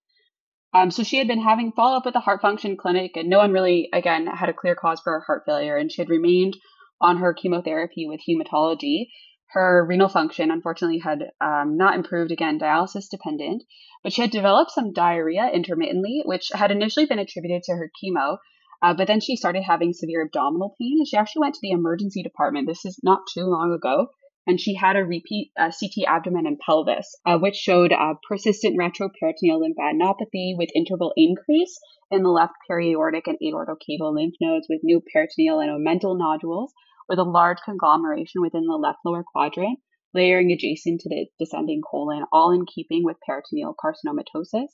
Um, 0.74 0.92
so 0.92 1.04
she 1.04 1.18
had 1.18 1.28
been 1.28 1.42
having 1.42 1.72
follow 1.72 1.98
up 1.98 2.06
with 2.06 2.14
the 2.14 2.20
heart 2.20 2.42
function 2.42 2.78
clinic, 2.78 3.18
and 3.18 3.30
no 3.30 3.40
one 3.40 3.52
really, 3.52 3.90
again, 3.92 4.28
had 4.28 4.50
a 4.50 4.54
clear 4.54 4.76
cause 4.76 5.02
for 5.02 5.14
her 5.14 5.24
heart 5.26 5.44
failure, 5.46 5.76
and 5.78 5.92
she 5.92 6.02
had 6.02 6.10
remained 6.10 6.58
on 7.02 7.18
her 7.18 7.34
chemotherapy 7.34 8.06
with 8.08 8.22
hematology 8.28 9.08
Her 9.54 9.84
renal 9.84 10.10
function, 10.10 10.52
unfortunately, 10.52 11.00
had 11.00 11.32
um, 11.42 11.76
not 11.76 11.96
improved 11.96 12.32
again, 12.32 12.60
dialysis 12.60 13.10
dependent, 13.10 13.64
but 14.04 14.14
she 14.14 14.22
had 14.22 14.30
developed 14.30 14.70
some 14.72 14.94
diarrhea 14.94 15.50
intermittently, 15.52 16.22
which 16.24 16.52
had 16.54 16.70
initially 16.70 17.08
been 17.08 17.18
attributed 17.18 17.64
to 17.64 17.74
her 17.74 17.90
chemo. 18.04 18.38
Uh, 18.82 18.94
but 18.94 19.08
then 19.08 19.20
she 19.20 19.36
started 19.36 19.64
having 19.64 19.92
severe 19.92 20.22
abdominal 20.24 20.76
pain, 20.80 20.98
and 21.00 21.08
she 21.08 21.18
actually 21.18 21.42
went 21.42 21.56
to 21.56 21.62
the 21.64 21.72
emergency 21.72 22.22
department. 22.22 22.68
This 22.68 22.86
is 22.86 23.00
not 23.02 23.22
too 23.34 23.46
long 23.46 23.74
ago, 23.74 24.10
and 24.50 24.60
she 24.60 24.74
had 24.74 24.96
a 24.96 25.06
repeat 25.06 25.52
uh, 25.60 25.70
CT 25.70 26.08
abdomen 26.08 26.48
and 26.48 26.58
pelvis, 26.58 27.16
uh, 27.24 27.38
which 27.38 27.56
showed 27.56 27.94
uh, 27.94 28.16
persistent 28.28 28.76
retroperitoneal 28.80 29.62
lymphadenopathy 29.62 30.58
with 30.58 30.72
interval 30.74 31.14
increase 31.16 31.80
in 32.10 32.24
the 32.24 32.32
left 32.32 32.54
periaortic 32.68 33.28
and 33.28 33.38
aortocaval 33.44 34.12
lymph 34.12 34.34
nodes 34.42 34.66
with 34.68 34.80
new 34.82 35.04
peritoneal 35.14 35.60
and 35.60 35.70
omental 35.70 36.18
nodules, 36.18 36.74
with 37.08 37.20
a 37.20 37.24
large 37.24 37.60
conglomeration 37.64 38.42
within 38.42 38.66
the 38.66 38.74
left 38.74 38.98
lower 39.06 39.24
quadrant, 39.24 39.78
layering 40.16 40.52
adjacent 40.52 41.02
to 41.02 41.10
the 41.10 41.28
descending 41.38 41.84
colon, 41.84 42.24
all 42.34 42.52
in 42.52 42.66
keeping 42.66 43.04
with 43.04 43.18
peritoneal 43.24 43.76
carcinomatosis. 43.80 44.70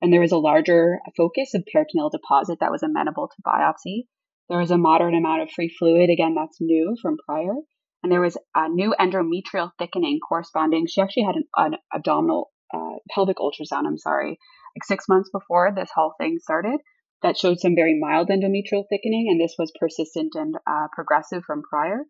And 0.00 0.12
there 0.12 0.20
was 0.20 0.32
a 0.32 0.36
larger 0.36 0.98
focus 1.16 1.54
of 1.54 1.62
peritoneal 1.72 2.10
deposit 2.10 2.58
that 2.58 2.72
was 2.72 2.82
amenable 2.82 3.28
to 3.28 3.42
biopsy. 3.46 4.08
There 4.48 4.58
was 4.58 4.72
a 4.72 4.78
moderate 4.78 5.14
amount 5.14 5.42
of 5.42 5.50
free 5.52 5.72
fluid, 5.78 6.10
again, 6.10 6.34
that's 6.34 6.60
new 6.60 6.96
from 7.00 7.18
prior. 7.24 7.54
And 8.02 8.10
there 8.10 8.20
was 8.20 8.36
a 8.54 8.68
new 8.68 8.94
endometrial 8.98 9.70
thickening 9.78 10.18
corresponding. 10.26 10.86
She 10.86 11.00
actually 11.00 11.24
had 11.24 11.36
an, 11.36 11.44
an 11.56 11.76
abdominal 11.94 12.50
uh, 12.74 12.96
pelvic 13.10 13.36
ultrasound, 13.36 13.86
I'm 13.86 13.98
sorry, 13.98 14.30
like 14.30 14.84
six 14.84 15.08
months 15.08 15.30
before 15.30 15.72
this 15.74 15.90
whole 15.94 16.14
thing 16.18 16.38
started 16.40 16.80
that 17.22 17.38
showed 17.38 17.60
some 17.60 17.76
very 17.76 17.98
mild 18.00 18.28
endometrial 18.28 18.84
thickening, 18.88 19.28
and 19.30 19.40
this 19.40 19.54
was 19.58 19.72
persistent 19.78 20.34
and 20.34 20.56
uh, 20.66 20.88
progressive 20.92 21.44
from 21.44 21.62
prior, 21.62 22.00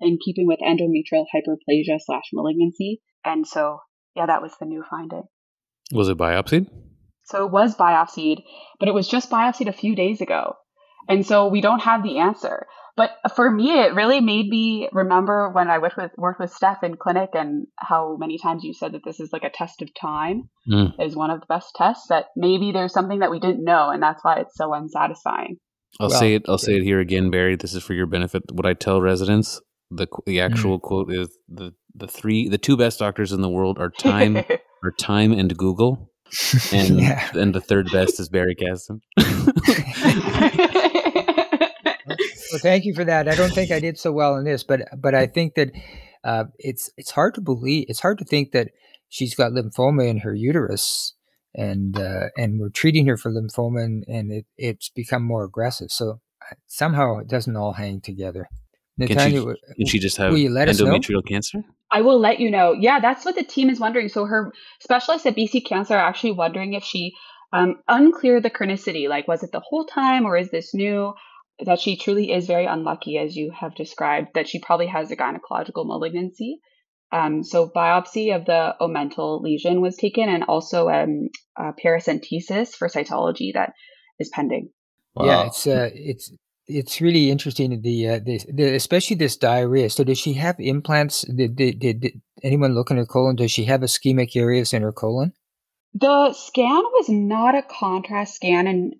in 0.00 0.18
keeping 0.24 0.46
with 0.46 0.58
endometrial 0.58 1.24
hyperplasia 1.34 1.98
slash 2.04 2.24
malignancy. 2.32 3.00
And 3.24 3.46
so, 3.46 3.78
yeah, 4.14 4.26
that 4.26 4.42
was 4.42 4.52
the 4.58 4.66
new 4.66 4.82
finding. 4.88 5.22
Was 5.92 6.08
it 6.08 6.18
biopsied? 6.18 6.68
So 7.24 7.46
it 7.46 7.52
was 7.52 7.76
biopsied, 7.76 8.42
but 8.78 8.88
it 8.88 8.94
was 8.94 9.08
just 9.08 9.30
biopsied 9.30 9.68
a 9.68 9.72
few 9.72 9.94
days 9.94 10.20
ago. 10.20 10.54
And 11.08 11.26
so 11.26 11.48
we 11.48 11.60
don't 11.60 11.80
have 11.80 12.02
the 12.02 12.18
answer. 12.18 12.66
But 12.96 13.10
for 13.34 13.50
me, 13.50 13.78
it 13.78 13.94
really 13.94 14.20
made 14.20 14.48
me 14.48 14.88
remember 14.90 15.50
when 15.50 15.68
I 15.68 15.78
worked 15.78 15.98
with 15.98 16.12
worked 16.16 16.40
with 16.40 16.52
Steph 16.52 16.82
in 16.82 16.96
clinic 16.96 17.30
and 17.34 17.66
how 17.78 18.16
many 18.18 18.38
times 18.38 18.64
you 18.64 18.72
said 18.72 18.92
that 18.92 19.04
this 19.04 19.20
is 19.20 19.34
like 19.34 19.44
a 19.44 19.50
test 19.50 19.82
of 19.82 19.90
time 20.00 20.48
mm. 20.66 20.94
is 20.98 21.14
one 21.14 21.30
of 21.30 21.40
the 21.40 21.46
best 21.46 21.74
tests. 21.76 22.06
That 22.08 22.26
maybe 22.36 22.72
there's 22.72 22.94
something 22.94 23.18
that 23.18 23.30
we 23.30 23.38
didn't 23.38 23.64
know, 23.64 23.90
and 23.90 24.02
that's 24.02 24.24
why 24.24 24.40
it's 24.40 24.56
so 24.56 24.72
unsatisfying. 24.72 25.58
I'll 26.00 26.08
well, 26.08 26.18
say 26.18 26.34
it. 26.36 26.44
I'll 26.48 26.56
say 26.56 26.76
it 26.76 26.84
here 26.84 27.00
again, 27.00 27.30
Barry. 27.30 27.54
This 27.54 27.74
is 27.74 27.82
for 27.82 27.92
your 27.92 28.06
benefit. 28.06 28.44
What 28.50 28.64
I 28.64 28.72
tell 28.72 29.02
residents, 29.02 29.60
the 29.90 30.06
the 30.24 30.38
mm-hmm. 30.38 30.52
actual 30.52 30.78
mm. 30.78 30.82
quote 30.82 31.12
is 31.12 31.36
the 31.48 31.72
the 31.94 32.08
three 32.08 32.48
the 32.48 32.58
two 32.58 32.78
best 32.78 32.98
doctors 32.98 33.30
in 33.30 33.42
the 33.42 33.50
world 33.50 33.78
are 33.78 33.90
time 33.90 34.36
are 34.82 34.92
time 34.98 35.32
and 35.32 35.54
Google, 35.54 36.10
and 36.72 36.98
yeah. 36.98 37.30
and 37.34 37.54
the 37.54 37.60
third 37.60 37.90
best 37.92 38.18
is 38.20 38.30
Barry 38.30 38.54
Caston. 38.54 39.00
Well, 42.56 42.72
thank 42.72 42.84
you 42.84 42.94
for 42.94 43.04
that. 43.04 43.28
I 43.28 43.34
don't 43.34 43.52
think 43.52 43.70
I 43.70 43.80
did 43.80 43.98
so 43.98 44.12
well 44.12 44.36
in 44.36 44.44
this, 44.44 44.62
but 44.62 44.88
but 44.96 45.14
I 45.14 45.26
think 45.26 45.54
that 45.54 45.72
uh, 46.24 46.44
it's 46.58 46.90
it's 46.96 47.10
hard 47.10 47.34
to 47.34 47.40
believe. 47.40 47.86
It's 47.88 48.00
hard 48.00 48.18
to 48.18 48.24
think 48.24 48.52
that 48.52 48.70
she's 49.08 49.34
got 49.34 49.52
lymphoma 49.52 50.08
in 50.08 50.18
her 50.18 50.34
uterus, 50.34 51.14
and 51.54 51.98
uh, 51.98 52.28
and 52.36 52.58
we're 52.58 52.70
treating 52.70 53.06
her 53.06 53.16
for 53.16 53.30
lymphoma, 53.30 53.84
and, 53.84 54.04
and 54.08 54.32
it, 54.32 54.46
it's 54.56 54.88
become 54.88 55.22
more 55.22 55.44
aggressive. 55.44 55.90
So 55.90 56.20
uh, 56.50 56.54
somehow 56.66 57.18
it 57.18 57.28
doesn't 57.28 57.56
all 57.56 57.74
hang 57.74 58.00
together. 58.00 58.48
Natanya, 58.98 59.16
can 59.16 59.30
she, 59.30 59.74
can 59.76 59.86
she 59.86 59.98
just 59.98 60.16
have 60.16 60.32
endometrial 60.32 61.26
cancer? 61.26 61.62
I 61.90 62.00
will 62.00 62.18
let 62.18 62.40
you 62.40 62.50
know. 62.50 62.72
Yeah, 62.72 63.00
that's 63.00 63.24
what 63.24 63.34
the 63.34 63.44
team 63.44 63.68
is 63.68 63.78
wondering. 63.78 64.08
So 64.08 64.24
her 64.24 64.52
specialists 64.80 65.26
at 65.26 65.36
BC 65.36 65.66
Cancer 65.66 65.94
are 65.94 66.08
actually 66.08 66.32
wondering 66.32 66.72
if 66.72 66.82
she 66.82 67.14
um, 67.52 67.76
unclear 67.86 68.40
the 68.40 68.50
chronicity. 68.50 69.08
Like, 69.08 69.28
was 69.28 69.42
it 69.42 69.52
the 69.52 69.60
whole 69.60 69.84
time, 69.84 70.24
or 70.24 70.36
is 70.36 70.50
this 70.50 70.74
new? 70.74 71.12
That 71.64 71.80
she 71.80 71.96
truly 71.96 72.32
is 72.32 72.46
very 72.46 72.66
unlucky, 72.66 73.18
as 73.18 73.36
you 73.36 73.50
have 73.58 73.74
described, 73.74 74.28
that 74.34 74.48
she 74.48 74.60
probably 74.60 74.88
has 74.88 75.10
a 75.10 75.16
gynecological 75.16 75.86
malignancy. 75.86 76.60
Um, 77.12 77.42
so 77.44 77.70
biopsy 77.74 78.34
of 78.34 78.44
the 78.46 78.74
omental 78.80 79.40
lesion 79.40 79.80
was 79.80 79.96
taken, 79.96 80.28
and 80.28 80.44
also 80.44 80.88
um, 80.88 81.28
paracentesis 81.58 82.74
for 82.74 82.88
cytology 82.88 83.52
that 83.54 83.72
is 84.18 84.28
pending. 84.28 84.70
Wow. 85.14 85.24
Yeah, 85.24 85.46
it's 85.46 85.66
uh, 85.66 85.90
it's 85.94 86.32
it's 86.66 87.00
really 87.00 87.30
interesting. 87.30 87.80
The, 87.80 88.08
uh, 88.08 88.18
the, 88.18 88.40
the 88.52 88.74
especially 88.74 89.16
this 89.16 89.36
diarrhea. 89.36 89.88
So 89.88 90.04
does 90.04 90.18
she 90.18 90.34
have 90.34 90.56
implants? 90.58 91.22
Did, 91.22 91.56
did, 91.56 91.78
did 91.78 92.20
anyone 92.42 92.74
look 92.74 92.90
in 92.90 92.96
her 92.96 93.06
colon? 93.06 93.36
Does 93.36 93.52
she 93.52 93.64
have 93.64 93.80
ischemic 93.80 94.36
areas 94.36 94.72
in 94.72 94.82
her 94.82 94.92
colon? 94.92 95.32
The 95.94 96.34
scan 96.34 96.82
was 96.92 97.08
not 97.08 97.54
a 97.54 97.62
contrast 97.62 98.34
scan, 98.34 98.66
and 98.66 98.94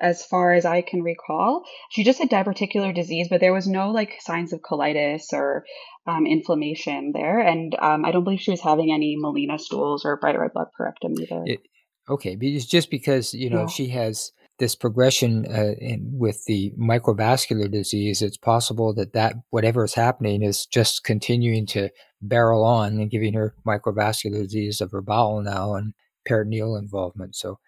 as 0.00 0.24
far 0.24 0.52
as 0.52 0.64
I 0.64 0.82
can 0.82 1.02
recall. 1.02 1.64
She 1.90 2.04
just 2.04 2.18
had 2.18 2.30
diverticular 2.30 2.94
disease, 2.94 3.28
but 3.28 3.40
there 3.40 3.52
was 3.52 3.66
no 3.66 3.90
like 3.90 4.14
signs 4.20 4.52
of 4.52 4.60
colitis 4.60 5.32
or 5.32 5.64
um, 6.06 6.26
inflammation 6.26 7.12
there. 7.12 7.40
And 7.40 7.76
um, 7.80 8.04
I 8.04 8.12
don't 8.12 8.24
believe 8.24 8.40
she 8.40 8.50
was 8.50 8.60
having 8.60 8.92
any 8.92 9.16
melena 9.22 9.60
stools 9.60 10.04
or 10.04 10.16
bright 10.16 10.38
red 10.38 10.52
blood 10.52 10.68
per 10.76 10.86
rectum 10.86 11.14
either. 11.20 11.42
It, 11.46 11.60
okay, 12.08 12.36
but 12.36 12.46
it's 12.46 12.66
just 12.66 12.90
because, 12.90 13.34
you 13.34 13.50
know, 13.50 13.62
yeah. 13.62 13.66
she 13.66 13.88
has 13.88 14.32
this 14.58 14.74
progression 14.74 15.46
uh, 15.46 15.74
in, 15.78 16.10
with 16.12 16.44
the 16.46 16.72
microvascular 16.78 17.70
disease, 17.70 18.22
it's 18.22 18.36
possible 18.36 18.92
that 18.94 19.12
that 19.12 19.34
whatever 19.50 19.84
is 19.84 19.94
happening 19.94 20.42
is 20.42 20.66
just 20.66 21.04
continuing 21.04 21.64
to 21.66 21.90
barrel 22.20 22.64
on 22.64 22.98
and 22.98 23.10
giving 23.10 23.34
her 23.34 23.54
microvascular 23.66 24.42
disease 24.42 24.80
of 24.80 24.90
her 24.90 25.00
bowel 25.00 25.40
now 25.42 25.74
and 25.74 25.94
peritoneal 26.26 26.76
involvement. 26.76 27.36
So 27.36 27.58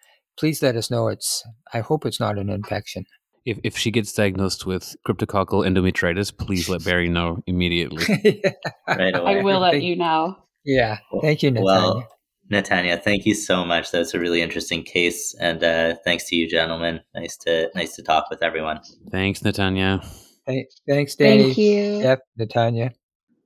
please 0.41 0.63
let 0.63 0.75
us 0.75 0.91
know. 0.91 1.09
It's 1.09 1.45
I 1.73 1.81
hope 1.81 2.07
it's 2.07 2.19
not 2.19 2.39
an 2.39 2.49
infection. 2.49 3.05
If 3.45 3.59
if 3.63 3.77
she 3.77 3.91
gets 3.91 4.13
diagnosed 4.13 4.67
with 4.67 4.97
cryptococcal 5.07 5.67
endometritis, 5.67 6.37
please 6.37 6.69
let 6.69 6.85
Barry 6.85 7.09
know 7.09 7.43
immediately. 7.47 8.05
yeah. 8.25 8.53
Right 8.89 9.15
away. 9.15 9.39
I 9.39 9.43
will 9.43 9.61
let 9.61 9.73
thank, 9.73 9.85
you 9.85 9.97
know. 9.97 10.37
Yeah. 10.65 10.99
Thank 11.23 11.43
you, 11.43 11.53
Natanya. 11.53 11.65
Well, 11.65 12.09
Natanya, 12.51 13.01
thank 13.01 13.27
you 13.27 13.35
so 13.35 13.65
much. 13.65 13.93
That's 13.93 14.15
a 14.15 14.19
really 14.19 14.43
interesting 14.43 14.83
case, 14.83 15.35
and 15.39 15.63
uh, 15.63 15.95
thanks 16.05 16.25
to 16.31 16.37
you, 16.37 16.49
gentlemen. 16.49 17.01
Nice 17.15 17.37
to 17.39 17.71
nice 17.75 17.95
to 17.97 18.03
talk 18.03 18.29
with 18.31 18.43
everyone. 18.43 18.81
Thanks, 19.11 19.41
Natanya. 19.41 20.05
Hey, 20.47 20.67
thanks, 20.89 21.15
Danny. 21.15 21.45
Thank 21.45 21.59
you. 21.59 21.99
Yep, 22.01 22.21
Natanya. 22.41 22.91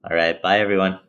All 0.08 0.16
right. 0.16 0.40
Bye, 0.40 0.60
everyone. 0.60 1.00